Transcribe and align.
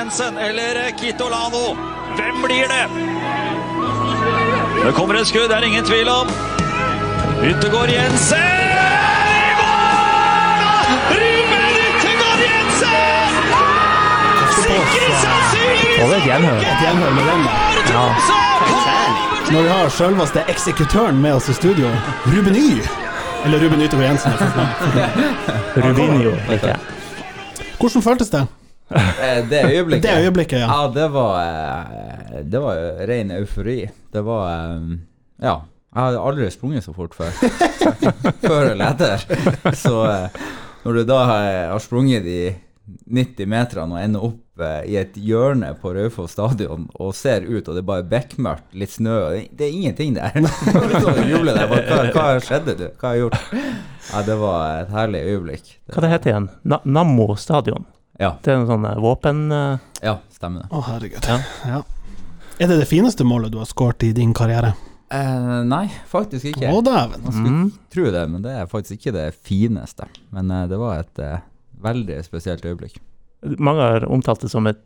Jensen 0.00 0.38
eller 0.38 0.90
Kitolano. 0.90 1.76
Hvem 2.16 2.42
blir 2.42 2.68
det? 2.68 2.84
Det 4.84 4.92
kommer 4.92 5.14
et 5.14 5.26
skudd, 5.28 5.48
det 5.48 5.56
er 5.56 5.62
ingen 5.62 5.84
tvil 5.84 6.08
om. 6.08 6.28
Yttergård 7.44 7.90
Jensen! 7.92 8.38
Og 16.02 16.08
det 16.10 16.20
gjenhør. 16.24 16.62
Når 19.52 19.62
vi 19.62 19.68
har 19.68 19.88
selveste 19.88 20.44
eksekutøren 20.48 21.20
med 21.22 21.32
oss 21.32 21.48
i 21.48 21.52
studio, 21.52 21.90
Ruben 22.26 22.56
Y. 22.56 22.80
Eller 23.44 23.66
Ruben 23.66 23.82
Yttergård 23.82 24.06
Jensen. 24.06 24.32
Rubinio. 25.84 26.32
Hvordan 27.78 28.02
føltes 28.02 28.28
det? 28.30 28.46
Eh, 28.90 29.40
Det 29.50 29.60
øyeblikket 29.70 30.02
Det 30.02 30.14
øyeblikket, 30.24 30.58
ja. 30.64 30.68
Ja, 30.70 30.88
det 30.94 31.08
var 31.14 31.34
eh, 31.44 32.40
Det 32.44 32.62
var 32.62 32.80
ren 33.10 33.30
eufori. 33.30 33.78
Det 34.12 34.24
var 34.26 34.48
eh, 34.50 34.96
Ja. 35.42 35.58
Jeg 35.90 36.04
hadde 36.04 36.20
aldri 36.22 36.50
sprunget 36.54 36.84
så 36.86 36.92
fort 36.94 37.14
før. 37.18 37.30
før 38.46 38.68
eller 38.70 38.92
etter. 38.92 39.24
Så 39.74 39.94
når 40.84 40.92
du 41.00 41.00
da 41.08 41.16
har 41.26 41.78
sprunget 41.82 42.22
de 42.22 42.36
90 43.10 43.46
meterne 43.50 43.96
og 43.96 44.04
ender 44.04 44.22
opp 44.28 44.62
i 44.86 44.94
et 45.00 45.14
hjørne 45.18 45.72
på 45.80 45.90
Raufoss 45.96 46.36
stadion 46.36 46.84
og 46.94 47.10
ser 47.16 47.42
ut, 47.42 47.66
og 47.66 47.74
det 47.74 47.80
er 47.82 47.88
bare 47.88 48.06
bekmørkt, 48.06 48.68
litt 48.76 48.92
snø 48.92 49.16
det, 49.50 49.66
er 49.66 49.72
ingenting 49.72 50.14
der. 50.14 50.30
Jubler 51.32 51.58
der. 51.58 51.66
bare, 51.70 51.82
Hva, 51.88 52.02
hva 52.14 52.26
skjedde, 52.44 52.76
du? 52.78 52.86
Hva 53.00 53.08
har 53.08 53.16
jeg 53.18 53.24
gjort? 53.24 53.54
Ja, 54.12 54.22
det 54.30 54.36
var 54.44 54.82
et 54.84 54.92
herlig 54.94 55.22
øyeblikk. 55.32 55.72
Hva 55.90 56.04
det 56.04 56.12
heter 56.14 56.32
igjen? 56.34 56.48
Na 56.70 56.78
Nammo 56.84 57.32
stadion. 57.40 57.86
Ja, 58.20 58.34
Det 58.44 58.52
er 58.52 58.58
noen 58.60 58.68
sånn 58.68 58.84
eh, 58.90 58.98
våpen... 59.00 59.40
eh, 59.52 59.78
ja 60.04 60.18
stemmer 60.36 60.66
det. 60.66 60.70
Å, 60.76 60.82
herregud. 60.90 61.26
Ja. 61.28 61.38
Ja. 61.68 61.82
Er 62.60 62.68
det 62.68 62.76
det 62.82 62.88
fineste 62.90 63.24
målet 63.24 63.52
du 63.54 63.58
har 63.62 63.68
skåret 63.68 64.04
i 64.04 64.12
din 64.16 64.34
karriere? 64.36 64.74
Eh, 65.10 65.62
nei, 65.66 65.86
faktisk 66.06 66.52
ikke. 66.52 66.68
Å, 66.70 66.82
dæven. 66.84 67.22
Man 67.24 67.32
skulle 67.32 67.54
Mm. 67.56 67.70
tro 67.90 68.10
det, 68.14 68.24
men 68.30 68.42
det 68.44 68.52
er 68.60 68.66
faktisk 68.70 69.00
ikke 69.00 69.12
det 69.16 69.28
fineste. 69.34 70.06
Men 70.30 70.50
eh, 70.54 70.66
det 70.70 70.78
var 70.78 71.00
et 71.00 71.18
eh, 71.24 71.38
veldig 71.82 72.20
spesielt 72.28 72.64
øyeblikk. 72.68 73.00
Mange 73.40 73.80
har 73.80 74.04
omtalt 74.12 74.42
det 74.44 74.50
som 74.52 74.66
et, 74.68 74.76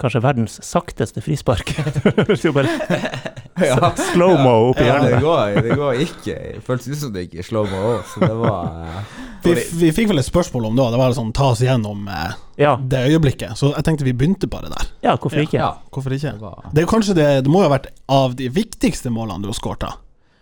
kanskje 0.00 0.20
verdens 0.20 0.58
sakteste 0.66 1.22
frispark. 1.24 1.70
det 2.28 2.36
jo 2.44 2.52
bare 2.52 2.68
slow-mo 4.12 4.52
oppi 4.70 4.84
Ja, 4.84 4.98
det 5.00 5.14
hjernen. 5.14 5.22
går, 5.24 5.62
det 5.64 5.76
går 5.80 6.00
ikke. 6.04 6.34
Det 6.56 6.64
føltes 6.66 6.88
ut 6.92 7.00
som 7.00 7.12
det 7.14 7.24
gikk 7.26 7.38
i 7.40 7.46
slow-mo 7.46 7.80
òg, 7.94 8.02
så 8.12 8.20
det 8.20 8.34
var 8.36 8.68
uh, 8.68 9.18
Vi, 9.46 9.54
vi 9.80 9.92
fikk 9.96 10.12
vel 10.12 10.20
et 10.20 10.28
spørsmål 10.28 10.68
om 10.68 10.76
det, 10.76 10.84
og 10.84 10.92
det 10.94 11.00
var 11.00 11.16
sånn 11.16 11.32
ta 11.36 11.50
oss 11.54 11.62
igjennom 11.64 12.04
uh, 12.08 12.36
Ja, 12.60 12.74
det 12.76 13.04
øyeblikket. 13.08 13.56
Så 13.56 13.72
jeg 13.72 13.86
tenkte 13.88 14.04
vi 14.08 14.12
begynte 14.16 14.50
bare 14.50 14.68
der. 14.72 14.92
ja, 15.08 15.16
hvorfor 15.16 15.40
ikke? 15.44 15.60
Ja, 15.62 15.72
Hvorfor 15.92 16.12
ikke? 16.16 16.34
det 16.36 16.44
var 16.44 16.68
Det 16.72 16.84
er 16.84 16.90
kanskje 16.92 17.16
det 17.16 17.28
Det 17.46 17.52
må 17.52 17.64
jo 17.64 17.70
ha 17.70 17.76
vært 17.78 17.88
av 18.12 18.36
de 18.36 18.50
viktigste 18.52 19.12
målene 19.12 19.40
du 19.44 19.48
har 19.48 19.56
skåret. 19.56 19.88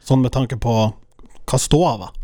Sånn 0.03 0.25
med 0.27 0.35
tanke 0.35 0.59
på 0.59 0.75
hva 1.51 1.59
ståa 1.59 1.95
var. 2.03 2.17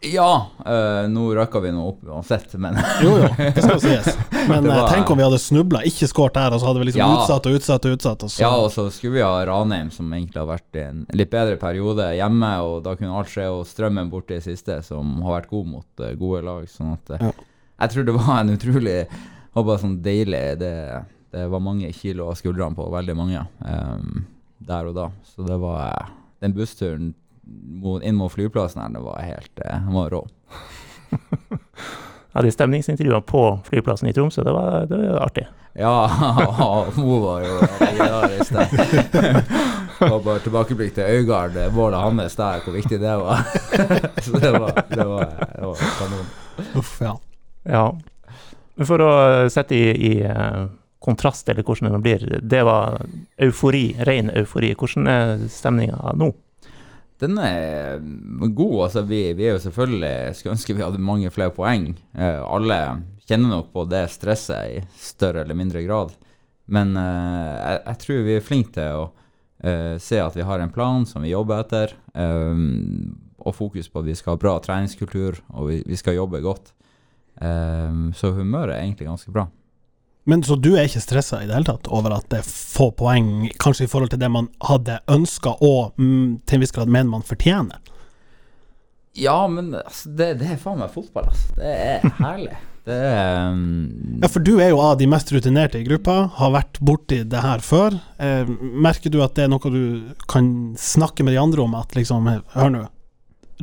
Ja, 0.00 0.46
øh, 0.62 1.08
nå 1.10 1.24
røkka 1.34 1.58
vi 1.64 1.72
nå 1.74 1.82
opp 1.90 2.04
uansett, 2.06 2.52
men 2.62 2.76
Jo, 3.02 3.16
jo, 3.18 3.28
det 3.38 3.64
skal 3.64 3.80
sies. 3.82 4.12
Men 4.48 4.68
var- 4.68 4.84
eh, 4.84 4.92
tenk 4.94 5.10
om 5.10 5.18
vi 5.18 5.24
hadde 5.26 5.40
snubla, 5.42 5.80
ikke 5.90 6.06
skåret 6.06 6.36
der, 6.38 6.54
og 6.54 6.60
så 6.62 6.68
hadde 6.68 6.78
vi 6.84 6.86
liksom 6.92 7.02
Ja. 7.02 7.16
utsatt 7.18 7.48
og 7.50 7.56
utsatt 7.58 7.88
og 7.88 7.96
utsatt, 7.96 8.22
og 8.22 8.30
så 8.30 8.40
Ja, 8.44 8.50
og 8.54 8.70
så 8.70 8.84
skulle 8.94 9.16
vi 9.18 9.24
ha 9.26 9.42
Ranheim, 9.48 9.90
som 9.90 10.12
egentlig 10.14 10.38
har 10.38 10.46
vært 10.52 10.78
i 10.78 10.84
en 10.86 11.02
litt 11.18 11.30
bedre 11.34 11.56
periode 11.58 12.06
hjemme, 12.14 12.52
og 12.62 12.84
da 12.86 12.94
kunne 12.94 13.18
alt 13.18 13.28
skje, 13.34 13.48
og 13.50 13.66
Strømmen 13.66 14.08
borte 14.12 14.38
i 14.38 14.40
siste, 14.44 14.78
som 14.86 15.18
har 15.26 15.40
vært 15.40 15.50
god 15.50 15.66
mot 15.74 16.04
eh, 16.06 16.14
gode 16.14 16.44
lag. 16.46 16.64
Sånn 16.70 16.94
at 16.94 17.18
Ja. 17.20 17.32
Jeg 17.80 17.90
tror 17.90 18.04
det 18.06 18.14
var 18.14 18.38
en 18.40 18.54
utrolig 18.56 19.06
var 19.54 19.64
bare 19.64 19.78
sånn 19.82 19.98
deilig 20.02 20.58
det, 20.62 21.04
det 21.34 21.44
var 21.50 21.60
mange 21.60 21.90
kilo 21.92 22.28
av 22.30 22.38
skuldrene 22.38 22.74
på 22.78 22.86
veldig 22.90 23.14
mange 23.18 23.42
um, 23.66 24.24
der 24.62 24.86
og 24.86 24.94
da. 24.94 25.10
Så 25.34 25.42
det 25.46 25.58
var 25.58 26.12
Den 26.40 26.52
bussturen 26.54 27.14
inn 28.02 28.18
mot 28.18 28.32
flyplassen 28.32 28.82
her, 28.82 28.92
det 28.94 29.02
var 29.04 29.22
helt 29.22 29.64
Han 29.70 29.94
var 29.94 30.10
rå. 30.16 30.26
Ja, 32.32 32.42
de 32.44 32.50
stemningsintervjuene 32.52 33.24
på 33.26 33.40
flyplassen 33.66 34.08
i 34.08 34.12
Tromsø, 34.12 34.44
det 34.44 34.52
var, 34.52 34.84
det 34.86 34.98
var 35.00 35.22
artig. 35.24 35.46
Ja, 35.78 36.06
hun 36.94 37.22
var 37.22 37.40
jo 37.42 37.56
legendarisk 37.80 38.52
der. 38.54 39.38
Og 40.12 40.20
bare 40.22 40.42
tilbakeblikk 40.44 40.94
til 40.94 41.08
Øygard, 41.18 41.56
eh, 41.58 41.72
målet 41.74 41.98
hans 41.98 42.36
der, 42.38 42.60
hvor 42.62 42.76
viktig 42.76 43.00
det 43.02 43.16
var. 43.18 43.42
Så 44.22 44.38
det 44.38 44.52
var, 44.54 44.70
det 44.90 45.06
var, 45.08 45.32
det 45.56 45.70
var 45.70 45.82
kanon. 45.98 46.28
Uff, 46.78 46.92
ja. 47.02 47.16
Ja. 47.66 47.84
Men 48.78 48.86
For 48.86 49.02
å 49.02 49.10
eh, 49.24 49.48
sette 49.50 49.74
i, 49.74 49.88
i 49.90 50.12
eh, 50.22 50.66
kontrast, 51.02 51.48
eller 51.50 51.66
hvordan 51.66 51.88
det 51.88 51.94
nå 51.96 52.02
blir, 52.04 52.26
det 52.38 52.62
var 52.66 53.00
eufori, 53.48 53.96
ren 54.06 54.30
eufori. 54.30 54.74
Hvordan 54.78 55.10
er 55.10 55.48
stemninga 55.50 56.14
nå? 56.14 56.30
Den 57.18 57.38
er 57.42 57.98
god. 58.54 58.76
altså 58.86 59.02
Vi, 59.08 59.20
vi 59.34 59.46
er 59.48 59.56
jo 59.56 59.62
selvfølgelig 59.64 60.36
Skulle 60.38 60.54
ønske 60.54 60.76
vi 60.76 60.84
hadde 60.84 61.02
mange 61.02 61.30
flere 61.34 61.54
poeng. 61.54 61.90
Eh, 62.14 62.42
alle 62.46 62.78
kjenner 63.28 63.50
nok 63.52 63.72
på 63.74 63.84
det 63.90 64.06
stresset 64.14 64.78
i 64.78 64.82
større 64.96 65.42
eller 65.42 65.58
mindre 65.58 65.82
grad. 65.84 66.14
Men 66.70 66.94
eh, 66.96 67.54
jeg, 67.56 67.80
jeg 67.86 68.02
tror 68.04 68.22
vi 68.26 68.36
er 68.36 68.44
flinke 68.44 68.74
til 68.76 69.00
å 69.02 69.06
eh, 69.64 69.96
se 70.00 70.20
at 70.22 70.36
vi 70.38 70.46
har 70.46 70.62
en 70.62 70.72
plan 70.72 71.04
som 71.08 71.24
vi 71.26 71.34
jobber 71.34 71.64
etter. 71.64 71.96
eh, 72.14 72.62
og 73.38 73.54
fokus 73.54 73.86
på 73.88 74.00
at 74.02 74.08
vi 74.08 74.16
skal 74.18 74.34
ha 74.34 74.40
bra 74.42 74.56
treningskultur, 74.60 75.38
og 75.54 75.68
vi, 75.70 75.76
vi 75.86 75.96
skal 75.96 76.16
jobbe 76.18 76.40
godt. 76.44 76.72
Eh, 77.40 78.00
så 78.18 78.32
humøret 78.34 78.74
er 78.74 78.82
egentlig 78.82 79.06
ganske 79.08 79.32
bra. 79.34 79.46
Men 80.28 80.42
så 80.44 80.58
du 80.60 80.74
er 80.74 80.84
ikke 80.84 81.00
stressa 81.00 81.40
i 81.40 81.46
det 81.48 81.56
hele 81.56 81.70
tatt 81.70 81.88
over 81.88 82.12
at 82.18 82.26
det 82.28 82.42
er 82.42 82.48
få 82.48 82.90
poeng, 82.96 83.48
kanskje 83.60 83.86
i 83.86 83.90
forhold 83.90 84.12
til 84.12 84.20
det 84.20 84.28
man 84.28 84.50
hadde 84.68 84.98
ønska, 85.08 85.54
og 85.64 85.96
mm, 85.96 86.44
til 86.44 86.58
en 86.58 86.64
viss 86.64 86.74
grad 86.76 86.90
mener 86.92 87.08
man 87.14 87.24
fortjener? 87.24 87.80
Ja, 89.16 89.38
men 89.48 89.72
altså, 89.78 90.12
det, 90.12 90.34
det 90.42 90.50
er 90.52 90.60
faen 90.60 90.82
meg 90.82 90.92
fotball, 90.92 91.30
altså. 91.32 91.56
Det 91.56 91.72
er 91.72 92.04
herlig. 92.20 92.58
Det 92.88 92.98
er 93.08 93.48
um, 93.54 94.20
Ja, 94.20 94.28
for 94.28 94.44
du 94.44 94.54
er 94.60 94.70
jo 94.74 94.82
av 94.84 94.98
de 95.00 95.08
mest 95.08 95.32
rutinerte 95.32 95.80
i 95.80 95.88
gruppa, 95.88 96.20
har 96.36 96.54
vært 96.54 96.80
borti 96.84 97.22
det 97.24 97.42
her 97.44 97.64
før. 97.64 97.96
Eh, 98.20 98.48
merker 98.84 99.12
du 99.12 99.22
at 99.24 99.32
det 99.36 99.46
er 99.46 99.52
noe 99.52 99.72
du 99.72 100.12
kan 100.28 100.52
snakke 100.76 101.24
med 101.24 101.36
de 101.36 101.40
andre 101.40 101.64
om, 101.64 101.76
at 101.80 101.96
liksom, 101.96 102.28
hør 102.52 102.72
nå, 102.74 102.84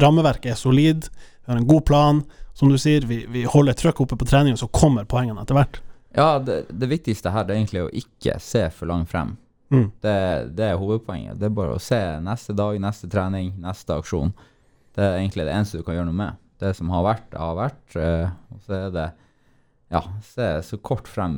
rammeverket 0.02 0.56
er 0.56 0.60
solid, 0.60 1.12
vi 1.14 1.54
har 1.54 1.62
en 1.62 1.70
god 1.70 1.86
plan, 1.86 2.26
som 2.58 2.74
du 2.74 2.78
sier, 2.82 3.06
vi, 3.06 3.22
vi 3.30 3.46
holder 3.46 3.78
trøkket 3.78 4.08
oppe 4.08 4.18
på 4.18 4.34
trening, 4.34 4.58
og 4.58 4.66
så 4.66 4.74
kommer 4.74 5.06
poengene 5.06 5.46
etter 5.46 5.62
hvert. 5.62 5.86
Ja, 6.16 6.40
det, 6.40 6.66
det 6.72 6.88
viktigste 6.90 7.32
her 7.34 7.44
er 7.46 7.56
egentlig 7.58 7.84
å 7.86 7.92
ikke 7.92 8.38
se 8.40 8.70
for 8.72 8.88
langt 8.92 9.10
frem. 9.12 9.36
Mm. 9.74 9.88
Det, 10.02 10.16
det 10.56 10.66
er 10.72 10.78
hovedpoenget. 10.80 11.40
Det 11.42 11.50
er 11.50 11.56
bare 11.58 11.76
å 11.76 11.82
se 11.82 12.00
neste 12.24 12.54
dag, 12.56 12.78
neste 12.80 13.10
trening, 13.12 13.54
neste 13.60 13.98
aksjon. 13.98 14.32
Det 14.96 15.04
er 15.04 15.18
egentlig 15.20 15.46
det 15.48 15.56
eneste 15.58 15.82
du 15.82 15.84
kan 15.88 15.98
gjøre 15.98 16.08
noe 16.12 16.20
med. 16.22 16.38
Det 16.62 16.70
som 16.78 16.90
har 16.94 17.04
vært, 17.04 17.26
det 17.34 17.42
har 17.42 17.56
vært. 17.58 17.96
eh, 18.00 18.30
og 18.54 18.62
så 18.64 18.78
er 18.86 18.92
det 18.96 19.08
ja, 19.92 20.02
se 20.24 20.46
så 20.70 20.78
kort 20.82 21.08
frem 21.12 21.36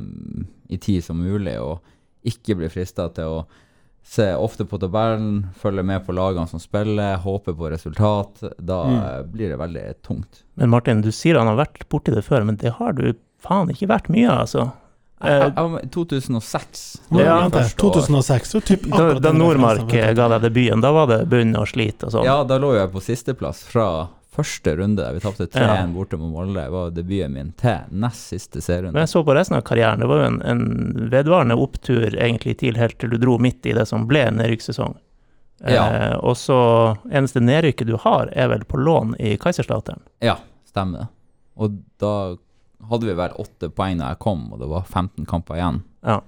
i 0.72 0.78
tid 0.80 1.02
som 1.04 1.18
mulig, 1.20 1.56
og 1.60 1.80
ikke 2.28 2.54
bli 2.60 2.68
frista 2.70 3.08
til 3.16 3.24
å 3.40 3.40
se 4.08 4.24
ofte 4.40 4.64
på 4.64 4.78
tabellen, 4.80 5.48
følge 5.58 5.82
med 5.84 6.04
på 6.06 6.14
lagene 6.16 6.48
som 6.48 6.60
spiller, 6.62 7.18
håpe 7.24 7.52
på 7.58 7.68
resultat. 7.74 8.40
Da 8.56 8.78
Mm. 8.88 9.32
blir 9.32 9.48
det 9.52 9.58
veldig 9.60 9.86
tungt. 10.06 10.44
Men 10.54 10.70
Martin, 10.70 11.02
du 11.02 11.10
sier 11.12 11.36
han 11.36 11.50
har 11.50 11.58
vært 11.66 11.88
borti 11.90 12.14
det 12.14 12.22
før, 12.24 12.44
men 12.46 12.56
det 12.56 12.72
har 12.78 12.92
du 12.96 13.12
faen 13.44 13.72
ikke 13.72 13.90
vært 13.90 14.10
mye, 14.12 14.28
altså. 14.32 14.70
Eh, 15.20 15.32
jeg, 15.32 15.40
jeg, 15.40 15.54
var 15.56 15.70
med 15.72 15.88
2006. 15.94 16.84
Ja, 17.10 17.16
det 17.16 17.24
var 17.24 17.40
vent 17.42 17.48
mitt 17.48 17.54
da, 17.54 17.64
første 17.64 17.86
år. 17.86 17.96
2006, 17.96 18.52
så 18.52 18.60
typ 18.60 18.86
Da, 18.92 19.08
da 19.22 19.32
Nordmark 19.34 19.94
eh, 19.94 20.12
ga 20.14 20.28
deg 20.34 20.46
debuten, 20.46 20.84
da 20.84 20.92
var 20.94 21.10
det 21.10 21.24
bunn 21.30 21.56
og 21.58 21.66
slit 21.72 22.06
og 22.06 22.14
sånn. 22.14 22.28
Ja, 22.28 22.38
da 22.46 22.60
lå 22.62 22.74
jeg 22.76 22.92
på 22.94 23.02
sisteplass 23.02 23.64
fra 23.66 23.88
første 24.38 24.76
runde. 24.78 25.02
Vi 25.16 25.22
tapte 25.24 25.48
3-1 25.50 25.64
Ja. 25.64 25.86
borte 25.90 26.18
mot 26.20 26.30
Molde. 26.30 26.62
Det 26.62 26.70
var 26.70 26.94
debuten 26.94 27.34
min 27.34 27.52
til 27.58 27.90
nest 27.90 28.30
siste 28.30 28.62
Men 28.82 29.02
jeg 29.02 29.08
så 29.08 29.24
på 29.26 29.34
resten 29.34 29.56
av 29.56 29.64
karrieren, 29.66 29.98
det 29.98 30.06
var 30.06 30.22
jo 30.22 30.28
en, 30.30 30.42
en 30.42 31.10
vedvarende 31.10 31.58
opptur 31.58 32.14
egentlig 32.14 32.58
til 32.62 32.78
helt 32.78 32.98
til 32.98 33.10
du 33.10 33.18
dro 33.18 33.38
midt 33.38 33.66
i 33.66 33.74
det 33.74 33.88
som 33.90 34.06
ble 34.06 34.28
nedrykkssesong. 34.30 34.94
Ja. 35.66 35.88
Eh, 35.90 36.16
og 36.22 36.36
så 36.38 36.60
eneste 37.10 37.42
nedrykket 37.42 37.88
du 37.88 37.96
har, 37.98 38.30
er 38.30 38.52
vel 38.52 38.62
på 38.62 38.78
lån 38.78 39.16
i 39.18 39.34
Kaiserstateren? 39.36 40.04
Ja, 40.22 40.38
stemmer. 40.70 41.10
Og 41.58 41.74
da 41.98 42.36
hadde 42.86 43.06
vi 43.06 43.14
vel 43.18 43.36
åtte 43.42 43.70
poeng 43.74 43.98
da 44.00 44.12
jeg 44.12 44.20
kom, 44.22 44.46
og 44.52 44.60
det 44.62 44.68
var 44.70 44.84
15 44.86 45.26
kamper 45.28 45.58
igjen. 45.58 45.80
Ja. 46.06 46.20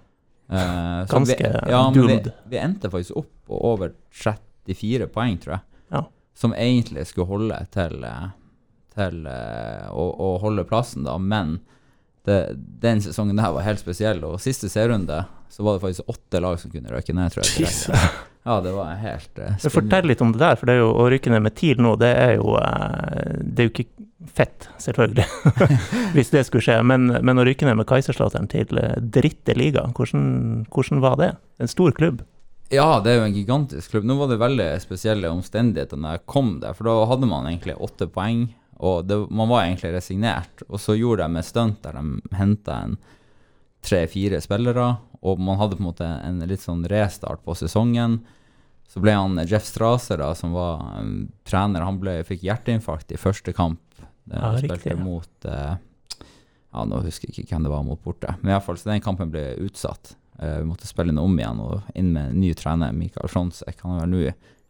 Uh, 0.50 1.06
Ganske 1.06 1.36
vi, 1.38 1.70
ja, 1.70 1.82
men 1.94 2.06
vi, 2.06 2.32
vi 2.50 2.58
endte 2.58 2.90
faktisk 2.90 3.16
opp 3.22 3.32
på 3.46 3.58
over 3.70 3.92
34 4.10 5.06
poeng, 5.14 5.38
tror 5.38 5.56
jeg. 5.56 5.66
Ja. 5.94 6.04
Som 6.34 6.54
egentlig 6.54 7.06
skulle 7.06 7.30
holde 7.30 7.58
til, 7.74 8.02
eh, 8.06 8.30
til 8.96 9.28
uh, 9.30 9.86
å, 9.94 10.08
å 10.10 10.30
holde 10.42 10.66
plassen, 10.66 11.06
da. 11.06 11.14
Men 11.22 11.60
det, 12.26 12.40
den 12.82 13.02
sesongen 13.04 13.38
der 13.38 13.54
var 13.54 13.66
helt 13.66 13.82
spesiell. 13.82 14.24
Og 14.26 14.42
siste 14.42 14.70
serierunde 14.72 15.22
så 15.50 15.66
var 15.66 15.78
det 15.78 15.84
faktisk 15.86 16.10
åtte 16.10 16.42
lag 16.42 16.58
som 16.62 16.74
kunne 16.74 16.90
røkke 16.90 17.14
ned, 17.14 17.30
tror 17.30 17.46
jeg. 17.46 17.68
Jesus. 17.68 18.18
Ja, 18.40 18.54
det 18.64 18.70
var 18.72 18.94
helt 18.96 19.36
uh, 19.36 19.66
Fortell 19.68 20.06
litt 20.08 20.22
om 20.24 20.30
det 20.32 20.40
der, 20.40 20.54
for 20.56 20.70
det 20.70 20.78
jo 20.78 20.86
å 20.96 21.10
rykke 21.12 21.28
ned 21.28 21.42
med 21.44 21.54
TIL 21.58 21.82
nå, 21.84 21.90
det 22.00 22.08
er 22.16 22.38
jo, 22.38 22.54
det 22.56 23.60
er 23.60 23.68
jo 23.68 23.72
ikke 23.74 23.99
fett, 24.28 24.68
selvfølgelig, 24.78 25.24
hvis 26.16 26.32
det 26.34 26.44
skulle 26.46 26.64
skje. 26.64 26.80
Men, 26.86 27.08
men 27.24 27.40
å 27.40 27.44
rykke 27.46 27.68
ned 27.68 27.78
med 27.80 27.88
Kaiserslautern 27.88 28.50
til 28.52 28.66
dritteliga, 28.68 29.00
dritte 29.20 29.56
liga, 29.56 29.86
hvordan, 29.96 30.26
hvordan 30.72 31.02
var 31.04 31.16
det? 31.20 31.30
En 31.60 31.70
stor 31.70 31.94
klubb. 31.96 32.22
Ja, 32.70 33.00
det 33.02 33.10
er 33.10 33.18
jo 33.18 33.26
en 33.26 33.34
gigantisk 33.34 33.90
klubb. 33.90 34.06
Nå 34.06 34.14
var 34.20 34.30
det 34.30 34.38
veldig 34.38 34.68
spesielle 34.82 35.30
omstendigheter 35.32 35.98
når 35.98 36.18
jeg 36.18 36.26
kom 36.30 36.52
der, 36.62 36.76
for 36.76 36.86
da 36.86 37.08
hadde 37.10 37.30
man 37.30 37.48
egentlig 37.50 37.74
åtte 37.82 38.06
poeng, 38.12 38.44
og 38.80 39.08
det, 39.08 39.18
man 39.34 39.50
var 39.50 39.64
egentlig 39.64 39.90
resignert. 39.96 40.62
Og 40.68 40.78
så 40.80 40.94
gjorde 40.96 41.26
de 41.26 41.40
et 41.40 41.48
stunt 41.48 41.80
der 41.84 41.98
de 41.98 42.36
henta 42.38 42.82
en 42.86 42.94
tre-fire 43.84 44.38
spillere, 44.44 44.92
og 45.20 45.40
man 45.42 45.58
hadde 45.60 45.76
på 45.76 45.82
en 45.82 45.88
måte 45.90 46.06
en 46.06 46.38
litt 46.48 46.62
sånn 46.62 46.86
restart 46.88 47.42
på 47.44 47.56
sesongen. 47.58 48.20
Så 48.90 49.02
ble 49.02 49.14
han 49.14 49.38
Jeff 49.46 49.66
Strasser, 49.68 50.18
da, 50.22 50.30
som 50.34 50.54
var 50.54 50.80
um, 50.98 51.28
trener, 51.46 51.84
han 51.86 52.00
ble, 52.02 52.20
fikk 52.26 52.46
hjerteinfarkt 52.46 53.12
i 53.14 53.20
første 53.20 53.54
kamp. 53.56 53.82
Det, 54.30 54.38
Ja, 54.38 54.46
han 54.46 54.56
riktig, 54.60 54.78
spilte 54.80 54.94
ja. 54.94 55.02
mot 55.02 55.46
eh, 55.50 55.76
Ja, 56.70 56.84
nå 56.86 57.00
husker 57.02 57.28
jeg 57.32 57.42
ikke 57.44 57.56
hvem 57.56 57.64
det 57.66 57.72
var 57.74 57.82
mot 57.86 58.02
borte. 58.04 58.36
Men 58.40 58.52
i 58.52 58.54
hvert 58.54 58.66
fall, 58.68 58.78
så 58.78 58.92
den 58.92 59.02
kampen 59.02 59.32
ble 59.34 59.42
utsatt. 59.66 60.12
Eh, 60.38 60.60
vi 60.62 60.68
måtte 60.70 60.86
spille 60.86 61.10
den 61.10 61.18
om 61.18 61.34
igjen 61.40 61.58
og 61.64 61.80
inn 61.98 62.12
med 62.14 62.30
en 62.30 62.40
ny 62.40 62.52
trener, 62.54 62.92
Mikael 62.94 63.28
Fronsek. 63.32 63.82
Han 63.82 63.98
er 64.04 64.10
nå 64.12 64.22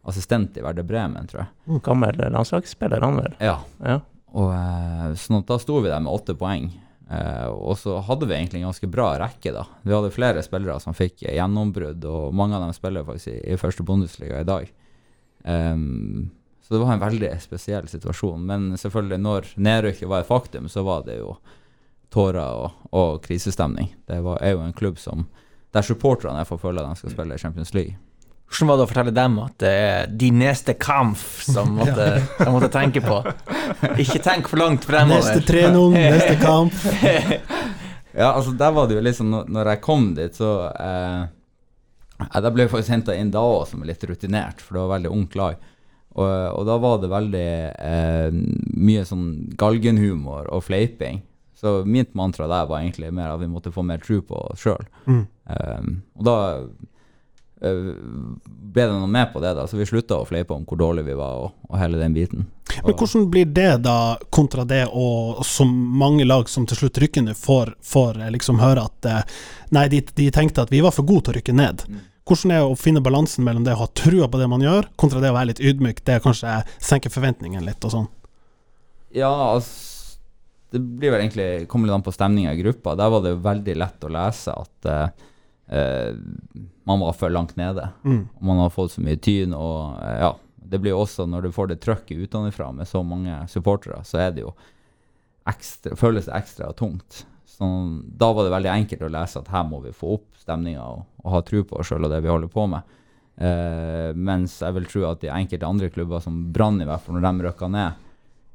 assistent 0.09 0.57
i 0.57 0.63
Verde 0.65 0.81
Bremen, 0.83 1.27
tror 1.29 1.43
jeg. 1.45 1.81
Gammel 1.85 2.17
landslagsspiller, 2.33 3.03
han 3.05 3.19
vel. 3.21 3.35
Ja, 3.39 3.59
Ja. 3.85 3.99
og 4.33 4.49
eh, 4.55 5.11
sånn 5.21 5.45
da 5.45 5.59
sto 5.61 5.77
vi 5.83 5.91
der 5.93 6.01
med 6.01 6.09
åtte 6.11 6.33
poeng. 6.39 6.71
Eh, 7.11 7.47
og 7.51 7.75
så 7.77 7.99
hadde 8.07 8.25
vi 8.25 8.33
egentlig 8.39 8.63
en 8.63 8.69
ganske 8.71 8.89
bra 8.89 9.11
rekke, 9.21 9.51
da. 9.53 9.67
Vi 9.85 9.93
hadde 9.93 10.09
flere 10.15 10.41
spillere 10.41 10.79
som 10.81 10.95
fikk 10.97 11.21
gjennombrudd, 11.27 12.05
og 12.09 12.33
mange 12.33 12.55
av 12.57 12.65
dem 12.65 12.73
spiller 12.73 13.05
faktisk 13.05 13.27
i, 13.35 13.39
i 13.53 13.59
første 13.61 13.83
Bundesliga 13.85 14.39
i 14.41 14.47
dag. 14.47 14.71
Ehm, 15.45 16.31
så 16.71 16.77
det 16.77 16.85
var 16.85 16.93
en 16.93 17.01
veldig 17.03 17.29
spesiell 17.43 17.87
situasjon. 17.91 18.45
Men 18.47 18.77
selvfølgelig, 18.79 19.17
når 19.19 19.47
nedrykket 19.59 20.07
var 20.07 20.23
et 20.23 20.29
faktum, 20.29 20.69
så 20.71 20.85
var 20.87 21.01
det 21.03 21.17
jo 21.17 21.33
tårer 22.15 22.61
og, 22.63 22.85
og 22.95 23.17
krisestemning. 23.25 23.89
Det 24.07 24.21
var, 24.23 24.39
er 24.39 24.55
jo 24.55 24.61
en 24.63 24.77
klubb 24.77 24.99
som 24.99 25.25
der 25.75 25.83
supporterne 25.83 26.45
fall 26.47 26.59
føler 26.63 26.85
at 26.87 26.95
de 26.95 27.01
skal 27.01 27.13
spille 27.17 27.35
i 27.35 27.43
Champions 27.43 27.73
League. 27.75 27.97
Hvordan 28.47 28.71
var 28.71 28.79
det 28.79 28.85
å 28.85 28.89
fortelle 28.93 29.13
dem 29.15 29.35
at 29.43 29.57
det 29.63 29.73
er 29.81 30.15
de 30.23 30.31
neste 30.35 30.77
kamp 30.79 31.19
som 31.19 31.75
måtte, 31.81 32.07
de 32.39 32.47
måtte 32.55 32.71
tenke 32.71 33.03
på? 33.03 33.19
Ikke 33.99 34.23
tenk 34.23 34.47
for 34.47 34.63
langt 34.63 34.87
fremover. 34.87 35.27
Neste 35.27 35.43
3-0, 35.51 35.99
neste 35.99 36.39
kamp. 36.39 36.79
Ja, 38.11 38.33
altså 38.33 38.51
der 38.51 38.73
var 38.75 38.89
det 38.89 38.97
jo 38.97 39.01
liksom 39.05 39.29
Når, 39.31 39.67
jeg 39.71 39.79
kom 39.85 40.09
dit, 40.17 40.35
så 40.35 40.65
eh, 40.67 42.31
Da 42.43 42.49
ble 42.51 42.65
jeg 42.65 42.71
faktisk 42.73 42.91
henta 42.91 43.15
inn 43.15 43.29
da 43.31 43.39
òg 43.39 43.69
som 43.69 43.85
litt 43.87 44.03
rutinert, 44.03 44.59
for 44.59 44.75
det 44.75 44.81
var 44.83 44.91
veldig 44.97 45.11
ungt 45.15 45.37
lag. 45.39 45.61
Og, 46.11 46.27
og 46.27 46.67
da 46.67 46.77
var 46.81 46.99
det 46.99 47.11
veldig 47.11 47.49
eh, 47.71 48.39
mye 48.75 49.03
sånn 49.07 49.27
galgenhumor 49.59 50.49
og 50.51 50.65
fleiping. 50.67 51.21
Så 51.55 51.81
mitt 51.85 52.15
mantra 52.17 52.49
der 52.49 52.65
var 52.67 52.81
egentlig 52.81 53.11
mer 53.13 53.35
at 53.35 53.41
vi 53.41 53.47
måtte 53.47 53.71
få 53.71 53.83
mer 53.85 54.01
tro 54.03 54.19
på 54.25 54.39
oss 54.49 54.63
sjøl. 54.65 54.87
Mm. 55.05 55.27
og 56.17 56.23
da 56.25 56.35
eh, 57.61 57.91
ble 58.73 58.87
det 58.87 58.95
noe 58.95 59.09
med 59.11 59.29
på 59.33 59.43
det, 59.43 59.53
da, 59.55 59.67
så 59.69 59.77
vi 59.77 59.85
slutta 59.85 60.17
å 60.17 60.25
fleipe 60.25 60.55
om 60.55 60.65
hvor 60.65 60.79
dårlig 60.81 61.05
vi 61.05 61.17
var, 61.19 61.45
og, 61.45 61.69
og 61.69 61.77
hele 61.77 62.01
den 62.01 62.17
biten. 62.17 62.47
Men 62.81 62.95
hvordan 62.97 63.27
blir 63.31 63.51
det 63.53 63.69
da, 63.85 64.17
kontra 64.33 64.65
det 64.65 64.87
og 64.89 65.43
så 65.45 65.67
mange 65.67 66.25
lag 66.25 66.49
som 66.49 66.65
til 66.65 66.81
slutt 66.81 66.97
rykker 67.03 67.27
ned, 67.27 67.37
får, 67.37 67.75
får 67.85 68.23
eh, 68.23 68.33
liksom 68.39 68.59
høre 68.63 68.87
at 68.89 69.11
Nei, 69.71 69.85
de, 69.87 70.01
de 70.17 70.31
tenkte 70.33 70.65
at 70.65 70.71
vi 70.73 70.81
var 70.83 70.91
for 70.91 71.07
gode 71.07 71.29
til 71.29 71.35
å 71.35 71.37
rykke 71.37 71.53
ned. 71.55 71.85
Hvordan 72.27 72.53
er 72.53 72.61
det 72.61 72.69
å 72.69 72.77
finne 72.77 73.01
balansen 73.01 73.45
mellom 73.45 73.63
det 73.65 73.73
å 73.73 73.81
ha 73.81 73.87
trua 73.97 74.27
på 74.29 74.39
det 74.39 74.47
man 74.51 74.61
gjør, 74.61 74.91
kontra 74.99 75.21
det 75.23 75.31
å 75.31 75.37
være 75.37 75.51
litt 75.51 75.61
ydmyk, 75.63 76.03
det 76.05 76.19
kanskje 76.23 76.59
senker 76.77 77.13
forventningene 77.13 77.65
litt 77.65 77.87
og 77.87 77.95
sånn? 77.95 78.09
Ja, 79.17 79.31
altså 79.55 79.89
Det 80.71 80.79
blir 80.79 81.11
vel 81.11 81.25
egentlig 81.25 81.67
kommer 81.67 81.89
litt 81.89 81.97
an 81.97 82.05
på 82.05 82.13
stemninga 82.15 82.53
i 82.53 82.61
gruppa. 82.61 82.93
Der 82.95 83.09
var 83.11 83.23
det 83.25 83.33
jo 83.33 83.41
veldig 83.43 83.73
lett 83.75 84.05
å 84.07 84.11
lese 84.15 84.53
at 84.55 84.87
eh, 84.87 85.25
eh, 85.75 86.13
man 86.87 87.01
var 87.01 87.17
for 87.19 87.33
langt 87.33 87.57
nede. 87.59 87.89
Mm. 88.07 88.21
Man 88.39 88.61
har 88.63 88.71
fått 88.71 88.93
så 88.93 89.03
mye 89.03 89.19
tyn, 89.19 89.51
og 89.57 89.99
eh, 89.99 90.21
ja 90.23 90.31
Det 90.71 90.79
blir 90.79 90.93
jo 90.93 91.01
også, 91.01 91.25
når 91.27 91.49
du 91.49 91.51
får 91.51 91.67
det 91.67 91.81
trøkket 91.83 92.23
utenfra 92.23 92.69
med 92.71 92.87
så 92.87 93.01
mange 93.03 93.35
supportere, 93.51 93.99
så 94.07 94.21
er 94.23 94.31
det 94.31 94.45
jo 94.45 94.53
ekstra, 95.51 95.97
føles 95.99 96.29
det 96.29 96.37
ekstra 96.37 96.71
tungt. 96.71 97.25
Så 97.43 97.67
da 98.07 98.31
var 98.31 98.47
det 98.47 98.53
veldig 98.53 98.71
enkelt 98.71 99.03
å 99.03 99.11
lese 99.11 99.41
at 99.41 99.51
her 99.51 99.67
må 99.67 99.81
vi 99.83 99.91
få 99.91 100.15
opp 100.15 100.30
stemninga 100.41 100.81
og, 100.83 101.05
og 101.23 101.31
ha 101.35 101.41
tro 101.47 101.63
på 101.63 101.79
oss 101.79 101.87
sjøl 101.91 102.05
og 102.07 102.11
det 102.13 102.21
vi 102.25 102.31
holder 102.33 102.51
på 102.51 102.67
med. 102.71 102.97
Uh, 103.41 104.11
mens 104.17 104.59
jeg 104.61 104.75
vil 104.75 104.85
tro 104.91 105.05
at 105.09 105.21
de 105.23 105.29
enkelte 105.33 105.65
andre 105.65 105.89
klubber, 105.89 106.19
som 106.21 106.41
Brann 106.53 106.81
i 106.83 106.85
hvert 106.89 107.01
fall, 107.05 107.17
når 107.17 107.25
de 107.39 107.45
røkka 107.47 107.69
ned 107.71 108.07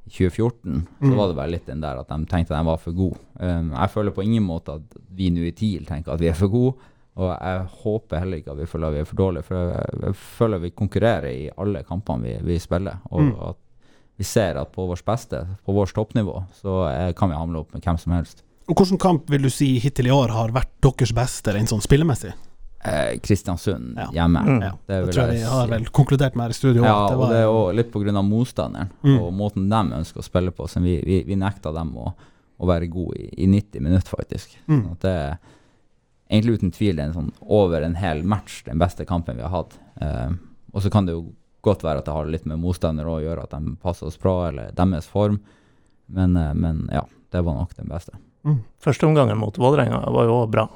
i 0.06 0.10
2014, 0.12 0.82
så 1.00 1.08
Mm. 1.10 1.16
var 1.18 1.28
det 1.32 1.36
bare 1.40 1.50
litt 1.50 1.66
den 1.66 1.80
der 1.82 1.98
at 1.98 2.08
de 2.12 2.18
tenkte 2.30 2.54
de 2.54 2.64
var 2.68 2.76
for 2.78 2.92
gode. 2.94 3.18
Um, 3.40 3.72
jeg 3.74 3.90
føler 3.90 4.14
på 4.14 4.22
ingen 4.22 4.44
måte 4.46 4.76
at 4.78 5.00
vi 5.16 5.30
nå 5.34 5.42
i 5.48 5.50
TIL 5.56 5.84
tenker 5.88 6.12
at 6.14 6.20
vi 6.22 6.28
er 6.30 6.36
for 6.38 6.48
gode, 6.52 6.76
og 7.16 7.30
jeg 7.32 7.66
håper 7.82 8.18
heller 8.20 8.38
ikke 8.42 8.52
at 8.52 8.58
vi 8.60 8.66
føler 8.70 8.86
at 8.88 8.94
vi 8.94 9.00
er 9.00 9.08
for 9.08 9.16
dårlige, 9.16 9.42
for 9.48 9.56
jeg, 9.56 10.00
jeg 10.04 10.14
føler 10.36 10.58
vi 10.62 10.70
konkurrerer 10.76 11.30
i 11.32 11.50
alle 11.58 11.82
kampene 11.88 12.22
vi, 12.22 12.36
vi 12.52 12.58
spiller, 12.62 13.00
og 13.10 13.20
Mm. 13.24 13.32
at 13.50 13.56
vi 14.18 14.24
ser 14.24 14.56
at 14.56 14.70
på 14.72 14.86
vårt 14.88 15.04
beste, 15.04 15.42
på 15.66 15.72
vårt 15.74 15.92
toppnivå, 15.92 16.44
så 16.54 16.86
er, 16.88 17.12
kan 17.12 17.28
vi 17.28 17.34
hamle 17.36 17.58
opp 17.64 17.72
med 17.74 17.82
hvem 17.82 17.98
som 17.98 18.12
helst. 18.14 18.44
Hvilken 18.66 18.98
kamp 18.98 19.30
vil 19.30 19.42
du 19.46 19.50
si 19.50 19.76
hittil 19.78 20.08
i 20.08 20.14
år 20.14 20.32
har 20.34 20.50
vært 20.54 20.72
deres 20.82 21.12
beste, 21.14 21.52
rent 21.54 21.70
sånn 21.70 21.82
spillemessig? 21.84 22.32
Eh, 22.86 23.18
Kristiansund 23.22 23.96
Ja. 23.98 24.06
hjemme. 24.12 24.42
Mm. 24.46 24.60
Det 24.60 24.70
det 24.86 25.14
tror 25.14 25.26
jeg 25.32 25.38
vi 25.40 25.42
har 25.50 25.66
vel 25.68 25.84
konkludert 25.90 26.34
med 26.36 26.44
her 26.46 26.50
i 26.50 26.58
studio. 26.58 26.82
Ja, 26.84 27.08
det 27.08 27.16
og 27.16 27.28
det 27.30 27.36
er 27.38 27.46
jo 27.46 27.72
litt 27.72 27.90
pga. 27.92 28.22
motstanderen 28.22 28.90
Mm. 29.02 29.18
og 29.20 29.32
måten 29.34 29.68
de 29.68 29.96
ønsker 29.96 30.18
å 30.20 30.24
spille 30.24 30.50
på. 30.50 30.66
Vi, 30.82 31.02
vi, 31.04 31.22
vi 31.24 31.34
nekta 31.36 31.72
dem 31.72 31.94
å, 31.96 32.14
å 32.60 32.66
være 32.66 32.88
gode 32.90 33.16
i, 33.18 33.44
i 33.44 33.46
90 33.46 33.80
minutter, 33.80 34.08
faktisk. 34.10 34.56
Mm. 34.68 34.82
Sånn 34.82 34.92
at 34.92 35.00
det 35.00 35.14
er 35.14 35.38
egentlig 36.30 36.58
uten 36.58 36.70
tvil 36.72 36.98
en 37.00 37.12
sånn 37.14 37.32
over 37.42 37.82
en 37.82 37.94
hel 37.94 38.22
match 38.22 38.62
den 38.64 38.78
beste 38.78 39.04
kampen 39.06 39.36
vi 39.36 39.42
har 39.42 39.50
hatt. 39.50 39.78
Eh, 40.00 40.30
og 40.72 40.82
så 40.82 40.90
kan 40.90 41.06
det 41.06 41.12
jo 41.14 41.32
godt 41.62 41.82
være 41.82 41.98
at 41.98 42.04
det 42.04 42.14
har 42.14 42.26
litt 42.26 42.46
med 42.46 42.58
motstander 42.60 43.04
å 43.06 43.20
gjøre, 43.22 43.42
at 43.44 43.50
de 43.50 43.76
passer 43.82 44.06
oss 44.06 44.18
bra, 44.18 44.48
eller 44.48 44.70
deres 44.72 45.06
form. 45.06 45.40
Men, 46.08 46.36
eh, 46.36 46.52
men 46.54 46.88
ja, 46.92 47.02
det 47.32 47.42
var 47.44 47.54
nok 47.54 47.74
den 47.74 47.88
beste. 47.88 48.12
Mm. 48.46 48.58
Første 48.82 49.08
omgangen 49.08 49.38
mot 49.40 49.56
Vålerenga 49.58 50.04
var 50.14 50.28
jo 50.28 50.40
òg 50.44 50.50
bra. 50.54 50.66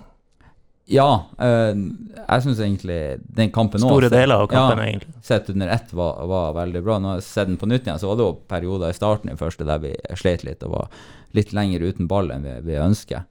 Ja, 0.90 1.06
eh, 1.38 1.70
jeg 2.18 2.42
syns 2.42 2.60
egentlig 2.64 2.98
den 3.22 3.52
kampen 3.54 3.82
òg 3.84 3.92
Store 3.92 4.10
deler 4.10 4.42
av 4.42 4.48
kampen, 4.50 4.80
ja, 4.82 4.88
egentlig. 4.90 5.12
sett 5.22 5.50
under 5.52 5.70
ett 5.70 5.92
var, 5.94 6.24
var 6.26 6.56
veldig 6.56 6.82
bra. 6.82 6.98
Når 6.98 7.20
jeg 7.20 7.26
ser 7.28 7.46
den 7.46 7.60
på 7.60 7.68
nytt 7.70 7.86
igjen, 7.86 8.00
så 8.02 8.10
var 8.10 8.18
det 8.18 8.26
jo 8.26 8.38
perioder 8.50 8.90
i 8.90 8.96
starten 8.96 9.30
i 9.30 9.38
første 9.38 9.66
der 9.68 9.82
vi 9.84 9.94
slet 10.18 10.42
litt 10.48 10.66
og 10.66 10.74
var 10.74 11.04
litt 11.38 11.54
lenger 11.54 11.86
uten 11.86 12.10
ball 12.10 12.32
enn 12.34 12.42
vi, 12.42 12.56
vi 12.66 12.80
ønsker. 12.82 13.22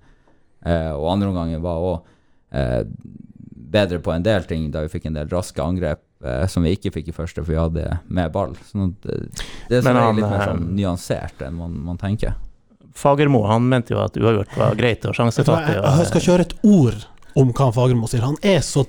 Eh, 0.63 0.91
og 0.93 1.09
andre 1.11 1.33
omgangen 1.33 1.63
var 1.63 1.83
òg 1.83 2.15
eh, 2.55 2.85
bedre 3.69 3.99
på 4.03 4.13
en 4.15 4.23
del 4.23 4.47
ting, 4.47 4.69
da 4.71 4.85
vi 4.85 4.93
fikk 4.95 5.09
en 5.09 5.19
del 5.19 5.29
raske 5.31 5.63
angrep 5.63 6.01
eh, 6.23 6.45
som 6.47 6.63
vi 6.63 6.77
ikke 6.77 6.93
fikk 6.95 7.11
i 7.11 7.15
første, 7.15 7.43
for 7.43 7.53
vi 7.53 7.59
hadde 7.59 7.99
mer 8.07 8.31
ball. 8.33 8.55
Sånn 8.71 8.93
eh, 9.03 9.25
det 9.69 9.81
er 9.81 9.83
Men 9.83 9.91
som 9.91 9.99
han, 10.03 10.15
litt 10.15 10.29
mer 10.29 10.39
eh, 10.39 10.51
sånn 10.53 10.69
nyansert 10.79 11.43
enn 11.45 11.59
man, 11.59 11.75
man 11.91 11.99
tenker. 11.99 12.39
Fagermo 12.99 13.45
han 13.47 13.65
mente 13.71 13.95
jo 13.95 14.03
at 14.03 14.15
uavgjort 14.19 14.55
var 14.59 14.75
greit 14.79 15.05
og 15.07 15.15
Vet 15.15 15.41
du 15.45 15.51
jeg, 15.55 15.81
jeg 15.83 16.07
skal 16.13 16.27
kjøre 16.29 16.47
et 16.49 16.55
ord 16.67 17.03
om 17.39 17.51
hva 17.55 17.71
Fagermo 17.73 18.07
sier. 18.11 18.25
Han 18.27 18.35
er 18.43 18.59
så 18.65 18.85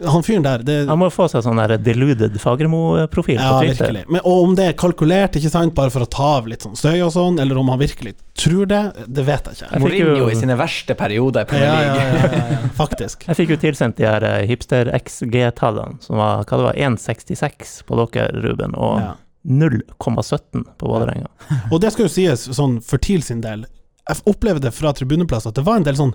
Han 0.00 0.22
fyren 0.24 0.40
der 0.46 0.62
det, 0.64 0.74
Han 0.88 0.96
må 0.96 1.10
få 1.12 1.26
seg 1.28 1.42
sånn 1.44 1.58
der 1.60 1.74
deluded 1.76 2.32
Fagermo-profil 2.40 3.34
Ja, 3.36 3.50
på 3.52 3.66
Twitter. 3.66 3.90
virkelig. 3.90 4.04
Men, 4.08 4.22
og 4.24 4.44
om 4.46 4.54
det 4.56 4.64
er 4.70 4.72
kalkulert, 4.80 5.36
ikke 5.36 5.50
sant, 5.52 5.74
bare 5.76 5.92
for 5.92 6.06
å 6.06 6.08
ta 6.08 6.28
av 6.38 6.46
litt 6.48 6.64
sånn 6.64 6.72
støy 6.80 7.02
og 7.04 7.10
sånn, 7.12 7.36
eller 7.42 7.58
om 7.60 7.68
han 7.68 7.82
virkelig 7.82 8.14
tror 8.40 8.64
det, 8.70 8.80
det 9.12 9.26
vet 9.28 9.50
jeg 9.50 9.58
ikke. 9.58 9.68
Jeg 9.74 9.82
fikk 9.84 10.16
jo- 10.22 10.30
i 10.32 10.38
sine 10.40 10.56
verste 10.56 10.96
perioder 10.96 11.44
i 11.44 11.44
Ja, 11.44 11.50
Premier 11.52 11.68
ja, 11.68 11.92
League. 11.98 12.16
ja, 12.16 12.32
ja, 12.32 12.48
ja, 12.62 12.70
faktisk. 12.80 13.26
Jeg 13.28 13.36
fikk 13.42 13.52
jo 13.52 13.58
tilsendt 13.66 13.96
de 14.00 14.08
her 14.08 14.24
eh, 14.24 14.46
hipster-XG-tallene, 14.48 16.00
som 16.02 16.16
var 16.16 16.44
hva 16.44 16.56
det 16.56 16.64
var, 16.70 16.80
1,66 16.88 17.82
på 17.84 18.00
dere, 18.14 18.30
Ruben, 18.40 18.74
og 18.74 19.00
Ja. 19.04 19.12
0,17 19.48 20.64
på 20.78 20.88
Vålerenga. 20.88 21.28
Og 21.72 21.80
det 21.82 21.92
skal 21.94 22.06
jo 22.06 22.12
sies 22.12 22.46
sånn 22.56 22.80
for 22.84 23.02
TIL 23.02 23.24
sin 23.26 23.42
del. 23.44 23.66
Jeg 24.08 24.24
opplevde 24.30 24.72
fra 24.74 24.92
tribuneplass 24.96 25.46
at 25.48 25.58
det 25.58 25.64
var 25.66 25.80
en 25.80 25.86
del 25.86 25.98
sånn 25.98 26.14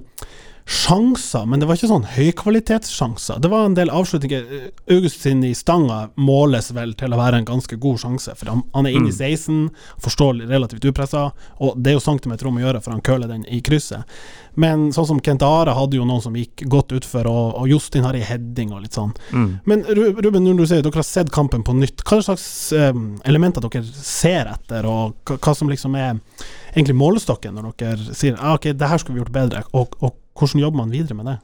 sjanser, 0.65 1.45
men 1.45 1.59
det 1.61 1.67
var 1.69 1.77
ikke 1.77 1.91
sånn 1.91 2.07
høykvalitetssjanser. 2.09 3.37
Det 3.41 3.49
var 3.51 3.67
en 3.67 3.75
del 3.77 3.91
avslutninger. 3.93 4.47
August 4.89 5.21
sin 5.21 5.43
i 5.45 5.51
stanga 5.53 6.07
måles 6.17 6.71
vel 6.73 6.95
til 6.97 7.13
å 7.13 7.19
være 7.19 7.43
en 7.43 7.45
ganske 7.45 7.77
god 7.81 8.01
sjanse, 8.01 8.33
for 8.39 8.49
han, 8.49 8.63
han 8.73 8.89
er 8.89 8.97
inne 8.97 9.11
i 9.11 9.13
16, 9.13 9.67
forstår 10.01 10.41
relativt 10.49 10.87
upressa, 10.89 11.27
og 11.61 11.77
det 11.77 11.93
er 11.93 11.99
jo 11.99 12.05
centimeter 12.07 12.49
om 12.49 12.57
å 12.57 12.65
gjøre, 12.65 12.81
for 12.81 12.95
han 12.95 13.05
køler 13.05 13.29
den 13.29 13.45
i 13.45 13.61
krysset. 13.65 14.09
Men 14.57 14.87
sånn 14.95 15.09
som 15.11 15.21
Kent 15.21 15.45
Are 15.45 15.75
hadde 15.77 15.99
jo 15.99 16.07
noen 16.07 16.23
som 16.25 16.35
gikk 16.39 16.65
godt 16.71 16.97
utfor, 16.97 17.29
og, 17.29 17.45
og 17.61 17.69
Justin 17.69 18.07
har 18.07 18.17
ei 18.17 18.25
heading 18.25 18.73
og 18.73 18.81
litt 18.87 18.97
sånn. 18.97 19.13
Mm. 19.35 19.47
Men 19.69 19.85
Ruben, 19.85 20.41
når 20.47 20.63
du 20.63 20.65
sier 20.65 20.81
dere 20.81 20.97
har 20.97 21.05
sett 21.05 21.33
kampen 21.35 21.61
på 21.67 21.77
nytt, 21.77 22.01
hva 22.09 22.23
slags 22.25 22.49
um, 22.73 23.07
elementer 23.27 23.61
dere 23.69 23.85
ser 23.85 24.49
etter, 24.55 24.89
og 24.89 25.19
hva, 25.29 25.37
hva 25.37 25.57
som 25.57 25.69
liksom 25.69 25.93
er 25.99 26.15
egentlig 26.73 26.97
målestokken 26.97 27.53
når 27.55 27.73
dere 27.77 28.13
sier 28.17 28.39
ah, 28.39 28.57
ok, 28.57 28.71
det 28.73 28.89
her 28.89 29.01
skulle 29.01 29.19
vi 29.19 29.27
gjort 29.27 29.35
bedre, 29.35 29.67
og, 29.77 29.93
og 30.01 30.15
hvordan 30.35 30.61
jobber 30.61 30.77
man 30.83 30.93
videre 30.93 31.17
med 31.17 31.29
det? 31.31 31.37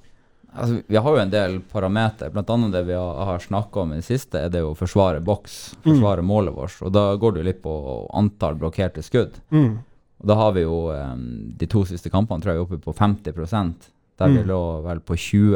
Altså, 0.52 0.82
vi 0.88 1.00
har 1.00 1.14
jo 1.16 1.22
en 1.22 1.32
del 1.32 1.54
parameter, 1.72 2.32
blant 2.34 2.50
annet 2.52 2.74
det 2.76 2.82
vi 2.90 2.98
har, 2.98 3.40
snakka 3.40 3.86
om 3.86 3.94
i 3.94 4.02
det 4.02 4.08
siste, 4.08 4.36
er 4.42 4.52
det 4.52 4.64
å 4.68 4.74
forsvare 4.76 5.22
boks, 5.24 5.78
forsvare 5.86 6.26
målet 6.28 6.56
vårt. 6.58 6.76
Og 6.84 6.92
da 6.92 7.06
går 7.16 7.32
det 7.32 7.40
jo 7.42 7.48
litt 7.48 7.62
på 7.64 7.76
antall 8.20 8.58
blokkerte 8.60 9.04
skudd. 9.06 9.40
Mm. 9.56 9.78
Og 10.22 10.28
da 10.28 10.36
har 10.38 10.52
vi 10.58 10.66
jo 10.66 10.82
um, 10.92 11.24
de 11.58 11.70
to 11.72 11.86
siste 11.88 12.12
kampene 12.12 12.44
tror 12.44 12.54
jeg 12.54 12.66
oppe 12.66 12.82
på 12.84 12.94
50% 12.94 13.88
der 14.20 14.28
vi 14.30 14.44
Mm. 14.44 14.48
lå 14.52 14.62
vel 14.86 15.00
på 15.00 15.16
20 15.18 15.56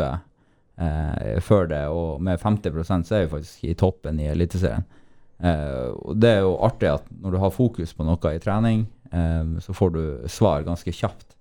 eh, 0.78 1.40
før 1.42 1.68
det, 1.70 1.84
og 1.88 2.22
med 2.22 2.40
50 2.40 3.04
så 3.06 3.16
er 3.16 3.26
vi 3.26 3.34
faktisk 3.36 3.64
i 3.64 3.76
toppen 3.76 4.20
i 4.20 4.32
Eliteserien. 4.32 4.86
Eh, 5.44 5.92
og 5.92 6.16
det 6.18 6.30
er 6.38 6.42
jo 6.42 6.56
artig 6.64 6.90
at 6.90 7.04
når 7.22 7.32
du 7.32 7.38
har 7.44 7.52
fokus 7.52 7.94
på 7.94 8.08
noe 8.08 8.34
i 8.34 8.40
trening, 8.40 8.88
eh, 9.12 9.60
så 9.60 9.76
får 9.76 9.94
du 9.94 10.04
svar 10.28 10.64
ganske 10.64 10.92
kjapt. 10.92 11.35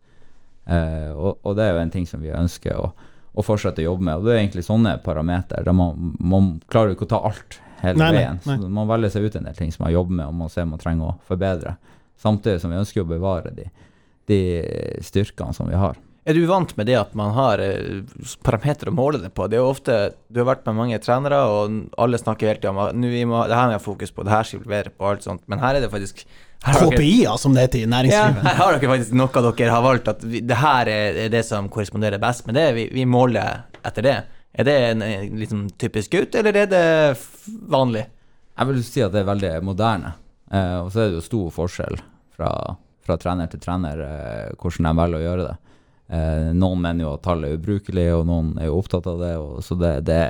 Eh, 0.66 1.10
og, 1.12 1.38
og 1.44 1.56
det 1.58 1.66
er 1.66 1.74
jo 1.76 1.82
en 1.82 1.92
ting 1.92 2.06
som 2.08 2.22
vi 2.24 2.32
ønsker 2.34 2.78
å, 2.80 2.88
å 3.34 3.44
fortsette 3.44 3.82
å 3.84 3.88
jobbe 3.90 4.06
med. 4.08 4.20
Og 4.20 4.28
det 4.28 4.34
er 4.34 4.42
egentlig 4.44 4.64
sånne 4.66 4.96
parametere. 5.04 5.74
Man, 5.76 6.14
man 6.20 6.54
klarer 6.70 6.92
jo 6.92 6.98
ikke 6.98 7.08
å 7.10 7.12
ta 7.16 7.22
alt 7.30 7.58
hele 7.82 7.98
Nei, 8.00 8.10
nei, 8.12 8.22
veien. 8.22 8.40
nei. 8.48 8.56
Så 8.62 8.70
man 8.78 8.88
velger 8.88 9.12
seg 9.12 9.26
ut 9.28 9.36
en 9.40 9.50
del 9.50 9.58
ting 9.58 9.74
som 9.74 9.84
man 9.84 9.92
jobber 9.94 10.16
med, 10.22 10.26
og 10.30 10.38
man 10.44 10.52
ser 10.52 10.68
man 10.70 10.80
trenger 10.80 11.10
å 11.12 11.18
forbedre. 11.28 11.76
Samtidig 12.20 12.62
som 12.62 12.72
vi 12.72 12.80
ønsker 12.80 13.04
å 13.04 13.10
bevare 13.10 13.52
de, 13.52 13.68
de 14.30 14.40
styrkene 15.04 15.56
som 15.56 15.68
vi 15.68 15.76
har. 15.76 15.98
Er 16.24 16.32
du 16.32 16.46
vant 16.48 16.70
med 16.78 16.86
det 16.88 16.94
at 16.96 17.10
man 17.18 17.34
har 17.36 17.60
eh, 17.60 17.98
parametere 18.46 18.88
å 18.88 18.96
måle 18.96 19.18
det 19.20 19.28
på? 19.36 19.44
Det 19.50 19.58
er 19.58 19.60
jo 19.60 19.72
ofte, 19.74 19.96
Du 20.32 20.38
har 20.40 20.46
vært 20.54 20.64
med 20.64 20.78
mange 20.78 20.96
trenere, 21.04 21.42
og 21.52 21.82
alle 22.00 22.16
snakker 22.16 22.48
hele 22.48 22.62
tida 22.62 22.72
om 22.72 22.80
at 22.86 22.96
«Nå, 22.96 23.10
vi 23.12 23.26
må, 23.28 23.42
det 23.44 23.58
her 23.58 23.68
må 23.68 23.74
vi 23.74 23.76
ha 23.76 23.82
fokus 23.84 24.14
på, 24.14 24.24
det 24.24 24.32
her 24.32 24.48
skal 24.48 24.62
vi 24.62 24.70
levere 24.70 24.94
på, 24.94 25.04
alt 25.10 25.26
sånt. 25.26 25.44
Men 25.52 25.60
her 25.60 25.76
er 25.76 25.84
det 25.84 25.92
faktisk 25.92 26.24
KPI-er, 26.64 27.36
som 27.40 27.54
det 27.54 27.66
heter 27.66 27.78
i 27.78 27.82
Ja, 27.84 27.90
næringslivet. 27.92 28.42
her 28.46 28.56
har 28.60 28.78
dere 28.78 28.90
faktisk 28.94 29.16
noe 29.20 29.42
dere 29.52 29.70
har 29.74 29.84
valgt, 29.84 30.08
at 30.08 30.24
vi, 30.24 30.40
det 30.40 30.56
her 30.56 30.88
er 30.88 31.28
det 31.32 31.42
som 31.44 31.68
korresponderer 31.68 32.22
best 32.22 32.46
med 32.48 32.56
det. 32.56 32.66
Vi, 32.78 32.88
vi 32.94 33.04
måler 33.04 33.66
etter 33.84 34.06
det. 34.06 34.16
Er 34.54 34.64
det 34.68 34.76
en, 34.90 35.02
en 35.02 35.36
liksom 35.40 35.66
typisk 35.78 36.14
gutt, 36.14 36.34
eller 36.38 36.56
er 36.56 36.70
det 36.70 36.84
vanlig? 37.68 38.06
Jeg 38.54 38.70
vil 38.70 38.84
si 38.86 39.02
at 39.02 39.12
det 39.12 39.24
er 39.24 39.28
veldig 39.32 39.52
moderne. 39.66 40.14
Eh, 40.52 40.78
og 40.84 40.92
så 40.94 41.02
er 41.02 41.10
det 41.10 41.18
jo 41.18 41.26
stor 41.26 41.50
forskjell 41.56 41.98
fra, 42.36 42.50
fra 43.04 43.16
trener 43.20 43.50
til 43.50 43.60
trener 43.62 44.00
eh, 44.04 44.52
hvordan 44.54 44.88
de 44.88 44.94
velger 45.00 45.18
å 45.20 45.24
gjøre 45.24 45.48
det. 45.48 45.56
Eh, 46.14 46.52
noen 46.54 46.82
mener 46.84 47.06
jo 47.06 47.14
at 47.16 47.24
tallet 47.24 47.50
er 47.50 47.58
ubrukelig, 47.58 48.06
og 48.14 48.26
noen 48.28 48.54
er 48.60 48.68
jo 48.70 48.78
opptatt 48.78 49.08
av 49.10 49.18
det. 49.24 49.34
Og, 49.40 49.58
så 49.66 49.76
det, 49.80 49.92
det, 50.06 50.20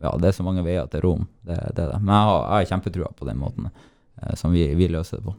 ja, 0.00 0.14
det 0.16 0.30
er 0.30 0.36
så 0.36 0.46
mange 0.46 0.64
veier 0.66 0.88
til 0.90 1.04
Rom. 1.04 1.28
Det, 1.44 1.58
det 1.76 1.90
det. 1.92 2.00
Men 2.00 2.14
jeg 2.14 2.30
har, 2.30 2.40
jeg 2.40 2.56
har 2.56 2.72
kjempetrua 2.72 3.12
på 3.18 3.28
den 3.28 3.40
måten 3.42 3.68
eh, 3.70 4.34
som 4.40 4.54
vi, 4.56 4.64
vi 4.78 4.88
løser 4.90 5.20
det 5.20 5.28
på. 5.28 5.36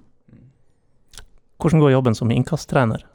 Hvordan 1.62 1.84
går 1.84 1.94
jobben 1.94 2.18
som 2.18 2.32
innkasttrener? 2.34 3.06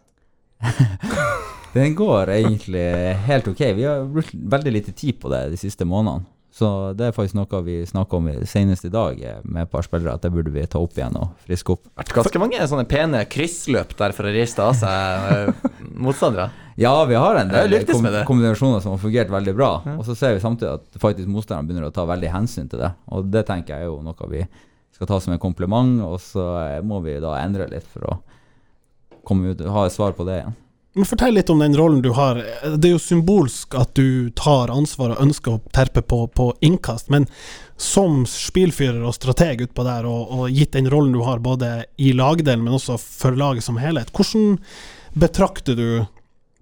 Den 1.77 1.95
går 1.99 2.31
egentlig 2.33 2.87
helt 3.27 3.49
ok. 3.51 3.61
Vi 3.77 3.85
har 3.85 4.07
brukt 4.09 4.33
veldig 4.33 4.73
lite 4.73 4.93
tid 4.97 5.19
på 5.21 5.29
det 5.29 5.43
de 5.53 5.59
siste 5.61 5.85
månedene. 5.85 6.25
Så 6.57 6.69
det 6.97 7.11
er 7.11 7.13
faktisk 7.13 7.37
noe 7.37 7.59
vi 7.67 7.83
snakka 7.85 8.17
om 8.17 8.29
senest 8.49 8.87
i 8.89 8.91
dag 8.93 9.19
eh, 9.21 9.41
med 9.45 9.67
et 9.67 9.71
par 9.73 9.85
spillere, 9.85 10.15
at 10.17 10.23
det 10.25 10.31
burde 10.33 10.55
vi 10.55 10.63
ta 10.65 10.81
opp 10.81 10.95
igjen 10.97 11.19
og 11.21 11.35
friske 11.45 11.75
opp. 11.75 11.83
vært 12.01 12.15
ganske 12.17 12.41
mange 12.41 12.69
sånne 12.71 12.87
pene 12.89 13.21
kryssløp 13.29 13.93
der 13.99 14.15
for 14.17 14.25
å 14.25 14.33
riste 14.33 14.65
av 14.65 14.73
seg 14.79 15.35
eh, 15.35 15.67
motstandere. 15.93 16.49
Ja, 16.77 16.93
vi 17.09 17.17
har 17.17 17.39
en 17.41 17.49
del 17.49 17.73
kom 17.89 18.05
kombinasjoner 18.29 18.83
som 18.85 18.93
har 18.93 18.99
fungert 19.01 19.31
veldig 19.33 19.55
bra. 19.57 19.69
Ja. 19.89 19.95
Og 19.97 20.05
så 20.05 20.13
ser 20.13 20.35
vi 20.37 20.43
samtidig 20.43 20.75
at 20.75 20.99
faktisk 21.01 21.29
motstanderne 21.33 21.71
begynner 21.71 21.87
å 21.89 21.95
ta 21.97 22.05
veldig 22.05 22.29
hensyn 22.35 22.69
til 22.69 22.83
det. 22.83 22.91
Og 23.17 23.31
det 23.33 23.47
tenker 23.49 23.73
jeg 23.73 23.87
er 23.87 23.89
jo 23.89 24.03
noe 24.05 24.29
vi 24.29 24.43
skal 24.93 25.09
ta 25.09 25.17
som 25.25 25.33
en 25.33 25.41
kompliment, 25.41 25.95
og 26.05 26.19
så 26.21 26.45
eh, 26.67 26.83
må 26.85 27.01
vi 27.05 27.17
da 27.21 27.33
endre 27.41 27.69
litt 27.73 27.89
for 27.93 28.05
å 28.13 28.19
komme 29.27 29.53
ut, 29.53 29.67
ha 29.67 29.87
et 29.87 29.95
svar 29.95 30.15
på 30.17 30.27
det 30.29 30.41
igjen. 30.41 30.57
Men 30.97 31.05
Fortell 31.05 31.35
litt 31.37 31.51
om 31.53 31.59
den 31.61 31.75
rollen 31.77 31.99
du 32.01 32.09
har. 32.17 32.39
Det 32.65 32.89
er 32.89 32.95
jo 32.95 33.01
symbolsk 33.03 33.75
at 33.77 33.91
du 33.99 34.31
tar 34.33 34.71
ansvar 34.73 35.13
og 35.13 35.19
ønsker 35.27 35.59
å 35.59 35.61
terpe 35.77 36.01
på, 36.01 36.23
på 36.33 36.47
innkast, 36.65 37.11
men 37.13 37.27
som 37.77 38.23
spillfyrer 38.25 39.03
og 39.05 39.13
strateg 39.13 39.61
utpå 39.67 39.85
der, 39.85 40.07
og, 40.09 40.31
og 40.33 40.55
gitt 40.57 40.73
den 40.73 40.89
rollen 40.89 41.13
du 41.13 41.21
har 41.27 41.43
både 41.45 41.83
i 42.01 42.15
lagdelen, 42.17 42.65
men 42.65 42.79
også 42.79 42.97
for 42.97 43.37
laget 43.37 43.67
som 43.67 43.77
helhet, 43.77 44.09
hvordan 44.17 44.57
betrakter 45.21 45.77
du 45.77 45.89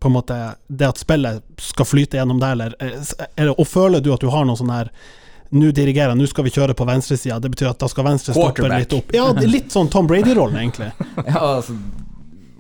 på 0.03 0.11
en 0.11 0.17
måte 0.17 0.39
det 0.67 0.89
at 0.89 0.99
spillet 0.99 1.63
skal 1.63 1.87
flyte 1.87 2.19
gjennom 2.19 2.43
deg, 2.43 2.57
eller, 2.57 2.75
eller 3.37 3.55
og 3.55 3.69
føler 3.71 4.03
du 4.03 4.11
at 4.17 4.25
du 4.25 4.33
har 4.35 4.49
noe 4.49 4.59
sånn 4.59 4.73
her 4.75 4.91
nå 5.55 5.71
dirigerer 5.71 6.11
jeg, 6.11 6.19
nå 6.19 6.27
skal 6.27 6.49
vi 6.49 6.53
kjøre 6.57 6.75
på 6.75 6.87
venstresida. 6.89 7.37
Det 7.39 7.53
betyr 7.53 7.71
at 7.71 7.79
da 7.79 7.87
skal 7.87 8.09
venstre 8.09 8.35
stoppe 8.35 8.67
litt 8.73 8.97
opp. 8.97 9.15
Ja, 9.15 9.29
det 9.37 9.47
er 9.47 9.53
litt 9.53 9.71
sånn 9.71 9.87
Tom 9.93 10.11
Brady-rollen, 10.11 10.59
egentlig. 10.59 10.91
Ja, 11.29 11.61
altså 11.61 11.77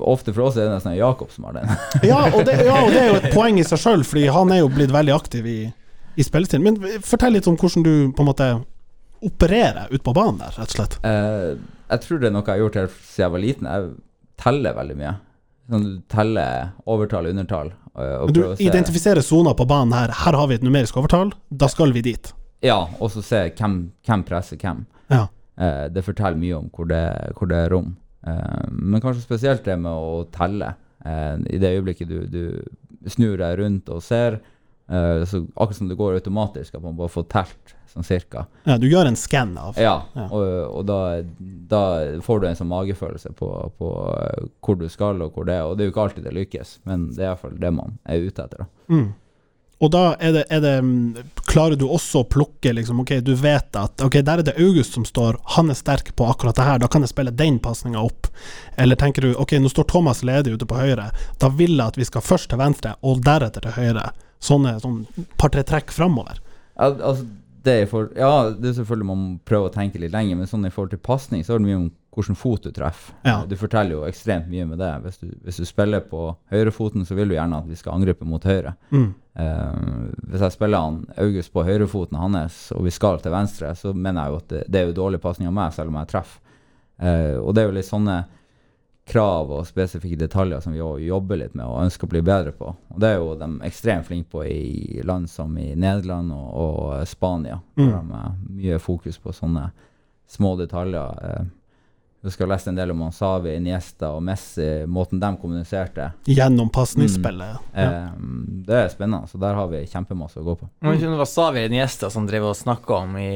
Ofte 0.04 0.34
for 0.36 0.44
oss 0.50 0.56
er 0.58 0.66
det 0.68 0.74
nesten 0.74 0.96
Jakob 0.98 1.30
som 1.32 1.46
har 1.48 1.54
den. 1.56 1.70
Ja 2.10 2.20
og, 2.28 2.42
det, 2.44 2.58
ja, 2.66 2.76
og 2.84 2.90
det 2.92 3.00
er 3.00 3.08
jo 3.08 3.16
et 3.22 3.30
poeng 3.38 3.58
i 3.60 3.64
seg 3.64 3.80
sjøl, 3.80 4.04
fordi 4.04 4.26
han 4.34 4.52
er 4.52 4.60
jo 4.60 4.68
blitt 4.72 4.92
veldig 4.92 5.14
aktiv 5.16 5.46
i, 5.48 5.58
i 6.20 6.26
spillestilen. 6.26 6.64
Men 6.66 7.02
fortell 7.06 7.32
litt 7.38 7.48
om 7.48 7.56
hvordan 7.56 7.86
du 7.86 7.92
på 8.16 8.24
en 8.24 8.28
måte 8.28 8.48
opererer 9.24 9.86
ute 9.90 10.02
på 10.04 10.12
banen 10.16 10.38
der, 10.42 10.52
rett 10.58 10.68
og 10.74 10.76
slett. 10.76 10.98
Eh, 11.06 11.54
jeg 11.94 12.02
tror 12.04 12.20
det 12.20 12.28
er 12.28 12.34
noe 12.34 12.44
jeg 12.44 12.52
har 12.58 12.62
gjort 12.66 12.80
helt 12.82 12.96
siden 13.00 13.24
jeg 13.24 13.32
var 13.36 13.42
liten. 13.44 13.70
Jeg 13.70 13.88
teller 14.44 14.76
veldig 14.76 14.96
mye. 15.00 15.14
Sånn, 15.72 15.84
du 15.88 16.00
teller 16.12 16.72
overtall, 16.92 17.30
undertall. 17.30 17.70
eh, 17.96 18.16
Men 18.26 18.34
du 18.36 18.42
identifiserer 18.66 19.24
soner 19.24 19.56
på 19.56 19.64
banen 19.70 19.94
her. 19.96 20.12
Her 20.24 20.36
har 20.36 20.50
vi 20.50 20.58
et 20.58 20.66
numerisk 20.66 20.96
overtall, 21.00 21.32
da 21.48 21.70
skal 21.72 21.92
vi 21.96 22.02
dit. 22.04 22.32
Ja, 22.64 22.82
og 23.00 23.10
så 23.12 23.22
se 23.24 23.46
hvem, 23.56 23.78
hvem 24.04 24.24
presser 24.28 24.60
hvem. 24.60 24.84
Ja. 25.12 25.26
Eh, 25.60 25.86
det 25.94 26.04
forteller 26.04 26.36
mye 26.40 26.58
om 26.58 26.68
hvor 26.74 26.88
det, 26.90 27.02
hvor 27.38 27.48
det 27.48 27.62
er 27.64 27.72
rom. 27.72 27.94
Eh, 28.26 28.64
men 28.70 29.00
kanskje 29.04 29.22
spesielt 29.26 29.64
det 29.66 29.76
med 29.80 29.92
å 29.92 30.24
telle. 30.32 30.74
Eh, 31.04 31.36
I 31.54 31.58
det 31.60 31.74
øyeblikket 31.76 32.08
du, 32.08 32.18
du 32.26 33.10
snur 33.10 33.36
deg 33.40 33.58
rundt 33.60 33.88
og 33.92 34.02
ser, 34.02 34.38
eh, 34.88 35.24
så 35.28 35.42
akkurat 35.54 35.76
som 35.76 35.88
det 35.90 35.98
går 36.00 36.16
automatisk, 36.20 36.74
at 36.78 36.82
man 36.84 36.96
bare 36.96 37.12
får 37.12 37.26
telt 37.28 37.74
sånn 37.94 38.06
cirka. 38.06 38.46
ja, 38.66 38.74
du 38.80 38.88
gjør 38.88 39.06
en 39.06 39.16
skann 39.16 39.52
av 39.60 39.76
Ja, 39.78 40.02
Ja. 40.16 40.24
og, 40.26 40.78
og 40.80 40.86
da, 40.88 41.22
da 41.70 41.82
får 42.24 42.40
du 42.40 42.46
en 42.48 42.56
sånn 42.58 42.72
magefølelse 42.72 43.34
på, 43.38 43.50
på 43.78 43.90
hvor 44.64 44.78
du 44.80 44.88
skal 44.90 45.20
og 45.22 45.36
hvor 45.36 45.46
det 45.46 45.54
er. 45.60 45.68
Og 45.68 45.76
det 45.76 45.84
er 45.84 45.90
jo 45.90 45.94
ikke 45.94 46.06
alltid 46.08 46.24
det 46.26 46.32
lykkes, 46.34 46.78
men 46.88 47.10
det 47.14 47.22
er 47.22 47.28
iallfall 47.34 47.54
det 47.60 47.70
man 47.76 47.98
er 48.08 48.24
ute 48.24 48.48
etter. 48.48 48.64
da. 48.64 48.94
mm. 48.96 49.12
Og 49.84 49.90
da 49.92 50.02
er 50.16 50.32
det, 50.32 50.44
er 50.54 50.62
det 50.64 50.74
mm, 50.80 51.30
Klarer 51.44 51.76
du 51.78 51.84
også 51.86 52.22
å 52.22 52.28
plukke 52.30 52.72
liksom, 52.72 53.02
Ok, 53.02 53.16
du 53.26 53.34
vet 53.38 53.76
at 53.76 54.04
Ok, 54.04 54.16
der 54.24 54.40
er 54.40 54.46
det 54.46 54.56
August 54.56 54.96
som 54.96 55.04
står, 55.08 55.36
han 55.56 55.70
er 55.70 55.78
sterk 55.78 56.14
på 56.16 56.26
akkurat 56.30 56.56
det 56.56 56.66
her, 56.66 56.80
da 56.80 56.88
kan 56.90 57.04
jeg 57.04 57.12
spille 57.12 57.34
den 57.34 57.58
pasninga 57.62 58.00
opp. 58.00 58.28
Eller 58.80 58.98
tenker 58.98 59.26
du 59.26 59.34
ok, 59.40 59.56
nå 59.60 59.70
står 59.72 59.86
Thomas 59.90 60.22
ledig 60.26 60.54
ute 60.54 60.68
på 60.68 60.78
høyre, 60.78 61.10
da 61.40 61.50
vil 61.52 61.76
jeg 61.76 61.84
at 61.84 61.98
vi 62.00 62.06
skal 62.08 62.24
først 62.24 62.50
til 62.52 62.60
venstre, 62.60 62.94
og 63.04 63.22
deretter 63.26 63.64
til 63.64 63.76
høyre. 63.76 64.08
Sånne 64.42 64.76
sånn 64.82 65.02
par-tre 65.40 65.64
trekk 65.66 65.92
framover. 65.94 66.40
Al 66.74 66.96
altså, 66.98 67.26
det 67.64 67.76
for, 67.88 68.10
ja, 68.18 68.50
det 68.50 68.70
er 68.70 68.76
selvfølgelig 68.78 69.08
man 69.08 69.20
må 69.22 69.30
prøve 69.48 69.70
å 69.70 69.74
tenke 69.74 70.00
litt 70.00 70.12
lenger, 70.14 70.36
men 70.38 70.50
sånn 70.50 70.66
i 70.68 70.72
forhold 70.72 70.92
til 70.94 71.02
pasning, 71.04 71.44
så 71.44 71.54
er 71.54 71.62
det 71.62 71.68
mye 71.70 71.80
om 71.80 71.90
hvilken 72.14 72.38
fot 72.38 72.62
du 72.64 72.70
treffer. 72.74 73.16
Ja. 73.26 73.40
Du 73.48 73.56
forteller 73.58 73.96
jo 73.96 74.04
ekstremt 74.06 74.46
mye 74.50 74.66
med 74.68 74.78
det. 74.82 74.92
Hvis 75.04 75.18
du, 75.22 75.26
hvis 75.44 75.58
du 75.60 75.66
spiller 75.68 76.04
på 76.06 76.28
høyrefoten, 76.52 77.04
så 77.06 77.16
vil 77.18 77.32
du 77.32 77.36
gjerne 77.36 77.58
at 77.62 77.68
vi 77.68 77.78
skal 77.78 77.96
angripe 77.96 78.26
mot 78.28 78.44
høyre. 78.46 78.74
Mm. 78.94 79.10
Uh, 79.34 80.12
hvis 80.30 80.44
jeg 80.46 80.54
spiller 80.54 80.84
han 80.84 81.00
August 81.18 81.52
på 81.54 81.66
høyrefoten 81.66 82.20
hans, 82.20 82.60
og 82.74 82.86
vi 82.86 82.94
skal 82.94 83.18
til 83.22 83.34
venstre, 83.34 83.74
så 83.78 83.92
mener 83.92 84.22
jeg 84.22 84.32
jo 84.32 84.40
at 84.42 84.48
det, 84.54 84.62
det 84.68 84.80
er 84.80 84.88
jo 84.88 84.98
dårlig 85.00 85.20
pasning 85.24 85.50
av 85.50 85.58
meg, 85.58 85.74
selv 85.74 85.90
om 85.90 86.00
jeg 86.00 86.12
treffer. 86.14 86.40
Uh, 86.94 87.42
og 87.42 87.54
det 87.54 87.64
er 87.64 87.70
jo 87.70 87.78
litt 87.80 87.90
sånne 87.90 88.18
krav 89.04 89.50
og 89.52 89.66
spesifikke 89.68 90.16
detaljer 90.16 90.62
som 90.64 90.72
vi 90.72 90.80
jobber 90.80 91.36
litt 91.36 91.56
med 91.56 91.66
og 91.66 91.82
ønsker 91.82 92.08
å 92.08 92.12
bli 92.14 92.22
bedre 92.24 92.54
på. 92.56 92.70
Og 92.72 93.00
det 93.02 93.10
er 93.10 93.18
jo 93.20 93.34
de 93.36 93.48
ekstremt 93.66 94.06
flinke 94.08 94.30
på 94.32 94.44
i 94.48 95.02
land 95.04 95.28
som 95.30 95.52
i 95.60 95.74
Nederland 95.76 96.32
og, 96.32 96.46
og 96.62 97.08
Spania. 97.08 97.58
Mm. 97.76 97.84
Der 97.90 97.98
de 97.98 98.14
har 98.14 98.38
mye 98.48 98.80
fokus 98.80 99.20
på 99.20 99.34
sånne 99.36 99.68
små 100.30 100.54
detaljer. 100.56 101.20
Eh, 101.28 101.44
husker 102.24 102.44
jeg 102.44 102.50
leste 102.54 102.70
en 102.72 102.78
del 102.78 102.90
om 102.94 103.00
han 103.04 103.12
Savi, 103.14 103.52
Iniesta 103.58 104.10
og 104.16 104.22
Messi, 104.24 104.66
måten 104.90 105.20
de 105.22 105.30
kommuniserte. 105.40 106.10
Gjennom 106.30 106.70
pasningsspillet. 106.72 107.58
Ja. 107.74 107.84
Eh, 107.84 108.10
det 108.68 108.78
er 108.80 108.88
spennende, 108.92 109.28
så 109.30 109.40
der 109.42 109.54
har 109.58 109.68
vi 109.72 109.82
kjempemasse 109.90 110.40
å 110.40 110.46
gå 110.46 110.54
på. 110.62 110.68
Mm. 110.84 110.94
Det 111.00 111.14
var 111.20 111.28
Savi 111.30 111.64
Iniesta 111.68 112.10
som 112.10 112.26
drev 112.28 112.50
og 112.50 112.56
snakka 112.58 113.00
om 113.04 113.16
i, 113.20 113.30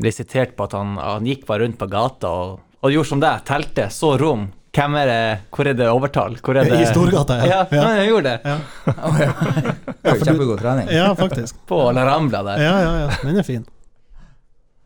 Ble 0.00 0.12
sitert 0.12 0.56
på 0.56 0.64
at 0.68 0.76
han, 0.78 0.96
han 1.00 1.26
gikk 1.28 1.46
bare 1.48 1.64
rundt 1.66 1.78
på 1.80 1.88
gata 1.92 2.30
og, 2.32 2.60
og 2.82 2.92
gjorde 2.94 3.08
som 3.12 3.20
deg, 3.22 3.44
telte, 3.48 3.90
så 3.92 4.16
rom. 4.20 4.48
Hvem 4.76 4.92
er 5.00 5.06
det, 5.08 5.20
hvor 5.56 5.68
er 5.70 5.76
det 5.78 5.86
overtall? 5.88 6.34
Hvor 6.44 6.58
er 6.60 6.68
det 6.68 6.82
I 6.82 6.88
Storgata, 6.90 7.38
ja. 7.40 7.46
Ja, 7.48 7.60
Ja. 7.72 7.84
han 7.96 8.02
gjorde 8.10 8.34
det. 8.34 8.40
Ja. 8.44 8.58
Oh, 9.06 9.16
ja. 9.22 10.16
kjempegod 10.20 10.58
trening. 10.60 10.88
ja, 10.92 11.06
faktisk. 11.16 11.56
På 11.66 11.78
La 11.96 12.04
Rambla 12.06 12.42
der. 12.44 12.60
Ja, 12.62 12.74
ja, 12.84 12.90
ja. 13.06 13.08
Den 13.22 13.40
er 13.40 13.46
fin. 13.46 13.64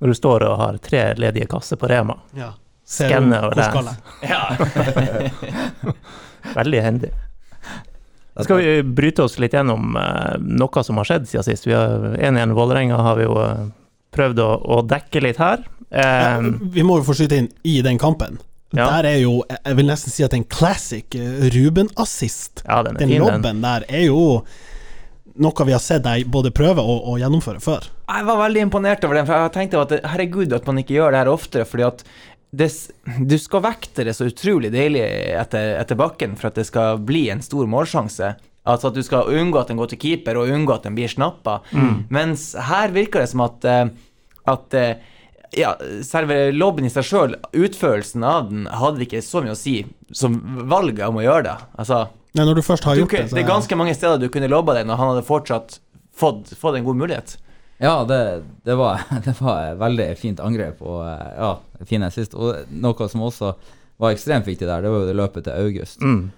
Når 0.01 0.13
du 0.13 0.15
står 0.17 0.45
og 0.47 0.55
har 0.63 0.79
tre 0.81 1.03
ledige 1.19 1.49
kasser 1.51 1.77
på 1.77 1.89
Rema. 1.91 2.15
Ja. 2.39 2.53
Ser 2.91 3.07
Skanne 3.13 3.39
du 3.39 3.47
og 3.47 3.59
jeg? 3.61 4.31
Ja. 4.33 4.43
Veldig 6.59 6.81
hendig. 6.83 7.11
Skal 8.41 8.57
vi 8.63 8.71
bryte 8.97 9.23
oss 9.27 9.37
litt 9.43 9.53
gjennom 9.55 9.97
eh, 10.01 10.37
noe 10.41 10.83
som 10.87 10.99
har 11.01 11.07
skjedd 11.09 11.29
siden 11.29 11.45
sist? 11.47 11.67
Vi 11.69 11.75
har 11.77 12.15
1-1 12.17 12.55
Vålerenga 12.57 12.97
har 13.05 13.19
vi 13.21 13.27
jo 13.27 13.35
eh, 13.43 13.67
prøvd 14.17 14.41
å, 14.43 14.49
å 14.79 14.81
dekke 14.91 15.23
litt 15.27 15.43
her. 15.43 15.67
Ja, 15.67 15.77
Eh, 15.91 16.45
vi 16.71 16.85
må 16.87 17.01
jo 17.01 17.03
få 17.09 17.17
skyte 17.19 17.35
inn 17.41 17.49
i 17.67 17.81
den 17.83 17.97
kampen. 17.99 18.37
Ja. 18.71 18.85
Der 19.01 19.09
er 19.11 19.17
jo, 19.25 19.41
jeg 19.51 19.75
vil 19.81 19.89
nesten 19.89 20.13
si 20.15 20.23
at 20.23 20.37
en 20.37 20.45
classic 20.47 21.17
Ruben-assist. 21.51 22.63
ja, 22.63 22.77
den 22.87 22.95
Den 22.95 23.09
fin, 23.11 23.17
den. 23.19 23.25
lobben 23.27 23.63
der 23.65 23.87
er 23.89 24.05
jo 24.07 24.21
noe 25.41 25.67
vi 25.67 25.73
har 25.75 25.83
sett 25.83 26.05
deg 26.05 26.29
både 26.31 26.53
prøve 26.55 26.79
og, 26.83 27.01
og 27.11 27.19
gjennomføre 27.19 27.59
før. 27.65 27.89
Jeg 28.11 28.27
var 28.29 28.39
veldig 28.45 28.63
imponert 28.69 29.03
over 29.07 29.19
den, 29.19 29.27
for 29.27 29.35
jeg 29.35 29.53
tenkte 29.57 29.83
at 29.83 29.97
herregud 30.13 30.55
at 30.55 30.67
man 30.71 30.79
ikke 30.83 30.95
gjør 31.01 31.11
det 31.15 31.21
her 31.25 31.33
oftere. 31.33 31.67
fordi 31.67 31.87
at 31.87 32.05
det, 32.53 32.67
du 33.31 33.37
skal 33.39 33.63
vekte 33.63 34.05
det 34.05 34.15
så 34.17 34.27
utrolig 34.27 34.73
deilig 34.75 35.03
etter, 35.39 35.77
etter 35.81 35.99
bakken 35.99 36.37
for 36.39 36.51
at 36.51 36.57
det 36.59 36.67
skal 36.67 36.99
bli 36.99 37.29
en 37.31 37.43
stor 37.45 37.69
målsjanse. 37.71 38.33
Altså 38.67 38.91
at 38.91 38.97
du 38.99 39.03
skal 39.07 39.31
unngå 39.31 39.61
at 39.61 39.71
den 39.71 39.79
går 39.81 39.93
til 39.93 40.01
keeper, 40.03 40.37
og 40.41 40.51
unngå 40.53 40.75
at 40.75 40.85
den 40.89 40.97
blir 40.99 41.09
snappa. 41.09 41.61
Mens 42.13 42.51
her 42.69 42.91
virker 42.93 43.23
det 43.23 43.31
som 43.33 43.45
at, 43.47 43.65
eh, 43.65 43.87
at 44.51 44.75
eh, 44.77 44.97
ja, 45.57 45.73
selve 46.07 46.51
lobben 46.55 46.85
i 46.87 46.91
seg 46.93 47.07
sjøl, 47.09 47.37
utførelsen 47.57 48.27
av 48.27 48.51
den, 48.51 48.67
hadde 48.71 49.07
ikke 49.07 49.23
så 49.25 49.41
mye 49.43 49.55
å 49.55 49.59
si 49.59 49.79
som 50.15 50.37
valget 50.71 51.07
om 51.09 51.19
å 51.23 51.25
gjøre 51.25 51.47
det. 51.49 51.57
Altså, 51.81 52.05
Nei, 52.37 52.45
når 52.47 52.61
du 52.61 52.63
først 52.63 52.85
har 52.87 52.95
du, 52.95 53.01
gjort 53.03 53.11
det, 53.11 53.23
kunne- 53.25 53.35
det 53.39 53.43
er 53.43 53.49
ganske 53.49 53.77
mange 53.81 53.95
steder 53.99 54.21
du 54.23 54.29
kunne 54.31 54.51
lobba 54.53 54.77
den, 54.77 54.91
og 54.93 55.01
han 55.01 55.09
hadde 55.15 55.27
fortsatt 55.27 55.81
fått, 56.15 56.53
fått 56.61 56.77
en 56.79 56.85
god 56.87 56.99
mulighet. 57.01 57.33
Ja, 57.81 57.95
det, 58.05 58.19
det, 58.69 58.75
var, 58.77 59.01
det 59.25 59.35
var 59.41 59.71
et 59.73 59.79
veldig 59.81 60.09
fint 60.21 60.41
angrep 60.45 60.83
og 60.85 61.01
eh, 61.07 61.31
ja, 61.41 61.53
fin 61.89 62.05
assist. 62.07 62.35
Og 62.37 62.69
noe 62.71 63.09
som 63.09 63.23
også 63.25 63.55
var 64.01 64.13
ekstremt 64.15 64.47
viktig 64.49 64.69
der, 64.69 64.85
det 64.85 64.93
var 64.93 65.03
jo 65.05 65.09
det 65.11 65.17
løpet 65.17 65.47
til 65.49 65.57
August. 65.57 66.01
Mm. 66.05 66.29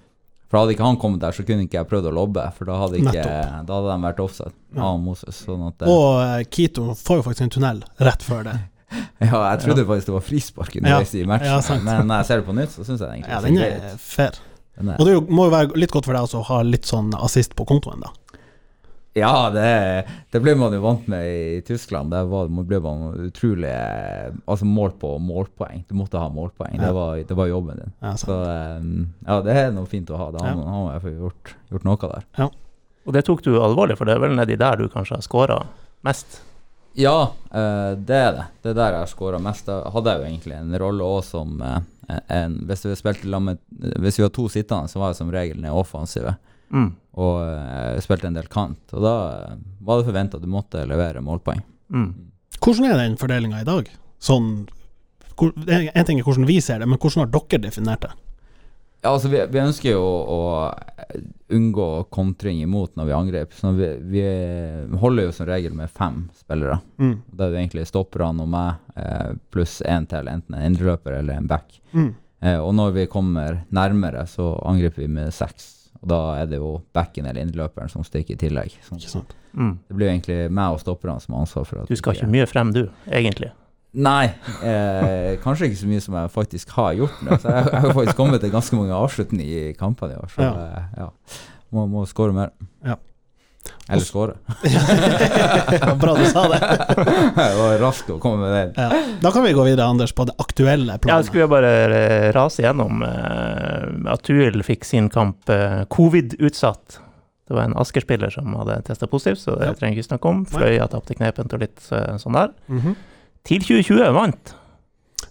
For 0.52 0.60
hadde 0.60 0.74
ikke 0.74 0.84
han 0.84 0.98
kommet 1.00 1.22
der, 1.22 1.32
så 1.32 1.44
kunne 1.48 1.64
ikke 1.64 1.78
jeg 1.80 1.88
prøvd 1.88 2.10
å 2.10 2.12
lobbe, 2.12 2.42
for 2.58 2.68
da 2.68 2.74
hadde, 2.82 2.98
ikke, 3.00 3.22
da 3.64 3.76
hadde 3.78 3.88
de 3.94 4.04
vært 4.04 4.18
offside, 4.20 4.52
Ja. 4.76 4.90
og 4.90 4.98
Moses. 5.00 5.38
Sånn 5.46 5.62
at, 5.70 5.80
eh, 5.82 5.88
Og 5.88 6.08
eh, 6.20 6.42
Kito 6.52 6.90
får 6.98 7.20
jo 7.20 7.24
faktisk 7.28 7.46
en 7.46 7.52
tunnel 7.56 7.82
rett 8.04 8.22
før 8.26 8.44
det. 8.50 8.56
ja, 9.24 9.38
jeg 9.54 9.62
trodde 9.64 9.86
faktisk 9.88 10.10
det 10.10 10.16
var 10.18 10.26
frispark 10.26 10.74
underveis 10.76 11.14
i 11.16 11.22
matchen, 11.24 11.48
Ja, 11.48 11.78
men 11.86 12.06
når 12.10 12.20
jeg 12.20 12.28
ser 12.28 12.42
det 12.42 12.46
på 12.50 12.56
nytt, 12.58 12.74
så 12.76 12.84
syns 12.84 13.00
jeg 13.00 13.06
det 13.08 13.14
egentlig 13.16 13.32
Ja, 13.32 13.40
den 13.46 13.62
er 13.64 13.96
fair. 14.02 14.36
Er- 14.82 14.98
Og 14.98 15.06
det 15.08 15.14
må 15.32 15.46
jo 15.48 15.52
være 15.54 15.76
litt 15.80 15.92
godt 15.92 16.06
for 16.08 16.16
deg 16.16 16.26
også 16.28 16.42
å 16.42 16.46
ha 16.50 16.60
litt 16.66 16.84
sånn 16.88 17.10
assist 17.18 17.56
på 17.56 17.64
kontoen, 17.68 18.04
da. 18.04 18.12
Ja, 19.14 19.50
det, 19.52 20.06
det 20.32 20.40
ble 20.40 20.54
man 20.56 20.72
jo 20.72 20.80
vant 20.80 21.04
med 21.12 21.26
i 21.28 21.60
Tyskland. 21.66 22.14
Der 22.14 22.24
var, 22.30 22.46
ble 22.48 22.78
man 22.80 23.10
utrolig 23.26 23.72
Altså 24.48 24.64
mål 24.64 24.94
på 25.00 25.10
målpoeng. 25.20 25.82
Du 25.88 25.92
måtte 25.98 26.20
ha 26.20 26.30
målpoeng. 26.32 26.78
Ja. 26.78 26.86
Det, 26.86 26.92
var, 26.96 27.16
det 27.28 27.36
var 27.36 27.50
jobben 27.50 27.82
din. 27.82 27.92
Ja. 28.00 28.14
Så 28.16 28.38
eh, 28.46 28.86
ja, 29.26 29.36
det 29.44 29.56
er 29.66 29.74
noe 29.76 29.90
fint 29.90 30.08
å 30.12 30.16
ha. 30.20 30.30
Da 30.32 30.46
har 30.46 30.54
Ja. 30.54 30.56
man 30.62 30.72
har 30.72 31.02
man 31.04 31.18
gjort, 31.18 31.52
gjort 31.68 31.84
noe 31.84 32.00
der. 32.14 32.24
Og 33.04 33.12
det 33.12 33.24
tok 33.26 33.42
du 33.44 33.52
alvorlig, 33.60 33.98
for 33.98 34.08
det 34.08 34.14
er 34.16 34.22
vel 34.22 34.36
nedi 34.38 34.56
der 34.56 34.80
du 34.80 34.88
kanskje 34.88 35.18
har 35.18 35.26
scora 35.26 35.58
mest? 36.06 36.40
Ja, 36.96 37.32
eh, 37.52 37.92
det 37.96 38.16
er 38.16 38.32
det. 38.36 38.46
Det 38.62 38.70
er 38.72 38.78
der 38.80 38.94
jeg 38.96 39.04
har 39.04 39.10
skåra 39.12 39.38
mest. 39.42 39.66
Da 39.68 39.82
hadde 39.92 40.12
jeg 40.12 40.22
jo 40.22 40.30
egentlig 40.30 40.56
en 40.56 40.78
rolle 40.80 41.04
òg 41.18 41.20
som 41.24 41.60
eh, 41.64 41.80
en 42.32 42.58
Hvis 42.68 42.82
vi 42.84 42.96
spilte 42.98 43.28
lag 43.32 43.46
Hvis 44.02 44.18
vi 44.18 44.24
var 44.26 44.32
to 44.34 44.48
sittende, 44.52 44.88
så 44.92 45.00
var 45.00 45.12
jeg 45.12 45.20
som 45.20 45.30
regel 45.32 45.60
den 45.62 45.70
offensive. 45.72 46.34
Mm. 46.72 46.90
Og 47.22 47.38
uh, 47.44 48.00
spilte 48.00 48.28
en 48.30 48.38
del 48.38 48.48
kant. 48.52 48.80
Og 48.96 49.04
da 49.04 49.14
eh, 49.36 49.56
var 49.84 50.00
det 50.00 50.08
forventa 50.08 50.38
at 50.38 50.44
du 50.44 50.48
måtte 50.50 50.86
levere 50.88 51.20
målpoeng. 51.24 51.60
Mm. 51.92 52.10
Hvordan 52.62 52.88
er 52.88 53.00
den 53.02 53.18
fordelinga 53.20 53.60
i 53.60 53.68
dag? 53.68 53.90
Sånn 54.22 54.52
hvor, 55.36 55.52
En 55.66 56.06
ting 56.06 56.20
er 56.20 56.26
hvordan 56.26 56.46
vi 56.48 56.60
ser 56.62 56.80
det, 56.80 56.88
men 56.88 57.00
hvordan 57.00 57.24
har 57.24 57.32
dere 57.34 57.64
definert 57.66 58.04
det? 58.04 58.12
Ja, 59.02 59.10
altså 59.10 59.32
vi, 59.32 59.40
vi 59.50 59.58
ønsker 59.58 59.96
jo 59.96 60.02
å, 60.06 60.26
å 60.30 61.12
unngå 61.52 61.86
kontring 62.14 62.60
imot 62.62 62.94
når 62.94 63.08
vi 63.08 63.14
angriper. 63.16 63.56
Så 63.58 63.72
vi, 63.74 63.88
vi 64.14 64.22
holder 65.02 65.26
jo 65.26 65.32
som 65.34 65.48
regel 65.48 65.74
med 65.74 65.90
fem 65.90 66.28
spillere. 66.38 66.78
Mm. 67.02 67.16
Da 67.26 67.48
er 67.48 67.54
det 67.54 67.62
egentlig 67.64 67.88
stopperne 67.90 68.46
og 68.46 68.52
meg 68.52 68.78
eh, 68.94 69.34
pluss 69.50 69.80
én 69.82 70.06
til, 70.06 70.30
enten 70.30 70.54
en 70.54 70.68
indreløper 70.70 71.18
eller 71.18 71.40
en 71.40 71.50
back. 71.50 71.80
Mm. 71.90 72.12
Eh, 72.46 72.58
og 72.62 72.76
når 72.78 72.94
vi 73.00 73.08
kommer 73.10 73.64
nærmere, 73.74 74.22
så 74.30 74.54
angriper 74.70 75.02
vi 75.02 75.10
med 75.18 75.34
seks. 75.34 75.81
Og 76.02 76.10
da 76.10 76.20
er 76.40 76.50
det 76.50 76.58
jo 76.58 76.74
backen 76.94 77.26
eller 77.30 77.44
innløperen 77.44 77.90
som 77.92 78.04
stikker 78.06 78.34
i 78.34 78.40
tillegg. 78.40 78.74
Sånn. 78.86 78.98
Ikke 78.98 79.12
sant? 79.12 79.34
Mm. 79.52 79.74
det 79.84 79.96
blir 79.98 80.08
jo 80.08 80.12
egentlig 80.14 80.38
meg 80.56 80.74
og 80.74 80.80
stopperne 80.80 81.20
som 81.20 81.34
har 81.36 81.42
ansvar 81.44 81.66
for 81.68 81.82
at 81.82 81.90
Du 81.90 81.98
skal 81.98 82.16
ikke 82.16 82.30
mye 82.32 82.46
frem, 82.48 82.70
du, 82.72 82.86
egentlig. 83.12 83.50
Nei, 83.92 84.32
eh, 84.64 85.34
kanskje 85.42 85.68
ikke 85.68 85.80
så 85.82 85.88
mye 85.90 86.00
som 86.00 86.14
jeg 86.16 86.30
faktisk 86.32 86.70
har 86.78 86.94
gjort 86.96 87.18
nå. 87.26 87.36
Så 87.36 87.52
jeg, 87.52 87.66
jeg 87.68 87.84
har 87.84 87.96
faktisk 87.98 88.16
kommet 88.16 88.40
til 88.40 88.54
ganske 88.54 88.78
mange 88.78 88.96
avslutninger 88.96 89.50
i 89.68 89.74
kampene 89.76 90.16
i 90.16 90.20
år. 90.22 90.30
Så 90.32 90.46
Ja. 90.46 90.52
ja. 90.64 90.84
ja. 91.04 91.08
Må, 91.72 91.84
må 91.88 92.04
skåre 92.08 92.34
mer. 92.36 92.50
Ja. 92.84 92.96
Eller 93.88 94.04
skåre. 94.06 94.34
Ja, 95.82 95.94
Bra 95.98 96.14
du 96.14 96.24
sa 96.30 96.44
det. 96.48 96.58
det 97.36 97.48
var 97.58 97.78
raskt 97.82 98.10
å 98.14 98.18
komme 98.22 98.44
med 98.46 98.52
det. 98.54 98.82
Ja. 98.82 99.00
Da 99.20 99.32
kan 99.34 99.44
vi 99.44 99.52
gå 99.56 99.64
videre, 99.66 99.86
Anders, 99.90 100.12
på 100.16 100.26
det 100.28 100.34
aktuelle 100.40 100.94
Ja, 100.94 100.98
planet. 101.02 101.26
skulle 101.28 101.44
jeg 101.46 101.50
bare 101.52 101.72
eh, 101.98 102.28
rase 102.36 102.62
gjennom 102.62 103.02
eh, 103.06 104.12
at 104.12 104.22
Tuil 104.26 104.62
fikk 104.66 104.86
sin 104.88 105.08
kamp 105.12 105.50
eh, 105.52 105.82
covid-utsatt. 105.92 106.98
Det 107.48 107.56
var 107.58 107.66
en 107.66 107.74
Asker-spiller 107.82 108.30
som 108.32 108.54
hadde 108.60 108.78
testa 108.86 109.08
positivt, 109.10 109.42
så 109.42 109.56
det 109.58 109.72
Ja. 109.72 109.74
trenger 109.76 109.98
ikke 109.98 110.08
snakke 110.12 110.30
om. 110.30 110.44
Fløya 110.48 110.86
tapte 110.88 111.16
knepent 111.18 111.52
og 111.52 111.60
litt 111.64 111.82
sånn 111.82 112.38
der. 112.38 112.52
Mhm. 112.70 112.94
TIL 113.44 113.60
2020 113.66 114.12
vant. 114.14 114.54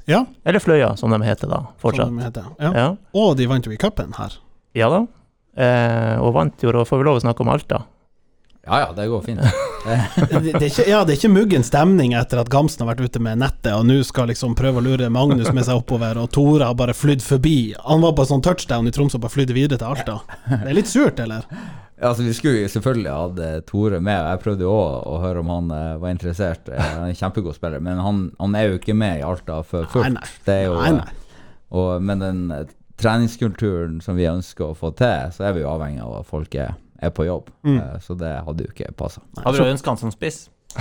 Ja, 0.09 0.25
Eller 0.45 0.59
Fløya, 0.59 0.95
som 0.99 1.11
de 1.13 1.19
heter 1.23 1.47
da, 1.47 1.61
som 1.79 1.79
fortsatt. 1.79 2.09
de 2.11 2.23
heter. 2.25 2.45
Ja. 2.59 2.71
Ja, 2.75 2.87
Og 3.15 3.37
de 3.37 3.45
vant 3.47 3.65
jo 3.65 3.71
i 3.71 3.77
cupen 3.79 4.13
her. 4.17 4.35
ja 4.75 4.89
da. 4.89 5.05
Eh, 5.55 6.17
og 6.21 6.33
vant 6.33 6.61
jo, 6.63 6.71
da 6.71 6.83
får 6.87 6.97
vi 6.99 7.03
lov 7.07 7.17
å 7.19 7.23
snakke 7.23 7.41
om 7.43 7.49
Alta. 7.49 7.81
Ja 8.67 8.77
ja, 8.83 8.89
det 8.93 9.07
går 9.09 9.21
fint. 9.25 9.41
Det, 9.81 10.51
det, 10.59 10.67
ikke, 10.67 10.83
ja, 10.85 10.99
det 11.01 11.15
er 11.15 11.17
ikke 11.17 11.29
muggen 11.33 11.63
stemning 11.65 12.11
etter 12.13 12.37
at 12.37 12.49
Gamsen 12.53 12.83
har 12.83 12.91
vært 12.91 13.07
ute 13.09 13.17
med 13.25 13.39
nettet, 13.41 13.71
og 13.73 13.87
nå 13.89 13.95
skal 14.05 14.27
liksom 14.29 14.51
prøve 14.53 14.77
å 14.77 14.83
lure 14.85 15.07
Magnus 15.09 15.49
med 15.57 15.65
seg 15.65 15.79
oppover, 15.79 16.19
og 16.21 16.27
Tore 16.35 16.67
har 16.69 16.75
bare 16.77 16.93
flydd 16.93 17.23
forbi. 17.25 17.73
Han 17.81 18.03
var 18.05 18.13
på 18.13 18.27
sånn 18.29 18.43
touchdown 18.45 18.85
i 18.85 18.93
Tromsø 18.93 19.17
og 19.17 19.23
bare 19.23 19.33
flydde 19.33 19.55
videre 19.57 19.79
til 19.81 19.89
Alta. 19.89 20.19
Det 20.51 20.69
er 20.69 20.77
litt 20.77 20.91
surt, 20.91 21.17
eller? 21.25 21.47
Altså, 21.97 22.21
vi 22.27 22.35
skulle 22.37 22.69
selvfølgelig 22.69 23.09
hatt 23.15 23.41
eh, 23.47 23.55
Tore 23.65 23.97
med. 24.05 24.19
og 24.21 24.29
Jeg 24.35 24.43
prøvde 24.45 24.67
jo 24.67 24.75
òg 24.75 25.09
å 25.09 25.17
høre 25.25 25.41
om 25.41 25.49
han 25.55 25.73
eh, 25.79 25.89
var 26.05 26.13
interessert. 26.13 26.69
Eh, 26.69 26.77
Han 26.91 27.07
er 27.07 27.15
en 27.15 27.19
kjempegod 27.23 27.57
spiller, 27.57 27.81
men 27.89 27.97
han, 28.05 28.21
han 28.37 28.59
er 28.61 28.67
jo 28.69 28.77
ikke 28.77 28.95
med 29.01 29.23
i 29.23 29.25
Alta 29.25 29.63
for 29.65 29.89
fullt. 29.89 30.21
Det 30.45 30.59
er 30.59 30.69
jo, 30.69 30.77
Nei, 30.77 30.93
nei. 31.01 31.41
Og, 31.73 31.91
men 32.05 32.21
den 32.21 32.45
treningskulturen 33.01 33.97
som 34.05 34.17
vi 34.17 34.29
ønsker 34.29 34.69
å 34.69 34.77
få 34.77 34.93
til, 35.01 35.31
så 35.33 35.49
er 35.49 35.57
vi 35.57 35.65
jo 35.65 35.73
avhengig 35.73 36.01
av 36.05 36.19
at 36.21 36.29
folk 36.29 36.53
er, 36.61 36.75
er 37.01 37.13
på 37.15 37.25
jobb. 37.27 37.51
Mm. 37.67 37.77
Eh, 37.79 37.99
Så 38.05 38.15
det 38.19 38.31
hadde 38.45 38.65
jo 38.67 38.73
ikke 38.73 38.91
passa. 38.97 39.21
Hadde 39.43 39.57
du 39.61 39.71
ønska 39.71 39.93
han 39.93 40.01
som 40.01 40.13
spiss? 40.13 40.45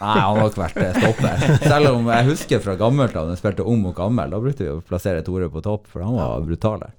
Nei, 0.00 0.12
han 0.20 0.36
har 0.36 0.42
nok 0.42 0.58
vært 0.60 0.76
eh, 0.80 0.96
stopper. 0.96 1.46
Selv 1.64 1.92
om 1.94 2.10
jeg 2.12 2.28
husker 2.30 2.60
fra 2.64 2.76
gammelt 2.80 3.16
da 3.16 3.24
han 3.26 3.38
spilte 3.38 3.64
ung 3.64 3.84
og 3.88 3.96
gammel, 3.96 4.32
da 4.32 4.40
brukte 4.42 4.64
vi 4.66 4.72
å 4.74 4.82
plassere 4.84 5.24
Tore 5.26 5.48
på 5.52 5.62
topp, 5.64 5.88
for 5.92 6.04
han 6.04 6.16
var 6.18 6.44
brutal 6.44 6.82
der. 6.84 6.94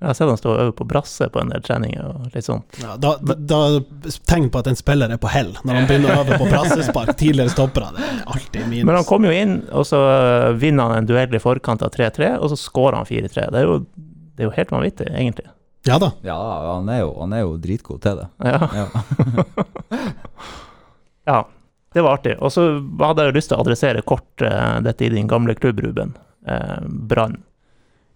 Jeg 0.00 0.08
har 0.08 0.16
sett 0.16 0.30
han 0.32 0.38
stå 0.40 0.48
og 0.54 0.60
øve 0.62 0.72
på 0.78 0.84
brasse 0.88 1.26
på 1.28 1.42
en 1.42 1.50
del 1.52 1.60
treninger 1.60 2.06
og 2.08 2.30
litt 2.32 2.46
sånt. 2.46 2.78
Ja, 2.80 2.94
da, 2.96 3.10
da, 3.20 3.58
Tegn 4.30 4.46
på 4.48 4.62
at 4.62 4.70
en 4.70 4.78
spiller 4.78 5.12
er 5.12 5.20
på 5.20 5.28
hell, 5.28 5.50
når 5.60 5.76
han 5.76 5.88
begynner 5.90 6.14
å 6.14 6.22
øve 6.22 6.38
på 6.40 6.46
brassespark. 6.48 7.12
Tidligere 7.20 7.52
stoppere, 7.52 7.90
det 7.98 8.06
er 8.06 8.22
alltid 8.32 8.62
minus. 8.70 8.86
Men 8.88 8.96
han 8.96 9.08
kom 9.10 9.28
jo 9.28 9.34
inn, 9.36 9.58
og 9.76 9.84
så 9.90 10.00
eh, 10.14 10.46
vinner 10.62 10.88
han 10.88 11.02
en 11.02 11.10
duell 11.10 11.36
i 11.36 11.42
forkant 11.42 11.84
av 11.84 11.92
3-3, 11.92 12.32
og 12.40 12.48
så 12.54 12.56
skårer 12.62 12.96
han 13.02 13.10
4-3. 13.10 13.50
Det, 13.52 13.66
det 14.38 14.46
er 14.46 14.48
jo 14.48 14.54
helt 14.56 14.72
vanvittig, 14.72 15.10
egentlig. 15.12 15.50
Ja 15.88 15.96
da. 15.98 16.10
Ja, 16.26 16.36
han 16.74 16.88
er 16.92 17.00
jo, 17.04 17.12
han 17.22 17.32
er 17.32 17.44
jo 17.44 17.54
dritgod 17.60 18.02
til 18.04 18.20
det. 18.20 18.28
Ja. 18.44 18.68
Ja. 18.76 20.04
Ja, 21.30 21.44
det 21.92 22.02
var 22.02 22.16
artig. 22.16 22.32
Og 22.42 22.50
så 22.52 22.62
hadde 22.98 23.22
jeg 23.22 23.30
jo 23.30 23.36
lyst 23.36 23.50
til 23.52 23.58
å 23.58 23.62
adressere 23.62 24.02
kort 24.02 24.42
uh, 24.42 24.80
dette 24.82 25.06
i 25.06 25.10
din 25.12 25.28
gamle 25.30 25.54
klubb, 25.54 25.78
Ruben. 25.84 26.16
Uh, 26.48 26.80
Brann. 26.88 27.36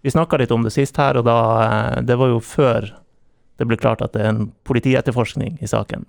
Vi 0.02 0.10
snakka 0.10 0.40
litt 0.40 0.50
om 0.50 0.64
det 0.66 0.72
sist 0.74 0.98
her, 0.98 1.20
og 1.20 1.26
da 1.28 1.36
uh, 1.60 2.00
Det 2.02 2.16
var 2.18 2.32
jo 2.32 2.40
før 2.42 2.88
det 3.60 3.68
ble 3.70 3.78
klart 3.78 4.02
at 4.02 4.16
det 4.16 4.24
er 4.24 4.32
en 4.32 4.48
politietterforskning 4.66 5.60
i 5.62 5.70
saken. 5.70 6.08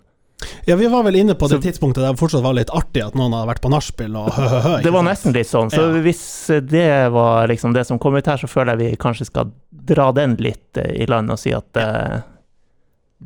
Ja, 0.67 0.75
vi 0.75 0.87
var 0.91 1.03
vel 1.07 1.15
inne 1.15 1.33
på 1.33 1.47
det 1.47 1.57
Så- 1.57 1.63
tidspunktet 1.63 2.03
der 2.03 2.11
det 2.13 2.19
fortsatt 2.19 2.43
var 2.43 2.53
litt 2.57 2.69
artig 2.69 3.01
at 3.05 3.15
noen 3.15 3.31
hadde 3.33 3.47
vært 3.53 3.61
på 3.63 3.69
nachspiel 3.71 4.15
og 4.19 4.31
hø-hø-hø. 4.35 4.81
Det 4.83 4.91
var 4.91 5.03
nesten 5.07 5.33
litt 5.33 5.47
sånn. 5.47 5.71
Så 5.71 5.81
Ja. 5.95 6.01
hvis 6.01 6.47
det 6.67 7.11
var 7.11 7.47
liksom 7.47 7.73
det 7.73 7.85
som 7.87 7.97
kom 7.99 8.15
ut 8.15 8.25
her, 8.25 8.37
så 8.37 8.47
føler 8.49 8.75
jeg 8.77 8.91
vi 8.91 8.97
kanskje 8.97 9.25
skal 9.29 9.51
dra 9.71 10.11
den 10.11 10.35
litt 10.37 10.77
eh, 10.77 11.01
i 11.03 11.05
land 11.07 11.31
og 11.31 11.39
si 11.39 11.53
at 11.53 11.77
eh, 11.77 12.21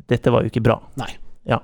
dette 0.08 0.32
var 0.32 0.44
jo 0.44 0.50
ikke 0.52 0.64
bra. 0.64 0.80
Nei. 0.98 1.10
Ja. 1.48 1.60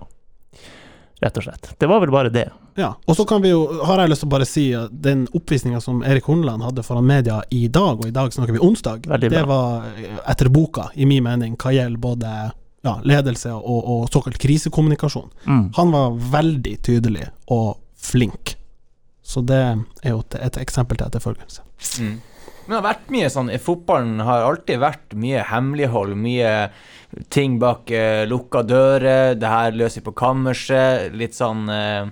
Rett 1.21 1.37
og 1.37 1.43
slett. 1.45 1.69
Det 1.79 1.87
var 1.87 1.99
vel 2.01 2.11
bare 2.11 2.29
det. 2.33 2.49
Ja, 2.75 2.95
og 3.07 3.15
så 3.15 3.25
kan 3.27 3.41
vi 3.41 3.49
jo, 3.53 3.61
har 3.85 3.99
jeg 4.01 4.09
lyst 4.11 4.19
til 4.25 4.27
å 4.27 4.33
bare 4.33 4.45
si 4.49 4.65
at 4.75 4.89
den 4.91 5.27
oppvisninga 5.33 5.79
som 5.81 6.01
Erik 6.03 6.25
Horneland 6.27 6.61
hadde 6.65 6.83
foran 6.83 7.05
media 7.07 7.41
i 7.51 7.67
dag, 7.67 7.99
og 8.01 8.05
i 8.07 8.11
dag 8.11 8.31
snakker 8.35 8.51
vi 8.51 8.59
onsdag, 8.59 9.05
det 9.21 9.45
var 9.47 9.85
eh, 9.95 10.17
etter 10.27 10.49
boka, 10.49 10.89
i 10.95 11.05
min 11.05 11.23
mening, 11.23 11.55
hva 11.55 11.71
gjelder 11.71 11.97
både 12.03 12.33
ja, 12.85 12.99
ledelse 13.03 13.53
og, 13.55 13.79
og 13.81 14.05
såkalt 14.13 14.37
krisekommunikasjon. 14.41 15.31
Mm. 15.49 15.65
Han 15.77 15.95
var 15.95 16.21
veldig 16.37 16.77
tydelig 16.85 17.27
og 17.51 17.79
flink. 17.97 18.55
Så 19.25 19.41
det 19.41 19.61
er 20.05 20.13
jo 20.13 20.21
et, 20.21 20.37
et 20.37 20.61
eksempel 20.61 20.99
til 20.99 21.07
etterfølgelse. 21.09 21.65
Mm. 22.03 22.17
Men 22.65 22.73
det 22.73 22.77
har 22.77 22.85
vært 22.87 23.09
mye 23.13 23.29
sånn 23.29 23.49
i 23.53 23.61
Fotballen 23.61 24.21
har 24.25 24.45
alltid 24.45 24.81
vært 24.81 25.15
mye 25.21 25.43
hemmelighold, 25.51 26.15
mye 26.17 26.53
ting 27.33 27.59
bak 27.61 27.91
eh, 27.93 28.25
lukka 28.29 28.63
dører. 28.65 29.35
Det 29.37 29.49
her 29.49 29.75
løser 29.77 30.01
vi 30.01 30.05
på 30.07 30.15
kammerset. 30.17 31.13
Litt 31.17 31.37
sånn 31.37 31.69
eh, 31.69 32.09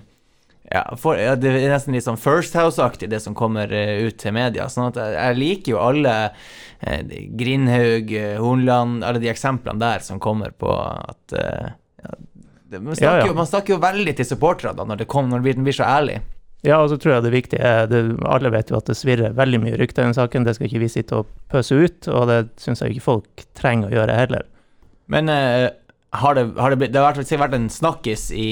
ja, 0.74 0.82
for, 0.98 1.18
ja, 1.20 1.36
Det 1.38 1.52
er 1.52 1.70
nesten 1.70 1.94
litt 1.94 2.06
sånn 2.06 2.18
First 2.18 2.56
House-aktig, 2.58 3.06
det 3.12 3.20
som 3.22 3.36
kommer 3.38 3.70
uh, 3.70 3.94
ut 4.08 4.18
til 4.18 4.34
media. 4.34 4.66
Sånn 4.72 4.88
at 4.88 4.98
jeg, 4.98 5.14
jeg 5.14 5.38
liker 5.38 5.74
jo 5.76 5.80
alle 5.82 6.14
uh, 6.26 7.00
Grindhaug, 7.38 8.10
eh, 8.10 8.34
Hornland, 8.42 9.04
alle 9.06 9.22
de 9.22 9.30
eksemplene 9.30 9.78
der 9.82 10.02
som 10.02 10.18
kommer 10.22 10.50
på 10.50 10.72
at 10.74 11.36
uh, 11.38 11.74
ja, 12.02 12.16
det, 12.74 12.80
man, 12.80 12.96
snakker. 12.98 13.28
Jo, 13.30 13.36
man 13.38 13.50
snakker 13.50 13.76
jo 13.76 13.82
veldig 13.84 14.16
til 14.18 14.28
supporterne 14.32 14.88
når 14.90 15.04
det, 15.04 15.10
kom, 15.14 15.30
når 15.30 15.46
den 15.46 15.68
blir, 15.68 15.76
så 15.78 15.86
ærlig. 15.86 16.18
Ja, 16.66 16.80
og 16.80 16.90
så 16.90 16.98
tror 16.98 17.18
jeg 17.18 17.26
det 17.26 17.34
viktige 17.34 17.60
er 17.68 17.86
det, 17.86 18.00
Alle 18.24 18.50
vet 18.50 18.72
jo 18.72 18.78
at 18.80 18.88
det 18.88 18.96
svirrer 18.96 19.36
veldig 19.36 19.60
mye 19.62 19.78
rykter 19.78 20.02
i 20.02 20.08
den 20.08 20.16
saken. 20.16 20.48
Det 20.48 20.56
skal 20.56 20.70
ikke 20.70 20.82
vi 20.82 20.90
sitte 20.90 21.20
og 21.20 21.30
pøse 21.52 21.76
ut, 21.76 22.08
og 22.10 22.26
det 22.32 22.40
syns 22.58 22.82
jeg 22.82 22.96
ikke 22.96 23.08
folk 23.12 23.46
trenger 23.54 23.92
å 23.92 23.98
gjøre 24.00 24.18
heller. 24.18 24.46
Men 25.12 25.28
eh, 25.30 25.68
har 26.20 26.34
det, 26.38 26.44
har 26.60 26.70
det, 26.70 26.76
blitt, 26.80 26.92
det 26.94 27.00
har 27.02 27.14
vært, 27.14 27.32
vært 27.40 27.56
en 27.58 27.68
snakkis 27.72 28.28
i 28.36 28.48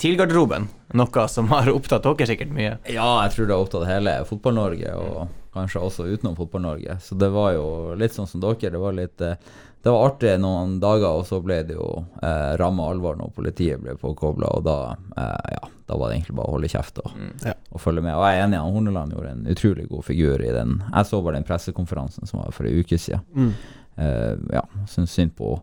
TIL-garderoben? 0.00 0.68
Noe 0.96 1.26
som 1.32 1.48
har 1.52 1.68
opptatt 1.72 2.04
dere 2.06 2.28
sikkert 2.28 2.52
mye? 2.54 2.76
Ja, 2.92 3.08
jeg 3.26 3.34
tror 3.34 3.46
det 3.48 3.56
har 3.56 3.64
opptatt 3.66 3.88
hele 3.90 4.16
Fotball-Norge, 4.28 4.92
og 5.00 5.28
kanskje 5.56 5.82
også 5.82 6.06
utenom 6.10 6.36
Fotball-Norge. 6.38 6.98
Så 7.02 7.16
det 7.18 7.30
var 7.34 7.54
jo 7.56 7.66
litt 7.98 8.14
sånn 8.16 8.28
som 8.30 8.42
dere. 8.44 8.72
Det 8.74 8.80
var 8.82 8.96
litt 8.96 9.22
eh, 9.24 9.38
Det 9.86 9.92
var 9.94 10.08
artig 10.10 10.34
noen 10.42 10.76
dager, 10.82 11.20
og 11.20 11.24
så 11.28 11.38
ble 11.44 11.60
det 11.68 11.76
jo 11.78 11.88
eh, 12.22 12.52
ramma 12.60 12.88
alvor 12.90 13.16
når 13.20 13.32
politiet 13.36 13.80
ble 13.80 13.94
påkobla, 14.00 14.48
og 14.58 14.64
da 14.66 14.76
eh, 15.16 15.56
ja, 15.56 15.62
da 15.86 15.96
var 16.00 16.10
det 16.10 16.18
egentlig 16.18 16.36
bare 16.40 16.50
å 16.50 16.56
holde 16.56 16.70
kjeft 16.72 16.98
og, 17.04 17.12
Ja. 17.46 17.54
og 17.70 17.80
følge 17.80 18.02
med. 18.02 18.16
Og 18.18 18.24
jeg 18.26 18.40
er 18.40 18.44
enig, 18.48 18.58
han 18.60 18.74
Horneland 18.74 19.14
gjorde 19.14 19.32
en 19.36 19.46
utrolig 19.54 19.88
god 19.88 20.04
figur 20.08 20.42
i 20.42 20.52
den. 20.56 20.80
Jeg 20.90 21.06
så 21.08 21.22
bare 21.22 21.38
den 21.38 21.46
pressekonferansen 21.48 22.26
som 22.26 22.42
var 22.42 22.50
for 22.56 22.66
en 22.68 22.80
uke 22.82 22.98
siden. 22.98 23.22
Mm. 23.36 23.52
Eh, 23.96 24.32
ja, 24.58 24.64
syns 24.90 25.14
synd 25.16 25.36
på 25.38 25.54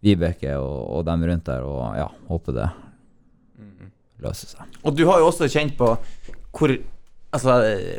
Vibeke 0.00 0.54
og, 0.56 0.78
og 0.96 1.04
dem 1.08 1.26
rundt 1.28 1.48
der, 1.50 1.66
og 1.66 1.98
ja, 1.98 2.06
håper 2.30 2.56
det 2.56 2.70
løser 4.24 4.54
seg. 4.54 4.78
Og 4.84 4.96
du 4.96 5.04
har 5.08 5.20
jo 5.20 5.28
også 5.30 5.50
kjent 5.50 5.76
på 5.80 5.94
hvor 6.56 6.78
Altså, 7.30 7.52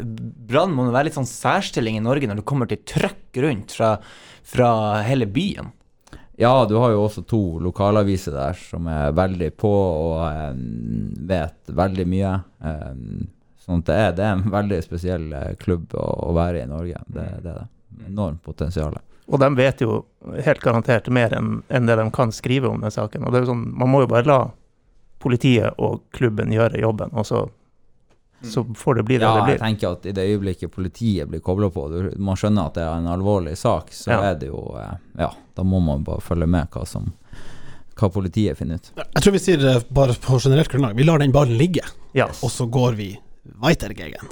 Brann 0.04 0.74
må 0.76 0.90
være 0.92 1.08
litt 1.08 1.16
sånn 1.16 1.24
særstilling 1.24 1.96
i 1.96 2.02
Norge 2.04 2.28
når 2.28 2.42
det 2.42 2.44
kommer 2.50 2.68
til 2.68 2.82
trøkk 2.84 3.38
rundt 3.46 3.72
fra, 3.78 3.94
fra 4.44 4.72
hele 5.08 5.24
byen. 5.24 5.70
Ja, 6.36 6.66
du 6.68 6.74
har 6.82 6.92
jo 6.92 7.06
også 7.06 7.24
to 7.24 7.40
lokalaviser 7.64 8.36
der 8.36 8.60
som 8.60 8.90
er 8.92 9.16
veldig 9.16 9.48
på 9.56 9.72
og 9.72 10.18
eh, 10.26 10.52
vet 11.32 11.72
veldig 11.80 12.08
mye. 12.12 12.34
Eh, 12.60 12.92
sånn 13.64 13.86
at 13.86 13.88
det 13.88 14.00
er, 14.02 14.12
det 14.18 14.28
er 14.28 14.36
en 14.36 14.52
veldig 14.52 14.82
spesiell 14.84 15.32
eh, 15.32 15.54
klubb 15.64 15.96
å, 15.96 16.10
å 16.28 16.36
være 16.36 16.60
i 16.60 16.66
i 16.66 16.72
Norge. 16.74 17.00
Det, 17.08 17.28
det 17.46 17.54
er 17.54 17.62
det. 17.62 17.68
Enormt 18.10 18.44
potensial. 18.44 19.00
Og 19.28 19.40
de 19.40 19.50
vet 19.56 19.82
jo 19.84 20.06
helt 20.46 20.62
garantert 20.64 21.08
mer 21.14 21.34
enn 21.38 21.62
enn 21.70 21.88
det 21.88 21.96
de 22.00 22.08
kan 22.12 22.32
skrive 22.36 22.70
om 22.72 22.82
den 22.82 22.92
saken. 22.92 23.24
Og 23.26 23.32
det 23.32 23.42
er 23.42 23.46
jo 23.46 23.52
sånn, 23.54 23.68
Man 23.78 23.90
må 23.92 24.02
jo 24.04 24.10
bare 24.12 24.28
la 24.28 24.40
politiet 25.22 25.78
og 25.78 26.02
klubben 26.12 26.52
gjøre 26.52 26.82
jobben, 26.82 27.12
og 27.14 27.26
så, 27.30 27.44
så 28.42 28.64
får 28.76 28.96
det 28.96 29.04
bli 29.06 29.20
det 29.22 29.28
Ja, 29.28 29.44
det 29.46 29.54
jeg 29.54 29.62
tenker 29.62 29.92
at 29.94 30.06
i 30.10 30.14
det 30.18 30.26
øyeblikket 30.32 30.72
politiet 30.74 31.30
blir 31.30 31.44
kobla 31.46 31.70
på, 31.70 31.84
du, 31.94 32.10
man 32.18 32.40
skjønner 32.40 32.72
at 32.72 32.80
det 32.80 32.86
er 32.88 32.96
en 32.98 33.12
alvorlig 33.14 33.54
sak, 33.60 33.94
så 33.94 34.10
Ja. 34.16 34.22
er 34.32 34.40
det 34.42 34.50
jo 34.50 34.64
eh, 34.82 34.96
Ja, 35.22 35.30
da 35.56 35.64
må 35.64 35.80
man 35.80 36.04
bare 36.08 36.22
følge 36.26 36.48
med 36.50 36.72
hva 36.74 36.88
som 36.90 37.12
hva 38.02 38.10
politiet 38.10 38.58
finner 38.58 38.80
ut. 38.82 38.88
Jeg 38.98 39.22
tror 39.22 39.34
vi 39.36 39.40
sier 39.44 39.68
eh, 39.68 39.84
bare 39.94 40.16
på 40.18 40.40
generelt 40.42 40.72
grunnlag 40.72 40.96
Vi 40.98 41.06
lar 41.06 41.22
den 41.22 41.32
ballen 41.36 41.60
ligge, 41.60 41.86
yes. 42.18 42.42
og 42.42 42.50
så 42.50 42.66
går 42.66 42.98
vi 42.98 43.12
weitergegen. 43.62 44.32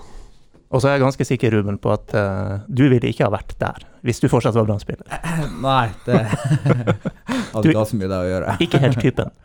Og 0.69 0.81
så 0.81 0.89
er 0.89 0.97
jeg 0.97 1.05
ganske 1.05 1.25
sikker, 1.25 1.53
Ruben, 1.53 1.77
på 1.81 1.91
at 1.93 2.13
uh, 2.13 2.59
du 2.69 2.83
ville 2.89 3.09
ikke 3.09 3.25
ha 3.25 3.31
vært 3.33 3.55
der 3.61 3.85
hvis 4.05 4.19
du 4.23 4.27
fortsatt 4.31 4.55
var 4.55 4.67
Brann-spiller. 4.69 5.05
Nei, 5.67 5.89
det 6.05 6.19
hadde 7.53 7.63
ikke 7.69 7.79
hatt 7.79 7.91
så 7.91 7.99
mye 7.99 8.11
det 8.11 8.19
å 8.19 8.27
gjøre. 8.29 8.57
Ikke 8.65 8.81
helt 8.83 9.01
typen. 9.03 9.31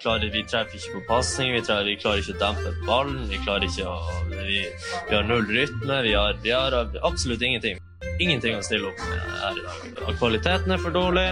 klarer, 0.00 0.30
vi 0.32 0.40
treffer 0.48 0.78
ikke 0.78 0.94
på 0.94 1.02
pasning, 1.10 1.50
vi, 1.52 1.60
vi 1.60 1.96
klarer 2.00 2.22
ikke 2.22 2.32
å 2.32 2.40
dempe 2.40 2.70
ballen. 2.86 3.18
Vi 3.28 3.40
klarer 3.44 3.66
ikke 3.68 3.84
å 3.84 3.98
Vi, 4.30 4.62
vi 5.10 5.14
har 5.16 5.26
null 5.28 5.44
rytme. 5.50 5.98
Vi 6.06 6.14
har, 6.16 6.38
vi 6.42 6.54
har 6.54 6.76
absolutt 7.04 7.42
ingenting. 7.44 7.76
Ingenting 8.20 8.56
å 8.56 8.62
stille 8.64 8.88
opp 8.88 9.02
med 9.10 9.20
her 9.42 9.60
i 9.60 9.66
dag. 9.66 10.14
Kvaliteten 10.20 10.72
er 10.72 10.80
for 10.80 10.94
dårlig. 10.96 11.26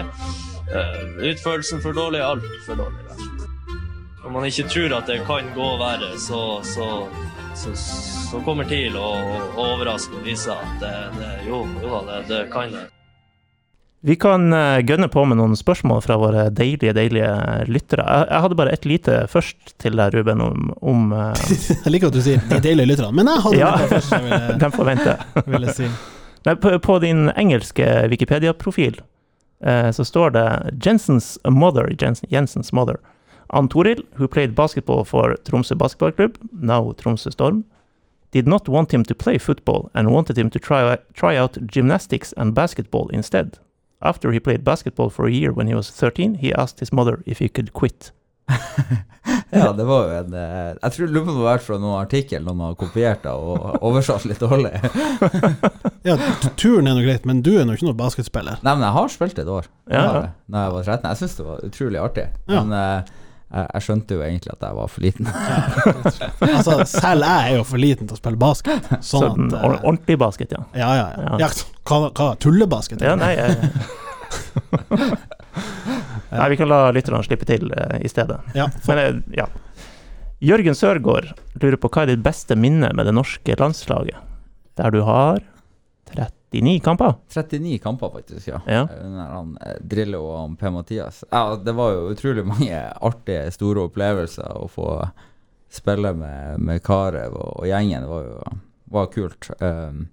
eh, 0.68 1.32
Utførelsen 1.32 1.80
for 1.84 1.96
dårlig. 1.96 2.20
Alt 2.24 2.44
for 2.66 2.76
dårlig. 2.76 3.04
Når 4.22 4.34
man 4.34 4.44
ikke 4.44 4.68
tror 4.68 4.92
at 4.98 5.08
det 5.08 5.22
kan 5.24 5.48
gå 5.56 5.68
verre, 5.80 6.12
så, 6.20 6.60
så, 6.66 6.88
så, 7.58 7.72
så 8.30 8.40
kommer 8.46 8.68
TIL 8.68 8.94
å, 8.98 9.08
å 9.58 9.64
overraske 9.74 10.14
og 10.18 10.26
vise 10.26 10.52
at 10.54 10.78
det, 10.82 10.94
det, 11.18 11.32
jo, 11.48 11.64
jo 11.82 11.90
da, 11.90 12.00
det, 12.06 12.22
det 12.30 12.44
kan 12.52 12.70
det. 12.74 12.84
Vi 14.06 14.14
kan 14.14 14.52
eh, 14.54 14.78
gønne 14.86 15.08
på 15.10 15.24
med 15.26 15.40
noen 15.40 15.56
spørsmål 15.58 16.04
fra 16.04 16.14
våre 16.22 16.44
deilige, 16.54 16.92
deilige 16.94 17.32
lyttere. 17.66 18.04
Jeg, 18.30 18.42
hadde 18.44 18.58
bare 18.60 18.74
et 18.76 18.86
lite 18.86 19.16
først 19.32 19.72
til 19.82 19.98
deg, 19.98 20.14
Ruben, 20.14 20.38
om, 20.44 20.68
om 20.86 21.08
eh, 21.16 21.42
Jeg 21.84 21.90
liker 21.96 22.12
at 22.12 22.14
du 22.14 22.22
sier 22.22 22.44
de 22.46 22.60
deilige 22.62 22.92
lytterne, 22.92 23.10
men 23.18 23.32
jeg 23.32 23.42
hadde 23.48 23.58
Ja. 23.58 23.72
noe 23.74 23.90
først 23.90 24.14
jeg 24.14 24.22
ville, 24.28 24.58
De 24.62 24.70
får 24.76 24.88
vente. 24.92 25.16
ville 25.56 25.74
si. 25.74 25.90
Nei, 26.46 26.54
på, 26.62 26.76
på 26.86 27.00
din 27.02 27.26
engelske 27.34 27.88
Wikipedia-profil 28.14 29.00
eh, 29.66 29.90
så 29.98 30.06
står 30.06 30.36
det 30.38 30.46
Jensens 30.86 31.34
mother, 31.50 31.90
Jensen, 31.98 32.30
Jensens 32.30 32.70
mother, 32.70 33.02
Ann 33.50 33.68
Toril, 33.68 34.04
who 34.18 34.28
played 34.28 34.54
basketball 34.54 35.04
for 35.04 35.36
Tromsø 35.44 35.74
Basketball 35.78 36.12
Club, 36.12 36.36
now 36.52 36.92
Tromsø 36.92 37.30
Storm, 37.30 37.64
did 38.30 38.46
not 38.46 38.68
want 38.68 38.92
him 38.92 39.04
to 39.04 39.14
play 39.14 39.38
football 39.38 39.90
and 39.94 40.10
wanted 40.10 40.36
him 40.36 40.50
to 40.50 40.58
try, 40.58 40.96
try 41.14 41.36
out 41.36 41.56
gymnastics 41.72 42.34
and 42.36 42.54
basketball 42.54 43.08
instead. 43.12 43.58
After 44.02 44.30
he 44.32 44.38
played 44.40 44.64
basketball 44.64 45.10
for 45.10 45.26
a 45.26 45.30
year 45.32 45.52
when 45.52 45.66
he 45.66 45.74
was 45.74 45.90
13, 45.90 46.34
he 46.34 46.52
asked 46.52 46.80
his 46.80 46.92
mother 46.92 47.22
if 47.26 47.38
he 47.38 47.48
could 47.48 47.72
quit. 47.72 48.12
Ja, 49.50 49.72
det 49.72 49.84
var 49.84 50.04
jo 50.04 50.16
en 50.18 50.34
eh, 50.36 50.74
Jeg 50.82 50.92
tror 50.92 51.06
lurer 51.12 51.24
på 51.24 51.32
om 51.32 51.38
det 51.44 51.54
fra 51.64 51.76
noen 51.80 51.96
artikkel 52.02 52.42
noen 52.44 52.60
har 52.64 52.74
kopiert 52.80 53.22
det 53.24 53.32
og 53.32 53.78
oversatt 53.88 54.24
litt 54.28 54.40
dårlig. 54.40 54.72
Ja, 56.08 56.16
turen 56.56 56.88
er 56.88 56.96
nå 56.96 57.02
greit, 57.04 57.24
men 57.28 57.40
du 57.44 57.50
er 57.58 57.66
nå 57.68 57.74
ikke 57.76 57.88
noen 57.88 57.98
basketspiller. 57.98 58.60
Nei, 58.64 58.74
men 58.78 58.86
jeg 58.86 58.96
har 58.96 59.12
spilt 59.12 59.40
et 59.42 59.50
år 59.52 59.66
Ja, 59.90 59.98
ja. 60.00 60.12
jeg, 60.22 60.30
Når 60.52 60.62
jeg 60.64 60.74
var 60.76 60.86
13. 60.86 61.08
Jeg 61.10 61.20
syns 61.22 61.36
det 61.40 61.46
var 61.48 61.64
utrolig 61.68 62.00
artig. 62.00 62.26
Ja. 62.48 62.62
Men 62.62 62.76
eh, 62.78 63.16
jeg, 63.48 63.64
jeg 63.72 63.80
skjønte 63.86 64.16
jo 64.18 64.22
egentlig 64.24 64.50
at 64.52 64.64
jeg 64.66 64.76
var 64.76 64.88
for 64.92 65.04
liten. 65.04 65.28
Altså, 66.48 66.74
selv 66.90 67.24
jeg 67.24 67.52
er 67.52 67.56
jo 67.56 67.64
for 67.68 67.78
liten 67.80 68.08
til 68.10 68.16
å 68.16 68.20
spille 68.20 68.40
basket. 68.40 68.90
Sånn 69.00 69.24
Sånn 69.24 69.48
at 69.48 69.62
eh, 69.62 69.78
ordentlig 69.78 70.16
basket, 70.20 70.52
ja. 70.52 70.62
Ja, 70.76 70.90
ja, 70.98 71.06
ja. 71.16 71.30
ja 71.46 71.48
hva, 71.88 71.98
hva 72.12 72.28
tullebasket? 72.44 72.98
Ja, 73.04 73.14
nei, 73.18 73.32
jeg... 73.38 73.50
nei, 76.34 76.48
vi 76.52 76.58
kan 76.60 76.68
la 76.68 76.80
lytterne 76.92 77.22
slippe 77.24 77.46
til 77.48 77.72
uh, 77.72 77.96
i 78.04 78.08
stedet. 78.12 78.38
Ja, 78.58 78.66
for, 78.76 78.92
Men 78.92 78.98
eh, 79.04 79.14
ja. 79.40 79.46
Jørgen 80.44 80.76
Sørgaard 80.76 81.26
lurer 81.58 81.78
på 81.80 81.88
hva 81.90 82.00
er 82.04 82.08
ditt 82.12 82.26
beste 82.26 82.54
minne 82.58 82.88
med 82.94 83.04
det 83.08 83.14
norske 83.16 83.52
landslaget? 83.58 84.18
Der 84.78 84.90
du 84.94 85.00
har 85.08 85.38
39 86.50 86.80
kamper? 86.84 87.14
39 87.34 87.78
kamper, 87.82 88.10
faktisk, 88.14 88.48
ja. 88.48 88.60
Ja. 88.66 88.84
Under 89.04 89.32
han 89.34 89.56
eh, 89.60 89.80
Drillo 89.80 90.22
og 90.24 90.36
han 90.40 90.54
Per-Mathias. 90.60 91.24
Ja, 91.30 91.56
det 91.56 91.74
var 91.76 91.92
jo 91.92 92.06
utrolig 92.14 92.46
mange 92.48 92.78
artige, 93.04 93.50
store 93.52 93.84
opplevelser 93.88 94.56
å 94.56 94.68
få 94.72 94.88
spille 95.68 96.14
med, 96.16 96.62
med 96.64 96.80
Karev 96.84 97.36
og, 97.36 97.50
og 97.60 97.68
gjengen. 97.68 98.06
Det 98.06 98.12
var 98.14 98.24
jo 98.24 98.58
var 98.88 99.10
kult. 99.12 99.50
Um, 99.60 100.06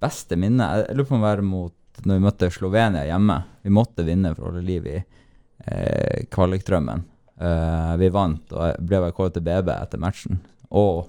beste 0.00 0.36
minne 0.36 0.66
Jeg 0.76 0.96
lurer 0.96 1.08
på 1.08 1.16
om 1.16 1.22
det 1.22 1.28
var 1.28 1.44
mot 1.44 1.76
når 2.04 2.16
vi 2.16 2.24
møtte 2.24 2.50
Slovenia 2.52 3.04
hjemme. 3.04 3.36
Vi 3.62 3.72
måtte 3.74 4.04
vinne 4.06 4.32
for 4.36 4.46
å 4.46 4.50
holde 4.50 4.64
liv 4.64 4.86
i 4.88 4.96
eh, 5.00 6.26
kvalikdrømmen. 6.32 7.02
Uh, 7.40 7.96
vi 8.00 8.08
vant, 8.12 8.52
og 8.52 8.84
ble 8.84 9.00
vel 9.04 9.12
kåret 9.16 9.36
til 9.36 9.44
BB 9.44 9.68
etter 9.74 10.00
matchen. 10.00 10.40
Og 10.76 11.08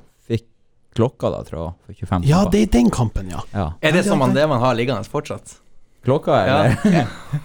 klokka 0.95 1.29
da, 1.31 1.41
tror 1.47 1.61
jeg, 1.63 1.73
for 1.85 2.13
25 2.17 2.29
ja, 2.29 2.43
det 2.51 2.61
er 2.67 2.71
den 2.77 2.89
kampen, 2.91 3.29
ja. 3.31 3.41
Ja. 3.55 3.67
Er 3.81 3.91
det 3.95 4.05
som 4.07 4.19
man, 4.19 4.33
det 4.35 4.47
man 4.49 4.59
har 4.63 4.75
liggende 4.75 5.07
fortsatt? 5.07 5.57
Klokka, 6.03 6.33
eller? 6.43 6.77
ja. 6.97 7.01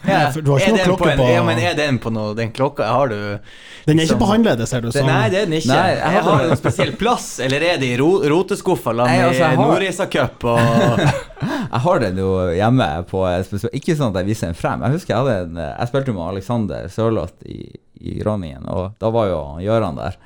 ja. 0.08 0.20
du 0.32 0.46
har 0.50 0.62
ikke 0.64 0.70
noe 0.72 0.84
klokke 0.86 0.86
klokke 0.86 1.10
en, 1.12 1.18
på- 1.20 1.28
Ja, 1.28 1.42
men 1.44 1.58
er 1.60 1.74
den 1.76 1.98
på 2.00 2.08
noe 2.08 2.30
Den 2.38 2.54
klokka 2.56 2.86
har 2.88 3.10
du 3.12 3.16
Den 3.18 3.36
er 3.36 3.90
ikke 3.90 3.98
Liksom- 4.00 4.20
på 4.22 4.28
håndleddet, 4.30 4.68
ser 4.70 4.80
du. 4.80 4.88
Sånn. 4.94 5.10
Nei, 5.10 5.26
det 5.28 5.42
er 5.42 5.50
den 5.50 5.58
ikke. 5.58 5.68
Nei, 5.74 5.90
jeg, 5.92 5.98
jeg 6.14 6.22
har 6.28 6.44
en 6.46 6.56
spesiell 6.62 6.92
plass, 6.96 7.26
eller 7.44 7.66
er 7.68 7.76
det 7.82 7.90
i 7.92 7.98
ro, 8.00 8.08
roteskuffa 8.32 8.94
sammen 8.96 9.04
altså, 9.04 9.18
med 9.18 9.26
altså, 9.28 9.42
jeg 9.42 9.60
har- 9.60 9.68
Nordreisa 9.68 10.06
Cup 10.14 10.46
og 10.48 11.04
Jeg 11.76 11.82
har 11.84 12.00
den 12.06 12.22
jo 12.22 12.30
hjemme 12.56 12.88
på 13.10 13.26
spesial 13.50 13.76
Ikke 13.76 13.98
sånn 13.98 14.14
at 14.14 14.22
jeg 14.22 14.30
viser 14.32 14.48
den 14.48 14.56
frem. 14.56 14.86
Jeg 14.88 14.96
husker 14.96 15.12
jeg 15.14 15.20
hadde 15.20 15.36
en 15.50 15.60
Jeg 15.66 15.92
spilte 15.92 16.16
med 16.16 16.24
Alexander 16.32 16.88
Sørloth 16.96 17.36
i, 17.44 17.60
i 18.00 18.16
Groningen, 18.22 18.64
og 18.72 18.96
da 19.04 19.12
var 19.12 19.28
jo 19.34 19.42
Gøran 19.68 20.00
der. 20.00 20.16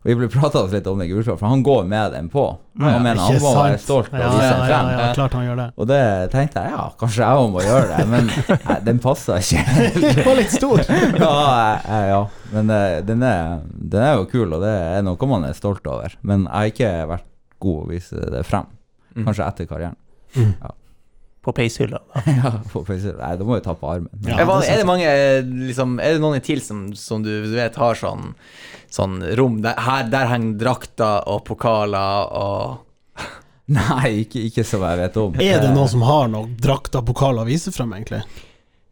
Og 0.00 0.08
vi 0.08 0.14
ble 0.16 0.26
prata 0.32 0.62
litt 0.72 0.86
om 0.88 0.96
det 1.02 1.10
gulskapet, 1.10 1.42
for 1.42 1.50
han 1.52 1.60
går 1.66 1.82
med 1.84 2.14
den 2.14 2.28
på. 2.32 2.44
Han 2.80 3.02
mener 3.04 3.20
han 3.20 3.36
må 3.42 3.50
være 3.52 3.76
stolt 3.82 4.08
ja, 4.16 4.30
vise 4.32 4.46
ja, 4.46 4.54
den 4.56 4.62
ja, 4.62 4.68
frem. 4.70 4.88
ja, 4.96 5.08
klart 5.18 5.34
han 5.36 5.44
gjør 5.44 5.58
det. 5.60 5.66
Og 5.76 5.88
det 5.90 5.98
tenkte 6.32 6.62
jeg 6.64 6.72
ja, 6.72 6.86
kanskje 7.02 7.20
jeg 7.26 7.42
òg 7.42 7.50
må 7.52 7.64
gjøre 7.66 7.90
det, 7.90 8.06
men 8.08 8.30
nei, 8.70 8.78
den 8.86 9.02
passa 9.04 9.36
ikke. 9.42 9.60
Den 10.00 10.22
var 10.24 10.38
litt 10.40 10.54
stor. 10.56 10.80
ja, 10.88 10.96
jeg- 11.20 11.84
jeg- 11.84 12.08
ja, 12.14 12.22
men 12.54 12.72
eh, 12.78 12.96
den 13.04 13.22
er, 13.28 13.60
den 13.76 14.06
er 14.08 14.16
jo 14.16 14.24
kul, 14.32 14.48
og 14.56 14.64
det 14.64 14.72
er 14.72 15.04
noe 15.04 15.28
man 15.34 15.44
er 15.50 15.52
stolt 15.60 15.84
over. 15.92 16.16
Men 16.24 16.48
jeg 16.48 16.54
har 16.56 16.72
ikke 16.72 16.92
vært 17.12 17.28
god 17.60 17.82
å 17.84 17.88
vise 17.92 18.24
det 18.38 18.44
frem. 18.48 18.72
Mm. 19.12 19.26
Kanskje 19.28 19.50
etter 19.52 19.68
karrieren. 19.68 20.00
På 21.40 21.52
peishylla. 21.56 22.00
ja, 22.26 22.50
på 22.72 22.82
peishylla. 22.84 23.20
Nei, 23.20 23.36
da 23.40 23.44
må 23.48 23.54
vi 23.56 23.62
ta 23.64 23.72
på 23.76 23.88
armen. 23.88 24.10
Ja, 24.28 24.40
er, 24.42 24.48
det 24.48 24.72
er 24.74 24.80
det 24.82 24.88
mange 24.88 25.06
eh, 25.08 25.38
liksom, 25.68 25.94
Er 26.04 26.16
det 26.16 26.20
noen 26.24 26.36
i 26.36 26.42
TIL 26.44 26.60
som, 26.64 26.82
som 26.96 27.22
du 27.24 27.30
vet 27.54 27.76
har 27.80 27.96
sånn 27.96 28.34
Sånn 28.90 29.20
rom 29.38 29.60
der, 29.62 29.76
her, 29.78 30.04
der 30.10 30.26
henger 30.32 30.58
drakter 30.64 31.22
og 31.30 31.44
pokaler 31.46 32.32
og 32.34 32.78
Nei, 33.70 34.24
ikke, 34.24 34.40
ikke 34.50 34.64
som 34.66 34.82
jeg 34.82 34.98
vet 34.98 35.16
om. 35.22 35.36
Er 35.38 35.60
det 35.62 35.72
noen 35.76 35.88
som 35.92 36.02
har 36.02 36.30
noen 36.32 36.56
drakter, 36.58 37.04
pokaler 37.06 37.44
å 37.44 37.46
vise 37.46 37.70
frem, 37.70 37.92
egentlig? 37.94 38.24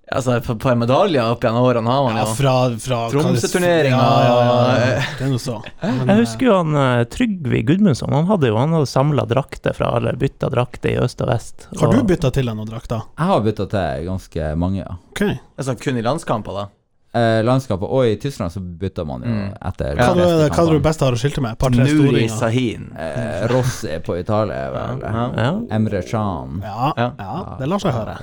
Altså, 0.09 0.39
på, 0.41 0.55
par 0.57 0.77
medaljer 0.79 1.21
opp 1.35 1.43
gjennom 1.45 1.67
årene 1.69 1.91
har 1.93 2.05
man 2.07 2.15
Ja, 2.17 2.23
jo 2.25 2.37
fra, 2.39 2.53
fra 2.81 3.01
Tromsøturneringa 3.13 3.99
Ja, 3.99 4.23
ja, 4.25 4.37
ja, 4.39 4.55
og- 4.55 5.19
Det 5.19 5.27
er 5.27 5.33
noe 5.35 5.43
så. 5.43 5.57
Men, 5.83 5.99
Jeg 6.09 6.23
husker 6.23 6.47
jo 6.49 6.55
han 6.63 6.79
eh, 6.81 7.03
Trygve 7.13 7.61
Gudmundsson. 7.69 8.15
Han 8.17 8.25
hadde 8.31 8.49
jo 8.49 8.57
han 8.57 8.73
hadde 8.73 8.89
samla 8.89 9.27
drakter 9.29 9.77
fra 9.77 9.91
alle, 9.99 10.15
bytta 10.17 10.49
drakter 10.55 10.95
i 10.95 10.97
øst 11.03 11.21
og 11.27 11.29
vest. 11.29 11.67
eh, 11.75 11.83
Har 11.83 11.93
du 11.93 12.01
bytta 12.09 12.31
til 12.39 12.49
deg 12.49 12.57
noen 12.57 12.71
drakter? 12.71 13.03
Jeg 13.19 13.33
har 13.35 13.45
bytta 13.51 13.67
til 13.75 14.09
ganske 14.09 14.49
mange, 14.57 14.81
ja. 14.87 14.97
Okay. 15.13 15.37
Altså 15.59 15.77
kun 15.77 15.99
i 16.01 16.07
landskamper, 16.07 16.57
da. 16.63 16.67
Eh, 17.15 17.41
landskapet, 17.43 17.89
og 17.89 18.05
i 18.05 18.17
Tyskland 18.21 18.53
så 18.53 18.61
bytta 18.61 19.05
man 19.09 19.23
jo 19.25 19.29
Mm. 19.33 19.53
etter 19.65 19.95
Hva, 19.97 20.09
de 20.15 20.21
du, 20.21 20.21
hva 20.21 20.63
er 20.63 20.67
det 20.67 20.73
du 20.77 20.81
best 20.85 21.01
har 21.01 21.13
å 21.13 21.17
skilte 21.19 21.41
med? 21.41 21.53
Et 21.53 21.59
par-tre 21.59 21.85
Nuri 21.85 22.29
storinger? 22.29 22.35
Sahin. 22.37 22.91
Eh, 22.99 23.47
Rossi 23.49 23.99
på 24.05 24.19
Italia, 24.21 24.55
er 24.69 24.71
vel. 24.75 25.01
Ja. 25.01 25.31
Ja. 25.37 25.53
Emre 25.71 26.03
Can. 26.05 26.61
Ja, 26.63 26.93
Ja. 26.99 27.13
ja, 27.19 27.57
det 27.59 27.69
lar 27.69 27.79
seg 27.79 27.93
høre. 27.97 28.19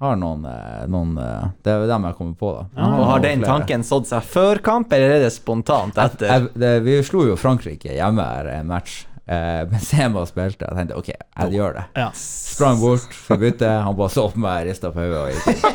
Har 0.00 0.16
noen, 0.16 0.44
eh, 0.46 0.86
noen 0.88 1.18
eh, 1.18 1.48
Det 1.62 1.72
er 1.74 1.80
jo 1.82 1.86
dem 1.90 2.04
jeg 2.04 2.14
kommer 2.16 2.34
på, 2.38 2.52
da. 2.56 2.64
Ja. 2.80 2.86
Og 2.86 3.04
har 3.04 3.18
noen 3.18 3.22
den 3.22 3.40
flere. 3.42 3.58
tanken 3.58 3.82
sådd 3.84 4.06
seg 4.06 4.22
før 4.22 4.62
kamp, 4.62 4.92
eller 4.92 5.10
er 5.16 5.20
det 5.26 5.32
spontant 5.32 5.94
etter? 5.98 6.26
Jeg, 6.28 6.48
det, 6.56 6.82
vi 6.84 7.02
slo 7.02 7.26
jo 7.26 7.36
Frankrike 7.36 7.92
hjemme 7.98 8.24
her 8.24 8.46
en 8.60 8.66
match. 8.68 9.04
Eh, 9.30 9.60
Benzema 9.70 10.24
spilte. 10.26 10.66
Jeg 10.66 10.74
tenkte 10.74 10.96
OK, 10.98 11.08
jeg 11.14 11.52
gjør 11.54 11.76
det. 11.76 11.82
Ja. 12.00 12.08
Sprang 12.18 12.80
bort, 12.80 13.04
skulle 13.14 13.38
bytte. 13.44 13.68
Han 13.84 13.94
bare 13.94 14.10
så 14.10 14.24
på 14.32 14.40
meg, 14.42 14.64
rista 14.66 14.90
på 14.90 15.04
hodet 15.04 15.20
og 15.20 15.28
gikk. 15.30 15.60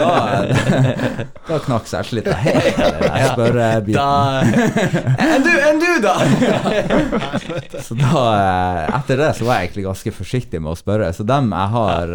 Da, 0.00 0.44
da 1.48 1.58
knakk 1.64 1.88
selvtilliten 1.90 2.36
helt. 2.40 2.78
Jeg 2.80 3.28
spør 3.34 3.58
eh, 3.64 3.76
biten. 3.84 4.54
Enn 5.26 5.44
du, 5.44 5.50
enn 5.68 5.80
du, 5.82 5.90
da? 6.04 6.14
Så 7.86 7.96
da, 7.98 8.22
eh, 8.36 8.82
etter 8.98 9.20
det 9.20 9.30
så 9.36 9.48
var 9.48 9.60
jeg 9.60 9.70
egentlig 9.70 9.86
ganske 9.88 10.14
forsiktig 10.16 10.62
med 10.62 10.72
å 10.72 10.78
spørre. 10.78 11.10
Så 11.16 11.26
dem 11.28 11.52
jeg 11.52 11.74
har, 11.74 12.14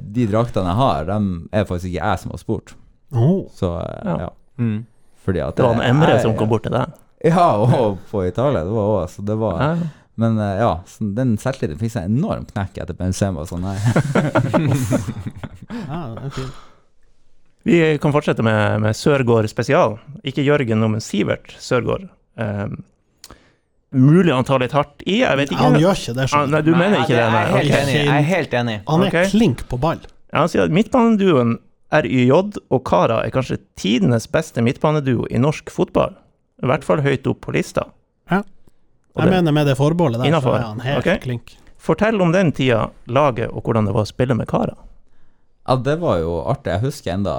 de 0.00 0.28
draktene 0.32 0.72
jeg 0.72 0.80
har, 0.82 1.08
dem 1.08 1.30
er 1.52 1.64
faktisk 1.68 1.92
ikke 1.92 2.02
jeg 2.02 2.24
som 2.24 2.36
har 2.36 2.42
spurt. 2.44 2.76
Oh. 3.16 3.46
Så 3.56 3.72
Ja. 3.80 4.18
ja. 4.26 4.30
Mm. 4.60 4.84
Fordi 5.26 5.42
at 5.42 5.56
Det 5.56 5.64
var 5.66 5.80
en 5.80 5.88
Emre 5.88 6.20
som 6.22 6.36
kom 6.38 6.48
bort 6.52 6.64
til 6.68 6.76
deg. 6.76 6.92
Ja, 7.34 7.46
og 7.58 7.98
på 8.10 8.24
Italia. 8.26 8.64
Det 8.64 8.74
var 8.74 8.90
også, 9.02 9.20
så 9.20 9.26
det 9.30 9.38
var 9.42 9.62
Ja. 9.62 9.70
Men 10.16 10.38
eh, 10.40 10.62
ja, 10.62 10.70
den 11.18 11.34
selvtilliten 11.36 11.76
fikk 11.82 11.92
seg 11.92 12.06
en 12.08 12.14
enorm 12.16 12.46
knekk 12.48 12.78
etter 12.80 12.96
Benzema. 12.96 13.42
Sånn 13.44 13.66
nei. 13.66 13.74
Ja, 15.90 15.98
det 16.14 16.22
er 16.24 16.32
fint. 16.32 16.62
Vi 17.66 17.80
kan 18.00 18.14
fortsette 18.14 18.44
med, 18.46 18.80
med 18.80 18.96
Sørgaard 18.96 19.48
spesial. 19.50 19.98
Ikke 20.24 20.44
Jørgen, 20.46 20.84
men 20.86 21.02
Sivert 21.04 21.50
Sørgaard. 21.60 22.06
Um, 22.38 22.78
mulig 23.90 24.32
han 24.32 24.46
tar 24.46 24.62
litt 24.62 24.72
hardt 24.76 25.02
i, 25.04 25.18
jeg 25.24 25.40
vet 25.40 25.50
ikke. 25.50 25.64
Han 25.64 25.78
gjør 25.82 25.98
ikke 26.00 26.14
det, 26.16 26.28
Ah, 26.32 26.46
nei, 26.48 26.60
du. 26.62 26.70
du 26.70 26.78
mener 26.78 27.02
ikke 27.02 27.16
det? 27.16 27.20
Jeg 27.20 27.26
er 27.26 27.34
Nei. 27.34 27.46
helt 27.56 27.78
enig. 27.80 27.96
Jeg 27.96 28.12
er 28.14 28.28
helt 28.30 28.54
enig. 28.60 28.76
Han 28.86 29.02
er 29.02 29.10
okay. 29.10 29.30
klink 29.32 29.64
på 29.68 29.80
ball. 29.82 30.00
Ja, 30.30 30.44
han 30.44 30.52
sier 30.52 30.64
at 30.64 30.76
midtbaneduoen 30.78 31.56
RYJ 31.96 32.32
og 32.70 32.80
Kara 32.86 33.20
er 33.26 33.34
kanskje 33.34 33.58
tidenes 33.78 34.30
beste 34.30 34.62
midtbaneduo 34.64 35.26
i 35.30 35.42
norsk 35.42 35.68
fotball. 35.74 36.14
I 36.62 36.66
hvert 36.70 36.84
fall 36.84 37.02
høyt 37.04 37.26
opp 37.28 37.40
på 37.44 37.52
lista. 37.52 37.84
Ja. 38.30 38.42
Jeg 39.16 39.24
det- 39.24 39.30
mener 39.32 39.52
med 39.52 39.66
det 39.66 39.76
forbeholdet 39.76 40.20
der, 40.20 40.26
Innenfor. 40.28 40.56
så 40.56 40.60
er 40.60 40.66
han 40.66 40.80
helt 40.80 40.98
okay. 40.98 41.18
klink. 41.18 41.56
Fortell 41.78 42.20
om 42.20 42.32
den 42.32 42.52
tida, 42.52 42.90
laget 43.06 43.48
og 43.52 43.62
hvordan 43.62 43.86
det 43.86 43.94
var 43.94 44.02
å 44.02 44.06
spille 44.08 44.34
med 44.34 44.48
Kara. 44.48 44.74
Ja, 45.68 45.74
det 45.76 45.96
var 45.98 46.18
jo 46.18 46.44
artig. 46.46 46.70
Jeg 46.72 46.80
husker 46.80 47.12
enda 47.12 47.32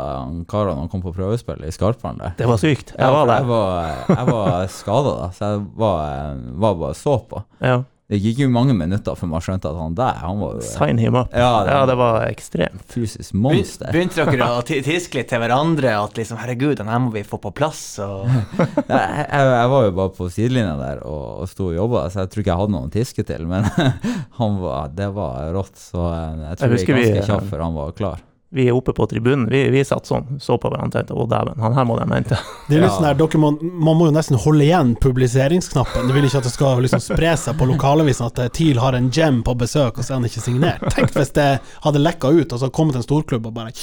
karene 0.52 0.90
kom 0.92 1.02
på 1.02 1.14
prøvespill 1.16 1.64
i 1.64 1.72
Skarpvann. 1.72 2.20
Det 2.38 2.46
var 2.48 2.58
sykt. 2.58 2.92
Jeg 2.98 3.12
var 3.14 3.26
der. 3.26 3.38
jeg 3.40 3.48
var, 3.48 3.94
jeg 4.10 4.26
var 4.28 4.68
skada 4.68 5.14
da, 5.22 5.30
så 5.32 5.52
jeg 5.54 5.62
var, 5.80 6.36
var 6.66 6.76
bare 6.76 6.94
så 6.94 7.14
på. 7.30 7.44
Ja. 7.64 7.84
Det 8.08 8.22
gikk 8.24 8.38
jo 8.40 8.46
mange 8.48 8.72
minutter 8.72 9.18
før 9.20 9.28
man 9.34 9.42
skjønte 9.44 9.68
at 9.68 9.76
han 9.76 9.96
der, 9.98 10.14
han 10.24 10.38
var 10.40 10.54
jo 10.56 10.62
Sign 10.64 10.96
him 11.02 11.16
up. 11.20 11.34
Ja, 11.36 11.50
det- 11.68 11.74
Ja, 11.74 11.80
det 11.90 11.96
var 12.00 12.22
ekstremt. 12.30 12.86
fysisk 12.88 13.34
monster. 13.36 13.92
Begynte 13.92 14.24
dere 14.30 14.48
å 14.56 14.62
tiske 14.70 15.20
litt 15.20 15.28
til 15.28 15.42
hverandre 15.44 15.92
at 16.00 16.16
liksom 16.16 16.40
herregud, 16.40 16.78
den 16.80 16.88
her 16.88 17.02
må 17.04 17.12
vi 17.12 17.26
få 17.28 17.36
på 17.44 17.52
plass? 17.52 17.82
Og... 18.00 18.30
jeg, 18.64 18.88
jeg, 18.88 19.28
jeg 19.52 19.74
var 19.76 19.84
jo 19.90 19.92
bare 20.00 20.16
på 20.16 20.30
sidelinja 20.32 20.78
der 20.80 21.04
og, 21.04 21.44
og 21.44 21.52
sto 21.52 21.68
og 21.74 21.76
jobba, 21.76 22.06
så 22.14 22.24
jeg 22.24 22.32
tror 22.32 22.46
ikke 22.46 22.54
jeg 22.54 22.62
hadde 22.64 22.76
noen 22.78 22.88
å 22.88 22.96
tiske 22.96 23.28
til. 23.28 23.44
Men 23.52 23.68
han 24.40 24.58
var, 24.64 24.88
det 24.96 25.10
var 25.20 25.52
rått, 25.60 25.76
så 25.76 26.08
eh, 26.14 26.48
jeg 26.48 26.62
tror 26.64 26.78
Jeg 26.78 26.80
gikk 26.86 26.94
vi, 26.96 27.02
ganske 27.04 27.20
eh, 27.26 27.30
kjapt 27.34 27.52
før 27.52 27.66
han 27.68 27.76
var 27.82 27.92
klar. 28.00 28.24
Vi 28.50 28.64
er 28.70 28.72
oppe 28.78 28.94
på 28.96 29.04
tribunen. 29.12 29.50
Vi, 29.52 29.66
vi 29.74 29.82
satt 29.84 30.08
sånn, 30.08 30.38
så 30.40 30.56
på 30.56 30.70
hverandre 30.72 30.88
og 30.88 30.94
tenkte 30.96 31.16
å 31.20 31.26
dæven, 31.28 31.60
han 31.60 31.74
her 31.76 31.84
må 31.90 31.98
de 32.00 32.06
hente. 32.14 32.38
Det 32.70 32.78
er 32.78 32.82
litt 32.86 32.90
Ja. 32.90 32.96
sånn 32.96 33.04
der, 33.10 33.18
dere 33.20 33.42
må, 33.44 33.50
Man 33.62 33.98
må 34.00 34.06
jo 34.08 34.14
nesten 34.16 34.38
holde 34.40 34.64
igjen 34.64 34.94
publiseringsknappen. 35.04 36.08
Du 36.08 36.14
vil 36.16 36.24
ikke 36.30 36.38
at 36.40 36.48
det 36.48 36.54
skal 36.54 36.80
liksom 36.86 37.02
spre 37.04 37.34
seg 37.38 37.58
på 37.60 37.68
lokalavisen 37.68 38.26
at 38.30 38.40
eh, 38.40 38.48
TIL 38.56 38.80
har 38.80 38.96
en 38.96 39.10
gem 39.12 39.42
på 39.44 39.56
besøk, 39.60 39.98
og 40.00 40.04
så 40.08 40.14
er 40.16 40.20
han 40.22 40.30
ikke 40.30 40.44
signert. 40.46 40.86
Tenk 40.96 41.12
hvis 41.18 41.34
det 41.36 41.48
hadde 41.84 42.00
lekka 42.04 42.32
ut, 42.32 42.54
og 42.56 42.60
så 42.64 42.70
kommet 42.72 42.96
en 42.96 43.04
storklubb 43.06 43.46
og 43.52 43.54
bare 43.60 43.74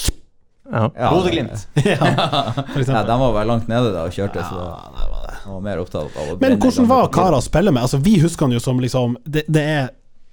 Ja. 0.73 0.89
Bodø-Glimt. 1.13 1.67
Ja, 1.85 1.99
Ja, 2.89 3.03
de 3.05 3.19
var 3.21 3.33
vel 3.37 3.47
langt 3.53 3.69
nede 3.69 3.91
da 3.93 4.07
og 4.09 4.15
kjørte, 4.17 4.41
så 4.49 4.57
Ja, 4.57 4.79
det 4.97 5.11
var 5.11 5.27
det. 5.29 5.35
var 5.51 5.61
mer 5.61 5.83
opptatt 5.83 6.17
av 6.17 6.31
å 6.33 6.39
Men 6.41 6.57
hvordan 6.59 6.89
var. 6.89 7.11
Kara 7.13 7.37
å 7.37 7.45
spille 7.45 7.71
med? 7.71 7.83
Altså, 7.85 8.01
vi 8.01 8.17
husker 8.23 8.47
han 8.49 8.57
jo 8.57 8.63
som 8.65 8.81
liksom 8.81 9.19
Det, 9.29 9.45
det 9.47 9.61
er 9.75 9.91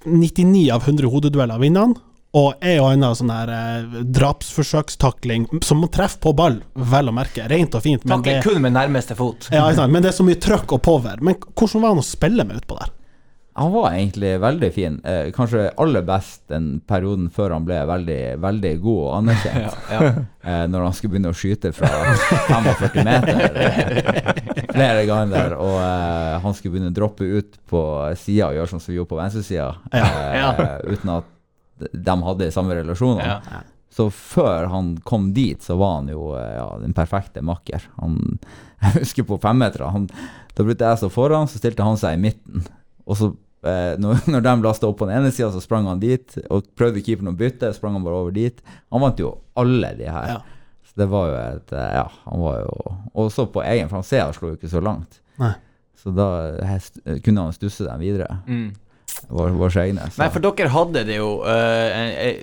99 0.07 0.71
av 0.71 0.87
100 0.87 1.11
hodedueller 1.11 1.59
vinner 1.59 1.81
han, 1.89 1.97
og 2.33 2.53
en 2.63 2.79
og 2.79 2.87
annen 2.93 3.15
sånn 3.19 3.31
her 3.33 3.49
eh, 3.51 3.99
drapsforsøkstakling 4.15 5.49
som 5.67 5.81
må 5.83 5.89
treffe 5.91 6.21
på 6.23 6.31
ball, 6.37 6.61
vel 6.75 7.11
å 7.11 7.15
merke. 7.15 7.43
Rent 7.51 7.75
og 7.75 7.83
fint, 7.83 8.05
men 8.07 8.23
det, 8.23 8.37
kun 8.45 8.61
med 8.63 8.75
nærmeste 8.77 9.17
fot. 9.19 9.49
ja, 9.51 9.65
ikke 9.67 9.81
sant, 9.81 9.91
men 9.91 10.03
det 10.05 10.13
er 10.13 10.17
så 10.21 10.27
mye 10.27 10.39
trøkk 10.41 10.77
og 10.77 10.81
power. 10.85 11.19
Men 11.21 11.35
hvordan 11.51 11.83
var 11.83 11.95
han 11.95 12.03
å 12.03 12.07
spille 12.07 12.45
med 12.47 12.61
utpå 12.63 12.77
der? 12.79 12.93
Han 13.59 13.73
var 13.73 13.89
egentlig 13.97 14.29
veldig 14.39 14.67
fin. 14.71 14.93
Eh, 15.03 15.25
kanskje 15.35 15.65
aller 15.83 16.05
best 16.07 16.45
den 16.47 16.77
perioden 16.87 17.25
før 17.35 17.51
han 17.57 17.65
ble 17.67 17.81
veldig, 17.89 18.19
veldig 18.39 18.71
god 18.79 19.01
og 19.03 19.11
anerkjent. 19.17 19.75
Ja, 19.91 19.99
ja. 19.99 20.11
eh, 20.47 20.63
når 20.71 20.85
han 20.87 20.95
skulle 20.95 21.17
begynne 21.17 21.33
å 21.33 21.35
skyte 21.35 21.73
fra 21.75 21.89
45 22.47 23.03
meter 23.03 23.59
eh, 23.59 24.31
flere 24.71 25.03
ganger 25.09 25.57
og 25.59 25.75
eh, 25.83 26.39
han 26.45 26.55
skulle 26.55 26.77
begynne 26.77 26.93
å 26.93 26.95
droppe 26.95 27.27
ut 27.27 27.59
på 27.67 27.83
sida 28.23 28.47
og 28.53 28.55
gjøre 28.61 28.71
sånn 28.71 28.85
som 28.87 28.93
vi 28.93 29.01
gjorde 29.01 29.11
på 29.11 29.19
venstresida, 29.19 29.67
eh, 29.91 30.39
Ja. 30.39 30.49
uten 30.87 31.11
at 31.19 31.27
de 31.93 32.15
hadde 32.25 32.51
samme 32.53 32.75
relasjoner. 32.77 33.25
Ja. 33.27 33.61
Så 33.91 34.05
før 34.15 34.69
han 34.71 34.93
kom 35.03 35.33
dit, 35.35 35.59
så 35.63 35.75
var 35.79 35.97
han 35.99 36.07
jo 36.13 36.29
eh, 36.39 36.53
ja, 36.55 36.67
den 36.79 36.93
perfekte 36.95 37.41
makker. 37.43 37.83
Han, 37.99 38.37
jeg 38.85 39.01
husker 39.01 39.27
på 39.27 39.39
femmetere. 39.43 39.89
han- 39.91 40.09
da 40.55 40.63
brukte 40.67 40.87
jeg 40.87 40.99
stå 40.99 41.09
foran, 41.11 41.47
så 41.47 41.59
stilte 41.59 41.83
han 41.83 41.97
seg 41.99 42.17
i 42.17 42.21
midten. 42.21 42.63
Og 43.07 43.17
så, 43.19 43.29
eh, 43.67 43.97
når, 43.99 44.23
når 44.33 44.45
de 44.47 44.55
lasta 44.63 44.87
opp 44.87 44.97
på 45.01 45.07
den 45.09 45.17
ene 45.19 45.31
sida, 45.31 45.51
så 45.51 45.61
sprang 45.63 45.87
han 45.87 45.99
dit. 45.99 46.37
Og 46.51 46.67
prøvde 46.79 47.03
keeperen 47.03 47.33
å 47.33 47.37
bytte, 47.39 47.73
sprang 47.75 47.95
han 47.99 48.05
bare 48.07 48.19
over 48.23 48.35
dit. 48.35 48.63
Han 48.91 49.03
vant 49.03 49.19
jo 49.19 49.33
alle 49.59 49.93
de 49.99 50.07
her. 50.11 50.37
Ja. 50.37 50.39
Så 50.87 50.97
det 50.99 51.07
var 51.11 51.27
jo 51.29 51.35
et 51.39 51.71
eh, 51.77 51.91
Ja, 51.95 52.05
han 52.25 52.41
var 52.41 52.55
jo 52.65 52.95
Og 53.15 53.29
så 53.31 53.45
på 53.47 53.61
egen, 53.63 53.87
for 53.91 54.01
han 54.01 54.33
slo 54.35 54.49
jo 54.53 54.57
ikke 54.57 54.71
så 54.71 54.81
langt. 54.83 55.19
Nei. 55.39 55.53
Så 56.01 56.11
da 56.15 56.25
jeg, 56.57 57.21
kunne 57.23 57.43
han 57.45 57.53
stusse 57.55 57.85
dem 57.85 58.01
videre. 58.01 58.39
Mm. 58.47 58.71
Vår, 59.27 59.53
vår 59.59 59.77
egne. 59.83 60.09
Nei, 60.19 60.29
for 60.33 60.43
dere 60.43 60.71
hadde 60.73 61.05
det 61.07 61.17
jo 61.17 61.29
uh, 61.45 62.01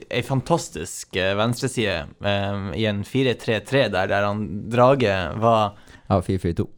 ei 0.09 0.23
fantastisk 0.27 1.17
uh, 1.19 1.35
venstreside 1.39 2.01
um, 2.25 2.71
i 2.77 2.87
en 2.89 3.05
4-3-3 3.05 3.89
der, 3.93 4.11
der 4.11 4.29
han 4.29 4.45
Drage 4.73 5.15
var 5.41 5.79
Ja, 6.09 6.21
4-4-2. 6.21 6.69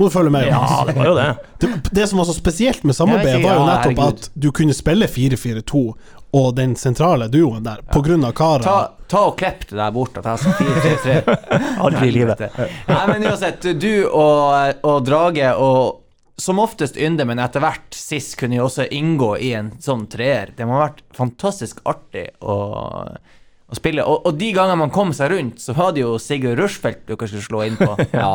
Må 0.00 0.06
du 0.08 0.10
følge 0.10 0.30
med? 0.32 0.46
Ja, 0.48 0.84
det 0.88 0.94
var 0.96 1.10
jo 1.10 1.14
det. 1.14 1.34
Det, 1.60 1.68
det 1.92 2.06
som 2.08 2.18
var 2.18 2.24
så 2.24 2.32
spesielt 2.32 2.84
med 2.88 2.96
samarbeidet, 2.96 3.42
var 3.44 3.58
jo 3.58 3.66
nettopp 3.68 4.00
at 4.06 4.30
du 4.32 4.48
kunne 4.56 4.72
spille 4.72 5.04
4-4-2 5.04 5.82
og 6.40 6.54
den 6.56 6.72
sentrale 6.78 7.26
duoen 7.28 7.66
der, 7.66 7.82
på 7.92 8.00
grunn 8.06 8.24
av 8.24 8.32
Kara. 8.38 8.62
Ta, 8.64 9.04
ta 9.10 9.24
og 9.28 9.36
klipp 9.36 9.66
det 9.68 9.76
der 9.76 9.92
bort, 9.92 10.16
at 10.16 10.28
jeg 10.30 10.40
sa 10.40 10.54
4-3-3. 10.56 11.36
Aldri 11.84 12.08
i 12.08 12.14
livet. 12.14 12.44
Nei, 12.88 13.02
men 13.10 13.26
uansett, 13.28 13.66
du 13.82 14.06
og, 14.06 14.80
og 14.88 15.04
Drage 15.04 15.52
og 15.60 15.99
som 16.40 16.58
oftest 16.62 16.96
Ynde, 17.00 17.26
men 17.28 17.40
etter 17.42 17.62
hvert 17.62 17.94
sist 17.96 18.36
kunne 18.40 18.58
jo 18.58 18.66
også 18.68 18.86
inngå 18.94 19.34
i 19.42 19.52
en 19.58 19.72
sånn 19.82 20.06
treer. 20.10 20.52
Det 20.56 20.66
må 20.66 20.78
ha 20.78 20.86
vært 20.88 21.02
fantastisk 21.16 21.82
artig 21.88 22.26
å, 22.40 22.56
å 23.70 23.78
spille. 23.78 24.04
Og, 24.04 24.26
og 24.28 24.38
de 24.40 24.52
gangene 24.56 24.80
man 24.82 24.94
kom 24.94 25.12
seg 25.16 25.34
rundt, 25.34 25.60
så 25.62 25.76
var 25.76 25.94
det 25.96 26.04
jo 26.04 26.16
Sigurd 26.22 26.60
Rushfeldt 26.62 27.04
dere 27.10 27.28
skulle 27.30 27.46
slå 27.46 27.64
inn 27.68 27.78
på. 27.80 27.92
Ja, 28.16 28.30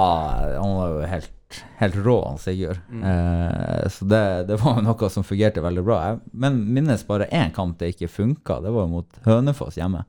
han 0.55 0.75
var 0.77 0.93
jo 0.93 1.07
helt, 1.09 1.61
helt 1.81 1.97
rå, 2.05 2.17
han 2.29 2.41
Sigurd. 2.41 2.83
Eh, 2.93 3.87
så 3.91 4.09
det, 4.11 4.25
det 4.51 4.59
var 4.63 4.83
noe 4.85 5.09
som 5.13 5.25
fungerte 5.27 5.65
veldig 5.65 5.85
bra. 5.87 6.01
Jeg, 6.09 6.21
men 6.45 6.61
minnes 6.77 7.07
bare 7.09 7.29
én 7.33 7.53
kamp 7.55 7.79
det 7.81 7.95
ikke 7.95 8.11
funka. 8.21 8.61
Det 8.65 8.75
var 8.75 8.91
mot 8.91 9.21
Hønefoss 9.27 9.81
hjemme. 9.81 10.05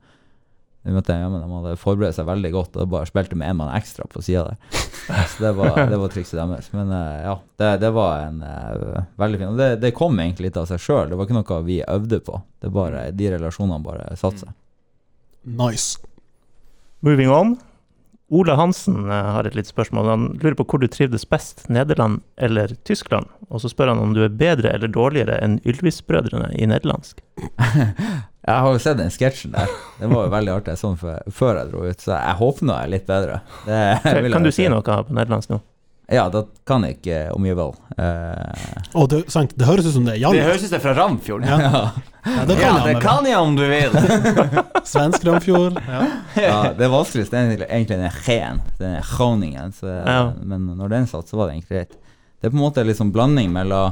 Vi 0.87 0.93
møtte 0.95 1.11
dem 1.11 1.25
hjemme, 1.25 1.39
De 1.43 1.51
hadde 1.51 1.79
forberedt 1.81 2.15
seg 2.15 2.27
veldig 2.29 2.49
godt 2.53 2.77
og 2.79 2.91
bare 2.93 3.09
spilte 3.09 3.35
med 3.35 3.51
én 3.51 3.57
mann 3.59 3.73
ekstra 3.75 4.05
på 4.07 4.21
sida 4.23 4.45
der. 4.47 4.83
Så 5.33 5.43
det 5.43 5.51
var, 5.57 5.81
det 5.91 5.99
var 5.99 6.13
trikset 6.13 6.39
deres. 6.39 6.69
Men 6.71 6.93
eh, 6.95 7.17
ja, 7.25 7.33
det, 7.59 7.71
det 7.83 7.89
var 7.95 8.23
en 8.29 8.39
uh, 8.43 9.01
veldig 9.19 9.41
fin 9.41 9.51
Og 9.51 9.59
det, 9.59 9.69
det 9.83 9.91
kom 9.95 10.15
egentlig 10.23 10.47
litt 10.47 10.59
av 10.59 10.69
seg 10.71 10.79
sjøl. 10.79 11.11
Det 11.11 11.19
var 11.19 11.27
ikke 11.27 11.39
noe 11.41 11.59
vi 11.67 11.81
øvde 11.83 12.21
på. 12.23 12.39
Det 12.63 12.71
bare, 12.71 13.09
De 13.11 13.31
relasjonene 13.35 13.83
bare 13.83 14.15
satte 14.15 14.45
seg. 14.45 14.55
Nice. 15.47 15.99
Moving 17.03 17.31
on. 17.31 17.57
Ola 18.29 18.55
Hansen 18.59 19.05
eh, 19.09 19.29
har 19.35 19.47
et 19.47 19.55
litt 19.55 19.69
spørsmål. 19.69 20.09
Han 20.11 20.25
lurer 20.41 20.57
på 20.59 20.65
hvor 20.67 20.81
du 20.83 20.87
trivdes 20.91 21.23
best, 21.29 21.63
Nederland 21.71 22.19
eller 22.35 22.73
Tyskland? 22.87 23.29
Og 23.47 23.63
så 23.63 23.71
spør 23.71 23.93
han 23.93 24.01
om 24.03 24.15
du 24.15 24.23
er 24.25 24.33
bedre 24.33 24.73
eller 24.75 24.91
dårligere 24.91 25.37
enn 25.43 25.61
Ylvis-brødrene 25.67 26.51
i 26.59 26.67
nederlandsk. 26.67 27.23
Jeg 28.47 28.63
har 28.63 28.71
jo 28.71 28.79
sett 28.79 28.99
den 28.99 29.11
sketsjen 29.11 29.55
der. 29.55 29.71
Det 29.99 30.07
var 30.11 30.27
jo 30.27 30.31
veldig 30.31 30.53
artig 30.53 30.77
sånn 30.79 30.95
før 30.99 31.57
jeg 31.59 31.67
dro 31.67 31.81
ut, 31.83 31.99
så 31.99 32.13
jeg 32.15 32.35
håper 32.39 32.63
nå 32.63 32.77
jeg 32.77 32.87
er 32.87 32.91
litt 32.93 33.09
bedre. 33.09 33.39
Det 33.65 33.79
Kan 34.37 34.47
du 34.47 34.53
si 34.55 34.69
noe 34.71 34.85
på 34.87 35.17
nederlandsk 35.17 35.51
nå? 35.51 35.57
Ja, 36.09 36.29
da 36.31 36.45
kan 36.63 36.85
jeg 36.87 36.97
ikke 37.01 37.15
om 37.35 37.43
jeg 37.45 37.57
vil. 37.57 37.73
Uh... 37.99 38.75
Oh, 38.95 39.07
det, 39.11 39.25
sant, 39.33 39.51
det 39.59 39.65
høres 39.67 39.85
ut 39.89 39.93
som 39.97 40.05
det 40.07 40.13
er 40.15 40.31
Det 40.31 40.43
høres 40.45 40.61
ut 40.63 40.69
som 40.69 40.75
det 40.77 40.79
er 40.79 40.83
fra 40.85 40.93
Ramfjord. 40.95 41.43
Ja. 41.43 41.57
ja. 41.65 41.81
Ja, 42.27 42.45
det 42.47 42.55
Ja, 42.59 42.69
kan 42.69 42.79
det 42.85 42.93
jeg. 42.93 43.01
kan 43.03 43.27
jeg 43.27 43.37
om 43.39 43.55
du 43.57 43.63
vil. 43.67 43.97
Svensk 44.91 45.25
Ramfjord. 45.27 45.77
Ja. 45.87 46.01
ja, 46.39 46.57
det 46.79 46.87
vanskeligste 46.91 47.37
er 47.39 47.53
egentlig- 47.67 47.97
den 47.99 48.11
gen, 48.25 48.61
den 48.79 48.97
Groningen. 49.03 49.71
Så, 49.75 49.87
Ja. 50.05 50.33
Men 50.43 50.67
når 50.79 50.89
den 50.95 51.07
satt, 51.07 51.27
så 51.27 51.37
var 51.39 51.47
det 51.47 51.57
egentlig 51.57 51.75
greit. 51.77 51.97
Det 52.39 52.47
er 52.47 52.53
på 52.53 52.59
en 52.59 52.63
måte 52.65 52.83
liksom 52.87 53.11
blanding 53.11 53.51
mellom 53.51 53.91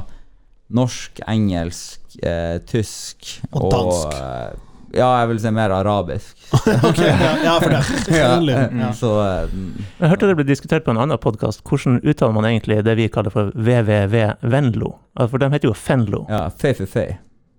norsk, 0.76 1.20
engelsk, 1.28 2.00
eh, 2.22 2.58
tysk 2.66 3.40
Og 3.52 3.70
dansk. 3.72 4.16
eh, 4.16 4.56
ja, 4.96 5.08
jeg 5.20 5.28
vil 5.32 5.40
si 5.42 5.50
mer 5.54 5.72
arabisk. 5.76 6.32
Ok, 6.88 6.98
ja, 7.02 7.30
ja, 7.44 7.54
for 7.62 7.72
det. 7.74 7.82
Ja. 8.80 8.92
Så 8.96 9.10
eh, 9.22 9.56
Jeg 10.00 10.10
hørte 10.12 10.28
det 10.30 10.36
ble 10.38 10.46
diskutert 10.48 10.84
på 10.86 10.92
en 10.94 11.00
annen 11.02 11.18
podkast. 11.22 11.62
Hvordan 11.66 12.00
uttaler 12.02 12.34
man 12.36 12.48
egentlig 12.48 12.80
det 12.86 12.94
vi 12.98 13.08
kaller 13.12 13.34
for 13.34 13.52
VVV 13.54 14.16
Venlo? 14.46 14.94
For 15.18 15.38
de 15.42 15.50
heter 15.54 15.70
jo 15.70 15.74
Fenlo. 15.76 16.24
ja, 16.30 16.46
Fei-fei-fei. 16.50 17.08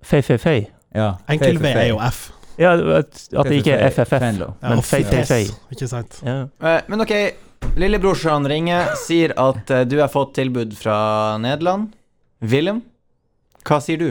Fei, 0.08 0.22
fei, 0.22 0.38
fei. 0.40 0.58
Ja, 0.96 1.14
Enkel 1.30 1.58
V 1.62 1.72
er 1.74 1.88
jo 1.92 1.98
F. 2.08 2.28
Ja, 2.58 2.72
at, 3.00 3.20
at 3.38 3.46
det 3.52 3.60
ikke 3.62 3.76
er 3.76 3.92
Fei 3.94 4.06
for 4.06 4.10
fei, 4.10 4.18
FFF, 4.18 4.24
Fenlo. 4.24 4.48
Men 4.64 4.80
og 4.82 4.86
fei, 4.88 5.04
fei, 5.06 5.24
fes, 5.26 5.30
fei. 5.30 5.74
Ikke 5.76 5.88
sant. 5.92 6.22
Ja. 6.26 6.38
Eh, 6.64 6.80
Men 6.90 7.04
ok, 7.04 7.14
lillebrorsan 7.78 8.48
ringer, 8.50 8.94
sier 8.98 9.34
at 9.38 9.70
eh, 9.74 9.84
du 9.90 9.98
har 10.02 10.10
fått 10.14 10.34
tilbud 10.40 10.74
fra 10.78 10.98
Nederland. 11.42 11.92
Willem, 12.42 12.82
hva 13.68 13.78
sier 13.84 14.02
du? 14.02 14.08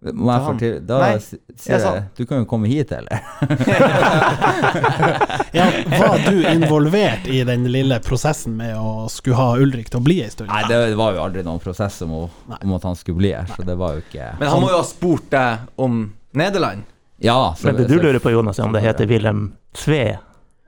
Må 0.00 0.32
jeg 0.32 0.44
fortelle 0.46 0.78
Da 0.88 0.98
Nei, 1.02 1.16
sier 1.20 1.74
jeg 1.74 1.82
jeg 1.84 2.04
Du 2.16 2.22
kan 2.28 2.38
jo 2.40 2.46
komme 2.48 2.68
hit, 2.70 2.92
eller? 2.96 3.20
Ja, 5.52 5.66
var 5.98 6.22
du 6.24 6.38
involvert 6.48 7.26
i 7.28 7.42
den 7.44 7.66
lille 7.72 7.98
prosessen 8.00 8.54
med 8.56 8.78
å 8.80 9.08
skulle 9.12 9.36
ha 9.36 9.58
Ulrik 9.60 9.90
til 9.92 10.00
å 10.00 10.04
bli 10.04 10.20
ei 10.24 10.30
stund? 10.32 10.48
Nei, 10.48 10.62
det 10.70 10.94
var 10.96 11.18
jo 11.18 11.24
aldri 11.24 11.42
noen 11.44 11.60
prosess 11.60 12.00
om, 12.06 12.14
om 12.30 12.72
at 12.76 12.86
han 12.88 12.96
skulle 12.96 13.20
bli 13.20 13.32
her, 13.34 13.50
så 13.50 13.66
det 13.66 13.76
var 13.80 13.98
jo 13.98 14.04
ikke 14.06 14.30
Men 14.40 14.52
han 14.54 14.62
må 14.62 14.70
jo 14.72 14.78
ha 14.78 14.86
spurt 14.88 15.26
deg 15.34 15.68
om 15.84 16.00
Nederland. 16.38 16.86
Ja, 17.20 17.52
så, 17.58 17.66
Men 17.66 17.82
det 17.82 17.88
du 17.90 17.98
lurer 17.98 18.20
på, 18.22 18.30
Jonas, 18.32 18.58
er 18.58 18.70
om 18.70 18.72
det 18.72 18.80
heter 18.86 19.10
Wilhelm 19.10 19.50
Tve, 19.76 20.16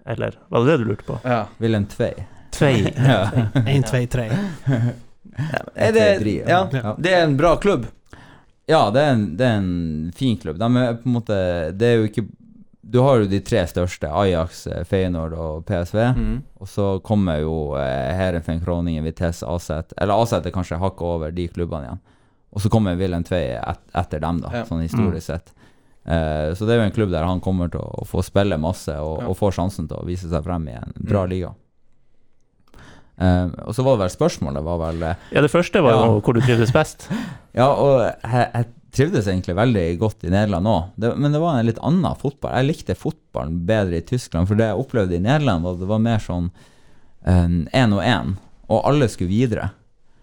eller 0.05 0.37
var 0.51 0.67
det 0.67 0.75
det 0.75 0.79
du 0.83 0.85
lurte 0.91 1.09
på? 1.09 1.17
Ja. 1.25 1.47
Wilhelm 1.63 1.87
Tvei. 1.89 2.13
Tvei. 2.53 2.75
Ja. 2.99 3.23
Én, 3.65 3.87
tvei, 3.89 4.05
tre. 4.11 4.29
Er 5.75 5.93
det, 5.97 6.05
ja, 6.45 6.67
ja. 6.69 6.91
det 7.01 7.13
er 7.17 7.23
en 7.25 7.39
bra 7.39 7.55
klubb. 7.57 7.87
Ja, 8.71 8.91
det 8.95 9.01
er, 9.03 9.13
en, 9.17 9.25
det 9.37 9.45
er 9.47 9.57
en 9.59 10.13
fin 10.15 10.37
klubb. 10.39 10.59
De 10.61 10.69
er 10.79 10.95
på 11.03 11.09
en 11.11 11.17
måte 11.17 11.37
Det 11.75 11.83
er 11.89 11.97
jo 11.99 12.05
ikke 12.07 12.23
Du 12.93 13.01
har 13.03 13.19
jo 13.23 13.27
de 13.27 13.41
tre 13.41 13.65
største, 13.67 14.07
Ajax, 14.11 14.67
eh, 14.71 14.85
Feyenoord 14.85 15.33
og 15.35 15.65
PSV. 15.67 15.99
Mm. 16.17 16.37
Og 16.61 16.69
så 16.69 16.87
kommer 17.03 17.41
jo 17.43 17.75
eh, 17.81 18.13
Herenfen, 18.19 18.61
Kroningen, 18.63 19.05
Vitesse, 19.05 19.47
Aset 19.49 19.93
Eller 19.97 20.15
Aset 20.23 20.47
er 20.47 20.55
kanskje 20.55 20.79
hakket 20.79 21.03
over 21.09 21.31
de 21.35 21.49
klubbene 21.49 21.89
igjen. 21.89 22.01
Og 22.53 22.61
så 22.61 22.69
kommer 22.69 22.97
Wilhelm 23.01 23.25
Tvei 23.25 23.47
et, 23.57 23.83
etter 23.97 24.21
dem, 24.21 24.41
da, 24.45 24.51
Ja. 24.53 24.65
sånn 24.69 24.83
historisk 24.85 25.27
sett. 25.31 25.53
Eh, 26.05 26.53
så 26.59 26.67
det 26.67 26.75
er 26.75 26.83
jo 26.83 26.87
en 26.91 26.93
klubb 26.99 27.11
der 27.15 27.25
han 27.25 27.41
kommer 27.41 27.71
til 27.73 27.81
å 27.81 28.05
få 28.07 28.21
spille 28.27 28.59
masse 28.61 28.93
og, 29.01 29.23
Ja. 29.23 29.29
og 29.31 29.37
få 29.39 29.51
sjansen 29.55 29.89
til 29.89 29.97
å 29.97 30.05
vise 30.07 30.29
seg 30.29 30.45
frem 30.45 30.69
i 30.69 30.73
en 30.77 30.93
bra 30.99 31.23
Mm. 31.25 31.31
liga. 31.31 31.55
Eh, 33.23 33.49
og 33.69 33.75
så 33.77 33.85
var 33.87 33.97
det 33.97 34.07
vel 34.07 34.15
spørsmålet 34.17 34.65
var 34.67 34.79
vel 34.81 35.03
eh, 35.07 35.27
Ja, 35.37 35.43
det 35.45 35.51
første 35.53 35.83
var 35.85 35.95
jo 35.95 36.21
hvor 36.25 36.35
du 36.35 36.43
trivdes 36.43 36.75
best. 36.75 37.09
Ja, 37.53 37.67
og 37.69 37.99
jeg, 38.01 38.47
jeg 38.49 38.69
trivdes 38.97 39.27
egentlig 39.29 39.53
veldig 39.59 39.85
godt 40.01 40.25
i 40.25 40.31
Nederland 40.33 40.71
òg, 40.71 41.03
men 41.21 41.35
det 41.35 41.41
var 41.43 41.59
en 41.59 41.67
litt 41.69 41.81
annen 41.85 42.17
fotball. 42.17 42.55
Jeg 42.57 42.69
likte 42.71 42.97
fotballen 42.97 43.59
bedre 43.69 43.99
i 44.01 44.07
Tyskland, 44.09 44.49
for 44.49 44.57
det 44.57 44.71
jeg 44.71 44.81
opplevde 44.81 45.19
i 45.19 45.21
Nederland, 45.21 45.67
var 45.67 45.77
det 45.77 45.89
var 45.91 46.01
mer 46.01 46.23
sånn 46.25 46.49
én 47.29 47.93
og 47.93 48.01
én, 48.01 48.33
og 48.73 48.89
alle 48.89 49.11
skulle 49.13 49.29
videre. 49.29 49.69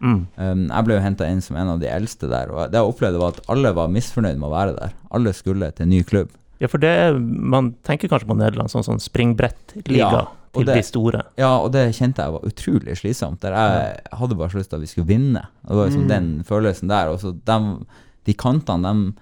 Mm. 0.02 0.20
Um, 0.40 0.66
jeg 0.72 0.88
ble 0.88 0.98
jo 0.98 1.04
henta 1.04 1.28
inn 1.30 1.42
som 1.44 1.58
en 1.60 1.76
av 1.76 1.84
de 1.84 1.90
eldste 1.92 2.32
der, 2.32 2.50
og 2.50 2.74
det 2.74 2.82
jeg 2.82 2.96
opplevde, 2.96 3.22
var 3.22 3.38
at 3.38 3.54
alle 3.54 3.76
var 3.78 3.94
misfornøyd 3.94 4.42
med 4.42 4.50
å 4.50 4.54
være 4.56 4.76
der. 4.80 4.98
Alle 5.16 5.36
skulle 5.38 5.70
til 5.76 5.86
en 5.86 5.94
ny 5.94 6.02
klubb. 6.08 6.34
Ja, 6.60 6.68
for 6.72 6.82
det 6.82 6.90
er, 7.06 7.22
man 7.22 7.76
tenker 7.88 8.12
kanskje 8.12 8.32
på 8.34 8.42
Nederland 8.42 8.74
sånn, 8.74 8.84
sånn 8.90 9.00
springbrettliga 9.04 10.10
Ja, 10.10 10.26
til 10.54 10.66
det- 10.66 10.76
de 10.76 10.84
store. 10.84 11.22
Ja, 11.38 11.58
og 11.60 11.72
det 11.72 11.94
kjente 11.96 12.18
jeg 12.24 12.32
var 12.32 12.40
utrolig 12.42 12.98
slitsomt. 12.98 13.40
Der 13.42 13.52
jeg 13.54 14.00
hadde 14.20 14.36
bare 14.36 14.50
så 14.50 14.58
lyst 14.58 14.70
til 14.70 14.76
at 14.78 14.82
vi 14.82 14.88
skulle 14.88 15.08
vinne. 15.08 15.44
Og 15.66 15.70
det 15.70 15.78
var 15.78 15.86
liksom 15.88 16.04
Mm. 16.04 16.08
den 16.10 16.44
følelsen 16.44 16.88
der. 16.90 17.08
Og 17.10 17.20
så 17.20 17.32
dem- 17.46 17.86
de 18.26 18.34
kantene, 18.34 18.84
de 18.84 19.14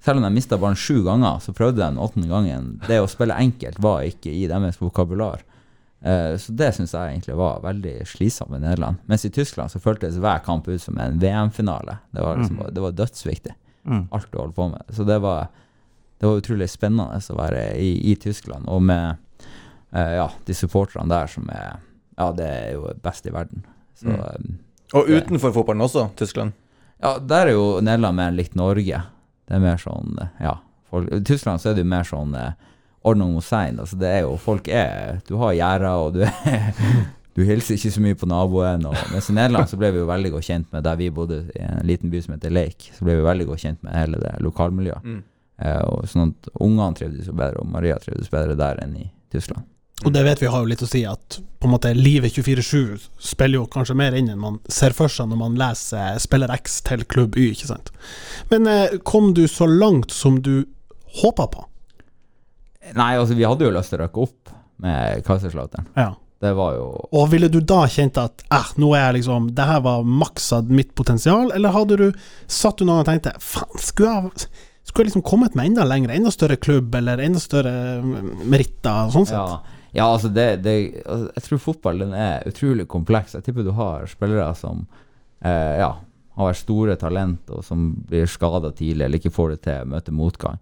Selv 0.00 0.18
om 0.18 0.22
de 0.22 0.30
mista 0.30 0.56
ballen 0.56 0.76
sju 0.76 1.02
ganger, 1.02 1.40
så 1.40 1.52
prøvde 1.52 1.74
de 1.76 1.82
den 1.82 1.96
åttende 1.98 2.28
gangen. 2.28 2.78
Det 2.86 3.00
å 3.02 3.08
spille 3.08 3.34
enkelt 3.34 3.80
var 3.80 4.02
ikke 4.02 4.30
i 4.30 4.46
deres 4.46 4.76
vokabular. 4.78 5.40
Eh, 6.04 6.36
så 6.38 6.54
det 6.54 6.72
syns 6.74 6.92
jeg 6.92 7.18
egentlig 7.20 7.34
var 7.36 7.60
veldig 7.60 8.06
slitsomt 8.06 8.50
med 8.50 8.60
Nederland. 8.62 8.96
Mens 9.08 9.24
i 9.24 9.28
Tyskland 9.30 9.68
så 9.70 9.80
føltes 9.80 10.16
hver 10.16 10.38
kamp 10.44 10.68
ut 10.68 10.80
som 10.80 10.96
en 10.98 11.18
VM-finale. 11.18 11.98
Det 12.14 12.22
var 12.22 12.36
liksom, 12.36 12.58
Mm. 12.60 12.74
det 12.74 12.80
var 12.80 12.92
dødsviktig, 12.92 13.52
Mm. 13.88 14.08
alt 14.12 14.30
du 14.30 14.38
holdt 14.38 14.54
på 14.54 14.70
med. 14.70 14.82
Så 14.92 15.04
det 15.04 15.20
var, 15.20 15.48
det 16.20 16.26
var 16.28 16.40
utrolig 16.40 16.68
spennende 16.70 17.10
å 17.18 17.36
være 17.36 17.76
i, 17.76 18.12
i 18.12 18.14
Tyskland, 18.14 18.68
og 18.68 18.80
med 18.82 19.16
ja, 19.92 20.30
de 20.44 20.54
supporterne 20.54 21.08
der 21.08 21.26
som 21.26 21.48
er 21.50 21.78
Ja, 22.18 22.32
det 22.34 22.46
er 22.46 22.72
jo 22.74 22.88
best 23.02 23.26
i 23.26 23.30
verden. 23.32 23.64
Så 23.94 24.08
Mm. 24.08 24.58
Og 24.94 25.02
Og 25.02 25.08
utenfor 25.08 25.52
fotballen 25.52 25.82
også, 25.82 26.08
Tyskland. 26.16 26.52
ja, 27.02 27.18
der 27.18 27.46
er 27.46 27.52
jo 27.52 27.80
Nederland 27.80 28.16
mer 28.16 28.30
likt 28.30 28.54
Norge. 28.56 29.02
Det 29.46 29.54
er 29.54 29.60
mer 29.60 29.76
sånn, 29.76 30.16
eh, 30.20 30.28
ja 30.40 30.58
folk, 30.90 31.12
I 31.12 31.20
Tyskland 31.24 31.60
så 31.60 31.70
er 31.70 31.74
det 31.74 31.84
jo 31.84 31.90
mer 31.92 32.06
sånn 32.08 32.34
eh, 32.34 32.52
Ordnung 33.06 33.36
og 33.38 33.44
sein. 33.46 33.78
Altså 33.78 33.98
det 34.00 34.08
er 34.08 34.20
jo 34.26 34.36
Folk 34.36 34.68
er 34.68 35.20
Du 35.28 35.36
har 35.36 35.54
gjerder, 35.54 35.88
og 36.02 36.14
du 36.16 36.24
er 36.24 36.74
Du 37.38 37.44
hilser 37.46 37.76
ikke 37.76 37.92
så 37.94 38.00
mye 38.02 38.16
på 38.18 38.26
naboen. 38.26 38.86
Og, 38.90 38.96
mens 39.12 39.28
i 39.30 39.34
Nederland 39.36 39.70
så 39.70 39.78
ble 39.78 39.92
vi 39.94 40.00
jo 40.00 40.08
veldig 40.08 40.32
godt 40.34 40.48
kjent 40.48 40.72
med 40.74 40.82
der 40.82 40.96
vi 40.98 41.10
bodde, 41.14 41.44
i 41.54 41.60
en 41.62 41.86
liten 41.86 42.10
by 42.10 42.22
som 42.24 42.34
heter 42.34 42.50
Lake, 42.50 42.90
Så 42.96 43.06
ble 43.06 43.14
vi 43.14 43.22
veldig 43.22 43.46
godt 43.46 43.62
kjent 43.62 43.82
med 43.86 43.94
hele 43.94 44.18
det 44.18 44.32
lokalmiljøet. 44.42 45.04
Mm. 45.04 45.20
Eh, 45.62 45.82
og 45.86 46.08
sånn 46.10 46.32
at 46.32 46.48
Ungene 46.58 46.98
trivdes 46.98 47.28
jo 47.30 47.36
bedre, 47.38 47.62
og 47.62 47.70
Maria 47.70 48.00
trivdes 48.02 48.32
bedre 48.32 48.56
der 48.58 48.82
enn 48.82 48.96
i 48.98 49.06
Tyskland. 49.30 49.62
Og 50.06 50.12
det 50.14 50.22
vet 50.22 50.42
vi 50.42 50.50
har 50.50 50.62
jo 50.62 50.70
litt 50.70 50.82
å 50.84 50.88
si 50.88 51.00
at 51.08 51.40
på 51.58 51.66
en 51.66 51.72
måte 51.74 51.90
livet 51.96 52.36
24-7 52.36 53.08
spiller 53.30 53.58
jo 53.58 53.70
kanskje 53.70 53.96
mer 53.98 54.14
inn 54.14 54.28
enn 54.30 54.38
man 54.38 54.60
ser 54.70 54.94
for 54.94 55.10
seg 55.10 55.26
når 55.30 55.40
man 55.40 55.56
leser 55.58 56.20
spiller 56.22 56.52
X 56.54 56.78
til 56.86 57.02
klubb 57.10 57.34
Y, 57.34 57.48
ikke 57.56 57.70
sant. 57.72 57.90
Men 58.52 58.70
eh, 58.70 59.00
kom 59.02 59.32
du 59.34 59.42
så 59.50 59.66
langt 59.66 60.14
som 60.14 60.38
du 60.44 60.68
håpa 61.18 61.48
på? 61.50 61.64
Nei, 62.94 63.16
altså 63.18 63.34
vi 63.34 63.46
hadde 63.48 63.66
jo 63.66 63.74
lyst 63.74 63.90
til 63.90 63.98
å 63.98 64.04
røkke 64.04 64.22
opp 64.28 64.52
med 64.84 65.24
Kaiserslautern. 65.26 65.90
Ja. 65.98 66.12
Det 66.38 66.52
var 66.54 66.76
jo 66.76 66.84
Og 67.18 67.24
ville 67.32 67.48
du 67.50 67.58
da 67.66 67.80
kjent 67.90 68.14
at 68.22 68.44
eh, 68.54 68.68
nå 68.78 68.92
er 68.94 69.08
jeg 69.08 69.16
liksom 69.16 69.48
Det 69.58 69.64
her 69.66 69.80
var 69.82 70.04
maksa 70.06 70.60
mitt 70.70 70.92
potensial, 70.94 71.50
eller 71.50 71.74
hadde 71.74 71.96
du 71.98 72.04
satt 72.46 72.78
du 72.78 72.86
noen 72.86 73.02
og 73.02 73.08
tenkte 73.08 73.32
faen, 73.42 73.82
skulle 73.82 74.12
jeg, 74.14 74.46
skulle 74.86 75.08
jeg 75.08 75.10
liksom 75.10 75.26
kommet 75.26 75.58
meg 75.58 75.72
enda 75.72 75.88
lenger, 75.88 76.14
enda 76.14 76.30
større 76.30 76.60
klubb, 76.62 76.94
eller 76.94 77.18
enda 77.24 77.42
større 77.42 77.74
mm, 78.04 78.46
meritter, 78.46 79.10
sånn 79.16 79.26
sett? 79.26 79.34
Ja, 79.34 79.77
ja 79.98 80.06
altså 80.14 80.30
det, 80.32 80.46
det 80.64 80.74
altså, 81.04 81.28
Jeg 81.36 81.44
tror 81.48 81.60
fotball 81.66 82.02
den 82.06 82.14
er 82.16 82.46
utrolig 82.48 82.86
kompleks. 82.88 83.34
Jeg 83.36 83.44
tipper 83.48 83.66
du 83.66 83.72
har 83.76 84.06
spillere 84.10 84.48
som 84.58 84.86
eh, 85.42 85.76
ja, 85.82 85.92
har 86.38 86.50
vært 86.52 86.62
store 86.62 86.96
talent, 87.00 87.50
og 87.50 87.64
som 87.66 87.88
blir 88.08 88.26
skada 88.30 88.70
tidlig, 88.72 89.04
eller 89.08 89.18
ikke 89.20 89.34
får 89.34 89.54
det 89.56 89.60
til, 89.66 89.88
møter 89.90 90.14
motgang. 90.14 90.58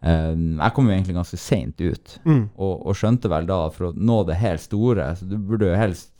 Eh, 0.00 0.30
jeg 0.34 0.74
kom 0.76 0.88
jo 0.88 0.94
egentlig 0.96 1.16
ganske 1.18 1.40
seint 1.42 1.80
ut, 1.84 2.14
Mm. 2.24 2.44
og, 2.56 2.86
og 2.88 2.96
skjønte 2.96 3.28
vel 3.32 3.48
da, 3.48 3.60
for 3.74 3.90
å 3.90 3.94
nå 3.96 4.20
det 4.28 4.36
helt 4.40 4.62
store 4.62 5.10
Så 5.18 5.26
du 5.28 5.36
burde 5.38 5.68
jo 5.72 5.78
helst 5.80 6.12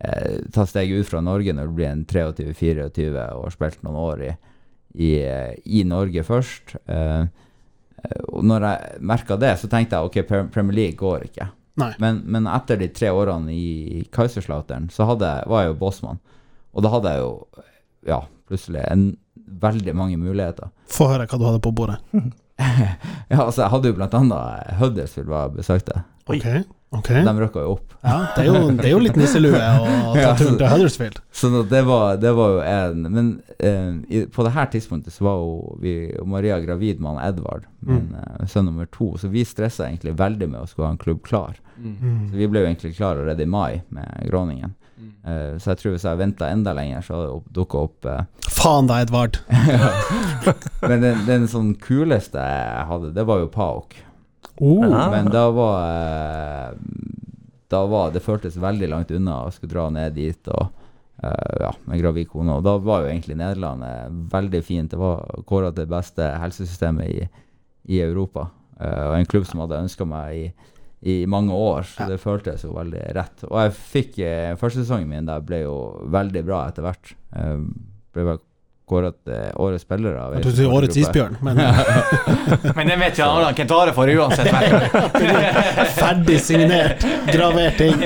eh, 0.00 0.40
ta 0.54 0.64
steget 0.66 1.02
ut 1.04 1.10
fra 1.10 1.20
Norge 1.24 1.52
når 1.54 1.68
du 1.70 1.76
blir 1.78 1.90
en 1.92 2.04
23-24 2.06 3.28
og 3.36 3.44
har 3.48 3.54
spilt 3.56 3.82
noen 3.86 3.98
år 4.02 4.22
i, 4.28 4.32
i, 4.94 5.10
i 5.80 5.82
Norge 5.88 6.24
først. 6.26 6.76
Eh, 6.86 7.24
og 8.32 8.42
når 8.48 8.64
jeg 8.66 9.02
merka 9.12 9.36
det, 9.38 9.52
så 9.60 9.68
tenkte 9.70 9.98
jeg 9.98 10.08
ok, 10.08 10.48
Premier 10.54 10.74
League 10.74 10.98
går 10.98 11.28
ikke. 11.28 11.46
Nei. 11.80 11.92
Men, 12.02 12.20
men 12.28 12.48
etter 12.50 12.76
de 12.80 12.90
tre 12.92 13.08
årene 13.14 13.54
i 13.54 14.02
Kaiserslautern, 14.12 14.90
så 14.92 15.06
hadde, 15.08 15.30
var 15.48 15.64
jeg 15.64 15.72
jo 15.72 15.78
bossmann. 15.80 16.20
Og 16.72 16.84
da 16.84 16.92
hadde 16.92 17.12
jeg 17.14 17.22
jo 17.24 17.32
ja, 18.08 18.20
plutselig 18.48 18.84
en, 18.88 19.06
veldig 19.62 19.94
mange 19.96 20.16
muligheter. 20.20 20.70
Få 20.92 21.08
høre 21.10 21.26
hva 21.28 21.38
du 21.38 21.48
hadde 21.48 21.64
på 21.64 21.74
bordet. 21.74 22.00
Ja, 22.62 23.40
altså 23.40 23.62
Jeg 23.64 23.72
hadde 23.72 23.88
jo 23.90 23.94
blant 23.96 24.12
annet 24.14 24.74
Huddersfield 24.78 25.30
var 25.32 25.48
jeg 25.48 25.54
besøkte. 25.56 26.02
Oi. 26.30 26.36
Ok. 26.92 26.98
Ok. 27.08 27.08
De 27.24 27.32
røkka 27.40 27.64
jo 27.64 27.74
opp. 27.76 27.94
Ja, 28.02 28.16
det 28.36 28.42
er 28.42 28.48
jo, 28.48 28.70
det 28.76 28.84
er 28.84 28.92
jo 28.92 29.00
litt 29.00 29.16
nisselue 29.16 29.56
å 29.56 30.12
ta 30.16 30.32
turen 30.36 30.58
til 30.60 30.68
Huddersfield. 30.68 31.20
Så 31.32 31.48
nå, 31.52 31.62
det, 31.70 31.80
var, 31.88 32.18
det 32.20 32.32
var 32.36 32.56
jo 32.56 32.60
en 32.66 33.06
Men 33.06 33.30
eh, 33.56 33.88
i, 34.12 34.22
på 34.28 34.44
det 34.44 34.52
her 34.56 34.68
tidspunktet 34.74 35.14
så 35.14 35.24
var 35.24 35.40
jo 35.40 35.78
vi, 35.80 35.94
Maria 36.28 36.60
gravid 36.60 37.00
med 37.00 37.14
han 37.14 37.24
Edvard, 37.30 37.64
men, 37.80 38.12
mm. 38.12 38.44
sønn 38.52 38.68
nummer 38.68 38.90
to, 38.92 39.14
så 39.18 39.32
vi 39.32 39.46
stressa 39.48 39.88
egentlig 39.88 40.16
veldig 40.20 40.50
med 40.52 40.60
å 40.60 40.68
skulle 40.68 40.90
ha 40.90 40.96
en 40.96 41.00
klubb 41.00 41.24
klar. 41.24 41.56
Mm. 41.78 42.28
Så 42.30 42.38
vi 42.38 42.50
ble 42.50 42.62
jo 42.62 42.68
egentlig 42.68 42.94
klar 42.98 43.16
allerede 43.16 43.46
i 43.46 43.50
mai 43.50 43.82
med 43.88 44.28
Groningen. 44.28 44.76
Eh, 45.24 45.58
så 45.58 45.72
jeg 45.72 45.80
tror 45.80 45.94
hvis 45.94 46.06
jeg 46.06 46.18
venta 46.18 46.48
enda 46.50 46.74
lenger, 46.76 47.02
så 47.06 47.16
hadde 47.16 47.32
det 47.32 47.56
dukka 47.56 47.82
opp 47.86 48.08
eh, 48.10 48.24
Faen 48.50 48.88
da, 48.90 49.00
Edvard. 49.02 49.38
Men 50.88 51.04
den, 51.04 51.24
den 51.28 51.48
sånn 51.50 51.74
kuleste 51.82 52.42
jeg 52.42 52.88
hadde, 52.90 53.12
det 53.16 53.26
var 53.28 53.42
jo 53.42 53.50
Paok. 53.52 53.96
Oh. 54.62 55.10
Men 55.10 55.26
da 55.32 55.48
var 55.50 55.78
eh, 55.90 56.74
Da 57.72 57.80
var 57.90 58.12
Det 58.14 58.20
føltes 58.22 58.54
veldig 58.62 58.88
langt 58.92 59.10
unna 59.10 59.40
å 59.42 59.50
skulle 59.50 59.72
dra 59.72 59.88
ned 59.90 60.14
dit 60.14 60.50
og 60.54 60.68
eh, 61.18 61.54
ja, 61.64 61.72
med 61.90 62.02
gravid 62.02 62.28
kone. 62.30 62.60
Og 62.60 62.66
da 62.66 62.76
var 62.78 63.02
jo 63.02 63.10
egentlig 63.10 63.38
Nederland 63.40 63.82
eh, 63.88 64.10
veldig 64.32 64.62
fint. 64.62 64.92
Det 64.92 65.00
var 65.00 65.24
kåra 65.48 65.72
til 65.72 65.82
det 65.82 65.94
beste 65.94 66.28
helsesystemet 66.44 67.10
i, 67.10 67.26
i 67.96 68.02
Europa. 68.04 68.50
Og 68.82 69.12
en 69.14 69.28
klubb 69.30 69.44
som 69.46 69.60
hadde 69.62 69.78
ønska 69.78 70.02
meg 70.08 70.34
i, 70.34 70.46
i 71.02 71.26
mange 71.30 71.54
år, 71.54 71.84
så 71.86 72.06
det 72.10 72.20
føltes 72.22 72.64
jo 72.66 72.72
veldig 72.76 73.02
rett. 73.16 73.44
Og 73.48 73.58
jeg 73.60 73.74
fikk 73.78 74.18
eh, 74.22 74.54
første 74.58 74.82
sesongen 74.82 75.10
min 75.10 75.28
der 75.28 75.42
ble 75.46 75.64
jo 75.64 75.76
veldig 76.10 76.42
bra 76.46 76.64
etter 76.68 76.86
hvert. 76.86 77.14
Jeg 77.34 77.60
ble 78.14 78.26
vel 78.28 78.42
kåra 78.88 79.12
til 79.12 79.56
årets 79.62 79.84
spillere. 79.86 80.24
Jeg 80.36 80.44
tror 80.44 80.54
du 80.54 80.58
sier 80.58 80.76
årets 80.76 81.00
isbjørn, 81.00 81.36
men 81.46 81.60
Men 82.76 82.90
den 82.92 83.00
vet 83.00 83.18
jo 83.18 83.26
Allan 83.28 83.56
Kentare 83.56 83.94
for 83.96 84.10
uansett. 84.10 84.50
ferdig 86.00 86.38
signert, 86.42 87.04
gravert 87.32 87.80
inn. 87.84 88.02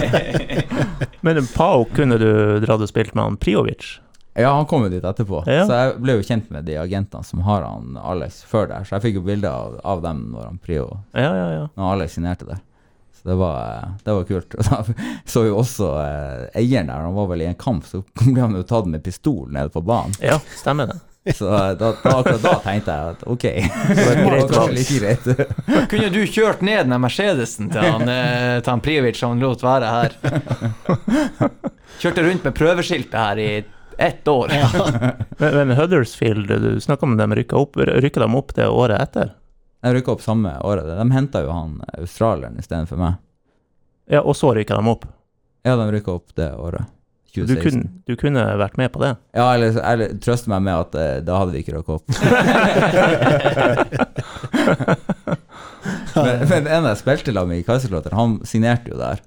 Men 1.27 1.41
Pau 1.57 1.87
kunne 1.97 2.19
du 2.23 2.29
dratt 2.63 2.83
og 2.85 2.91
spilt 2.91 3.17
med 3.17 3.25
han 3.25 3.39
Priovic? 3.43 3.97
Ja, 4.37 4.53
han 4.53 4.67
kom 4.69 4.85
jo 4.85 4.91
dit 4.93 5.05
etterpå. 5.05 5.41
Ja. 5.49 5.65
Så 5.67 5.79
jeg 5.81 5.95
ble 6.05 6.19
jo 6.19 6.25
kjent 6.29 6.51
med 6.53 6.67
de 6.69 6.77
agentene 6.79 7.25
som 7.25 7.41
har 7.47 7.65
han 7.65 7.97
Alex 7.99 8.43
før 8.47 8.69
der. 8.71 8.85
Så 8.85 8.99
jeg 8.99 9.07
fikk 9.09 9.19
jo 9.19 9.25
bilder 9.27 9.49
av, 9.51 9.79
av 9.97 10.05
dem 10.05 10.27
når 10.35 10.51
han 10.51 10.59
Prio 10.63 10.85
Ja, 11.17 11.31
ja, 11.33 11.47
ja. 11.55 11.65
Når 11.75 11.95
Alex 11.95 12.19
signerte 12.19 12.49
der. 12.51 12.61
Så 13.23 13.29
det 13.29 13.35
var, 13.41 13.89
det 14.05 14.13
var 14.13 14.25
kult. 14.29 14.55
Og 14.59 14.65
da 14.71 14.83
så 15.25 15.47
jo 15.49 15.59
også 15.63 15.91
eh, 16.03 16.47
eieren 16.63 16.91
der, 16.93 17.05
han 17.07 17.17
var 17.17 17.29
vel 17.33 17.43
i 17.43 17.51
en 17.51 17.59
kamp, 17.59 17.87
så 17.89 18.03
ble 18.23 18.39
han 18.41 18.57
jo 18.57 18.65
tatt 18.67 18.89
med 18.91 19.05
pistol 19.07 19.49
nede 19.53 19.73
på 19.73 19.83
banen. 19.87 20.17
Ja, 20.23 20.39
stemmer 20.61 20.93
det. 20.93 21.01
Så 21.35 21.49
eh, 21.55 21.73
da, 21.81 21.93
da, 22.03 22.13
akkurat 22.21 22.43
da 22.43 22.55
tenkte 22.63 22.95
jeg 22.95 23.15
at 23.15 23.25
ok, 23.27 23.47
Det 23.47 24.05
var 24.07 24.13
et 24.13 24.19
det 24.19 24.27
var 24.27 24.27
greit 24.31 24.53
kanskje 24.53 24.61
valg. 24.61 24.91
greit. 25.01 25.89
Kunne 25.91 26.11
du 26.15 26.21
kjørt 26.27 26.63
ned 26.67 26.87
den 26.87 27.01
Mercedesen 27.03 27.73
til 27.73 27.83
han, 27.83 28.05
eh, 28.13 28.59
til 28.61 28.71
han 28.71 28.85
Privic 28.85 29.19
som 29.19 29.41
lot 29.43 29.65
være 29.67 29.95
her? 29.97 30.15
Kjørte 32.03 32.27
rundt 32.29 32.47
med 32.47 32.55
prøveskiltet 32.55 33.17
her 33.19 33.41
i 33.43 33.51
ett 33.99 34.29
år. 34.29 34.53
Men, 35.41 35.55
men 35.57 35.71
Huddersfield, 35.79 36.51
du 36.53 36.81
snakka 36.85 37.07
om 37.09 37.17
dem 37.17 37.35
rykka 37.35 37.57
opp. 37.57 37.79
Rykka 37.81 38.21
dem 38.21 38.37
opp 38.37 38.53
det 38.55 38.69
året 38.69 39.01
etter? 39.01 39.33
Jeg 39.85 39.95
rykka 39.99 40.17
opp 40.17 40.25
samme 40.25 40.53
året. 40.65 40.89
De 40.89 41.07
henta 41.13 41.43
jo 41.45 41.53
han 41.53 41.81
australieren 41.99 42.59
istedenfor 42.61 43.01
meg. 43.01 43.21
Ja, 44.11 44.23
og 44.23 44.37
så 44.39 44.55
rykka 44.57 44.79
de 44.79 44.93
opp. 44.93 45.05
Ja, 45.67 45.77
de 45.77 45.91
rykka 45.93 46.11
opp 46.17 46.35
det 46.39 46.53
året. 46.55 46.85
Du 47.37 47.57
kunne, 47.61 47.91
du 48.09 48.15
kunne 48.17 48.41
vært 48.57 48.79
med 48.81 48.89
på 48.95 49.01
det. 49.03 49.11
Ja, 49.37 49.51
eller, 49.53 49.77
eller 49.85 50.15
trøste 50.25 50.49
meg 50.49 50.63
med 50.65 50.73
at 50.73 50.95
eh, 50.97 51.19
da 51.27 51.37
hadde 51.43 51.53
vi 51.53 51.61
ikke 51.61 51.75
røkket 51.77 51.95
opp. 51.99 52.07
men, 56.17 56.47
men 56.49 56.71
en 56.79 56.89
jeg 56.89 57.01
spilte 57.03 57.35
sammen 57.35 57.53
med 57.53 57.61
i 57.61 57.67
Kaiserslautern, 57.67 58.17
han 58.17 58.39
signerte 58.49 58.95
jo 58.95 58.97
der. 59.03 59.21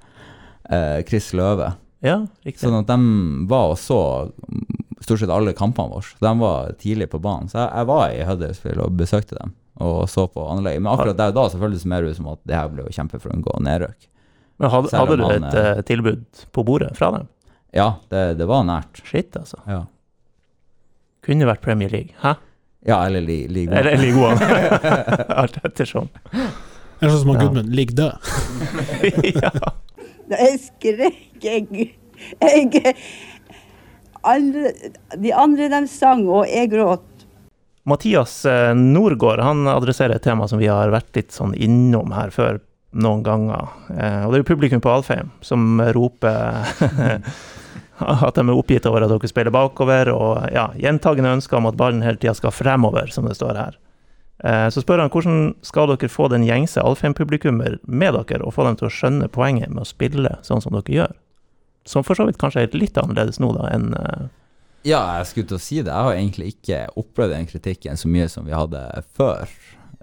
Eh, 0.73 1.05
Chris 1.05 1.29
Løve. 1.37 1.75
Ja, 2.01 2.17
riktig. 2.47 2.63
Sånn 2.63 2.79
at 2.79 2.89
de 2.89 2.97
var 3.51 3.75
og 3.75 3.79
så 3.81 4.01
mm, 4.31 4.65
stort 5.03 5.21
sett 5.21 5.35
alle 5.35 5.53
kampene 5.57 5.99
våre. 5.99 6.17
De 6.23 6.33
var 6.41 6.73
tidlig 6.81 7.11
på 7.13 7.21
banen. 7.21 7.51
Så 7.51 7.61
jeg, 7.61 7.69
jeg 7.75 7.85
var 7.93 8.03
i 8.09 8.25
Huddersfield 8.25 8.81
og 8.87 8.97
besøkte 8.97 9.37
dem 9.37 9.53
og 9.79 10.09
så 10.11 10.25
på 10.27 10.43
anlegget. 10.51 10.83
Men 10.83 10.93
akkurat 10.93 11.17
der 11.19 11.33
og 11.33 11.37
da 11.39 11.45
så 11.51 11.59
føltes 11.61 11.85
det 11.85 11.91
mer 11.91 12.07
ut 12.07 12.17
som 12.17 12.27
at 12.33 12.41
det 12.47 12.57
her 12.57 12.71
ble 12.71 12.85
å 12.87 12.93
kjempe 12.93 13.19
for 13.19 13.31
å 13.31 13.37
unngå 13.37 13.55
nedrøk. 13.65 14.09
Men 14.59 14.73
hadde, 14.73 14.91
hadde 14.91 15.17
du 15.19 15.23
han, 15.23 15.45
et 15.47 15.59
eh, 15.59 15.81
tilbud 15.87 16.43
på 16.55 16.65
bordet 16.67 16.91
fra 16.97 17.13
dem? 17.15 17.29
Ja, 17.75 17.93
det, 18.11 18.23
det 18.41 18.47
var 18.49 18.65
nært. 18.67 18.99
Shit, 19.07 19.35
altså. 19.39 19.61
Ja, 19.69 19.85
Kunne 21.23 21.47
vært 21.47 21.63
Premier 21.63 21.91
League. 21.91 22.15
Hæ? 22.23 22.35
ja 22.87 22.95
eller 23.05 23.21
li, 23.21 23.41
like 23.51 23.75
Eller 23.75 23.97
League 23.99 24.19
One. 24.23 24.39
Alt 25.41 25.59
ettersom. 25.63 26.07
Eller 26.99 27.11
sånn 27.11 27.21
som 27.23 27.31
han 27.33 27.39
Ja. 27.39 27.47
Gudmund 27.47 27.75
ligger 27.75 27.95
død. 27.95 28.13
ja. 29.43 29.73
Jeg 30.29 30.59
skrek, 30.63 31.19
jeg, 31.43 31.89
jeg 32.43 32.95
andre, 34.23 34.71
De 35.17 35.31
andre 35.33 35.69
de 35.71 35.81
sang, 35.91 36.25
og 36.27 36.47
jeg 36.49 36.71
gråt. 36.73 37.05
Mathias 37.89 38.41
eh, 38.45 38.71
Norgård 38.77 39.41
han 39.43 39.67
adresserer 39.67 40.15
et 40.15 40.25
tema 40.25 40.47
som 40.47 40.61
vi 40.61 40.69
har 40.69 40.91
vært 40.93 41.15
litt 41.17 41.35
sånn 41.35 41.55
innom 41.57 42.13
her 42.15 42.33
før 42.33 42.61
noen 42.91 43.23
ganger. 43.25 43.69
Eh, 43.93 44.23
og 44.25 44.31
det 44.31 44.39
er 44.39 44.43
jo 44.43 44.49
publikum 44.49 44.81
på 44.83 44.91
Alfheim 44.93 45.31
som 45.45 45.81
roper 45.95 46.63
at 47.99 48.39
de 48.39 48.45
er 48.45 48.55
oppgitt 48.55 48.87
over 48.89 49.05
at 49.05 49.11
dere 49.11 49.29
spiller 49.29 49.53
bakover, 49.53 50.11
og 50.13 50.49
ja, 50.55 50.69
gjentagende 50.79 51.35
ønsker 51.37 51.59
om 51.59 51.69
at 51.69 51.77
ballen 51.79 52.03
hele 52.05 52.19
tida 52.21 52.33
skal 52.37 52.55
fremover, 52.55 53.11
som 53.13 53.27
det 53.27 53.37
står 53.37 53.59
her. 53.59 53.79
Eh, 54.43 54.67
så 54.71 54.83
spør 54.83 55.03
han 55.03 55.11
hvordan 55.13 55.53
skal 55.67 55.91
dere 55.91 56.11
få 56.11 56.29
den 56.31 56.47
gjengse 56.47 56.81
Alfheim-publikummer 56.81 57.79
med 57.83 58.15
dere, 58.15 58.43
og 58.45 58.55
få 58.55 58.67
dem 58.67 58.79
til 58.79 58.89
å 58.89 58.93
skjønne 58.93 59.31
poenget 59.33 59.73
med 59.73 59.83
å 59.83 59.89
spille 59.89 60.37
sånn 60.47 60.63
som 60.63 60.77
dere 60.77 60.95
gjør? 60.95 61.15
Som 61.89 62.05
for 62.05 62.17
så 62.17 62.27
vidt 62.27 62.39
kanskje 62.41 62.65
er 62.65 62.77
litt 62.77 62.97
annerledes 62.99 63.39
nå 63.41 63.51
da 63.55 63.69
enn 63.73 63.93
Ja, 64.87 65.01
jeg 65.19 65.27
skulle 65.27 65.49
til 65.49 65.57
å 65.59 65.63
si 65.63 65.81
det. 65.81 65.91
Jeg 65.91 66.07
har 66.07 66.15
egentlig 66.15 66.53
ikke 66.53 66.83
opplevd 66.99 67.35
den 67.35 67.49
kritikken 67.49 67.99
så 67.99 68.11
mye 68.11 68.29
som 68.31 68.47
vi 68.47 68.55
hadde 68.55 68.83
før. 69.17 69.49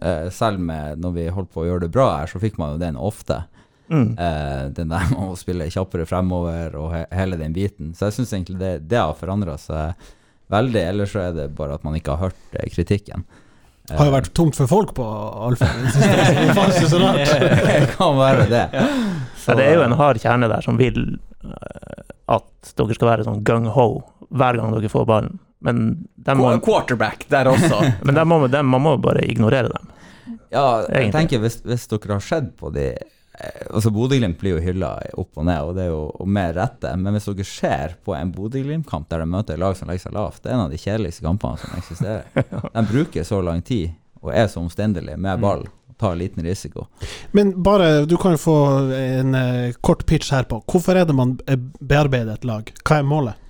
Eh, 0.02 0.26
selv 0.34 0.60
med 0.60 1.00
når 1.00 1.14
vi 1.16 1.28
holdt 1.32 1.52
på 1.54 1.62
å 1.62 1.68
gjøre 1.68 1.86
det 1.86 1.92
bra 1.94 2.10
her, 2.18 2.28
så 2.28 2.40
fikk 2.42 2.58
man 2.60 2.74
jo 2.74 2.82
den 2.82 2.98
ofte. 3.00 3.44
mm. 3.88 4.18
Eh, 4.18 4.66
den 4.76 4.90
der 4.92 5.08
med 5.12 5.30
å 5.30 5.36
spille 5.38 5.70
kjappere 5.70 6.06
fremover 6.08 6.74
og 6.76 6.90
he 6.92 7.04
hele 7.14 7.38
den 7.40 7.54
biten. 7.56 7.94
Så 7.94 8.10
jeg 8.10 8.18
syns 8.18 8.34
egentlig 8.34 8.58
det, 8.60 8.74
det 8.90 9.00
har 9.00 9.16
forandra 9.16 9.56
seg 9.62 9.94
veldig. 10.52 10.82
Ellers 10.92 11.12
så 11.14 11.28
er 11.28 11.36
det 11.36 11.50
bare 11.56 11.78
at 11.78 11.84
man 11.86 11.96
ikke 11.96 12.16
har 12.16 12.28
hørt 12.28 12.58
eh, 12.58 12.68
kritikken. 12.72 13.24
Har 13.86 14.08
jo 14.08 14.14
vært 14.16 14.32
tomt 14.34 14.56
for 14.58 14.66
folk 14.66 14.96
på 14.96 15.04
Alfa 15.46 15.68
det 15.78 15.92
Det 15.94 16.54
det 17.68 17.82
kan 17.94 18.16
være 18.18 18.48
det. 18.50 18.64
Så, 19.38 19.52
Ja, 19.52 19.56
det 19.60 19.66
er 19.68 19.76
jo 19.78 19.84
en 19.86 19.94
hard 19.94 20.18
kjerne 20.18 20.48
der 20.50 20.64
som 20.64 20.78
vil 20.80 20.98
eh, 21.06 21.35
at 21.54 22.72
dere 22.78 22.96
skal 22.96 23.10
være 23.12 23.26
sånn 23.26 23.42
gung-ho 23.46 23.88
hver 24.28 24.58
gang 24.58 24.72
dere 24.74 24.90
får 24.92 25.08
ballen. 25.08 25.42
Men 25.66 26.06
må, 26.36 26.52
Quarterback 26.62 27.26
der 27.32 27.48
også. 27.50 27.80
men 28.06 28.22
må, 28.28 28.42
dem, 28.50 28.68
man 28.70 28.82
må 28.84 28.96
bare 29.02 29.24
ignorere 29.26 29.70
dem. 29.72 29.92
Ja, 30.50 30.82
jeg 30.86 30.90
Egentlig. 30.90 31.12
tenker 31.16 31.44
hvis, 31.44 31.60
hvis 31.66 31.86
dere 31.90 32.18
har 32.18 32.24
sett 32.24 32.52
på 32.58 32.70
de 32.74 32.86
eh, 32.94 33.62
Altså 33.70 33.90
Bodø-Glimt 33.94 34.38
blir 34.40 34.56
jo 34.56 34.62
hylla 34.62 34.92
opp 35.18 35.40
og 35.40 35.46
ned, 35.48 35.62
og 35.62 35.74
det 35.78 35.86
er 35.86 35.90
jo 35.90 36.26
mer 36.26 36.52
med 36.52 36.58
rette. 36.60 36.92
Men 37.00 37.16
hvis 37.16 37.28
dere 37.30 37.48
ser 37.48 37.96
på 38.06 38.14
en 38.18 38.34
Bodø-Glimt-kamp 38.34 39.08
der 39.10 39.24
de 39.24 39.30
møter 39.32 39.56
et 39.56 39.62
lag 39.62 39.78
som 39.78 39.90
legger 39.90 40.06
seg 40.06 40.16
lavt, 40.18 40.42
det 40.44 40.52
er 40.52 40.58
en 40.58 40.66
av 40.66 40.74
de 40.74 40.82
kjedeligste 40.82 41.26
kampene 41.26 41.62
som 41.62 41.78
eksisterer. 41.80 42.28
De 42.76 42.86
bruker 42.90 43.26
så 43.26 43.40
lang 43.44 43.64
tid 43.66 43.94
og 44.22 44.32
er 44.34 44.48
så 44.50 44.62
omstendelige 44.62 45.18
med 45.20 45.42
ball 45.42 45.66
og 46.04 46.12
en 46.12 46.20
liten 46.20 46.44
risiko. 46.44 46.86
Men 47.32 47.54
bare, 47.62 48.04
du 48.04 48.16
kan 48.20 48.36
jo 48.36 48.42
få 48.42 48.58
en 48.96 49.34
eh, 49.34 49.74
kort 49.80 50.06
pitch 50.06 50.32
her 50.34 50.44
på. 50.48 50.60
Hvorfor 50.68 50.98
er 50.98 51.08
det 51.08 51.16
man 51.16 51.36
eh, 51.46 51.58
bearbeider 51.80 52.36
et 52.36 52.46
lag? 52.48 52.72
Hva 52.84 53.00
er 53.00 53.06
målet? 53.08 53.42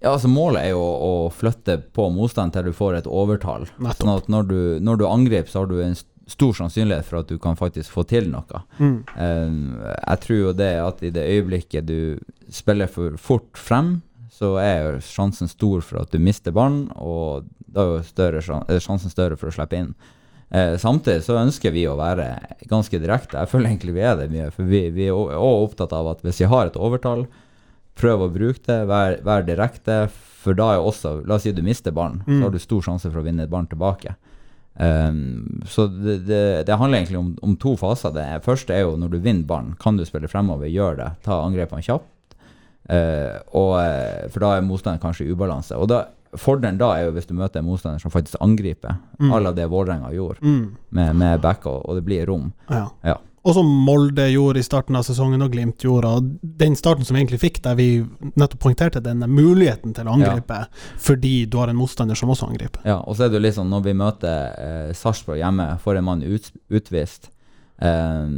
Ja, 0.00 0.14
altså 0.14 0.30
Målet 0.32 0.64
er 0.64 0.70
jo 0.72 0.80
å 0.80 1.12
flytte 1.34 1.76
på 1.92 2.06
motstand 2.14 2.54
til 2.54 2.70
du 2.70 2.72
får 2.72 3.02
et 3.02 3.08
overtall. 3.10 3.66
Nettopp. 3.76 3.98
Sånn 4.00 4.14
at 4.14 4.30
når 4.32 4.46
du, 4.48 4.60
når 4.80 5.02
du 5.02 5.04
angriper, 5.10 5.50
så 5.52 5.62
har 5.62 5.68
du 5.68 5.82
en 5.84 5.98
stor 6.30 6.54
sannsynlighet 6.56 7.04
for 7.04 7.20
at 7.20 7.28
du 7.28 7.36
kan 7.42 7.58
faktisk 7.58 7.92
få 7.92 8.06
til 8.08 8.30
noe. 8.32 8.62
Mm. 8.78 8.94
Uh, 9.12 9.90
jeg 9.98 10.22
tror 10.24 10.38
jo 10.38 10.54
det 10.56 10.70
at 10.80 11.02
i 11.04 11.10
det 11.12 11.26
øyeblikket 11.34 11.88
du 11.90 12.00
spiller 12.54 12.88
for 12.88 13.18
fort 13.20 13.60
frem, 13.60 13.98
så 14.32 14.54
er 14.62 14.76
jo 14.86 15.02
sjansen 15.04 15.50
stor 15.50 15.82
for 15.84 16.00
at 16.00 16.14
du 16.14 16.22
mister 16.22 16.54
ballen, 16.54 16.86
og 16.96 17.50
da 17.68 17.82
er 17.82 17.98
jo 17.98 18.06
større, 18.06 18.40
sjansen 18.80 19.12
større 19.12 19.36
for 19.36 19.50
å 19.50 19.54
slippe 19.54 19.76
inn. 19.76 19.92
Eh, 20.50 20.74
samtidig 20.82 21.22
så 21.22 21.36
ønsker 21.38 21.70
vi 21.74 21.84
å 21.86 21.94
være 21.98 22.24
ganske 22.70 22.98
direkte. 22.98 23.38
Jeg 23.38 23.50
føler 23.52 23.70
egentlig 23.70 23.94
vi 23.94 24.02
er 24.06 24.16
det 24.18 24.30
mye, 24.32 24.48
for 24.54 24.66
vi, 24.66 24.80
vi 24.90 25.06
er 25.06 25.14
også 25.14 25.52
opptatt 25.68 25.92
av 25.94 26.08
at 26.16 26.24
hvis 26.26 26.40
vi 26.42 26.48
har 26.50 26.66
et 26.66 26.76
overtall, 26.80 27.26
prøv 28.00 28.24
å 28.26 28.30
bruke 28.32 28.62
det, 28.66 28.80
vær, 28.90 29.18
vær 29.26 29.44
direkte, 29.46 30.00
for 30.40 30.56
da 30.56 30.70
er 30.74 30.80
også 30.82 31.18
La 31.28 31.36
oss 31.36 31.44
si 31.44 31.52
du 31.52 31.62
mister 31.62 31.92
ballen, 31.94 32.22
Mm. 32.26 32.40
så 32.40 32.44
har 32.48 32.50
du 32.54 32.58
stor 32.62 32.82
sjanse 32.82 33.10
for 33.12 33.20
å 33.20 33.24
vinne 33.26 33.44
et 33.44 33.50
barn 33.52 33.66
tilbake. 33.70 34.14
Um, 34.80 35.60
så 35.68 35.84
det, 35.90 36.14
det, 36.24 36.42
det 36.66 36.76
handler 36.80 36.98
egentlig 37.02 37.18
om, 37.20 37.34
om 37.44 37.56
to 37.60 37.74
faser. 37.76 38.14
Det 38.16 38.24
første 38.46 38.72
er 38.72 38.86
jo 38.86 38.94
når 38.96 39.10
du 39.12 39.18
vinner 39.20 39.44
ballen, 39.44 39.74
kan 39.82 39.98
du 39.98 40.04
spille 40.08 40.30
fremover, 40.30 40.70
gjør 40.72 40.96
det. 40.96 41.08
Ta 41.26 41.42
angrepene 41.44 41.84
kjapt. 41.84 42.08
Uh, 42.90 43.36
og, 43.54 43.74
eh, 43.84 44.24
for 44.32 44.40
da 44.42 44.54
er 44.56 44.64
motstanderen 44.66 45.02
kanskje 45.02 45.26
i 45.28 45.34
ubalanse. 45.34 45.76
Og 45.76 45.90
da, 45.92 46.06
Fordelen 46.38 46.78
da 46.78 46.92
er 46.96 47.06
jo 47.08 47.12
hvis 47.16 47.26
du 47.26 47.34
møter 47.34 47.58
en 47.58 47.66
motstander 47.66 47.98
som 48.00 48.10
faktisk 48.10 48.36
angriper, 48.40 48.96
Mm. 49.20 49.32
à 49.32 49.46
av 49.48 49.54
det 49.56 49.66
Vålerenga 49.68 50.12
gjorde, 50.14 50.38
Mm. 50.42 50.76
med, 50.90 51.16
med 51.16 51.40
back 51.40 51.66
og, 51.66 51.82
og 51.88 51.96
det 51.96 52.04
blir 52.04 52.26
rom. 52.26 52.52
Ja. 52.70 52.88
Ja. 53.04 53.16
og 53.42 53.54
som 53.54 53.64
Molde 53.66 54.26
gjorde 54.30 54.58
i 54.60 54.62
starten 54.62 54.94
av 54.96 55.02
sesongen, 55.02 55.40
og 55.42 55.50
Glimt 55.52 55.78
gjorde. 55.80 56.04
Og 56.04 56.22
den 56.42 56.74
starten 56.76 57.04
som 57.06 57.16
vi 57.16 57.22
egentlig 57.24 57.40
fikk, 57.40 57.62
der 57.62 57.74
vi 57.74 58.04
nettopp 58.36 58.58
poengterte 58.60 59.00
den 59.02 59.18
muligheten 59.20 59.94
til 59.94 60.04
å 60.04 60.12
angripe 60.12 60.66
fordi 60.98 61.46
du 61.48 61.56
har 61.56 61.68
en 61.68 61.76
motstander 61.76 62.14
som 62.14 62.28
også 62.28 62.48
angriper. 62.50 62.80
Ja, 62.84 62.98
og 63.00 63.16
så 63.16 63.24
er 63.24 63.28
det 63.30 63.40
jo 63.40 63.46
litt 63.46 63.54
sånn 63.56 63.70
når 63.72 63.82
vi 63.84 63.92
møter 63.94 64.58
eh, 64.58 64.92
Sarpsborg 64.92 65.38
hjemme, 65.40 65.78
får 65.80 65.96
en 65.98 66.04
mann 66.04 66.22
ut, 66.22 66.50
utvist, 66.70 67.30
eh, 67.80 68.28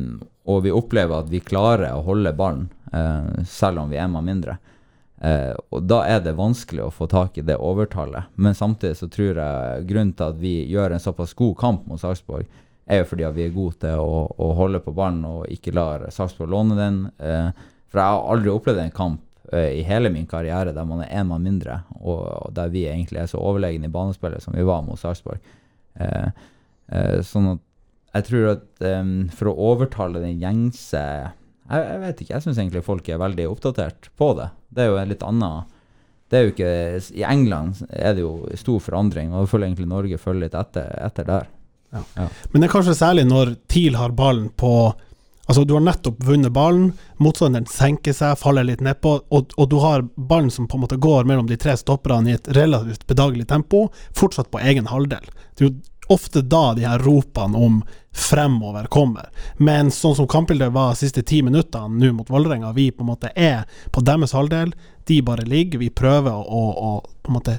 og 0.47 0.63
vi 0.63 0.71
opplever 0.71 1.19
at 1.19 1.29
vi 1.31 1.41
klarer 1.41 1.93
å 1.97 2.05
holde 2.07 2.33
ballen, 2.39 2.69
eh, 2.93 3.43
selv 3.45 3.79
om 3.83 3.91
vi 3.91 3.97
er 3.97 4.09
mann 4.09 4.25
mindre. 4.25 4.59
Eh, 5.23 5.55
og 5.71 5.85
Da 5.87 6.01
er 6.11 6.23
det 6.25 6.35
vanskelig 6.35 6.83
å 6.87 6.93
få 6.95 7.07
tak 7.11 7.39
i 7.39 7.47
det 7.47 7.57
overtallet. 7.63 8.33
Men 8.35 8.57
samtidig 8.59 8.99
så 8.99 9.09
tror 9.13 9.39
jeg 9.39 9.87
grunnen 9.87 10.15
til 10.19 10.33
at 10.33 10.39
vi 10.41 10.55
gjør 10.71 10.97
en 10.97 11.03
såpass 11.03 11.35
god 11.39 11.57
kamp 11.61 11.87
mot 11.87 12.01
Sarpsborg, 12.01 12.49
er 12.91 13.03
jo 13.03 13.11
fordi 13.13 13.27
at 13.29 13.37
vi 13.37 13.45
er 13.47 13.55
gode 13.55 13.79
til 13.85 14.01
å, 14.03 14.25
å 14.35 14.49
holde 14.59 14.81
på 14.83 14.95
ballen 14.97 15.23
og 15.29 15.45
ikke 15.53 15.75
lar 15.77 16.09
Sarpsborg 16.11 16.51
låne 16.51 16.79
den. 16.79 17.05
Eh, 17.23 17.53
for 17.93 18.03
jeg 18.03 18.17
har 18.17 18.33
aldri 18.35 18.51
opplevd 18.51 18.83
en 18.83 18.97
kamp 18.97 19.53
eh, 19.53 19.79
i 19.79 19.85
hele 19.87 20.11
min 20.11 20.27
karriere 20.27 20.75
der 20.75 20.89
man 20.89 21.05
er 21.05 21.13
én 21.15 21.29
mann 21.31 21.47
mindre, 21.47 21.83
og, 22.01 22.25
og 22.49 22.57
der 22.57 22.73
vi 22.75 22.89
egentlig 22.91 23.23
er 23.23 23.31
så 23.31 23.43
overlegne 23.43 23.87
i 23.87 23.95
banespillet 23.95 24.43
som 24.43 24.57
vi 24.59 24.67
var 24.67 24.83
mot 24.87 24.99
Sarpsborg. 24.99 25.39
Eh, 26.03 26.49
eh, 26.91 27.21
sånn 27.27 27.53
at 27.55 27.63
jeg 28.13 28.27
tror 28.29 28.51
at 28.57 28.85
eh, 28.91 29.15
for 29.39 29.53
å 29.53 29.71
overtale 29.71 30.25
den 30.25 30.43
gjengse 30.43 31.05
jeg, 31.73 31.87
jeg 31.89 32.01
vet 32.03 32.21
ikke, 32.23 32.35
jeg 32.35 32.45
syns 32.45 32.59
egentlig 32.61 32.85
folk 32.87 33.09
er 33.09 33.23
veldig 33.23 33.47
oppdatert 33.51 34.11
på 34.21 34.33
det. 34.39 34.51
Det 34.73 34.85
er 34.85 34.93
jo 34.93 34.99
en 35.01 35.13
litt 35.13 35.25
annen 35.27 35.71
det 36.33 36.39
er 36.39 36.47
jo 36.47 36.53
ikke, 36.55 36.69
I 37.21 37.25
England 37.29 37.83
er 37.93 38.15
det 38.17 38.23
jo 38.23 38.47
stor 38.57 38.79
forandring, 38.81 39.35
og 39.35 39.43
jeg 39.43 39.51
føler 39.51 39.67
egentlig 39.67 39.89
Norge 39.91 40.19
følger 40.21 40.47
litt 40.47 40.55
etter, 40.57 40.87
etter 41.05 41.27
der. 41.29 41.51
Men 41.93 42.63
det 42.63 42.69
er 42.71 42.73
kanskje 42.73 42.95
særlig 42.97 43.27
når 43.29 43.53
TIL 43.69 43.99
har 44.01 44.15
ballen 44.17 44.49
på 44.57 44.95
Altså, 45.51 45.65
du 45.67 45.73
har 45.75 45.83
nettopp 45.83 46.21
vunnet 46.23 46.55
ballen, 46.55 46.93
motstanderen 47.21 47.67
senker 47.69 48.15
seg, 48.15 48.39
faller 48.39 48.63
litt 48.65 48.81
nedpå, 48.81 49.17
og, 49.35 49.51
og 49.59 49.67
du 49.69 49.75
har 49.83 50.05
ballen 50.15 50.53
som 50.55 50.69
på 50.71 50.79
en 50.79 50.85
måte 50.85 50.97
går 51.03 51.27
mellom 51.29 51.49
de 51.51 51.59
tre 51.61 51.75
stopperne 51.77 52.31
i 52.31 52.37
et 52.39 52.51
relativt 52.55 53.03
bedagelig 53.11 53.49
tempo, 53.51 53.89
fortsatt 54.17 54.53
på 54.55 54.63
egen 54.63 54.87
halvdel. 54.89 55.27
Det 55.59 55.67
er 55.67 55.69
jo 55.69 55.75
ofte 56.09 56.43
da 56.43 56.73
de 56.75 56.87
her 56.87 57.03
ropene 57.03 57.59
om 57.59 57.83
fremover 58.13 58.89
kommer. 58.93 59.31
Men 59.57 59.91
sånn 59.91 60.17
som 60.19 60.29
kampbildet 60.29 60.73
var 60.75 60.93
de 60.93 61.03
siste 61.05 61.23
ti 61.27 61.43
minuttene 61.43 62.01
nå 62.01 62.13
mot 62.17 62.31
Vålerenga, 62.31 62.73
vi 62.77 62.91
på 62.93 63.05
en 63.05 63.13
måte 63.13 63.31
er 63.37 63.65
på 63.93 64.03
deres 64.05 64.35
halvdel, 64.37 64.75
de 65.09 65.23
bare 65.25 65.47
ligger, 65.49 65.81
vi 65.81 65.91
prøver 65.91 66.35
å, 66.35 66.65
å, 66.73 66.91
på 67.23 67.33
en 67.33 67.39
måte 67.39 67.57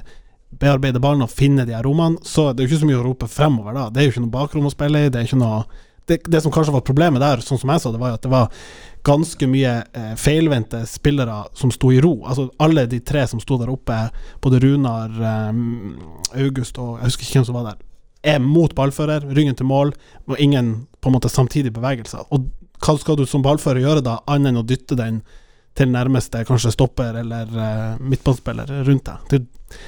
bearbeide 0.54 1.02
ballen 1.02 1.24
og 1.24 1.32
finne 1.34 1.66
de 1.66 1.74
her 1.74 1.82
rommene, 1.82 2.22
så 2.22 2.52
det 2.52 2.62
er 2.62 2.68
jo 2.68 2.74
ikke 2.74 2.84
så 2.84 2.90
mye 2.92 3.00
å 3.00 3.08
rope 3.08 3.28
fremover 3.30 3.74
da. 3.74 3.88
Det 3.90 4.00
er 4.00 4.06
jo 4.06 4.14
ikke 4.14 4.24
noe 4.26 4.36
bakrom 4.36 4.68
å 4.68 4.72
spille 4.72 5.02
i, 5.02 5.10
det 5.10 5.20
er 5.20 5.28
ikke 5.28 5.42
noe 5.42 5.64
det, 6.06 6.18
det 6.28 6.40
som 6.44 6.52
kanskje 6.52 6.74
var 6.74 6.84
problemet 6.84 7.22
der, 7.22 7.40
sånn 7.40 7.58
som 7.60 7.70
jeg 7.72 7.80
sa 7.80 7.90
det, 7.92 8.00
var 8.00 8.12
jo 8.12 8.18
at 8.18 8.26
det 8.26 8.32
var 8.32 8.66
ganske 9.04 9.48
mye 9.48 9.72
eh, 9.88 10.12
feilvendte 10.20 10.82
spillere 10.88 11.42
som 11.56 11.72
sto 11.72 11.90
i 11.92 12.00
ro. 12.04 12.18
Altså 12.28 12.50
alle 12.60 12.84
de 12.88 13.00
tre 13.04 13.24
som 13.28 13.40
sto 13.40 13.56
der 13.60 13.72
oppe, 13.72 13.96
både 14.44 14.60
Runar, 14.64 15.16
eh, 15.16 16.44
August 16.44 16.80
og 16.80 16.98
jeg 16.98 17.08
husker 17.10 17.26
ikke 17.26 17.40
hvem 17.40 17.48
som 17.48 17.58
var 17.58 17.70
der, 17.70 17.82
er 18.24 18.42
mot 18.42 18.72
ballfører, 18.76 19.26
ryggen 19.36 19.56
til 19.58 19.68
mål, 19.68 19.94
og 20.30 20.40
ingen 20.40 20.74
på 21.00 21.10
en 21.10 21.16
måte 21.18 21.32
samtidige 21.32 21.74
bevegelser. 21.76 22.24
Og 22.32 22.48
hva 22.84 22.96
skal 23.00 23.18
du 23.20 23.24
som 23.28 23.44
ballfører 23.44 23.84
gjøre 23.84 24.04
da, 24.04 24.18
annet 24.30 24.52
enn 24.52 24.62
å 24.62 24.66
dytte 24.66 24.96
den 24.98 25.22
til 25.74 25.90
nærmeste 25.90 26.44
kanskje 26.46 26.72
stopper 26.74 27.18
eller 27.24 27.50
uh, 27.50 28.00
midtbanespiller 28.00 28.70
rundt 28.88 29.10
deg? 29.10 29.28
Det, 29.30 29.78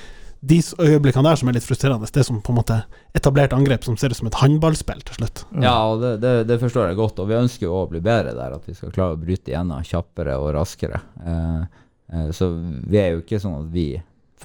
de 0.47 0.59
øyeblikkene 0.78 1.26
der 1.26 1.39
som 1.41 1.49
er 1.51 1.57
litt 1.57 1.66
frustrerende, 1.66 2.09
det 2.12 2.24
som 2.26 2.39
på 2.45 2.53
en 2.53 2.59
måte 2.61 2.76
etablert 3.16 3.55
angrep 3.57 3.87
som 3.87 3.97
ser 3.99 4.12
ut 4.12 4.18
som 4.18 4.28
et 4.28 4.39
håndballspill 4.39 5.01
til 5.09 5.18
slutt. 5.18 5.43
Ja, 5.62 5.74
og 5.91 6.03
det, 6.05 6.12
det, 6.22 6.34
det 6.51 6.59
forstår 6.62 6.91
jeg 6.91 6.99
godt, 7.01 7.22
og 7.22 7.30
vi 7.30 7.39
ønsker 7.39 7.66
jo 7.66 7.80
å 7.80 7.87
bli 7.91 8.03
bedre 8.05 8.37
der, 8.37 8.55
at 8.59 8.68
vi 8.68 8.76
skal 8.76 8.93
klare 8.95 9.16
å 9.16 9.20
bryte 9.20 9.51
igjennom 9.51 9.87
kjappere 9.87 10.37
og 10.43 10.53
raskere. 10.59 11.01
Eh, 11.24 11.80
eh, 12.12 12.28
så 12.37 12.51
vi 12.61 13.01
er 13.01 13.16
jo 13.16 13.24
ikke 13.24 13.41
sånn 13.43 13.59
at 13.62 13.72
vi 13.74 13.89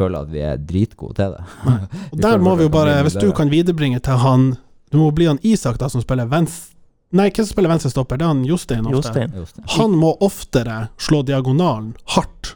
føler 0.02 0.26
at 0.26 0.34
vi 0.34 0.44
er 0.46 0.60
dritgode 0.60 1.16
til 1.22 1.38
det. 1.38 1.46
Og 2.12 2.20
der 2.26 2.42
må 2.42 2.58
vi 2.60 2.68
jo 2.68 2.74
bare, 2.74 2.98
hvis 3.06 3.18
du 3.22 3.30
kan 3.38 3.54
viderebringe 3.54 4.02
til 4.04 4.20
han 4.22 4.52
Du 4.92 4.98
må 5.00 5.12
bli 5.16 5.30
han 5.30 5.40
Isak 5.48 5.78
da 5.80 5.88
som 5.90 6.04
spiller 6.04 6.28
venstre 6.32 6.72
Nei, 7.12 7.28
hvem 7.28 7.44
som 7.44 7.52
spiller 7.52 7.72
venstrestopper? 7.74 8.20
Det 8.20 8.24
er 8.24 8.30
han 8.32 8.44
Jostein 8.48 8.86
ofte. 8.88 8.96
Jostein. 8.96 9.34
Jostein. 9.36 9.66
Han 9.76 9.96
må 10.00 10.14
oftere 10.24 10.78
slå 10.96 11.22
diagonalen 11.28 11.90
hardt 12.16 12.54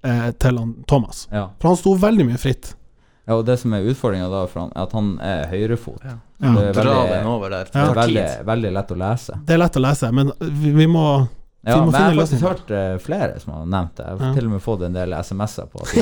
eh, 0.00 0.30
til 0.40 0.56
han 0.62 0.70
Thomas. 0.88 1.26
Ja. 1.28 1.50
For 1.60 1.74
han 1.74 1.76
sto 1.76 1.92
veldig 2.00 2.24
mye 2.30 2.40
fritt. 2.40 2.70
ja, 3.28 3.36
og 3.36 3.44
det 3.44 3.58
som 3.60 3.74
er 3.76 3.84
utfordringa 3.84 4.30
da, 4.32 4.46
er 4.48 4.70
at 4.80 4.94
han 4.96 5.10
er 5.20 5.44
høyrefot. 5.52 6.00
Ja. 6.08 6.14
Ja. 6.40 6.54
Det 6.56 6.64
er 6.70 6.78
Dra 6.78 6.94
veldig, 6.94 7.12
den 7.18 7.28
over 7.34 7.52
der. 7.52 7.68
Det 7.74 7.82
er 7.82 8.00
veldig, 8.00 8.26
veldig 8.48 8.72
lett 8.78 8.94
å 8.94 8.98
lese. 9.04 9.38
Det 9.44 9.56
er 9.58 9.60
lett 9.60 9.76
å 9.76 9.84
lese, 9.84 10.12
men 10.16 10.32
vi, 10.40 10.72
vi 10.80 10.88
må 10.88 11.04
Ja, 11.68 11.76
men 11.84 11.92
jeg 11.94 12.02
har 12.08 12.18
faktisk 12.22 12.46
hørt 12.48 12.70
uh, 12.72 12.96
flere 13.04 13.38
som 13.42 13.52
har 13.54 13.66
nevnt 13.76 13.94
det. 14.00 14.06
Jeg 14.08 14.18
har 14.18 14.26
Ja. 14.28 14.32
til 14.38 14.48
og 14.48 14.56
med 14.56 14.64
fått 14.64 14.82
en 14.88 14.96
del 14.98 15.14
SMS-er 15.20 15.68
på. 15.72 15.84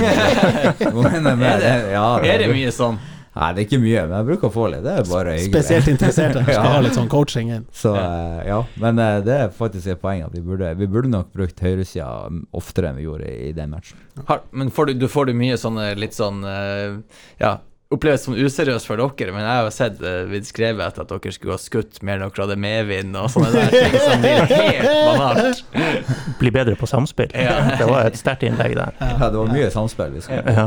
Er 0.81 1.61
det? 1.61 1.93
Ja, 1.93 2.09
Er 2.23 2.39
det 2.45 2.49
mye 2.53 2.73
sånn? 2.75 2.99
Nei, 3.37 3.51
det 3.53 3.61
er 3.61 3.67
ikke 3.67 3.79
mye, 3.83 4.03
men 4.09 4.15
jeg 4.17 4.27
bruker 4.31 4.49
å 4.49 4.53
få 4.55 4.67
litt. 4.73 4.81
Det 4.87 4.93
er 4.97 5.09
bare 5.11 5.33
hyggelig. 5.37 5.51
spesielt 5.53 5.89
interesserte 5.93 6.41
skal 6.47 6.55
Ja. 6.57 6.63
ha 6.73 6.79
litt 6.81 6.95
sånn 6.97 7.09
coaching 7.13 7.51
inn. 7.53 7.67
Så 7.77 7.93
eh, 8.01 8.47
ja, 8.49 8.63
men 8.81 8.99
eh, 9.03 9.19
det 9.27 9.35
er 9.43 9.51
faktisk 9.53 9.91
et 9.93 10.01
poeng 10.01 10.23
at 10.25 10.33
vi 10.33 10.41
burde, 10.41 10.71
vi 10.81 10.87
burde 10.89 11.11
nok 11.13 11.29
brukt 11.37 11.61
høyresida 11.61 12.07
mm, 12.33 12.47
oftere 12.57 12.89
enn 12.95 12.97
vi 12.97 13.05
gjorde 13.05 13.29
i, 13.29 13.51
i 13.51 13.53
den 13.53 13.75
matchen. 13.77 14.01
Har, 14.31 14.41
men 14.57 14.71
får 14.73 14.89
du, 14.89 14.95
du 15.05 15.09
får 15.13 15.29
du 15.29 15.35
mye 15.37 15.59
sånne 15.61 15.91
litt 16.01 16.17
sånn 16.17 16.41
eh, 16.49 16.97
Ja, 17.45 17.59
oppleves 17.95 18.25
som 18.27 18.35
useriøst 18.35 18.89
for 18.89 18.99
dere, 18.99 19.31
men 19.35 19.45
jeg 19.45 19.51
har 19.53 19.67
jo 19.69 19.73
sett 19.75 20.01
uh, 20.03 20.25
blitt 20.27 20.49
skrevet 20.49 20.83
etter 20.83 21.05
at 21.05 21.13
dere 21.13 21.35
skulle 21.37 21.55
ha 21.55 21.63
skutt 21.63 22.01
mer 22.03 22.19
enn 22.19 22.27
dere 22.27 22.43
hadde 22.43 22.57
medvind 22.59 23.15
og 23.21 23.29
sånne 23.31 23.53
der 23.55 23.71
ting 23.71 23.95
som 24.03 24.25
blir 24.25 24.51
helt 24.51 24.91
banalt. 24.91 25.63
Bli 26.41 26.53
bedre 26.57 26.75
på 26.81 26.89
samspill. 26.91 27.31
Ja. 27.39 27.55
Det 27.79 27.87
var 27.87 28.09
et 28.11 28.19
sterkt 28.19 28.43
innlegg 28.49 28.75
der. 28.79 28.97
Ja, 28.99 29.31
det 29.31 29.39
var 29.39 29.53
mye 29.55 29.71
samspill. 29.71 30.13
Vi 30.17 30.25
skal. 30.27 30.43
Ja. 30.51 30.67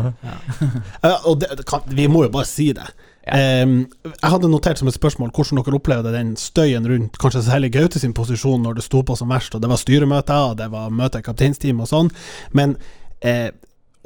Ja, 1.03 1.13
og 1.27 1.41
det, 1.43 1.51
det 1.59 1.67
kan, 1.69 1.83
vi 1.91 2.07
må 2.11 2.23
jo 2.25 2.31
bare 2.33 2.47
si 2.47 2.71
det. 2.77 2.87
Em, 3.29 3.83
jeg 4.07 4.31
hadde 4.31 4.49
notert 4.49 4.79
som 4.79 4.87
et 4.89 4.95
spørsmål 4.95 5.29
hvordan 5.35 5.59
dere 5.59 5.77
opplevde 5.77 6.13
den 6.15 6.31
støyen 6.39 6.87
rundt 6.89 7.19
kanskje 7.21 7.43
særlig 7.45 7.73
Gaute 7.75 7.99
sin 8.01 8.15
posisjon 8.17 8.63
når 8.63 8.79
det 8.79 8.85
sto 8.87 9.03
på 9.05 9.17
som 9.19 9.29
verst, 9.29 9.53
og 9.53 9.61
det 9.61 9.69
var 9.69 9.77
styremøter, 9.81 10.53
og 10.53 10.57
det 10.61 10.69
var 10.73 10.87
møte 10.89 11.21
i 11.21 11.25
kapteinsteamet 11.27 11.83
og 11.85 11.91
sånn. 11.91 12.13
Men 12.57 12.77
eh, 13.21 13.49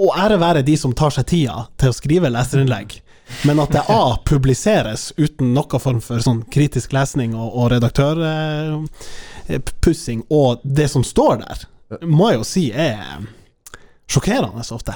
Og 0.02 0.10
ære 0.18 0.40
være 0.42 0.64
de 0.66 0.74
som 0.82 0.90
tar 0.98 1.14
seg 1.14 1.28
tida 1.30 1.68
til 1.78 1.92
å 1.92 1.96
skrive 1.96 2.32
leserinnlegg. 2.34 2.96
Men 3.48 3.60
at 3.64 3.72
det 3.72 3.84
A 3.88 4.18
publiseres 4.26 5.14
uten 5.18 5.54
noen 5.56 5.80
form 5.80 6.02
for 6.04 6.20
sånn 6.24 6.44
kritisk 6.54 6.94
lesning 6.96 7.36
og, 7.36 7.56
og 7.56 7.72
redaktørpussing, 7.76 10.24
og 10.30 10.60
det 10.64 10.88
som 10.92 11.04
står 11.08 11.38
der, 11.44 11.58
må 12.08 12.30
jeg 12.32 12.38
jo 12.40 12.44
si 12.48 12.72
er 12.72 13.00
sjokkerende 14.10 14.64
ofte. 14.76 14.94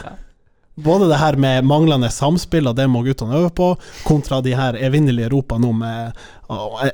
Både 0.78 1.08
det 1.10 1.18
her 1.18 1.34
med 1.42 1.66
manglende 1.66 2.10
samspill, 2.14 2.68
og 2.70 2.76
det 2.78 2.86
må 2.88 3.02
guttene 3.02 3.34
øve 3.40 3.50
på, 3.50 3.72
kontra 4.06 4.42
de 4.46 4.54
her 4.54 4.78
evinnelige 4.78 5.30
ropene 5.34 5.68
om 5.72 5.82
eh, 5.82 6.12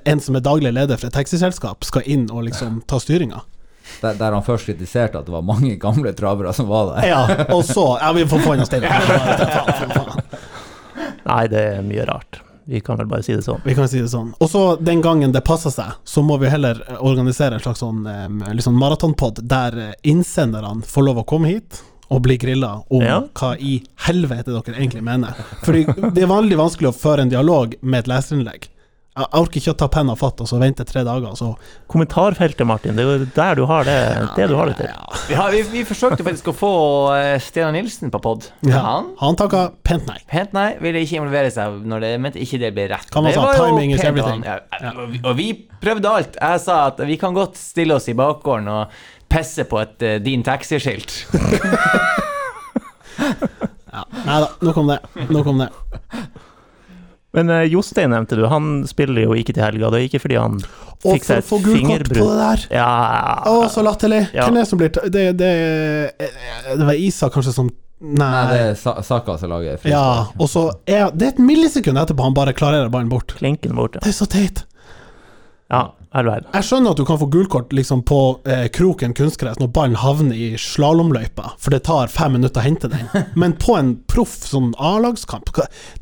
en 0.07 0.19
som 0.23 0.35
er 0.39 0.45
daglig 0.45 0.71
leder 0.71 0.95
for 0.97 1.07
et 1.09 1.17
taxiselskap, 1.17 1.83
skal 1.83 2.01
inn 2.07 2.31
og 2.31 2.43
liksom 2.47 2.79
ta 2.87 2.95
styringa. 3.03 3.41
Der, 3.99 4.15
der 4.15 4.31
han 4.31 4.43
først 4.43 4.65
kritiserte 4.69 5.19
at 5.19 5.25
det 5.27 5.33
var 5.35 5.43
mange 5.43 5.75
gamle 5.75 6.13
travere 6.15 6.53
som 6.55 6.67
var 6.71 6.93
der. 6.93 7.03
Ja, 7.11 7.27
og 7.51 7.65
så 7.67 7.97
Ja, 7.99 8.13
vi 8.15 8.23
får 8.27 8.39
få 8.45 8.53
inn 8.55 8.63
oss 8.63 8.71
til. 8.71 8.87
Faen. 9.97 10.21
Nei, 11.25 11.47
det 11.47 11.61
er 11.77 11.85
mye 11.85 12.05
rart. 12.09 12.41
Vi 12.65 12.79
kan 12.79 12.95
vel 12.97 13.07
bare 13.11 13.23
si 13.25 13.33
det 13.35 13.43
sånn. 13.43 13.59
Vi 13.65 13.73
kan 13.75 13.89
si 13.91 13.99
det 13.99 14.07
sånn. 14.11 14.29
Og 14.39 14.47
så 14.49 14.61
den 14.79 15.01
gangen 15.03 15.33
det 15.35 15.41
passer 15.43 15.69
seg, 15.73 15.97
så 16.07 16.23
må 16.23 16.37
vi 16.39 16.47
heller 16.51 16.79
organisere 17.03 17.57
en 17.59 17.63
slags 17.65 17.81
sånn, 17.83 18.05
liksom 18.55 18.77
maratonpod 18.79 19.41
der 19.51 19.75
eh, 19.89 19.93
innsenderne 20.07 20.81
får 20.87 21.03
lov 21.09 21.19
å 21.23 21.25
komme 21.27 21.51
hit 21.51 21.81
og 22.13 22.21
bli 22.23 22.37
grilla 22.37 22.75
om 22.93 23.01
Ja. 23.03 23.21
hva 23.33 23.55
i 23.59 23.81
helvete 24.05 24.51
dere 24.53 24.77
egentlig 24.77 25.03
mener. 25.03 25.33
Fordi 25.65 25.83
det 26.13 26.23
er 26.23 26.29
veldig 26.31 26.59
vanskelig 26.59 26.91
å 26.91 26.95
føre 26.95 27.25
en 27.25 27.31
dialog 27.31 27.75
med 27.81 28.03
et 28.03 28.11
leserinnlegg. 28.11 28.69
Jeg 29.13 29.27
orker 29.37 29.59
ikke 29.59 29.73
å 29.75 29.77
ta 29.77 29.87
penna 29.93 30.15
fatt 30.17 30.39
og 30.41 30.47
så 30.49 30.57
vente 30.57 30.81
tre 30.89 31.03
dager, 31.05 31.35
så 31.37 31.51
Kommentarfeltet, 31.91 32.65
Martin. 32.65 32.95
Det 32.97 33.03
er 33.03 33.19
jo 33.19 33.27
der 33.35 33.59
du 33.59 33.67
har 33.69 33.85
det, 33.85 33.97
det 34.33 34.47
du 34.49 34.55
har 34.57 34.71
det 34.71 34.79
til. 34.79 34.89
Vi, 35.27 35.35
ja. 35.35 35.43
vi, 35.53 35.59
vi 35.69 35.83
forsøkte 35.85 36.25
faktisk 36.25 36.49
å 36.49 36.55
få 36.57 36.71
uh, 37.13 37.35
Steinar 37.37 37.75
Nilsen 37.75 38.09
på 38.13 38.21
pod. 38.23 38.47
ja. 38.65 38.81
Han 38.81 39.11
Han 39.19 39.37
takka 39.37 39.67
pent 39.85 40.09
nei. 40.09 40.17
Pent 40.31 40.55
nei, 40.57 40.71
ville 40.81 41.03
ikke 41.05 41.19
involvere 41.19 41.51
seg 41.53 41.85
når 41.85 42.07
det 42.07 42.09
mente 42.25 42.41
ikke 42.41 42.57
det 42.63 42.71
ble 42.73 42.87
rett. 42.89 43.05
Kan 43.13 43.27
man 43.27 43.35
det 43.35 43.37
sa, 43.37 43.53
timing 43.59 43.93
is 43.93 44.01
everything. 44.01 44.41
han. 44.49 44.65
Ja, 44.81 44.95
og, 45.21 45.35
vi, 45.37 45.51
prøvde 45.83 46.09
alt. 46.09 46.39
Jeg 46.41 46.63
sa 46.65 46.79
at 46.87 47.03
vi 47.05 47.19
kan 47.21 47.37
godt 47.37 47.59
stille 47.61 47.99
oss 47.99 48.09
i 48.09 48.17
bakgården 48.17 48.71
og 48.73 48.97
pisse 49.29 49.67
på 49.69 49.77
et 49.83 50.07
uh, 50.07 50.15
Din 50.25 50.41
taxiskilt. 50.45 51.19
Nei 54.23 54.39
da, 54.41 54.49
nok 54.65 54.81
om 54.81 54.89
det. 54.89 54.97
Nok 55.29 55.53
om 55.53 55.61
det. 55.61 55.69
Men 57.33 57.49
uh, 57.49 57.63
Jostein 57.65 58.11
nevnte 58.13 58.37
du, 58.37 58.43
han 58.51 58.83
spiller 58.85 59.23
jo 59.25 59.33
ikke 59.33 59.55
til 59.57 59.63
helga. 59.65 59.89
Det 59.89 59.99
er 59.99 60.07
ikke 60.09 60.19
fordi 60.21 60.35
han 60.37 60.59
fikk 61.03 61.23
seg 61.25 61.39
for 61.41 61.41
å 61.41 61.47
få 61.47 61.57
et 61.57 61.63
gult 61.65 61.65
kort 61.65 61.71
på 61.73 61.87
fingerbrudd. 61.87 62.27
det 62.29 62.41
der. 62.43 62.65
Ja 62.77 62.89
Å, 63.49 63.55
så 63.73 63.81
latterlig. 63.85 64.19
Ja. 64.37 64.45
Hvem 64.45 64.59
er 64.59 64.61
det 64.61 64.69
som 64.69 64.81
blir 64.81 64.91
Det, 65.15 65.23
det, 65.39 65.49
det 66.77 66.85
var 66.91 66.99
Isak 66.99 67.33
kanskje 67.33 67.55
som 67.55 67.71
Nei. 68.03 68.27
Nei, 68.27 68.43
det 68.51 68.59
er 68.59 68.73
Sa- 68.75 68.99
Saka 69.07 69.37
som 69.39 69.49
lager 69.53 69.77
frispark. 69.79 69.93
Ja, 69.95 70.27
og 70.43 70.49
så 70.51 70.63
er 70.91 71.05
Det 71.15 71.23
er 71.29 71.31
et 71.37 71.39
millisekund 71.39 71.95
etterpå 72.01 72.25
han 72.25 72.33
bare 72.35 72.51
klarerer 72.53 72.89
ballen 72.91 73.07
bort. 73.11 73.31
Klinken 73.39 73.77
bort, 73.79 73.95
ja. 73.95 74.01
Det 74.03 74.11
er 74.11 74.17
så 74.17 74.27
teit. 74.27 74.65
Ja. 75.71 75.85
Vel, 76.13 76.27
verden. 76.29 76.49
Jeg 76.53 76.67
skjønner 76.67 76.93
at 76.93 76.99
du 77.01 77.05
kan 77.09 77.17
få 77.17 77.27
guldkort 77.33 77.71
liksom 77.73 78.03
på 78.05 78.19
eh, 78.45 78.67
kroken 78.73 79.15
kunstgress 79.17 79.57
når 79.61 79.71
ballen 79.73 79.97
havner 79.97 80.37
i 80.37 80.51
slalåmløypa, 80.61 81.55
for 81.57 81.73
det 81.73 81.81
tar 81.87 82.11
fem 82.13 82.35
minutter 82.37 82.61
å 82.61 82.65
hente 82.67 82.91
den. 82.91 83.09
Men 83.41 83.55
på 83.57 83.77
en 83.79 83.95
proff 84.09 84.35
sånn 84.45 84.75
A-lagskamp 84.77 85.49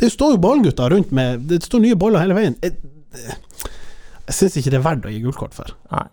Det 0.01 0.12
står 0.12 0.36
jo 0.36 0.41
ballgutter 0.43 0.91
rundt 0.91 1.14
med 1.16 1.47
Det 1.47 1.62
står 1.64 1.86
nye 1.86 1.99
baller 1.99 2.26
hele 2.26 2.36
veien. 2.36 2.59
Jeg, 2.59 2.76
jeg 4.28 4.36
syns 4.36 4.59
ikke 4.59 4.76
det 4.76 4.82
er 4.82 4.88
verdt 4.89 5.07
å 5.07 5.16
gi 5.16 5.24
guldkort 5.24 5.55
for. 5.55 5.72
Nei. 5.95 6.05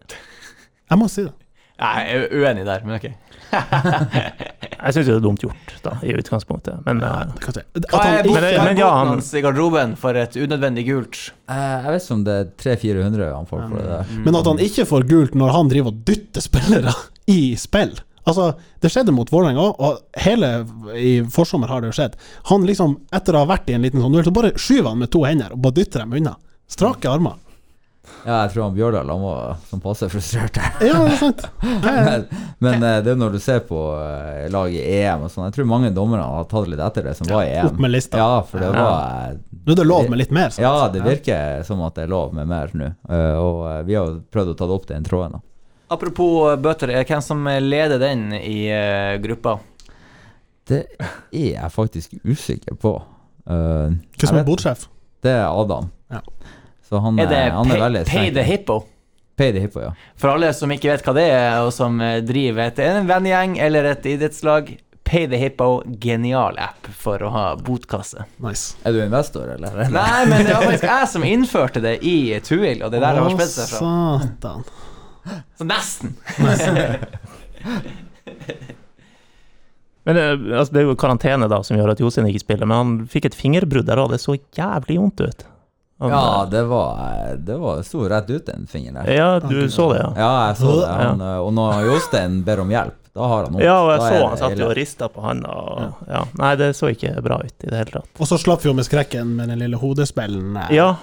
Jeg 0.89 1.01
må 1.03 1.11
si 1.11 1.27
det. 1.27 1.35
Jeg 1.79 2.15
er 2.15 2.33
uenig 2.35 2.65
der, 2.67 2.85
men 2.87 2.99
ok. 2.99 3.09
Jeg 4.79 4.95
syns 4.95 5.09
det 5.09 5.15
er 5.17 5.23
dumt 5.23 5.43
gjort, 5.43 5.71
da, 5.83 5.95
i 6.07 6.13
utgangspunktet. 6.15 6.83
Men 6.87 7.01
ja, 7.03 7.25
Det 7.33 7.41
kan 7.43 7.57
jeg 7.57 7.87
Hva 7.91 8.03
er, 8.07 8.27
boten 8.29 8.79
ja, 8.79 8.91
hans 9.09 9.31
i 9.35 9.43
garderoben 9.43 9.95
for 9.99 10.19
et 10.19 10.37
unødvendig 10.39 10.85
gult? 10.87 11.19
Eh, 11.51 11.57
jeg 11.57 11.95
vet 11.95 12.05
ikke 12.05 12.17
om 12.19 12.27
det 12.27 12.37
er 12.37 12.51
300-400 12.63 13.31
han 13.33 13.49
får 13.49 13.65
for 13.65 13.79
det 13.81 13.89
der. 13.89 14.13
Men 14.27 14.39
at 14.39 14.51
han 14.53 14.63
ikke 14.69 14.87
får 14.91 15.09
gult 15.11 15.39
når 15.39 15.55
han 15.57 15.73
driver 15.73 15.91
og 15.95 16.05
dytter 16.07 16.45
spillere 16.45 16.95
i 17.31 17.41
spill 17.59 17.97
Altså, 18.29 18.51
Det 18.83 18.91
skjedde 18.93 19.15
mot 19.17 19.31
Vålerenga 19.33 19.63
òg, 19.63 19.79
og 19.81 20.21
hele 20.21 20.49
i 21.01 21.13
forsommer 21.33 21.71
har 21.73 21.81
det 21.81 21.89
jo 21.89 21.97
skjedd. 21.97 22.19
Han 22.51 22.67
liksom, 22.69 22.99
etter 23.17 23.35
å 23.35 23.47
ha 23.47 23.49
vært 23.55 23.71
i 23.73 23.77
en 23.79 23.87
liten 23.87 24.03
sånn 24.05 24.13
duell, 24.13 24.27
så 24.27 24.35
bare 24.37 24.51
skyver 24.61 24.91
han 24.93 25.01
med 25.01 25.11
to 25.15 25.23
hender 25.25 25.55
og 25.57 25.63
bare 25.65 25.79
dytter 25.81 26.05
dem 26.05 26.13
unna. 26.21 26.35
Strake 26.69 27.09
armer. 27.09 27.39
Ja, 28.25 28.43
jeg 28.45 28.51
tror 28.53 28.63
han 28.67 28.75
Bjørdal 28.77 29.11
han 29.13 29.23
var 29.23 29.57
som 29.71 29.81
passe 29.81 30.09
frustrert. 30.13 30.59
Ja, 30.85 30.99
det 31.05 31.13
er 31.15 31.21
sant. 31.21 31.45
Men, 31.63 32.25
men 32.65 32.83
eh, 32.83 32.99
det 33.05 33.13
er 33.15 33.21
når 33.21 33.37
du 33.37 33.39
ser 33.43 33.63
på 33.69 33.79
eh, 34.03 34.49
lag 34.53 34.75
i 34.75 34.83
EM 34.99 35.25
og 35.27 35.33
sånn, 35.33 35.47
jeg 35.49 35.57
tror 35.57 35.69
mange 35.71 35.91
dommere 35.97 36.27
har 36.27 36.49
tatt 36.51 36.69
litt 36.71 36.83
etter 36.83 37.09
det 37.09 37.15
som 37.19 37.31
var 37.31 37.47
i 37.47 37.55
EM. 37.55 37.71
Opp 37.71 37.81
med 37.85 37.95
lista. 37.95 38.21
Ja, 38.21 38.43
for 38.49 38.63
det 38.65 38.71
var 38.75 39.33
eh, 39.33 39.39
Nå 39.65 39.75
er 39.75 39.81
det 39.81 39.87
lov 39.89 40.11
med 40.13 40.23
litt 40.23 40.35
mer. 40.35 40.53
sant? 40.53 40.65
Ja, 40.65 40.89
det 40.93 41.05
virker 41.07 41.63
som 41.69 41.81
at 41.87 41.97
det 41.99 42.07
er 42.07 42.13
lov 42.13 42.35
med 42.37 42.49
mer 42.51 42.75
nå. 42.77 42.93
Eh, 43.09 43.35
og 43.39 43.65
vi 43.89 43.97
har 43.99 44.11
jo 44.11 44.21
prøvd 44.33 44.55
å 44.55 44.59
ta 44.59 44.69
det 44.69 44.79
opp 44.81 44.89
den 44.91 45.09
tråden. 45.09 45.39
da. 45.39 45.45
Apropos 45.95 46.57
bøter, 46.61 46.93
er 46.93 47.09
hvem 47.09 47.25
som 47.25 47.47
leder 47.65 48.01
den 48.03 48.33
i 48.37 48.59
gruppa? 49.25 49.57
Det 50.69 50.83
er 51.01 51.13
jeg 51.33 51.71
faktisk 51.73 52.19
usikker 52.29 52.77
på. 52.77 52.99
Uh, 53.49 53.95
Hvem 54.21 54.29
som 54.29 54.37
er 54.37 54.45
bordsjef? 54.45 54.83
Det 55.25 55.33
er 55.33 55.47
Adam. 55.49 55.89
Ja. 56.13 56.21
Så 56.89 57.01
han, 57.05 57.19
Er 57.21 57.27
det 57.29 57.37
er- 57.37 57.51
han 57.53 57.67
er 57.71 57.75
pay, 57.77 57.81
veldig 57.85 58.05
pay 58.09 58.31
the 58.33 58.43
hippo? 58.43 58.79
Pay 59.39 59.53
the 59.53 59.61
hippo, 59.61 59.81
ja. 59.85 59.93
For 60.17 60.33
alle 60.35 60.53
som 60.57 60.71
ikke 60.75 60.91
vet 60.91 61.05
hva 61.07 61.15
det 61.15 61.27
er, 61.31 61.61
og 61.63 61.73
som 61.73 62.01
eh, 62.01 62.21
driver 62.27 62.65
et, 62.73 62.79
en 62.83 63.07
vennegjeng 63.07 63.59
eller 63.63 63.85
et 63.93 64.07
idrettslag, 64.17 64.79
Pay 65.09 65.25
the 65.27 65.39
Hippo, 65.41 65.83
genial 66.05 66.59
app 66.61 66.85
for 66.93 67.23
å 67.25 67.31
ha 67.33 67.45
botkasse. 67.57 68.27
Nice. 68.45 68.75
Er 68.85 68.93
du 68.93 68.99
investor, 69.01 69.47
eller? 69.55 69.79
Nei, 69.95 70.25
men 70.29 70.45
det 70.45 70.53
var 70.53 70.67
faktisk 70.67 70.85
jeg 70.85 71.09
som 71.15 71.25
innførte 71.25 71.81
det 71.81 71.95
i 72.05 72.17
Tuil, 72.45 72.83
og 72.85 72.93
det 72.93 73.01
der 73.01 73.17
har 73.17 73.31
spredt 73.33 73.55
seg 73.55 73.71
fra. 73.73 74.21
Satan. 74.21 74.67
Så 75.57 75.65
nesten. 75.65 76.13
Men 80.09 80.17
eh, 80.17 80.59
altså, 80.59 80.73
det 80.73 80.81
er 80.81 80.87
jo 80.89 80.95
karantene 80.97 81.49
da 81.53 81.59
som 81.67 81.77
gjør 81.77 81.91
at 81.93 82.01
Jostein 82.01 82.29
ikke 82.31 82.41
spiller, 82.41 82.69
men 82.69 82.79
han 82.81 82.93
fikk 83.13 83.27
et 83.29 83.37
fingerbrudd 83.37 83.85
der 83.89 84.01
òg. 84.01 84.15
Det 84.15 84.21
så 84.23 84.37
jævlig 84.57 84.97
vondt 85.03 85.21
ut. 85.21 85.43
Han, 86.01 86.11
Ja, 86.11 86.47
det 86.51 86.63
var 86.71 87.37
Det 87.45 87.57
var 87.59 87.83
sto 87.83 88.05
rett 88.09 88.29
ut, 88.31 88.45
den 88.47 88.67
fingeren 88.71 88.95
der. 89.05 89.13
ja, 89.17 89.39
du 89.41 89.69
så 89.69 89.89
det, 89.93 89.99
ja. 90.05 90.13
Ja, 90.17 90.33
jeg 90.49 90.57
så 90.61 90.75
det. 90.81 90.89
Han, 90.95 91.21
eh, 91.21 91.39
Og 91.43 91.53
når 91.57 91.85
Jostein 91.89 92.43
ber 92.47 92.61
om 92.63 92.69
hjelp, 92.71 92.95
da 93.15 93.27
har 93.33 93.45
han 93.49 93.53
vondt. 93.57 93.65
Ja, 93.65 93.79
og 93.83 93.91
jeg 93.91 93.99
Da 94.01 94.09
så 94.13 94.29
han 94.29 94.39
satt 94.39 94.59
jo 94.59 94.69
og 94.69 94.77
rista 94.79 95.09
på 95.09 95.21
handa. 95.25 95.49
Og, 95.51 95.95
ja. 96.09 96.21
Nei, 96.39 96.53
det 96.61 96.69
så 96.79 96.91
ikke 96.95 97.17
bra 97.23 97.41
ut 97.43 97.65
i 97.65 97.71
det 97.73 97.77
hele 97.81 97.91
tatt. 97.97 98.07
Og 98.21 98.27
så 98.31 98.39
slapp 98.39 98.63
vi 98.63 98.71
jo 98.71 98.75
med 98.79 98.87
skrekken 98.87 99.35
med 99.41 99.49
den 99.49 99.59
lille 99.59 99.77
hodespillen. 99.81 100.57
eh. 100.57 100.75
Ja, 100.77 100.95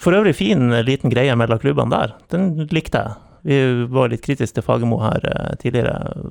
for 0.00 0.12
øvrig 0.16 0.34
fin 0.34 0.72
eh, 0.72 0.82
liten 0.82 1.10
greie 1.12 1.36
mellom 1.36 1.58
klubbene 1.60 1.90
der. 1.92 2.14
Den 2.32 2.66
likte 2.72 3.02
jeg. 3.04 3.14
Vi 3.44 3.84
var 3.90 4.08
litt 4.08 4.22
kritiske 4.22 4.54
til 4.54 4.62
Fagermo 4.62 5.00
her 5.02 5.20
tidligere. 5.60 6.30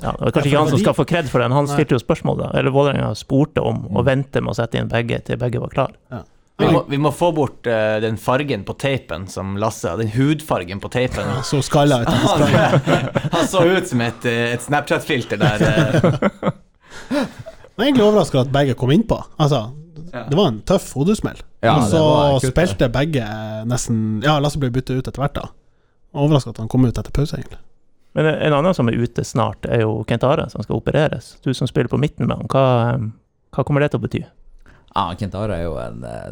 Ja, 0.00 0.12
det 0.12 0.20
var 0.20 0.30
kanskje 0.32 0.48
ikke 0.50 0.58
han 0.60 0.68
som 0.68 0.78
skal 0.78 0.94
få 0.94 1.04
kred 1.08 1.28
for 1.28 1.40
den, 1.40 1.52
han 1.52 1.66
stilte 1.66 1.96
jo 1.96 1.98
spørsmål, 1.98 2.38
da. 2.38 2.50
Eller 2.58 2.70
Vålerenga 2.70 3.14
spurte 3.16 3.60
om 3.64 3.84
å 3.88 4.00
Mm. 4.00 4.04
vente 4.04 4.40
med 4.40 4.50
å 4.52 4.54
sette 4.54 4.76
inn 4.78 4.88
begge 4.88 5.20
til 5.24 5.36
begge 5.36 5.58
var 5.60 5.68
klar. 5.68 5.92
Vi 6.58 6.66
må, 6.72 6.80
vi 6.88 6.96
må 6.98 7.10
få 7.12 7.28
bort 7.36 7.66
uh, 7.68 7.98
den 8.00 8.16
fargen 8.16 8.62
på 8.64 8.72
teipen 8.80 9.26
som 9.28 9.58
Lasse 9.60 9.90
Den 10.00 10.08
hudfargen 10.14 10.80
på 10.80 10.88
teipen. 10.88 11.26
Ja, 11.28 11.42
Så 11.44 11.60
skalla 11.62 11.98
ut. 12.02 12.08
Han 13.34 13.48
så 13.48 13.64
ut 13.68 13.88
som 13.90 14.00
et, 14.00 14.24
eh, 14.24 14.54
et 14.54 14.62
Snapchat-filter 14.64 15.36
der. 15.42 15.66
eh. 15.66 16.54
Jeg 17.76 17.82
er 17.84 17.90
egentlig 17.90 18.06
overraska 18.06 18.40
at 18.46 18.52
begge 18.54 18.74
kom 18.80 18.90
innpå. 18.94 19.18
Altså, 19.36 19.66
Ja. 20.14 20.22
det 20.30 20.36
var 20.38 20.48
en 20.48 20.62
tøff 20.64 20.92
hodesmell. 20.96 21.36
Ja, 21.60 21.74
og 21.76 22.40
så 22.40 22.48
spilte 22.48 22.88
begge 22.92 23.24
nesten 23.68 24.22
Ja, 24.24 24.38
Lasse 24.40 24.56
ble 24.62 24.70
byttet 24.72 24.96
ut 24.96 25.08
etter 25.10 25.20
hvert, 25.20 25.34
da. 25.36 25.48
Overraska 26.16 26.54
at 26.54 26.62
han 26.62 26.68
kom 26.72 26.86
ut 26.88 26.96
etter 26.96 27.12
pause, 27.12 27.36
egentlig. 27.36 27.58
Men 28.16 28.30
en 28.32 28.54
annen 28.56 28.72
som 28.74 28.88
er 28.88 28.96
ute 28.96 29.24
snart, 29.28 29.66
er 29.68 29.82
jo 29.84 29.98
Kent 30.08 30.24
Are, 30.24 30.46
som 30.48 30.62
skal 30.64 30.78
opereres. 30.80 31.34
Du 31.44 31.52
som 31.52 31.68
spiller 31.68 31.92
på 31.92 32.00
midten 32.00 32.24
med 32.30 32.38
han, 32.38 32.48
hva, 32.48 32.64
hva 33.52 33.64
kommer 33.68 33.84
det 33.84 33.90
til 33.92 34.00
å 34.00 34.06
bety? 34.06 34.22
Ja, 34.96 35.12
Kentara 35.18 35.58
er 35.58 35.66
jo 35.66 35.74
en, 35.76 36.04
eh, 36.08 36.30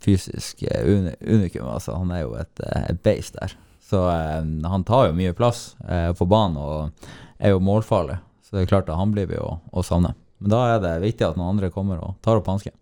fysisk 0.00 0.62
eh, 0.62 0.86
unikum, 1.20 1.66
altså. 1.68 1.98
Han 2.00 2.14
er 2.16 2.22
jo 2.22 2.32
et, 2.40 2.60
eh, 2.64 2.86
et 2.94 3.02
beist 3.04 3.36
der. 3.36 3.52
Så 3.84 4.00
eh, 4.08 4.46
han 4.70 4.86
tar 4.88 5.10
jo 5.10 5.18
mye 5.18 5.34
plass 5.36 5.76
uh, 5.84 6.12
på 6.16 6.26
banen 6.26 6.56
og 6.56 7.10
er 7.38 7.52
jo 7.52 7.60
målfarlig. 7.60 8.16
Så 8.42 8.56
det 8.56 8.64
er 8.64 8.72
klart 8.72 8.88
at 8.88 8.96
han 8.96 9.12
blir 9.12 9.28
vi 9.28 9.36
å, 9.36 9.58
å 9.68 9.84
savne. 9.84 10.14
Men 10.40 10.54
da 10.54 10.62
er 10.72 10.80
det 10.80 10.94
viktig 11.04 11.28
at 11.28 11.36
noen 11.36 11.56
andre 11.58 11.70
kommer 11.74 12.00
og 12.00 12.16
tar 12.24 12.40
opp 12.40 12.48
hansken. 12.48 12.72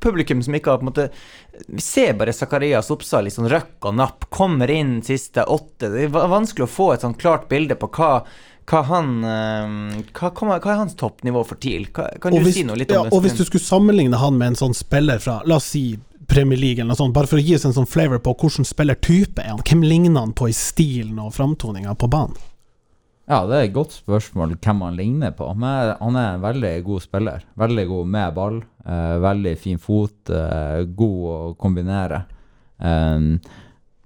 Publikum 0.00 0.40
som 0.46 0.54
ikke 0.56 0.70
har 0.72 0.78
på 0.80 0.86
en 0.86 0.88
måte 0.88 1.04
Vi 1.68 1.82
ser 1.82 2.14
bare 2.16 2.32
Zakarias 2.32 2.88
Oppsal 2.94 3.28
i 3.28 3.32
sånn 3.32 3.50
røkk 3.52 3.90
og 3.90 3.98
napp, 3.98 4.28
kommer 4.32 4.70
inn 4.70 5.00
siste 5.04 5.44
åtte. 5.44 5.90
Det 5.92 6.06
er 6.06 6.14
vanskelig 6.14 6.68
å 6.68 6.72
få 6.72 6.88
et 6.94 7.04
sånn 7.04 7.18
klart 7.18 7.50
bilde 7.50 7.76
på 7.76 7.90
hva, 7.98 8.22
hva 8.70 8.80
han 8.88 9.12
eh, 9.28 10.00
hva, 10.16 10.30
hva, 10.30 10.56
hva 10.56 10.72
er 10.72 10.80
hans 10.80 10.96
toppnivå 11.00 11.44
for 11.46 11.60
TIL? 11.60 11.90
Kan 11.92 12.32
du 12.32 12.40
hvis, 12.40 12.58
si 12.60 12.64
noe 12.66 12.78
litt 12.80 12.92
ja, 12.92 13.04
det? 13.04 13.12
og 13.12 13.24
hvis 13.24 13.36
du 13.36 13.44
skulle 13.44 13.64
sammenligne 13.64 14.20
han 14.20 14.38
med 14.40 14.54
en 14.54 14.60
sånn 14.64 14.76
spiller 14.76 15.20
fra, 15.22 15.40
la 15.48 15.60
oss 15.60 15.68
si 15.74 15.86
Premier 16.30 16.58
League 16.58 16.80
eller 16.80 16.94
noe 16.94 17.00
sånt, 17.02 17.14
bare 17.16 17.28
for 17.28 17.40
å 17.40 17.44
gi 17.44 17.58
oss 17.58 17.66
en 17.68 17.76
sånn 17.76 17.88
flavor 17.90 18.22
på 18.24 18.32
hvordan 18.40 18.66
spillertype 18.66 19.44
er 19.44 19.52
han, 19.52 19.62
hvem 19.68 19.84
ligner 19.84 20.24
han 20.24 20.32
på 20.36 20.48
i 20.48 20.56
stilen 20.56 21.20
og 21.20 21.34
framtoninga 21.36 21.92
på 22.00 22.08
banen? 22.12 22.40
Ja, 23.24 23.38
det 23.48 23.56
er 23.56 23.66
et 23.66 23.76
godt 23.76 23.94
spørsmål 23.96 24.58
hvem 24.60 24.82
han 24.84 24.96
ligner 24.98 25.32
på. 25.36 25.46
Men 25.56 25.94
han 25.96 26.16
er 26.20 26.34
en 26.34 26.42
veldig 26.42 26.72
god 26.84 27.04
spiller. 27.06 27.44
Veldig 27.56 27.84
god 27.88 28.10
med 28.16 28.34
ball. 28.36 28.58
Eh, 28.84 29.14
veldig 29.24 29.54
fin 29.60 29.80
fot. 29.80 30.18
Eh, 30.28 30.82
god 30.84 31.22
å 31.32 31.38
kombinere. 31.56 32.26
Um, 32.76 33.38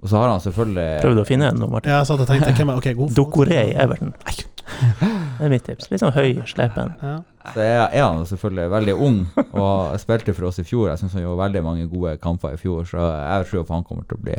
og 0.03 0.09
så 0.13 0.17
har 0.21 0.29
han 0.31 0.41
selvfølgelig 0.45 1.01
Prøvde 1.03 1.23
å 1.25 1.27
finne 1.29 1.49
en 1.51 1.59
nå, 1.63 1.67
Martin. 1.73 1.91
Ja, 1.93 2.05
så 2.07 2.15
jeg 2.21 2.29
tenkte 2.31 2.53
hvem 2.55 2.71
er 2.75 2.79
Ok, 2.81 2.89
god. 2.99 3.15
Dokoré 3.19 3.63
i 3.71 3.75
Everton. 3.75 4.13
Det 4.19 5.47
er 5.47 5.51
mitt 5.51 5.65
tips. 5.67 5.89
Litt 5.91 6.03
sånn 6.03 6.13
høy, 6.15 6.43
slepen. 6.47 6.93
Ja. 7.03 7.15
Så 7.55 7.63
er, 7.65 7.81
er 7.89 8.05
han 8.05 8.23
selvfølgelig 8.29 8.69
veldig 8.75 8.95
ung 9.09 9.19
og 9.57 9.97
spilte 10.03 10.35
for 10.37 10.51
oss 10.51 10.61
i 10.61 10.67
fjor. 10.69 10.91
Jeg 10.93 11.01
syns 11.01 11.15
han 11.17 11.25
gjorde 11.25 11.41
veldig 11.41 11.63
mange 11.65 11.87
gode 11.91 12.17
kamper 12.23 12.55
i 12.55 12.61
fjor, 12.61 12.85
så 12.91 13.01
jeg 13.01 13.49
tror 13.51 13.67
han 13.73 13.87
kommer 13.89 14.05
til 14.11 14.19
å 14.21 14.25
bli 14.29 14.37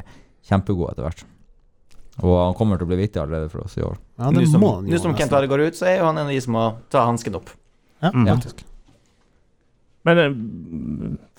kjempegod 0.50 0.92
etter 0.94 1.08
hvert. 1.08 1.24
Og 2.20 2.36
han 2.44 2.54
kommer 2.60 2.78
til 2.80 2.86
å 2.86 2.92
bli 2.92 3.00
viktig 3.00 3.20
allerede 3.22 3.50
for 3.52 3.64
oss 3.66 3.78
i 3.80 3.84
år. 3.86 3.96
Ja, 4.20 4.30
Nå 4.36 4.44
som, 4.52 4.64
nå 4.86 5.00
som 5.02 5.16
Kent. 5.18 5.34
Are 5.34 5.48
går 5.50 5.66
ut, 5.70 5.78
så 5.80 5.88
er 5.90 5.98
jo 6.02 6.08
han 6.10 6.18
en 6.20 6.28
av 6.28 6.34
de 6.36 6.40
som 6.44 6.56
må 6.56 6.66
ta 6.92 7.06
hansken 7.08 7.36
opp. 7.40 7.52
Ja, 8.04 8.12
Mm. 8.14 8.28
faktisk. 8.30 8.62
Men 10.08 10.20
eh, 10.24 10.36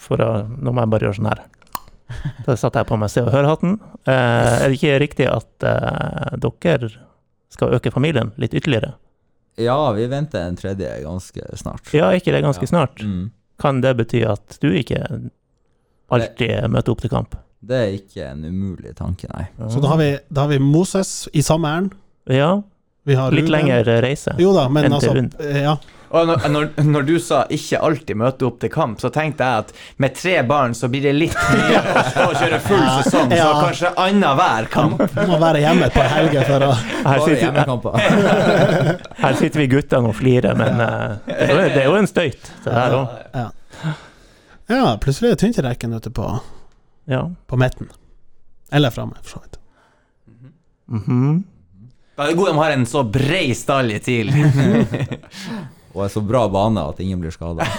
for 0.01 0.21
å 0.21 0.31
Nå 0.51 0.73
må 0.77 0.83
jeg 0.85 0.91
bare 0.93 1.07
gjøre 1.09 1.17
sånn 1.21 1.31
her. 1.31 1.41
Da 2.47 2.57
satte 2.57 2.81
jeg 2.83 2.87
på 2.91 2.99
meg 2.99 3.11
Se 3.13 3.23
og 3.23 3.31
Hør-hatten. 3.35 3.79
Eh, 4.07 4.65
er 4.65 4.69
det 4.69 4.79
ikke 4.79 4.99
riktig 5.03 5.27
at 5.31 5.67
eh, 5.67 6.37
dere 6.41 6.91
skal 7.51 7.75
øke 7.77 7.91
familien 7.95 8.33
litt 8.41 8.55
ytterligere? 8.55 8.95
Ja, 9.61 9.77
vi 9.93 10.07
venter 10.09 10.47
en 10.47 10.57
tredje 10.57 10.89
ganske 11.05 11.43
snart. 11.59 11.91
Ja, 11.93 12.13
ikke 12.17 12.33
det 12.33 12.43
ganske 12.45 12.63
Ja. 12.65 12.71
snart? 12.73 13.03
Mm. 13.05 13.31
Kan 13.61 13.81
det 13.85 13.97
bety 13.99 14.23
at 14.25 14.57
du 14.63 14.71
ikke 14.73 15.03
alltid 16.11 16.69
møter 16.73 16.95
opp 16.95 17.03
til 17.05 17.13
kamp? 17.13 17.35
Det 17.61 17.77
er 17.77 17.91
ikke 17.99 18.25
en 18.31 18.45
umulig 18.49 18.95
tanke, 18.97 19.29
nei. 19.35 19.45
Så 19.69 19.83
da 19.85 19.91
har, 19.93 19.99
vi, 20.01 20.11
da 20.33 20.47
har 20.47 20.49
vi 20.55 20.59
Moses 20.65 21.29
i 21.37 21.43
samme 21.45 21.69
ærend. 21.69 21.93
Ja, 22.31 22.63
Vi 23.05 23.15
har 23.17 23.33
litt 23.33 23.45
Ruben. 23.49 23.53
lengre 23.69 23.99
reise. 24.05 24.33
Jo 24.41 24.53
da, 24.57 24.69
men 24.73 24.93
altså 24.93 25.13
Ja. 25.41 25.77
Og 26.11 26.27
når, 26.27 26.47
når, 26.51 26.65
når 26.91 27.03
du 27.07 27.19
sa 27.23 27.45
'ikke 27.47 27.79
alltid 27.87 28.17
møte 28.19 28.43
opp 28.47 28.57
til 28.61 28.71
kamp', 28.75 28.99
så 29.01 29.11
tenkte 29.15 29.45
jeg 29.47 29.59
at 29.59 29.73
med 30.03 30.15
tre 30.19 30.43
barn 30.43 30.73
så 30.75 30.89
blir 30.91 31.03
det 31.03 31.13
litt 31.15 31.37
mye 31.53 31.83
å 32.27 32.33
kjøre 32.35 32.59
full 32.65 32.83
sesong, 33.03 33.31
så 33.31 33.37
Ja. 33.37 33.53
kanskje 33.63 33.93
annenhver 33.97 34.67
kamp. 34.71 34.99
Må 35.29 35.39
være 35.39 35.61
hjemme 35.63 35.87
et 35.87 35.95
par 35.95 36.09
helger 36.11 36.43
for 36.49 36.61
å 36.67 36.73
Her 36.75 37.21
sitter, 37.21 38.99
her 39.23 39.35
sitter 39.39 39.59
vi 39.61 39.67
guttene 39.69 40.09
og 40.11 40.17
flirer, 40.19 40.55
men 40.59 40.81
eh, 40.81 41.17
det 41.27 41.51
er 41.51 41.55
jo- 41.55 41.69
det 41.75 41.77
er 41.77 41.85
jo 41.85 41.95
en 41.95 42.07
støyt, 42.07 42.51
det 42.65 42.73
her 42.75 42.91
òg. 42.91 43.09
Ja, 44.71 44.97
plutselig 45.03 45.31
er 45.31 45.35
det 45.37 45.39
tynt 45.45 45.59
rekken 45.65 45.95
ute 45.95 46.11
på, 46.11 46.41
Ja. 47.09 47.29
på 47.49 47.57
midten. 47.57 47.89
Eller 48.73 48.91
framme, 48.91 49.15
for 49.23 49.39
så 49.39 49.43
vidt. 49.45 49.59
Mhm. 50.91 51.45
Da 52.17 52.25
er 52.25 52.29
det 52.29 52.37
godt 52.37 52.49
de 52.53 52.59
har 52.59 52.71
en 52.73 52.85
så 52.87 53.03
brei 53.11 53.55
stall 53.55 53.91
i 53.93 53.99
TIL. 53.99 54.31
Og 55.95 56.05
er 56.05 56.09
så 56.13 56.21
bra 56.23 56.45
bane 56.49 56.83
at 56.87 57.01
ingen 57.03 57.21
blir 57.23 57.33
skada. 57.35 57.67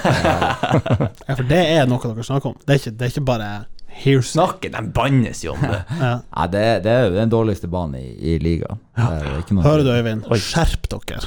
Ja, 1.28 1.36
for 1.36 1.44
det 1.48 1.60
er 1.78 1.86
noe 1.90 2.02
dere 2.12 2.24
snakker 2.28 2.52
om. 2.52 2.58
Det 2.66 2.74
er 2.76 2.80
ikke, 2.82 2.92
det 2.98 3.06
er 3.08 3.14
ikke 3.14 3.26
bare 3.30 3.50
Hearsay. 3.92 4.32
Snakker, 4.32 4.72
de 4.72 4.82
bannes 4.96 5.44
jo 5.46 5.54
om 5.56 5.62
det. 5.68 5.82
Ja. 6.02 6.14
Nei, 6.32 6.48
det, 6.54 6.64
er- 6.72 6.82
det 6.86 6.92
er 6.96 7.06
jo 7.08 7.14
den 7.20 7.32
dårligste 7.32 7.70
banen 7.72 8.00
i, 8.00 8.10
i 8.34 8.38
ligaen. 8.44 8.80
Er 8.96 9.26
Hører 9.64 9.84
du, 9.88 9.92
Øyvind? 9.96 10.26
Oi. 10.32 10.40
Skjerp 10.44 10.88
dere. 10.92 11.22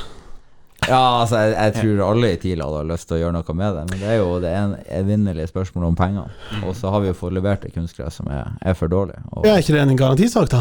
Ja, 0.84 1.00
altså, 1.22 1.38
jeg, 1.40 1.52
jeg 1.56 1.74
tror 1.78 2.00
alle 2.10 2.30
i 2.34 2.38
TIL 2.42 2.60
hadde 2.60 2.80
lyst 2.90 3.08
til 3.08 3.16
å 3.16 3.20
gjøre 3.22 3.36
noe 3.38 3.54
med 3.56 3.76
det, 3.78 3.84
men 3.88 4.00
det 4.02 4.08
er 4.12 4.18
jo 4.20 4.32
det 4.44 4.50
en- 4.52 4.74
evinnelige 4.98 5.48
spørsmålet 5.48 5.88
om 5.94 5.96
penger. 5.96 6.32
Og 6.68 6.74
så 6.76 6.92
har 6.92 7.00
vi 7.04 7.08
jo 7.12 7.16
fått 7.16 7.32
levert 7.36 7.64
et 7.64 7.72
kunstgress 7.76 8.18
som 8.20 8.28
er, 8.28 8.50
er 8.60 8.76
for 8.76 8.92
dårlig. 8.92 9.16
Og 9.32 9.46
Ja, 9.48 9.54
er 9.56 9.64
ikke 9.64 9.76
det 9.78 9.84
en 9.86 9.96
garantisak, 9.96 10.50
da? 10.52 10.60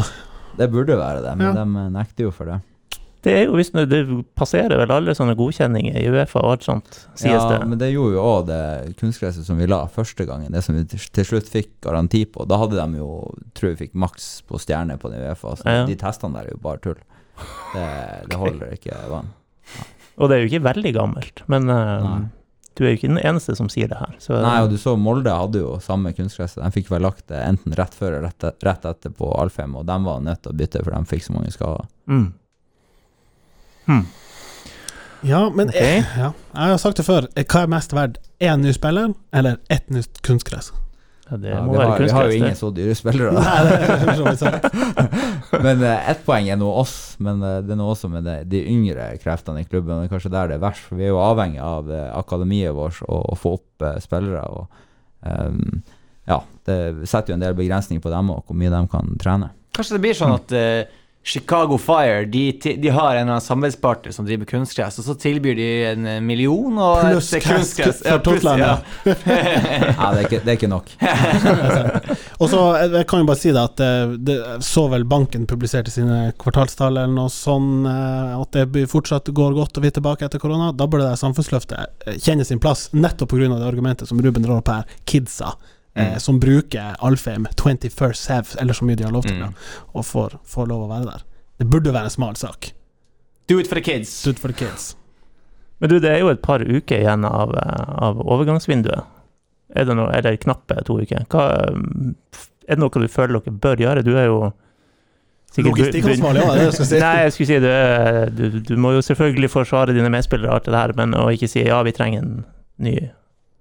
det 0.56 0.70
burde 0.72 0.96
være 0.96 1.20
det, 1.24 1.34
men 1.36 1.50
Ja. 1.50 1.64
de 1.64 1.88
nekter 1.98 2.28
jo 2.28 2.32
for 2.32 2.48
det. 2.48 2.60
Det 3.24 3.32
er 3.32 3.44
jo 3.46 3.54
visst 3.56 3.72
nå- 3.72 3.86
Det 3.88 4.00
passerer 4.36 4.76
vel 4.82 4.90
alle 4.92 5.14
sånne 5.16 5.32
godkjenninger 5.38 5.96
i 5.96 6.08
Uefa 6.12 6.42
og 6.42 6.50
alt 6.58 6.66
sånt, 6.66 6.98
sies 7.16 7.32
ja, 7.32 7.46
det. 7.54 7.62
men 7.70 7.78
det 7.80 7.88
gjorde 7.94 8.18
jo 8.18 8.24
òg 8.28 8.46
det 8.50 8.96
kunstgresset 9.00 9.46
som 9.48 9.56
vi 9.58 9.66
la 9.70 9.80
første 9.88 10.26
gangen, 10.28 10.52
det 10.52 10.60
som 10.66 10.76
vi 10.76 10.84
til 10.84 11.24
slutt 11.24 11.48
fikk 11.48 11.70
garanti 11.88 12.24
på. 12.28 12.44
Da 12.50 12.58
hadde 12.60 12.76
de 12.76 13.00
jo, 13.00 13.08
tror 13.56 13.70
jeg 13.72 13.80
fikk 13.86 13.94
maks 14.04 14.42
på 14.48 14.60
stjerne 14.60 14.98
på 15.00 15.08
den 15.10 15.24
Uefa, 15.24 15.56
så 15.56 15.64
Ja. 15.72 15.86
de 15.88 15.96
testene 15.96 16.36
der 16.36 16.50
er 16.50 16.56
jo 16.58 16.60
bare 16.62 16.78
tull. 16.84 17.00
Det, 17.74 17.88
det 18.30 18.36
holder 18.38 18.76
ikke 18.76 19.00
vann. 19.10 19.32
Og 20.20 20.28
det 20.30 20.36
er 20.36 20.44
jo 20.44 20.50
ikke 20.52 20.66
veldig 20.68 20.92
gammelt, 20.94 21.40
men 21.50 21.66
uh, 21.72 22.20
du 22.78 22.84
er 22.84 22.92
jo 22.92 22.98
ikke 23.00 23.08
den 23.10 23.18
eneste 23.24 23.56
som 23.58 23.66
sier 23.72 23.88
det 23.90 23.96
her. 23.98 24.12
Så, 24.22 24.36
Nei, 24.44 24.60
og 24.62 24.70
du 24.70 24.76
så 24.78 24.92
Molde 25.00 25.32
hadde 25.34 25.58
jo 25.64 25.72
samme 25.82 26.12
kunstgresset. 26.14 26.60
De 26.62 26.70
fikk 26.76 26.92
vel 26.92 27.02
lagt 27.02 27.26
det 27.32 27.40
enten 27.42 27.74
rett 27.74 27.94
før 27.98 28.18
eller 28.20 28.28
rett, 28.28 28.62
rett 28.62 28.84
etter 28.92 29.10
på 29.10 29.32
Alfheim, 29.40 29.74
og 29.80 29.86
de 29.88 29.96
var 30.04 30.20
nødt 30.22 30.42
til 30.44 30.52
å 30.52 30.56
bytte, 30.60 30.84
for 30.84 30.94
de 30.94 31.10
fikk 31.10 31.24
så 31.26 31.34
mange 31.34 31.50
skader. 31.56 31.88
mm. 32.06 32.32
Hmm. 33.86 34.06
Ja, 35.24 35.48
men 35.48 35.70
okay. 35.72 35.80
jeg, 35.80 36.06
ja. 36.20 36.32
Jeg 36.52 36.74
har 36.74 36.80
sagt 36.82 37.00
det 37.00 37.06
før. 37.06 37.28
Eh, 37.32 37.46
Hva 37.48 37.64
er 37.64 37.70
mest 37.72 37.94
verdt? 37.96 38.20
Én 38.44 38.60
ny 38.60 38.74
spiller 38.76 39.14
eller 39.32 39.60
ett 39.72 39.88
nytt 39.92 40.20
kunstgress? 40.26 40.72
ja, 41.30 41.36
det 41.36 41.48
Ja, 41.48 41.62
må 41.64 41.72
vi, 41.72 41.78
være 41.78 41.88
har, 41.88 42.02
vi 42.02 42.10
har 42.12 42.28
jo 42.28 42.36
ingen 42.36 42.56
så 42.56 42.70
dyre 42.74 42.94
spillere. 42.94 43.32
da. 43.32 43.40
Nei, 43.44 44.04
det 44.04 44.26
er 44.28 44.36
sant. 44.36 44.66
Men 45.64 45.82
uh, 45.82 46.10
ett 46.10 46.22
poeng 46.26 46.48
er 46.52 46.58
nå 46.60 46.68
oss, 46.68 47.14
men 47.22 47.40
uh, 47.40 47.60
det 47.64 47.72
er 47.72 47.78
noe 47.78 47.94
også 47.94 48.10
med 48.12 48.26
det, 48.26 48.36
de 48.50 48.60
yngre 48.68 49.06
kreftene 49.22 49.62
i 49.62 49.68
klubben. 49.68 49.94
og 49.94 50.02
Det 50.02 50.10
er 50.10 50.12
kanskje 50.12 50.32
der 50.34 50.50
det 50.50 50.58
er 50.58 50.64
verst, 50.64 50.88
for 50.88 51.00
vi 51.00 51.06
er 51.06 51.14
jo 51.14 51.20
avhengig 51.22 51.62
av 51.64 51.88
uh, 51.88 52.10
akademiet 52.18 52.74
vårt 52.76 53.00
og 53.06 53.30
å 53.32 53.38
få 53.38 53.54
opp 53.60 53.86
uh, 53.86 53.94
spillere. 54.02 54.42
og 54.44 54.66
um, 55.22 55.80
Ja, 56.28 56.42
det 56.68 56.78
setter 57.08 57.32
jo 57.32 57.38
en 57.38 57.46
del 57.46 57.56
begrensninger 57.56 58.02
på 58.04 58.12
dem 58.12 58.34
og 58.34 58.44
hvor 58.44 58.58
mye 58.58 58.72
de 58.74 58.82
kan 58.92 59.14
trene. 59.20 59.52
Kanskje 59.74 59.96
det 59.96 60.04
blir 60.04 60.16
sånn 60.16 60.36
at 60.36 60.52
eh, 60.54 61.00
Chicago 61.24 61.78
Fire 61.78 62.24
de, 62.24 62.52
de 62.78 62.88
har 62.92 63.16
en 63.16 63.40
samarbeidspartner 63.40 64.12
som 64.12 64.26
driver 64.26 64.44
kunstgress, 64.44 64.98
og 65.00 65.06
så 65.06 65.14
tilbyr 65.16 65.54
de 65.56 65.68
en 65.88 66.06
eh, 66.06 66.20
million 66.20 66.76
og 66.76 67.00
Pluss 67.00 67.30
kunstgress. 67.40 68.02
for 68.04 68.20
Totland, 68.26 68.60
ja. 68.60 68.74
ja 69.08 70.10
det 70.12 70.20
er 70.20 70.26
ikke, 70.26 70.40
det 70.44 70.52
er 70.52 70.58
ikke 70.58 70.68
nok. 70.68 70.92
Og 72.42 72.50
så 72.50 72.60
jeg, 72.76 72.90
jeg 72.98 73.06
kan 73.08 73.22
jo 73.22 73.28
bare 73.28 73.40
si 73.40 73.52
det 73.54 73.62
at 73.62 73.80
eh, 73.80 74.14
det, 74.26 74.36
så 74.66 74.84
vel 74.92 75.06
banken 75.08 75.46
publiserte 75.48 75.92
sine 75.94 76.34
kvartalstall 76.40 76.98
eller 76.98 77.14
noe 77.14 77.32
sånn 77.32 77.86
eh, 77.88 78.34
at 78.36 78.58
det 78.74 78.84
fortsatt 78.90 79.30
går 79.32 79.56
godt 79.56 79.78
og 79.78 79.86
vi 79.86 79.92
er 79.92 79.96
tilbake 79.96 80.28
etter 80.28 80.42
korona. 80.42 80.72
Da 80.76 80.88
burde 80.90 81.08
det 81.08 81.20
samfunnsløftet 81.22 82.04
eh, 82.04 82.18
kjenne 82.20 82.44
sin 82.44 82.60
plass, 82.60 82.90
nettopp 82.92 83.32
pga. 83.32 83.48
det 83.54 83.64
argumentet 83.64 84.10
som 84.10 84.20
Ruben 84.20 84.44
drar 84.44 84.60
opp 84.60 84.72
her, 84.72 84.98
kidsa. 85.08 85.54
Eh, 85.96 86.08
Mm. 86.14 86.18
som 86.20 86.40
bruker 86.40 86.96
Alfheim 87.00 87.46
21st 87.54 88.56
eller 88.60 88.74
så 88.74 88.84
mye 88.84 88.96
de 88.96 89.04
har 89.04 89.12
lov 89.12 89.22
til, 89.22 89.36
Mm. 89.36 89.40
da, 89.40 89.48
og 89.94 90.04
får, 90.04 90.38
får 90.44 90.66
lov 90.68 90.88
å 90.88 90.88
være 90.90 91.04
der. 91.04 91.22
Det 91.58 91.68
burde 91.70 91.92
være 91.92 92.04
en 92.04 92.10
smal 92.10 92.34
sak. 92.36 92.72
Do 93.46 93.58
it 93.60 93.68
for 93.68 93.74
the 93.76 93.80
kids. 93.82 94.22
Do 94.24 94.30
it 94.30 94.38
for 94.38 94.48
the 94.48 94.54
kids. 94.66 94.96
Men 95.80 95.90
du, 95.90 95.98
det 96.00 96.10
er 96.10 96.18
jo 96.18 96.28
et 96.32 96.42
par 96.42 96.58
uker 96.64 96.98
igjen 96.98 97.24
av, 97.24 97.54
eh, 97.54 97.84
av 98.08 98.18
overgangsvinduet. 98.26 99.04
Er 99.76 99.84
det 99.84 99.94
noe, 99.96 100.10
eller 100.14 100.36
knappe 100.36 100.82
to 100.84 100.98
uker. 101.00 101.26
Hva, 101.30 101.44
er 102.68 102.74
det 102.74 102.78
noe 102.78 102.88
du 102.90 103.06
føler 103.08 103.38
dere 103.40 103.54
bør 103.54 103.76
gjøre? 103.76 104.02
Du 104.04 104.16
er 104.16 104.26
jo 104.26 104.52
Logistikkansvarlig, 105.56 106.40
ja, 106.42 106.54
det 106.54 106.62
jeg 106.64 106.72
skulle 106.74 106.88
si. 106.88 106.98
Nei, 106.98 107.16
jeg 107.22 107.32
skulle 107.32 107.46
si 107.46 107.58
du, 107.62 108.50
du, 108.50 108.60
du 108.66 108.76
må 108.80 108.90
jo 108.96 109.02
selvfølgelig 109.06 109.50
forsvare 109.52 109.94
dine 109.94 110.10
medspillere 110.10 110.50
og 110.50 110.54
alt 110.56 110.64
det 110.66 110.74
her, 110.80 110.92
men 110.98 111.14
å 111.14 111.28
ikke 111.30 111.46
si 111.48 111.62
ja, 111.62 111.78
vi 111.86 111.92
trenger 111.94 112.24
en 112.24 112.32
ny 112.82 112.94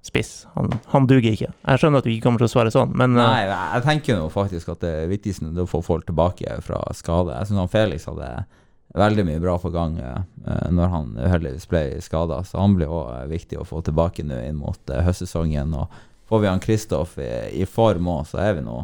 spiss. 0.03 0.31
Han, 0.53 0.73
han 0.91 1.07
duger 1.07 1.31
ikke. 1.31 1.51
Jeg 1.53 1.79
skjønner 1.79 2.01
at 2.01 2.07
du 2.07 2.11
ikke 2.11 2.25
kommer 2.27 2.43
til 2.43 2.49
å 2.49 2.53
svare 2.53 2.73
sånn, 2.73 2.91
men 2.99 3.15
eh, 3.15 3.23
Nei, 3.23 3.45
jeg 3.47 3.85
tenker 3.85 4.19
nå 4.19 4.27
faktisk 4.33 4.73
at 4.75 4.83
det 4.83 4.95
viktigste 5.11 5.47
er 5.51 5.63
å 5.63 5.69
få 5.69 5.79
folk 5.85 6.07
tilbake 6.09 6.59
fra 6.65 6.81
skade. 6.97 7.37
Jeg 7.39 7.51
syns 7.51 7.71
Felix 7.71 8.09
hadde 8.11 8.31
veldig 8.93 9.25
mye 9.25 9.41
bra 9.41 9.55
på 9.61 9.71
gang 9.73 9.95
eh, 10.03 10.65
når 10.75 10.91
han 10.91 11.13
uheldigvis 11.17 11.69
ble 11.71 11.85
skada, 12.03 12.43
så 12.45 12.59
han 12.61 12.75
blir 12.77 12.91
òg 12.91 13.31
viktig 13.31 13.61
å 13.61 13.67
få 13.67 13.81
tilbake 13.85 14.25
nå 14.27 14.41
inn 14.43 14.59
mot 14.59 14.91
eh, 14.91 15.05
høstsesongen. 15.07 15.73
Og 15.79 16.03
får 16.29 16.43
vi 16.43 16.51
han 16.51 16.61
Kristoff 16.63 17.15
i, 17.21 17.31
i 17.63 17.65
form 17.69 18.11
òg, 18.11 18.27
så 18.29 18.43
er 18.43 18.59
vi 18.59 18.67
nå 18.67 18.83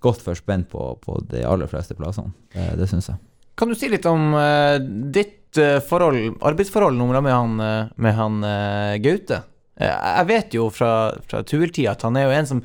godt 0.00 0.22
forspent 0.24 0.70
på, 0.72 0.94
på 1.02 1.18
de 1.28 1.42
aller 1.44 1.68
fleste 1.68 1.98
plassene. 1.98 2.32
Det, 2.54 2.70
det 2.80 2.88
syns 2.88 3.10
jeg. 3.10 3.20
Kan 3.60 3.68
du 3.68 3.76
si 3.76 3.90
litt 3.92 4.06
om 4.08 4.32
eh, 4.38 4.78
ditt 5.12 5.58
eh, 5.60 5.82
forhold, 5.84 6.38
arbeidsforhold 6.40 6.96
nå 6.96 7.10
med 7.12 7.34
han, 7.34 7.58
eh, 7.60 7.90
med 8.00 8.16
han 8.16 8.44
eh, 8.46 8.96
Gaute? 9.04 9.42
Eh, 9.80 9.88
jeg 9.88 10.28
vet 10.28 10.56
jo 10.58 10.66
fra, 10.74 10.92
fra 11.30 11.42
Tuel-tida 11.46 11.94
at 11.94 12.04
han 12.04 12.18
er 12.20 12.26
jo 12.26 12.34
en 12.36 12.48
som 12.50 12.62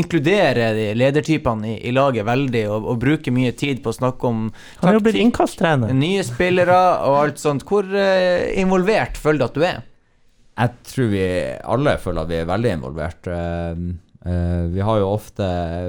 inkluderer 0.00 0.76
de 0.76 0.88
ledertypene 0.98 1.72
i, 1.72 1.76
i 1.88 1.94
laget 1.96 2.26
veldig, 2.28 2.64
og, 2.70 2.90
og 2.92 3.00
bruker 3.02 3.34
mye 3.34 3.54
tid 3.56 3.80
på 3.82 3.92
å 3.92 3.96
snakke 3.96 4.28
om 4.28 4.42
han 4.82 4.90
er 4.92 4.98
jo 4.98 5.04
blitt 5.08 5.22
innkasttrener. 5.22 5.94
nye 5.96 6.24
spillere 6.26 6.76
og 7.08 7.16
alt 7.22 7.40
sånt. 7.42 7.64
Hvor 7.68 7.88
eh, 7.88 8.52
involvert 8.60 9.18
føler 9.20 9.40
du 9.40 9.48
at 9.48 9.56
du 9.56 9.66
er? 9.66 9.80
Jeg 10.60 10.76
tror 10.90 11.10
vi 11.14 11.26
alle 11.72 11.96
føler 12.02 12.22
at 12.22 12.30
vi 12.30 12.38
er 12.42 12.48
veldig 12.50 12.76
involvert. 12.76 13.30
Eh, 13.32 13.84
vi 14.70 14.82
har 14.84 14.98
jo 15.00 15.14
ofte 15.14 15.46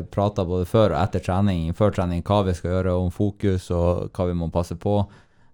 prata 0.08 0.46
både 0.48 0.64
før 0.70 0.94
og 0.94 1.02
etter 1.02 1.20
trening, 1.26 1.74
før 1.76 1.92
trening 1.98 2.24
hva 2.24 2.46
vi 2.48 2.56
skal 2.56 2.78
gjøre, 2.78 2.96
om 2.96 3.12
fokus 3.12 3.68
og 3.76 4.16
hva 4.16 4.30
vi 4.30 4.38
må 4.40 4.48
passe 4.54 4.78
på. 4.80 5.02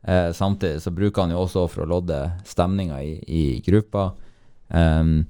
Eh, 0.06 0.30
samtidig 0.38 0.84
så 0.86 0.94
bruker 0.94 1.26
han 1.26 1.34
jo 1.34 1.42
også 1.42 1.66
for 1.74 1.84
å 1.84 1.90
lodde 1.90 2.20
stemninga 2.46 3.02
i, 3.02 3.18
i 3.26 3.44
gruppa. 3.66 4.12
Um, 4.70 5.26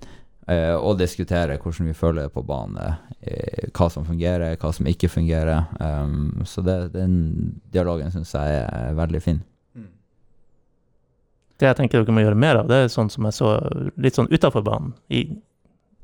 uh, 0.50 0.76
og 0.78 0.98
diskutere 1.00 1.58
hvordan 1.62 1.92
vi 1.92 1.98
føler 1.98 2.28
det 2.28 2.34
på 2.34 2.44
banen. 2.48 2.96
eh, 3.22 3.68
hva 3.76 3.90
som 3.92 4.06
fungerer, 4.06 4.56
hva 4.58 4.72
som 4.74 4.88
ikke 4.88 5.10
fungerer. 5.12 5.66
Um, 5.80 6.44
så 6.46 6.62
det, 6.62 6.94
den 6.94 7.60
dialogen 7.74 8.12
syns 8.14 8.34
jeg 8.34 8.64
er 8.64 8.98
veldig 8.98 9.22
fin. 9.22 9.44
Det 11.58 11.66
jeg 11.66 11.78
tenker 11.80 12.04
dere 12.04 12.14
må 12.14 12.22
gjøre 12.22 12.38
mer 12.38 12.60
av, 12.62 12.68
det 12.70 12.84
er 12.84 12.92
sånn 12.94 13.10
som 13.10 13.26
jeg 13.26 13.34
så 13.34 13.52
litt 13.98 14.18
sånn 14.18 14.30
utafor 14.30 14.62
banen. 14.66 14.94
I, 15.10 15.26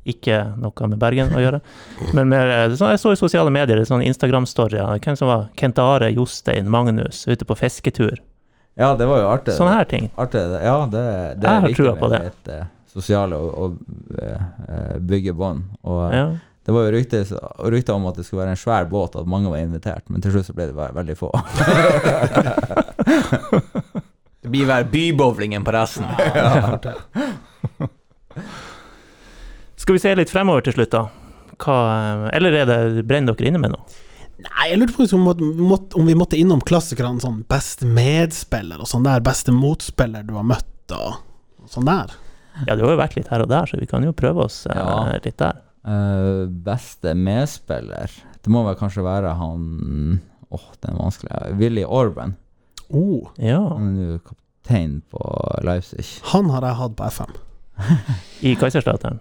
ikke 0.09 0.39
noe 0.59 0.87
med 0.89 0.99
Bergen 0.99 1.31
å 1.31 1.39
gjøre, 1.39 1.61
men 2.17 2.27
mer 2.31 2.73
sånn, 2.75 2.89
Jeg 2.91 2.99
så 2.99 3.13
i 3.13 3.19
sosiale 3.19 3.53
medier 3.53 3.77
det 3.77 3.85
er 3.85 3.91
sånn 3.91 4.03
Instagram-storyer. 4.03 4.97
Hvem 4.97 5.19
som 5.19 5.29
var 5.29 5.47
Kent 5.59 5.79
Are, 5.79 6.09
Jostein, 6.11 6.71
Magnus 6.73 7.23
ute 7.29 7.45
på 7.45 7.55
fisketur. 7.55 8.17
Ja, 8.75 8.95
det 8.97 9.05
var 9.05 9.21
jo 9.21 9.29
artig. 9.29 9.53
Sånne 9.53 9.77
her 9.77 9.85
ting. 9.89 10.09
Artig. 10.17 10.41
Ja, 10.41 10.77
det, 10.89 11.03
det 11.37 11.45
Jeg 11.45 11.65
har 11.67 11.75
trua 11.77 11.93
på 11.99 12.09
det. 12.09 12.21
litt 12.25 12.49
sosiale 12.93 13.35
og, 13.35 13.49
og 13.57 13.77
eh, 14.21 14.41
eh, 14.69 14.97
bygge 15.01 15.33
bånd. 15.37 15.63
Og 15.83 15.99
eh, 16.07 16.17
Ja. 16.17 16.25
det 16.65 16.75
var 16.77 16.85
jo 16.87 16.93
rykter, 16.95 17.33
rykte 17.73 17.93
om 17.97 18.05
at 18.07 18.15
det 18.19 18.25
skulle 18.27 18.43
være 18.45 18.53
en 18.55 18.61
svær 18.63 18.85
båt, 18.91 19.15
at 19.19 19.27
mange 19.27 19.49
var 19.51 19.59
invitert, 19.63 20.05
men 20.09 20.21
til 20.23 20.31
slutt 20.35 20.47
så 20.51 20.55
ble 20.55 20.69
det 20.71 20.77
veldig 20.77 21.17
få. 21.19 21.31
Det 24.43 24.49
blir 24.51 24.65
vel 24.67 24.83
bybowlingen 24.91 25.63
på 25.63 25.71
resten. 25.71 26.03
Skal 29.79 29.95
vi 29.95 29.99
se 30.03 30.11
litt 30.19 30.31
fremover 30.31 30.63
til 30.65 30.75
slutt, 30.77 30.91
da? 30.91 31.05
Hva, 31.63 31.75
eller 32.35 32.55
er 32.63 32.67
det 32.67 33.05
brenner 33.07 33.35
dere 33.39 33.47
inne 33.53 33.61
med 33.63 33.71
noe? 33.75 33.85
Nei, 34.43 34.65
jeg 34.71 34.79
lurte 34.81 34.95
på 34.97 35.05
om 35.05 35.21
vi 35.21 35.23
måtte, 35.29 35.47
måtte- 35.69 35.95
om 36.01 36.05
vi 36.09 36.15
måtte 36.19 36.39
innom 36.39 36.59
klassikerne 36.65 37.21
sånn 37.23 37.43
beste 37.47 37.85
medspiller 37.87 38.81
og 38.83 38.87
sånn 38.89 39.05
der, 39.07 39.23
beste 39.23 39.53
motspiller 39.55 40.25
du 40.27 40.33
har 40.35 40.43
møtt 40.43 40.91
og 40.97 41.21
sånn 41.71 41.87
der. 41.87 42.11
Ja, 42.67 42.75
du 42.77 42.83
har 42.85 42.91
jo 42.93 42.99
vært 43.01 43.15
litt 43.17 43.29
her 43.33 43.41
og 43.43 43.49
der, 43.49 43.65
så 43.69 43.79
vi 43.81 43.87
kan 43.89 44.03
jo 44.05 44.11
prøve 44.13 44.45
oss 44.45 44.65
eh, 44.69 44.77
Ja. 44.77 45.17
litt 45.23 45.37
der. 45.41 45.61
Uh, 45.83 46.45
beste 46.63 47.11
medspiller 47.19 48.07
Det 48.39 48.47
må 48.53 48.61
vel 48.63 48.77
kanskje 48.79 49.03
være 49.03 49.33
han 49.35 50.21
Åh, 50.53 50.67
den 50.79 50.93
er 50.93 50.99
vanskelig. 51.01 51.57
Willy 51.59 51.83
Orban. 51.83 52.35
Oh, 52.93 53.27
Ja. 53.41 53.57
Han 53.73 53.97
er 53.97 54.11
jo 54.13 54.19
kaptein 54.29 55.01
på 55.11 55.19
Leipzig. 55.65 56.05
han 56.31 56.49
har 56.53 56.61
jeg 56.69 56.75
hatt 56.79 56.95
på 56.95 57.09
FM. 57.09 57.33
I 58.47 58.53
Kaiserslautern. 58.55 59.19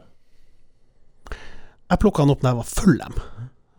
Jeg 1.91 1.99
plukka 2.01 2.23
han 2.23 2.31
opp 2.35 2.43
da 2.45 2.53
jeg 2.53 2.61
var 2.61 2.69
full 2.69 3.01
M 3.09 3.17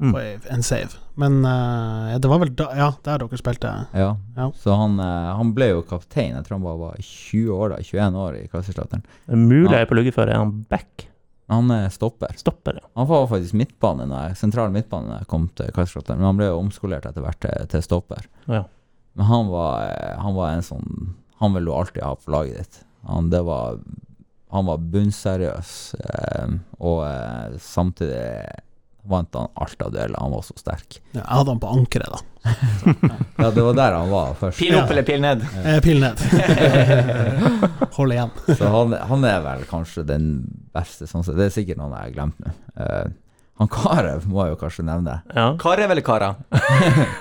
Mm. 0.03 0.11
på 0.11 0.21
en 0.51 0.65
save, 0.67 0.97
men 1.15 1.39
uh, 1.47 2.11
det 2.19 2.27
var 2.27 2.41
vel 2.41 2.49
da, 2.59 2.65
ja, 2.75 2.89
der 3.05 3.23
dere 3.23 3.39
spilte. 3.39 3.71
Ja. 3.95 4.09
Ja. 4.35 4.49
Så 4.59 4.75
han, 4.75 4.97
uh, 4.99 5.31
han 5.37 5.53
ble 5.55 5.69
jo 5.69 5.85
kaptein. 5.87 6.35
Jeg 6.35 6.43
tror 6.47 6.57
han 6.57 6.67
bare 6.67 6.81
var 6.81 6.99
20 6.99 7.55
år 7.55 7.73
da, 7.73 7.79
21 7.79 8.19
år 8.25 8.37
i 8.41 8.43
er 8.43 9.39
mulig 9.39 9.71
jeg 9.71 9.85
er 9.85 9.89
på 9.89 9.97
luggeføre. 9.97 10.35
er 10.35 10.43
han 10.43 10.55
back. 10.69 11.07
Han 11.51 11.71
er 11.71 11.89
stopper. 11.93 12.33
Stopper, 12.39 12.79
ja. 12.81 12.87
Han 12.99 13.07
var 13.07 13.27
faktisk 13.31 13.55
midtbane 13.59 14.07
når 14.09 14.37
sentral 14.39 14.71
midtbane 14.73 15.11
da 15.11 15.19
jeg 15.21 15.29
kom 15.31 15.49
til 15.57 15.71
Kaiserslautern, 15.75 16.21
men 16.21 16.29
han 16.31 16.39
ble 16.39 16.47
jo 16.49 16.61
omskolert 16.61 17.07
etter 17.09 17.23
hvert 17.25 17.41
til, 17.43 17.67
til 17.73 17.83
stopper. 17.85 18.27
Ja. 18.47 18.63
Men 19.13 19.29
han 19.29 19.51
var, 19.51 19.83
eh, 19.91 20.15
han 20.19 20.33
var 20.33 20.55
en 20.55 20.65
sånn 20.65 21.13
Han 21.43 21.53
vil 21.53 21.67
du 21.67 21.73
alltid 21.75 22.03
ha 22.05 22.15
på 22.15 22.31
laget 22.31 22.57
ditt. 22.57 22.77
Han, 23.03 23.27
det 23.29 23.41
var, 23.43 23.81
han 24.55 24.67
var 24.69 24.85
bunnseriøs, 24.93 25.71
eh, 25.99 26.53
og 26.79 27.01
eh, 27.03 27.57
samtidig 27.59 28.21
vant 29.03 29.35
han 29.35 29.49
alt 29.59 29.81
av 29.83 29.91
dueller. 29.91 30.15
Han 30.19 30.31
var 30.31 30.41
så 30.47 30.53
sterk. 30.57 30.99
Ja, 31.11 31.19
jeg 31.21 31.27
hadde 31.37 31.51
han 31.55 31.59
på 31.63 31.71
ankeret, 31.75 32.13
da. 32.13 32.19
Ja, 33.43 33.49
det 33.51 33.63
var 33.65 33.73
der 33.75 33.95
han 33.97 34.09
var 34.11 34.33
først. 34.39 34.59
Pil 34.59 34.75
opp 34.77 34.85
Ja. 34.87 34.91
eller 34.93 35.03
pil 35.07 35.21
ned? 35.23 35.43
Eh, 35.65 35.79
Pil 35.83 35.99
ned. 35.99 36.19
Hold 37.97 38.13
igjen. 38.15 38.29
Så 38.57 38.67
han, 38.67 38.93
han 39.09 39.25
er 39.27 39.41
vel 39.43 39.65
kanskje 39.69 40.03
den 40.07 40.29
beste, 40.75 41.07
sånn 41.09 41.25
sett. 41.25 41.37
Det 41.39 41.49
er 41.49 41.53
sikkert 41.55 41.79
noen 41.81 41.93
jeg 41.97 42.07
har 42.09 42.15
glemt 42.15 42.39
nå. 42.43 42.53
Eh, 42.79 43.11
han 43.61 43.69
Karev 43.69 44.23
må 44.31 44.45
jeg 44.47 44.55
jo 44.55 44.59
kanskje 44.63 44.85
nevne. 44.87 45.19
Ja. 45.35 45.49
Karev 45.61 45.91
eller 45.93 46.05
Kara? 46.05 46.31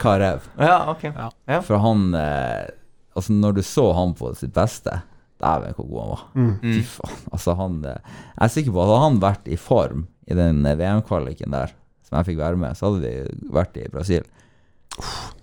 Karev. 0.01 0.47
Ja, 0.59 0.79
ok. 0.95 1.03
Ja. 1.13 1.59
For 1.67 1.83
han 1.83 2.13
eh, 2.19 2.71
Altså, 3.13 3.35
når 3.37 3.59
du 3.59 3.61
så 3.61 3.91
han 3.93 4.15
på 4.17 4.31
sitt 4.39 4.55
beste 4.57 5.03
Dæven, 5.43 5.75
hvor 5.77 5.85
god 5.91 5.99
han 6.01 6.11
var. 6.15 6.23
Mm. 6.39 6.53
Fy 6.63 6.79
faen. 6.95 7.19
Altså, 7.37 7.53
han 7.59 7.75
eh, 7.85 7.99
Jeg 8.39 8.47
er 8.47 8.53
sikker 8.55 8.73
på 8.73 8.81
at 8.81 8.89
hadde 8.95 9.03
han 9.05 9.19
vært 9.27 9.51
i 9.53 9.59
form 9.61 10.07
i 10.27 10.35
den 10.39 10.65
eh, 10.67 10.77
VM-kvaliken 10.79 11.51
der, 11.55 11.73
som 12.09 12.19
jeg 12.21 12.31
fikk 12.33 12.39
være 12.43 12.61
med, 12.61 12.77
så 12.79 12.91
hadde 12.91 13.03
de 13.09 13.51
vært 13.53 13.77
i 13.83 13.89
Brasil. 13.93 14.23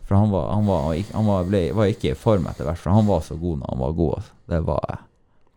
For 0.05 0.15
han 0.17 0.31
var, 0.31 0.51
han 0.53 0.65
var, 0.65 0.87
han 1.13 1.25
var, 1.29 1.43
ble, 1.49 1.61
var 1.77 1.89
ikke 1.91 2.13
i 2.13 2.17
form 2.17 2.47
etter 2.49 2.65
hvert, 2.69 2.79
for 2.81 2.93
han 2.95 3.05
var 3.09 3.21
så 3.25 3.37
god 3.37 3.59
når 3.61 3.73
han 3.73 3.83
var 3.83 3.93
god. 3.99 4.13
Altså. 4.21 4.33
Det 4.49 4.59
var 4.65 4.97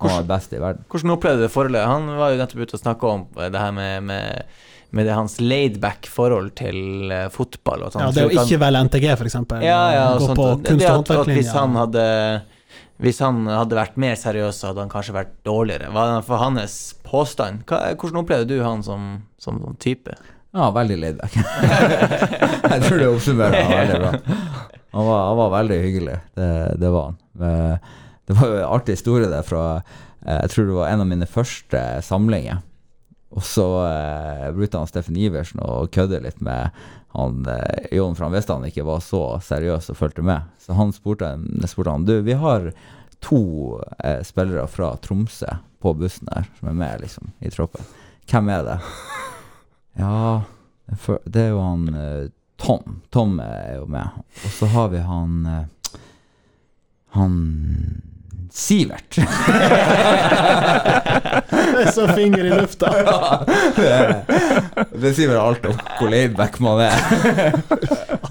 Han 0.02 0.10
var 0.16 0.24
best 0.26 0.52
i 0.52 0.58
verden. 0.58 0.84
Hvordan 0.90 1.10
opplevde 1.14 1.38
du 1.38 1.44
det 1.46 1.52
forholdet? 1.54 1.84
Han 1.86 2.08
var 2.18 2.32
jo 2.32 2.38
nettopp 2.40 2.62
ute 2.66 2.74
og 2.74 2.80
snakka 2.82 3.10
om 3.12 3.20
det 3.38 3.60
her 3.60 3.70
med, 3.76 4.02
med, 4.08 4.48
med 4.90 5.06
det 5.06 5.14
hans 5.14 5.36
laidback 5.40 6.08
forhold 6.10 6.50
til 6.58 7.06
uh, 7.12 7.28
fotball. 7.30 7.84
Og 7.86 7.92
sånt. 7.94 8.08
Ja, 8.08 8.10
det 8.16 8.24
å 8.26 8.42
ikke 8.42 8.58
velge 8.64 8.80
NTG, 8.88 9.06
eksempel. 9.28 9.62
ja, 9.62 9.78
ja, 9.94 10.08
og 10.16 10.24
Gå 10.24 10.26
sånt. 10.32 10.40
på 10.40 10.48
Det 10.64 10.72
kunst- 10.72 10.88
at- 10.90 11.12
og 11.14 11.20
at 11.22 11.30
Hvis 11.36 11.52
han 11.54 11.78
hadde 11.78 12.06
hvis 13.02 13.18
han 13.24 13.42
hadde 13.50 13.76
vært 13.78 13.96
mer 14.00 14.14
seriøs, 14.18 14.60
så 14.62 14.70
hadde 14.70 14.84
han 14.84 14.92
kanskje 14.92 15.16
vært 15.16 15.32
dårligere. 15.46 15.90
Hva 15.94 16.04
er 16.18 16.26
for 16.26 16.38
hans 16.42 16.76
påstand? 17.06 17.64
Hva, 17.66 17.80
hvordan 17.98 18.20
opplevde 18.22 18.54
du 18.54 18.62
han 18.62 18.84
som, 18.86 19.08
som 19.42 19.58
type? 19.82 20.14
Ja, 20.52 20.68
veldig 20.74 20.98
laidback. 21.00 21.34
jeg 22.72 22.84
tror 22.84 22.98
det 23.00 23.08
oppsummerer 23.08 23.58
han 23.58 23.72
veldig 23.72 24.00
bra. 24.02 24.12
Han 24.92 25.06
var, 25.08 25.20
han 25.30 25.38
var 25.40 25.52
veldig 25.54 25.78
hyggelig, 25.80 26.16
det, 26.36 26.48
det 26.82 26.90
var 26.92 27.10
han. 27.10 27.20
Eh, 27.48 27.92
Det 28.28 28.36
var 28.38 28.48
jo 28.52 28.58
en 28.60 28.68
artig 28.76 28.94
historie 28.94 29.26
der 29.32 29.42
fra 29.42 29.62
eh, 29.80 30.36
Jeg 30.44 30.50
tror 30.52 30.66
det 30.68 30.74
var 30.76 30.90
en 30.92 31.00
av 31.02 31.08
mine 31.10 31.26
første 31.26 31.80
samlinger. 32.06 32.60
Og 33.32 33.42
så 33.48 33.64
eh, 33.88 34.50
brukte 34.52 34.78
han 34.78 34.90
Steffen 34.90 35.16
Iversen 35.16 35.62
og 35.64 35.88
kødde 35.96 36.20
litt 36.22 36.38
med 36.44 36.70
han 37.12 37.46
eh, 37.48 37.96
Jon, 37.96 38.16
visste 38.32 38.56
han 38.56 38.66
ikke 38.68 38.86
var 38.88 39.02
så 39.04 39.22
seriøs 39.44 39.90
og 39.92 39.98
fulgte 39.98 40.24
med. 40.24 40.48
Så 40.60 40.76
han 40.78 40.92
spurte, 40.96 41.34
spurte 41.68 41.94
han 41.94 42.06
Du, 42.08 42.14
vi 42.24 42.36
har 42.38 42.70
to 43.22 43.42
eh, 43.98 44.22
spillere 44.24 44.66
fra 44.66 44.94
Tromsø 44.96 45.58
på 45.82 45.94
bussen 45.98 46.30
her 46.32 46.48
som 46.58 46.70
er 46.72 46.78
med 46.78 47.02
liksom 47.04 47.32
i 47.40 47.50
troppen. 47.50 47.84
Hvem 48.30 48.52
er 48.54 48.64
det? 48.70 48.78
Ja, 49.92 50.40
det 51.28 51.40
er 51.42 51.50
jo 51.52 51.58
han 51.60 51.82
eh, 51.94 52.30
Tom. 52.56 53.02
Tom 53.12 53.34
er 53.44 53.74
jo 53.76 53.84
med. 53.92 54.22
Og 54.40 54.54
så 54.56 54.68
har 54.72 54.88
vi 54.88 55.02
han 55.04 55.46
eh, 55.46 55.98
Han 57.18 57.34
Sivert. 58.52 59.16
det 59.16 59.24
er 61.82 61.90
Så 61.94 62.08
finger 62.12 62.44
i 62.44 62.50
lufta. 62.50 62.90
det, 63.76 64.24
det 64.92 65.14
sier 65.16 65.30
vel 65.30 65.38
alt 65.40 65.64
om 65.70 65.78
hvor 65.96 66.12
laidback 66.12 66.58
man 66.60 66.82
er. 66.84 66.92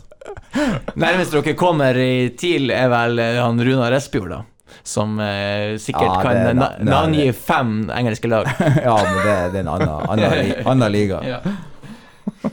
Nærmest 1.01 1.34
dere 1.34 1.55
kommer 1.57 1.97
i 1.97 2.30
TIL, 2.38 2.69
er 2.69 2.91
vel 2.91 3.17
eh, 3.24 3.39
han 3.41 3.57
Runar 3.65 3.97
Espejord, 3.97 4.30
da. 4.36 4.41
Som 4.86 5.17
eh, 5.24 5.78
sikkert 5.82 6.05
Ja, 6.05 6.22
kan 6.22 6.57
na 6.57 6.69
navngi 6.86 7.32
fem 7.34 7.89
engelske 7.89 8.30
lag. 8.30 8.45
Ja, 8.59 8.95
men 9.01 9.19
det, 9.26 9.36
det 9.55 9.57
er 9.57 9.65
en 9.65 9.74
annen, 9.74 9.89
annen, 10.05 10.53
annen 10.69 10.91
liga. 10.93 11.17
Ja. 11.26 11.41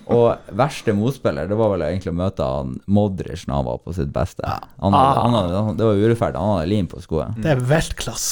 Og 0.09 0.51
verste 0.59 0.93
motspiller, 0.97 1.49
det 1.49 1.57
var 1.57 1.70
vel 1.72 1.84
egentlig 1.86 2.11
å 2.12 2.16
møte 2.18 2.45
han 2.45 2.74
Modric 2.86 3.47
når 3.49 3.55
han 3.61 3.64
var 3.70 3.78
på 3.84 3.95
sitt 3.97 4.11
beste. 4.12 4.45
Han, 4.45 4.93
hadde- 4.93 5.18
Ah. 5.18 5.22
han, 5.22 5.36
hadde- 5.39 5.76
det 5.78 5.86
var 5.89 5.95
urettferdig, 6.03 6.36
han 6.43 6.59
hadde 6.59 6.68
lim 6.68 6.86
på 6.91 7.01
skoen. 7.05 7.34
Det 7.41 7.51
er 7.55 7.62
veltklass. 7.70 8.26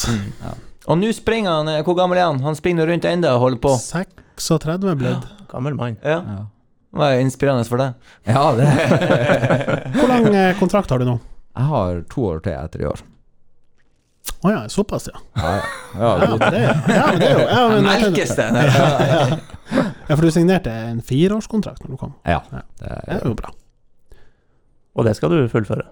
Og 0.88 0.98
nå 1.00 1.08
springer 1.16 1.50
han 1.50 1.68
eh, 1.72 1.80
Hvor 1.82 1.96
gammel 1.98 2.18
er 2.20 2.28
han? 2.28 2.38
Han 2.44 2.54
springer 2.54 2.86
rundt 2.86 3.04
ennå 3.08 3.32
og 3.34 3.40
holder 3.42 3.58
på. 3.64 3.72
36 4.36 4.94
blitt. 5.00 5.24
Gammel 5.50 5.74
mann. 5.74 5.96
Ja. 6.04 6.20
Ja, 6.22 6.44
Det 6.92 7.00
var 7.00 7.16
inspirerende 7.24 7.66
for 7.66 7.80
deg. 7.82 7.94
ja 8.28 8.44
det 8.54 8.68
Hvor 9.96 10.08
lang 10.12 10.28
eh, 10.34 10.52
kontrakt 10.60 10.90
har 10.94 10.98
du 11.02 11.08
nå? 11.08 11.16
Jeg 11.56 11.64
har 11.72 12.02
to 12.12 12.26
år 12.30 12.42
til 12.44 12.52
etter 12.52 12.84
i 12.84 12.88
år. 12.92 13.00
Å 14.46 14.52
ja, 14.52 14.62
såpass, 14.70 15.08
ja. 15.10 15.18
Ja, 15.40 15.52
ja. 15.58 15.60
ja, 15.98 16.08
Ja, 16.22 16.36
men 16.38 16.52
det, 16.54 16.62
ja, 16.62 17.04
men 17.10 17.20
det 17.20 17.28
er 17.28 17.38
jo 17.40 17.44
ja, 17.50 17.62
men, 17.72 17.86
Melkes 17.88 18.34
det? 18.38 18.46
Ja, 20.06 20.14
for 20.14 20.22
du 20.22 20.30
signerte 20.30 20.70
en 20.70 21.00
fireårskontrakt 21.02 21.82
når 21.82 21.96
du 21.96 22.00
kom. 22.04 22.12
ja. 22.28 22.38
Ja. 22.52 22.62
Det, 22.78 23.16
er 23.16 23.24
jo 23.26 23.34
bra. 23.38 23.50
Og 24.96 25.04
det 25.08 25.16
skal 25.18 25.32
du 25.34 25.48
fullføre. 25.50 25.88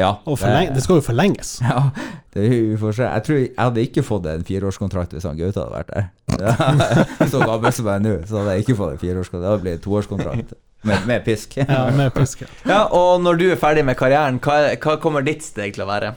ja, 0.00 0.14
Og 0.24 0.38
forlenge, 0.40 0.72
det 0.74 0.82
skal 0.86 0.98
jo 0.98 1.04
forlenges. 1.04 1.50
Ja, 1.66 1.82
det, 2.34 2.46
vi 2.50 2.78
får 2.80 2.96
se. 2.96 3.02
Jeg 3.10 3.26
tror 3.26 3.36
jeg 3.40 3.50
hadde 3.58 3.84
ikke 3.84 4.02
fått 4.06 4.26
en 4.30 4.46
fireårskontrakt 4.48 5.12
hvis 5.12 5.26
han 5.28 5.36
Gaute 5.38 5.60
hadde 5.60 5.76
vært 5.76 5.92
der. 5.92 7.28
Så 7.34 7.42
gammel 7.44 7.74
som 7.76 7.90
jeg 7.90 8.00
er 8.00 8.04
nå, 8.06 8.16
så 8.26 8.40
hadde 8.40 8.56
jeg 8.56 8.64
ikke 8.64 8.78
fått 8.80 8.96
en 8.96 9.02
fireårskontrakt. 9.04 9.44
Det 9.44 9.52
hadde 9.52 9.64
blitt 9.66 9.78
en 9.80 9.84
toårskontrakt 9.84 10.56
med, 10.88 11.06
med 11.10 11.24
pisk. 11.28 11.58
Ja, 11.60 11.84
med 11.92 12.14
pisk. 12.16 12.46
ja. 12.46 12.50
Ja, 12.70 12.80
og 12.96 13.20
når 13.26 13.38
du 13.42 13.46
er 13.50 13.60
ferdig 13.60 13.84
med 13.84 13.98
karrieren, 14.00 14.40
hva, 14.40 14.60
hva 14.80 14.96
kommer 15.02 15.26
ditt 15.26 15.44
steg 15.44 15.76
til 15.76 15.84
å 15.84 15.90
være? 15.90 16.14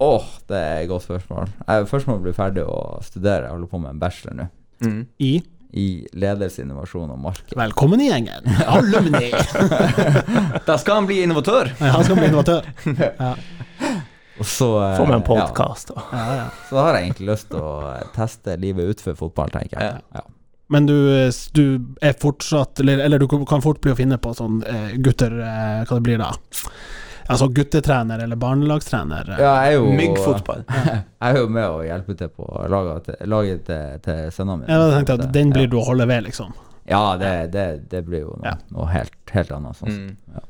Åh, 0.00 0.24
det 0.48 0.58
er 0.58 0.82
et 0.84 0.88
godt 0.90 1.02
spørsmål. 1.08 1.48
Jeg 1.66 1.86
først 1.90 2.06
må 2.10 2.18
bli 2.22 2.32
ferdig 2.36 2.62
å 2.68 2.98
studere. 3.02 3.48
Jeg 3.48 3.54
holder 3.56 3.70
på 3.72 3.80
med 3.82 3.90
en 3.96 4.02
bachelor 4.02 4.36
nå. 4.38 4.46
Mm. 4.84 5.00
I 5.18 5.32
I 5.78 5.86
ledelse, 6.16 6.62
innovasjon 6.62 7.10
og 7.12 7.18
marked. 7.20 7.50
Velkommen 7.58 8.00
i 8.00 8.06
gjengen. 8.08 8.46
Alumni. 8.70 9.32
Da 10.68 10.76
skal 10.80 11.00
han 11.02 11.08
bli 11.10 11.18
innovatør. 11.26 11.72
Ja, 11.80 11.90
Han 11.96 12.06
skal 12.06 12.20
bli 12.20 12.28
innovatør. 12.30 12.68
Ja, 13.18 13.34
Og 14.38 14.46
så 14.46 14.68
eh, 14.84 14.94
Få 15.00 15.04
med 15.10 15.16
en 15.18 15.26
podkast. 15.26 15.90
og 15.90 16.12
ja, 16.14 16.24
ja. 16.38 16.46
Så 16.70 16.78
har 16.78 16.94
jeg 16.96 17.08
egentlig 17.08 17.28
lyst 17.32 17.48
til 17.50 17.58
å 17.60 17.72
eh, 17.90 18.04
teste 18.14 18.54
livet 18.62 18.92
utenfor 18.94 19.18
fotball, 19.18 19.50
tenker 19.50 19.82
jeg. 19.82 19.98
Ja. 20.14 20.22
Men 20.70 20.86
du, 20.86 20.94
eh, 21.16 21.34
du 21.58 21.64
er 22.04 22.14
fortsatt 22.20 22.80
Eller, 22.84 23.00
eller 23.02 23.18
du 23.18 23.26
kan 23.48 23.62
fort 23.64 23.80
bli 23.82 23.92
å 23.94 23.98
finne 23.98 24.18
på 24.22 24.34
sånn 24.36 24.60
eh, 24.68 24.90
gutter 25.00 25.32
eh, 25.40 25.78
Hva 25.88 25.96
det 25.98 26.04
blir 26.06 26.20
da? 26.22 26.28
Altså 27.28 27.48
guttetrener 27.52 28.22
eller 28.24 28.36
barnelagstrener. 28.40 29.30
eh. 29.34 29.40
Ja, 29.42 29.52
jeg 29.64 29.74
er 29.74 29.76
jo 29.78 29.92
Myggfotball. 29.98 30.62
Jeg 31.22 31.34
er 31.34 31.38
jo 31.42 31.48
med 31.52 31.64
å 31.68 31.82
hjelpe 31.84 32.14
til 32.16 32.28
på 32.32 32.46
laget 32.72 33.08
laget 33.28 33.64
til, 33.66 33.98
til 34.04 34.30
sønnene 34.32 34.62
mine. 34.62 34.70
Jeg 34.78 34.94
tenkte 35.06 35.16
at 35.26 35.32
den 35.34 35.50
blir 35.52 35.66
ja. 35.66 35.70
du 35.72 35.76
å 35.80 35.84
holde 35.90 36.06
ved, 36.08 36.24
liksom. 36.28 36.54
Ja, 36.88 37.02
det, 37.20 37.32
det, 37.52 37.64
det 37.90 38.04
blir 38.06 38.22
jo 38.24 38.36
noe, 38.38 38.46
Ja. 38.48 38.54
noe 38.72 38.86
helt, 38.88 39.12
helt 39.34 39.50
annet. 39.52 39.76
Sånn. 39.76 39.98
Mm. 39.98 40.46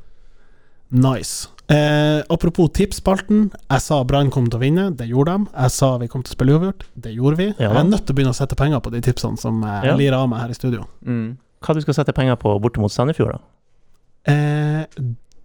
Nice. 0.91 1.49
Eh, 1.68 2.22
apropos 2.33 2.68
tipsspalten. 2.72 3.51
Jeg 3.68 3.83
sa 3.85 3.99
Brann 4.09 4.31
kom 4.33 4.47
til 4.49 4.57
å 4.57 4.62
vinne, 4.62 4.87
det 4.97 5.09
gjorde 5.11 5.35
de. 5.37 5.51
Jeg 5.53 5.74
sa 5.74 5.91
vi 6.01 6.09
kom 6.09 6.22
til 6.24 6.33
å 6.33 6.37
spille 6.39 6.55
uavgjort, 6.57 6.87
det 6.97 7.12
gjorde 7.16 7.37
vi. 7.43 7.49
Ja. 7.59 7.72
Jeg 7.74 7.81
er 7.83 7.91
nødt 7.91 8.07
til 8.07 8.14
å 8.14 8.16
begynne 8.20 8.33
å 8.33 8.39
sette 8.39 8.57
penger 8.57 8.81
på 8.85 8.93
de 8.95 9.03
tipsene 9.05 9.37
som 9.41 9.61
jeg 9.61 9.85
Ja. 9.85 9.91
jeg 9.91 9.99
lirer 10.01 10.16
av 10.22 10.29
meg 10.31 10.41
her 10.47 10.55
i 10.55 10.57
studio. 10.57 10.87
Mm. 11.05 11.37
Hva 11.61 11.74
du 11.74 11.81
skal 11.83 11.95
sette 11.99 12.14
penger 12.16 12.37
på 12.41 12.55
borte 12.62 12.81
mot 12.81 12.93
Sandefjord, 12.93 13.37
da? 13.37 14.33
Eh, 14.33 14.87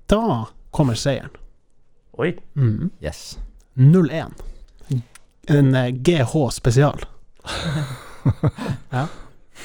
da 0.08 0.46
kommer 0.76 0.98
seieren. 1.00 1.32
Oi. 2.20 2.34
Mm. 2.58 2.90
Yes. 3.02 3.38
0-1. 3.80 4.34
En 5.54 5.74
eh, 5.76 5.90
GH 6.06 6.34
spesial. 6.56 7.02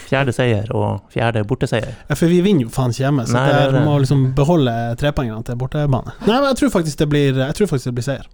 Fjerde 0.08 0.32
seier 0.32 0.68
og 0.76 1.08
fjerde 1.12 1.42
borteseier. 1.48 1.94
Ja, 2.08 2.16
for 2.16 2.30
vi 2.30 2.38
vinner 2.44 2.66
jo 2.66 2.72
faen 2.72 2.92
ikke 2.94 3.02
hjemme, 3.06 3.24
så 3.28 3.34
Nei, 3.36 3.46
det 3.50 3.60
det 3.72 3.78
det. 3.78 3.84
må 3.86 3.96
liksom 4.02 4.22
beholde 4.36 4.74
trepoengene 5.00 5.44
til 5.48 5.58
bortebane. 5.60 6.14
Nei, 6.26 6.36
men 6.38 6.48
jeg 6.50 6.58
tror 6.62 6.72
faktisk 6.78 7.00
det 7.02 7.08
blir, 7.12 7.40
jeg 7.40 7.56
faktisk 7.72 7.90
det 7.90 7.96
blir 7.98 8.06
seier. 8.08 8.28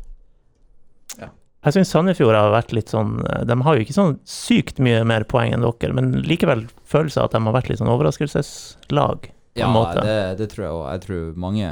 Jeg 1.64 1.72
syns 1.78 1.88
Sandefjord 1.94 2.36
har 2.36 2.50
vært 2.52 2.74
litt 2.76 2.90
sånn 2.92 3.14
De 3.48 3.54
har 3.64 3.76
jo 3.78 3.80
ikke 3.86 3.94
sånn 3.96 4.18
sykt 4.28 4.76
mye 4.84 4.98
mer 5.08 5.24
poeng 5.24 5.54
enn 5.56 5.62
dere, 5.64 5.94
men 5.96 6.10
likevel 6.28 6.66
følelse 6.84 7.22
av 7.22 7.30
at 7.30 7.36
de 7.38 7.40
har 7.46 7.54
vært 7.56 7.70
litt 7.70 7.80
sånn 7.80 7.88
overraskelseslag, 7.88 9.30
på 9.30 9.62
Ja, 9.62 9.70
en 9.70 9.72
måte. 9.72 10.02
det, 10.04 10.18
det 10.42 10.50
tror 10.52 10.64
jeg 10.66 10.74
òg. 10.74 10.82
Jeg 10.92 11.02
tror 11.06 11.22
mange 11.40 11.70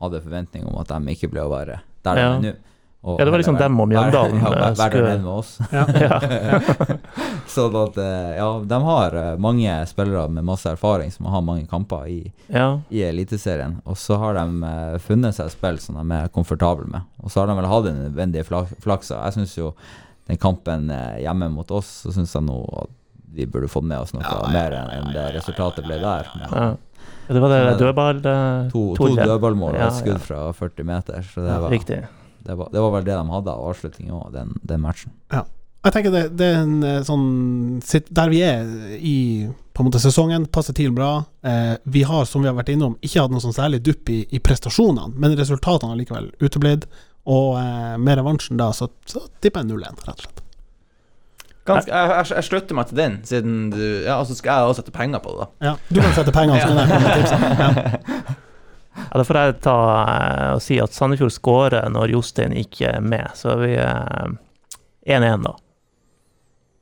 hadde 0.00 0.22
forventning 0.24 0.66
om 0.70 0.78
at 0.80 0.90
de 0.92 1.14
ikke 1.14 1.30
ble 1.32 1.44
å 1.46 1.52
være 1.52 1.80
der 2.06 2.16
Ja. 2.22 2.32
de 2.38 2.48
er 2.48 2.52
nå. 2.52 2.56
Og 3.08 3.20
Ja, 3.20 3.24
det 3.24 3.30
var 3.30 3.38
liksom 3.38 3.56
dem 3.58 3.78
og 3.80 3.86
Mjøndalen, 3.88 4.40
Ja, 4.42 4.50
eh, 4.70 4.74
være 4.74 5.02
der 5.04 5.18
med 5.22 5.30
oss. 5.30 5.52
Ja. 5.70 5.84
Ja. 5.94 6.18
Sånn 7.54 7.76
at 7.78 7.96
eh, 8.02 8.32
Ja, 8.40 8.48
de 8.66 8.80
har 8.88 9.14
eh, 9.14 9.36
mange 9.38 9.76
spillere 9.86 10.24
med 10.34 10.44
masse 10.48 10.66
erfaring 10.72 11.12
som 11.14 11.28
har 11.30 11.44
mange 11.46 11.66
kamper 11.70 12.08
i, 12.10 12.18
ja. 12.50 12.80
i 12.90 13.04
Eliteserien. 13.06 13.78
Og 13.86 13.96
så 14.02 14.18
har 14.18 14.34
de 14.34 14.98
funnet 15.04 15.38
seg 15.38 15.52
spill 15.54 15.78
som 15.78 16.00
de 16.00 16.18
er 16.18 16.28
komfortable 16.34 16.90
med. 16.90 17.06
Og 17.22 17.30
så 17.30 17.40
har 17.44 17.46
de 17.52 17.56
vel 17.60 17.70
hatt 17.70 17.86
den 17.86 18.02
nødvendige 18.08 18.48
flaksa. 18.82 19.22
Jeg 19.28 19.38
syns 19.38 19.56
jo 19.60 19.72
den 20.28 20.36
kampen 20.42 20.90
hjemme 21.22 21.48
mot 21.54 21.70
oss, 21.70 22.02
så 22.02 22.12
syns 22.12 22.34
jeg 22.34 22.44
nå 22.50 22.58
at 22.82 22.90
vi 23.34 23.46
burde 23.46 23.68
fått 23.68 23.84
med 23.84 23.98
oss 24.00 24.14
noe 24.14 24.22
Ja, 24.24 24.38
ja, 24.44 24.52
mer 24.52 24.76
enn 24.78 24.92
ja, 24.92 25.12
det 25.14 25.24
resultatet 25.38 25.86
ble 25.86 25.98
der. 26.02 26.30
Men 26.34 26.48
ja. 26.52 26.68
Ja, 27.28 27.34
Det 27.34 27.40
var 27.44 27.52
det 27.52 27.78
dødball... 27.78 28.22
eh, 28.24 28.70
To, 28.72 28.82
to 28.96 29.08
dødballmål 29.16 29.74
og 29.76 29.82
et 29.84 29.98
skudd 30.00 30.20
fra 30.24 30.46
40 30.56 30.84
meter. 30.88 31.22
Så 31.28 31.44
det, 31.44 31.58
var, 31.60 31.70
det, 31.76 32.56
var, 32.56 32.72
det 32.72 32.80
var 32.82 32.90
vel 32.96 33.04
det 33.04 33.14
de 33.18 33.28
hadde 33.36 33.52
av 33.54 33.68
avslutning 33.68 34.10
òg, 34.16 34.30
den, 34.32 34.54
den 34.62 34.80
matchen. 34.80 35.12
Jeg 35.28 35.94
tenker 35.94 36.10
det, 36.10 36.22
det 36.40 36.46
er 36.50 36.62
en 36.64 36.78
eh, 36.82 37.02
sånn 37.06 37.26
Der 38.10 38.32
vi 38.32 38.40
er 38.42 38.64
i 38.98 39.16
på 39.78 39.84
en 39.84 39.86
måte 39.86 40.00
sesongen. 40.02 40.48
Passer 40.50 40.74
TIL 40.74 40.90
bra. 40.90 41.22
Eh, 41.46 41.76
vi 41.84 42.02
har, 42.02 42.24
som 42.26 42.42
vi 42.42 42.48
har 42.50 42.56
vært 42.58 42.72
innom, 42.72 42.96
ikke 43.04 43.22
hatt 43.22 43.30
noe 43.30 43.44
sånn 43.44 43.54
særlig 43.54 43.78
dupp 43.86 44.10
i, 44.10 44.24
i 44.34 44.40
prestasjonene, 44.42 45.12
men 45.14 45.36
resultatene 45.38 45.92
har 45.92 46.00
likevel 46.00 46.32
uteblitt. 46.42 46.88
Og 47.30 47.54
eh, 47.60 47.94
med 48.02 48.18
revansjen 48.18 48.58
da, 48.58 48.72
så, 48.74 48.88
så 49.06 49.22
tipper 49.38 49.62
jeg 49.62 49.70
0-1, 49.70 50.02
rett 50.08 50.16
og 50.16 50.24
slett. 50.26 50.42
Ganske, 51.68 51.92
jeg, 51.92 52.10
jeg, 52.16 52.30
jeg 52.38 52.46
slutter 52.48 52.78
meg 52.78 52.88
til 52.90 52.98
den, 53.00 53.16
siden 53.28 53.56
du 53.74 53.80
Ja, 54.06 54.16
og 54.22 54.26
så 54.28 54.34
skal 54.38 54.50
jeg 54.62 54.72
også 54.72 54.82
sette 54.82 54.94
penger 54.94 55.20
på 55.24 55.34
det, 55.34 55.46
da. 55.46 55.70
Ja, 55.70 55.72
du 55.92 56.00
kan 56.02 56.14
sette 56.16 56.34
penger, 56.34 56.60
så 56.62 56.68
kan 56.68 56.82
jeg 56.82 56.92
komme 56.92 57.08
med 57.08 57.22
tipsene. 57.22 57.48
Ja. 57.62 58.36
Ja, 58.98 59.14
da 59.20 59.22
får 59.22 59.36
jeg 59.38 59.52
ta 59.62 59.74
eh, 60.02 60.52
og 60.56 60.62
si 60.64 60.76
at 60.82 60.90
Sandefjord 60.96 61.30
skårer 61.30 61.84
når 61.94 62.10
Jostein 62.16 62.50
ikke 62.58 62.88
er 62.96 63.04
med, 63.04 63.28
så 63.38 63.54
vi 63.60 63.76
er 63.78 64.32
1-1 65.06 65.44
da. 65.46 65.52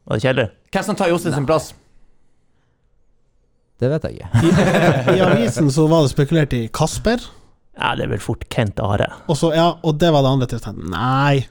Var 0.09 0.16
det 0.16 0.24
kjedelig? 0.24 0.47
Hvem 0.72 0.87
som 0.87 0.97
tar 0.97 1.11
Jostein 1.12 1.34
sin 1.37 1.49
plass? 1.49 1.74
Det 3.76 3.91
vet 3.93 4.07
jeg 4.09 4.16
ikke. 4.16 4.41
I, 4.49 5.18
I 5.18 5.20
avisen 5.26 5.68
så 5.74 5.84
var 5.93 6.07
det 6.07 6.14
spekulert 6.14 6.57
i 6.57 6.62
Kasper, 6.72 7.20
Ja, 7.76 7.91
det 7.99 8.07
er 8.07 8.14
vel 8.14 8.22
fort 8.24 8.47
Kent 8.49 8.80
Are. 8.80 9.11
og, 9.28 9.37
så, 9.37 9.51
ja, 9.53 9.66
og 9.84 9.99
det 10.01 10.09
var 10.14 10.24
det 10.24 10.30
andre 10.32 10.49
tilstanden. 10.49 10.89
Nei, 10.95 11.43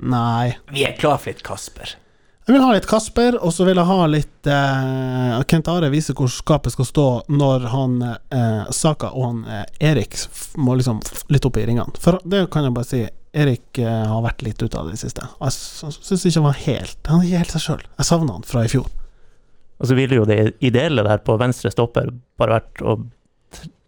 nei. 0.00 0.54
Vi 0.72 0.86
er 0.88 0.96
klar 0.96 1.18
for 1.20 1.28
litt 1.34 1.44
Kasper. 1.44 1.98
Jeg 2.44 2.58
vil 2.58 2.60
ha 2.60 2.74
litt 2.74 2.84
Kasper, 2.84 3.38
og 3.40 3.54
så 3.56 3.64
vil 3.64 3.78
jeg 3.80 3.88
ha 3.88 4.06
litt 4.12 4.48
eh, 4.52 5.36
Kent 5.48 5.68
Are 5.72 5.88
viser 5.88 6.16
hvor 6.18 6.28
skapet 6.28 6.74
skal 6.74 6.84
stå 6.84 7.04
når 7.32 7.62
han 7.72 7.94
eh, 8.04 8.66
Saka 8.68 9.14
og 9.16 9.24
han 9.24 9.38
eh, 9.48 9.62
Erik 9.92 10.18
må 10.60 10.74
liksom 10.76 11.00
litt 11.32 11.48
opp 11.48 11.56
i 11.56 11.64
ringene. 11.64 11.96
For 12.04 12.20
det 12.28 12.42
kan 12.52 12.66
jeg 12.66 12.74
bare 12.76 12.88
si. 12.90 13.00
Erik 13.34 13.80
eh, 13.80 14.02
har 14.10 14.20
vært 14.26 14.44
litt 14.44 14.60
ute 14.60 14.76
av 14.76 14.90
det 14.92 15.00
siste. 15.00 15.24
Jeg 15.40 15.94
syns 15.96 16.26
ikke 16.28 16.42
han 16.42 16.46
var 16.50 16.60
helt 16.66 17.08
Han 17.10 17.22
er 17.22 17.30
ikke 17.30 17.40
helt 17.40 17.54
seg 17.56 17.64
sjøl. 17.64 17.86
Jeg 17.96 18.08
savna 18.10 18.36
han 18.36 18.44
fra 18.46 18.66
i 18.66 18.70
fjor. 18.70 18.92
Og 19.80 19.88
så 19.88 19.96
ville 19.96 20.20
jo 20.20 20.28
det 20.28 20.38
ideelle 20.60 21.02
der 21.08 21.24
på 21.24 21.38
venstre 21.40 21.72
stopper 21.72 22.12
bare 22.38 22.58
vært 22.60 22.84
å 22.84 22.98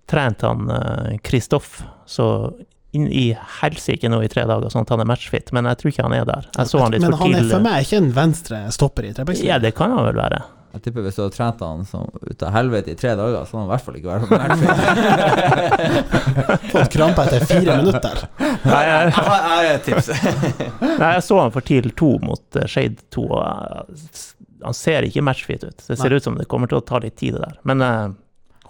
trent 0.08 0.42
han 0.46 0.64
Kristoff 1.26 1.82
så 2.08 2.26
inn 2.94 3.08
i 3.12 3.36
helsike 3.60 4.08
nå 4.08 4.22
i 4.24 4.28
tre 4.32 4.44
dager, 4.48 4.70
sånn 4.72 4.84
at 4.86 4.92
han 4.94 5.02
er 5.02 5.08
matchfit, 5.10 5.52
men 5.56 5.64
jeg 5.70 5.76
tror 5.80 5.90
ikke 5.92 6.06
han 6.06 6.16
er 6.16 6.24
der. 6.28 6.44
Jeg 6.56 6.66
så 6.70 6.76
han 6.82 6.92
litt 6.94 7.02
Men 7.04 7.12
for 7.16 7.20
han 7.24 7.38
er 7.38 7.44
for 7.50 7.62
meg 7.66 7.76
ikke 7.86 7.98
en 8.02 8.12
venstre 8.16 8.58
stopper 8.74 9.02
i 9.08 9.10
trebekslinja. 9.16 9.52
Ja, 9.56 9.62
det 9.62 9.72
kan 9.76 9.88
han 9.92 10.04
vel 10.06 10.18
være. 10.20 10.40
Jeg 10.76 10.82
tipper 10.84 11.00
hvis 11.06 11.16
du 11.16 11.20
hadde 11.22 11.32
trent 11.32 11.60
han 11.64 11.86
som 11.88 12.04
ut 12.20 12.42
av 12.44 12.50
helvete 12.52 12.90
i 12.92 12.96
tre 13.00 13.12
dager, 13.16 13.46
så 13.48 13.52
hadde 13.56 13.62
han 13.62 13.66
i 13.66 13.72
hvert 13.72 13.84
fall 13.86 13.96
ikke 13.96 14.12
vært 14.12 14.28
på 14.28 14.36
Fått 16.74 16.92
krampe 16.92 17.20
etter 17.24 17.40
fire 17.48 17.72
minutter. 17.80 18.16
Nei, 18.44 18.82
jeg, 18.84 19.00
Jeg 19.06 19.12
har, 19.16 19.40
jeg 19.64 19.72
et 19.78 19.84
tips. 19.88 20.08
nei, 21.00 21.10
jeg 21.16 21.24
så 21.24 21.36
han 21.40 21.48
for 21.54 21.62
TIL 21.64 21.88
2 21.96 22.10
mot 22.28 22.44
eh, 22.60 22.68
Shade 22.68 23.00
2, 23.16 23.24
og 23.24 23.40
eh, 23.40 23.88
han 24.66 24.74
ser 24.76 25.00
ikke 25.08 25.24
matchfit 25.24 25.64
ut. 25.64 25.80
Det 25.80 25.96
ser 25.96 26.12
Nei. 26.12 26.16
ut 26.20 26.24
som 26.28 26.36
det 26.36 26.44
kommer 26.52 26.68
til 26.68 26.76
å 26.82 26.84
ta 26.84 27.00
litt 27.00 27.16
tid, 27.22 27.32
det 27.38 27.42
der. 27.46 27.56
Men 27.68 27.80
jeg 27.86 28.12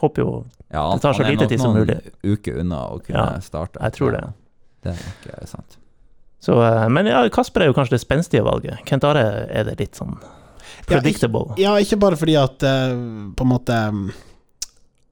håper 0.00 0.22
jo 0.22 0.30
Ja, 0.72 0.82
han, 0.88 0.98
Det 0.98 1.02
tar 1.02 1.12
så 1.14 1.22
han 1.22 1.26
er 1.26 1.30
lite 1.36 1.44
nok 1.46 1.50
tid 1.54 1.60
som 1.60 1.74
noen 1.76 2.00
uker 2.24 2.60
unna 2.60 2.80
å 2.90 3.00
kunne 3.02 3.18
Ja, 3.36 3.40
starte. 3.40 3.78
jeg 3.82 3.92
tror 3.98 4.12
det. 4.16 4.22
Det 4.82 4.92
er 4.92 5.02
nok 5.06 5.26
eh, 5.32 5.46
sant. 5.46 5.76
så, 6.42 6.56
eh, 6.62 6.88
Men 6.88 7.06
ja, 7.06 7.28
Kasper 7.32 7.62
er 7.62 7.66
jo 7.70 7.76
kanskje 7.76 7.96
det 7.96 8.00
spenstige 8.04 8.42
valget. 8.44 8.82
Kent 8.86 9.04
Are 9.04 9.22
er 9.48 9.64
det 9.64 9.78
litt 9.80 9.94
sånn 9.98 10.16
predictable. 10.86 11.54
Ja, 11.58 11.76
ikke 11.82 11.98
bare 11.98 12.16
fordi 12.18 12.36
at 12.38 12.62
eh, 12.62 12.94
på 13.36 13.46
en 13.46 13.50
måte 13.50 13.78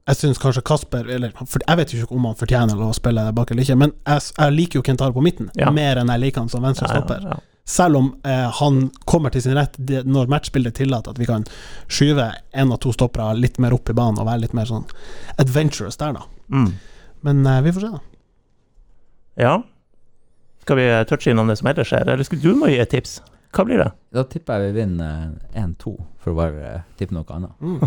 Jeg 0.07 0.15
syns 0.19 0.37
kanskje 0.37 0.61
Kasper 0.61 1.07
eller, 1.09 1.31
for, 1.45 1.59
Jeg 1.67 1.77
vet 1.77 1.93
jo 1.95 2.03
ikke 2.03 2.15
om 2.15 2.25
han 2.29 2.35
fortjener 2.37 2.77
å 2.77 2.91
spille 2.93 3.23
bak 3.33 3.51
eller 3.51 3.63
ikke, 3.65 3.77
men 3.79 3.91
jeg, 4.05 4.21
jeg 4.37 4.53
liker 4.53 4.79
jo 4.79 4.85
Kentare 4.85 5.15
på 5.15 5.23
midten 5.25 5.49
Ja. 5.57 5.71
mer 5.71 5.97
enn 6.03 6.11
jeg 6.13 6.19
liker 6.27 6.43
han 6.45 6.49
som 6.49 6.61
venstre 6.61 6.87
Ja, 6.87 6.99
stopper. 6.99 7.21
ja, 7.23 7.29
ja. 7.29 7.39
Selv 7.67 7.97
om 7.97 8.09
eh, 8.23 8.49
han 8.59 8.91
kommer 9.09 9.33
til 9.33 9.41
sin 9.41 9.55
rett 9.57 9.73
det, 9.77 10.03
når 10.05 10.29
matchbildet 10.29 10.75
tillater 10.77 11.15
at 11.15 11.19
vi 11.21 11.25
kan 11.25 11.47
skyve 11.87 12.27
en 12.53 12.73
av 12.73 12.77
to 12.83 12.91
stoppere 12.93 13.33
litt 13.39 13.57
mer 13.57 13.73
opp 13.73 13.89
i 13.89 13.95
banen 13.97 14.21
og 14.21 14.27
være 14.29 14.43
litt 14.43 14.53
mer 14.53 14.69
sånn 14.69 14.85
adventurous 15.41 15.97
der, 15.97 16.13
da. 16.19 16.27
Mm. 16.53 16.67
Men 17.25 17.45
eh, 17.49 17.61
vi 17.65 17.73
får 17.73 17.87
se, 17.87 17.93
da. 17.95 18.03
ja. 19.47 19.55
Skal 20.65 20.77
vi 20.77 20.85
touche 21.09 21.29
innom 21.29 21.49
det 21.49 21.59
som 21.59 21.67
ellers 21.69 21.89
skjer, 21.89 22.09
eller 22.09 22.25
skal 22.25 22.39
du 22.41 22.51
må 22.57 22.69
gi 22.69 22.77
et 22.81 22.89
tips? 22.89 23.19
Hva 23.55 23.65
blir 23.65 23.81
det? 23.81 23.91
Da 24.13 24.23
tipper 24.29 24.61
jeg 24.61 24.73
vi 24.73 24.81
vinner 24.81 25.31
eh, 25.53 25.63
1-2, 25.65 25.95
for 26.21 26.33
å 26.33 26.37
bare 26.37 26.69
eh, 26.69 26.85
tippe 26.99 27.17
noe 27.17 27.25
annet. 27.33 27.53
Mm. 27.61 27.79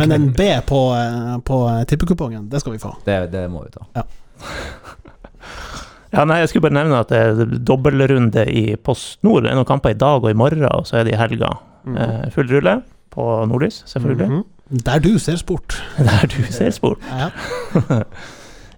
Men 0.00 0.12
en 0.16 0.28
B 0.36 0.48
på, 0.68 0.80
eh, 0.96 1.34
på 1.48 1.58
eh, 1.70 1.82
tippekupongen, 1.88 2.48
det 2.52 2.60
skal 2.60 2.76
vi 2.76 2.82
få. 2.82 2.94
Det, 3.04 3.18
det 3.32 3.44
må 3.52 3.64
vi 3.66 3.72
ta. 3.72 3.86
Ja, 3.96 4.04
nei, 6.28 6.38
jeg 6.42 6.48
skulle 6.52 6.66
bare 6.68 6.76
nevne 6.76 6.98
at 7.00 7.08
det 7.08 7.18
er 7.18 7.58
dobbeltrunde 7.64 8.42
i 8.52 8.76
Post 8.76 9.22
Nord. 9.24 9.44
Det 9.44 9.50
er 9.52 9.56
noen 9.56 9.68
kamper 9.68 9.94
i 9.94 9.98
dag 9.98 10.22
og 10.24 10.30
i 10.30 10.36
morgen, 10.36 10.64
og 10.68 10.84
så 10.86 11.00
er 11.00 11.04
det 11.08 11.14
i 11.14 11.20
helga. 11.20 11.48
Mm. 11.88 11.96
Eh, 11.96 12.26
full 12.34 12.48
rulle 12.52 12.74
på 13.12 13.26
Nordlys, 13.48 13.82
selvfølgelig. 13.90 14.28
Mhm. 14.30 14.42
Der 14.86 14.98
du 15.04 15.18
ser 15.20 15.36
sport. 15.36 15.74
Der 15.98 16.26
du 16.32 16.42
ser 16.52 16.70
sport. 16.70 16.98
Ja, 17.12 17.30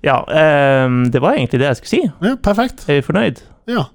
Ja, 0.05 0.19
eh, 0.29 0.89
det 1.11 1.21
var 1.23 1.33
egentlig 1.39 1.61
det 1.63 1.69
jeg 1.71 1.77
skulle 1.81 1.89
si. 1.95 2.01
ja 2.23 2.35
perfekt. 2.37 2.83
Er 2.89 2.99
vi 2.99 3.05
fornøyd? 3.07 3.39
Ja. 3.73 3.87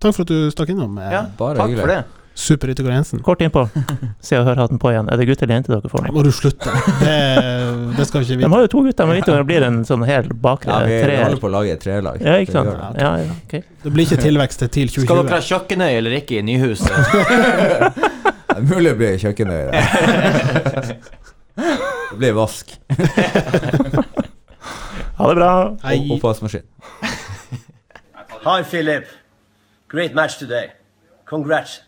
Takk 0.00 0.14
for 0.16 0.22
at 0.24 0.30
du 0.30 0.48
stakk 0.54 0.70
innom. 0.72 0.94
eh, 0.98 1.10
Ja, 1.12 1.22
Bare 1.38 1.56
takk 1.58 1.68
hyggelig. 1.68 1.80
for 1.82 1.92
det. 1.92 2.04
Super 2.38 2.70
Yttergård 2.70 2.92
Jensen. 2.94 3.18
Kort 3.26 3.40
innpå. 3.42 3.64
Se 4.22 4.36
og 4.38 4.44
hør 4.46 4.60
hatten 4.62 4.78
på 4.78 4.92
igjen. 4.92 5.08
Er 5.10 5.18
det 5.18 5.24
gutt 5.26 5.40
eller 5.42 5.56
jente 5.58 5.72
dere 5.72 5.90
får 5.90 6.04
Da 6.04 6.08
nå? 6.08 6.14
må 6.14 6.22
du 6.22 6.30
slutte. 6.36 6.70
Det, 7.00 7.16
det 7.98 8.06
skal 8.06 8.22
vi 8.22 8.28
ikke 8.36 8.44
De 8.44 8.50
har 8.52 8.62
jo 8.62 8.68
to 8.76 8.82
gutter, 8.86 9.08
men 9.10 9.18
vet 9.18 9.26
du 9.26 9.32
når 9.34 9.42
det 9.42 9.48
blir 9.50 9.66
en 9.66 9.80
sånn 9.88 10.04
hel 10.06 10.28
bakre 10.46 10.70
Ja, 10.70 10.78
vi, 10.86 11.00
treer? 11.02 11.24
holder 11.26 11.42
på 11.42 11.48
å 11.50 11.54
lage 11.56 11.72
et 11.74 11.82
trelag. 11.82 12.22
Ja, 12.22 12.36
ikke 12.44 12.54
sant? 12.54 12.70
det. 12.70 13.02
Ja, 13.02 13.10
ja, 13.24 13.34
okay. 13.42 13.64
Det 13.82 13.90
blir 13.96 14.06
ikke 14.06 14.20
tilvekst 14.22 14.62
til 14.62 14.70
2020. 14.70 15.08
Skal 15.08 15.18
dere 15.18 15.26
2020. 15.26 15.34
ha 15.34 15.40
kjøkkenøy 15.50 15.90
eller 15.98 16.16
ikke 16.20 16.38
i 16.38 16.44
nyhuset? 16.46 16.94
Det 18.48 18.62
er 18.64 18.70
mulig 18.74 18.90
det 18.90 18.96
blir 18.98 19.18
kjøkkenøy 19.22 19.60
det. 19.68 20.96
Det 21.58 22.16
blir 22.18 22.32
vask. 22.38 22.72
Ha 25.18 25.28
det 25.28 25.34
bra. 25.38 25.50
Hei. 25.84 25.98
Og 26.08 26.16
oppvaskmaskin. 26.16 26.64
Hi, 28.46 28.62
Philip. 28.62 29.06
Great 29.90 30.14
match 30.14 30.38
today. 30.38 30.70
Congrats, 31.28 31.80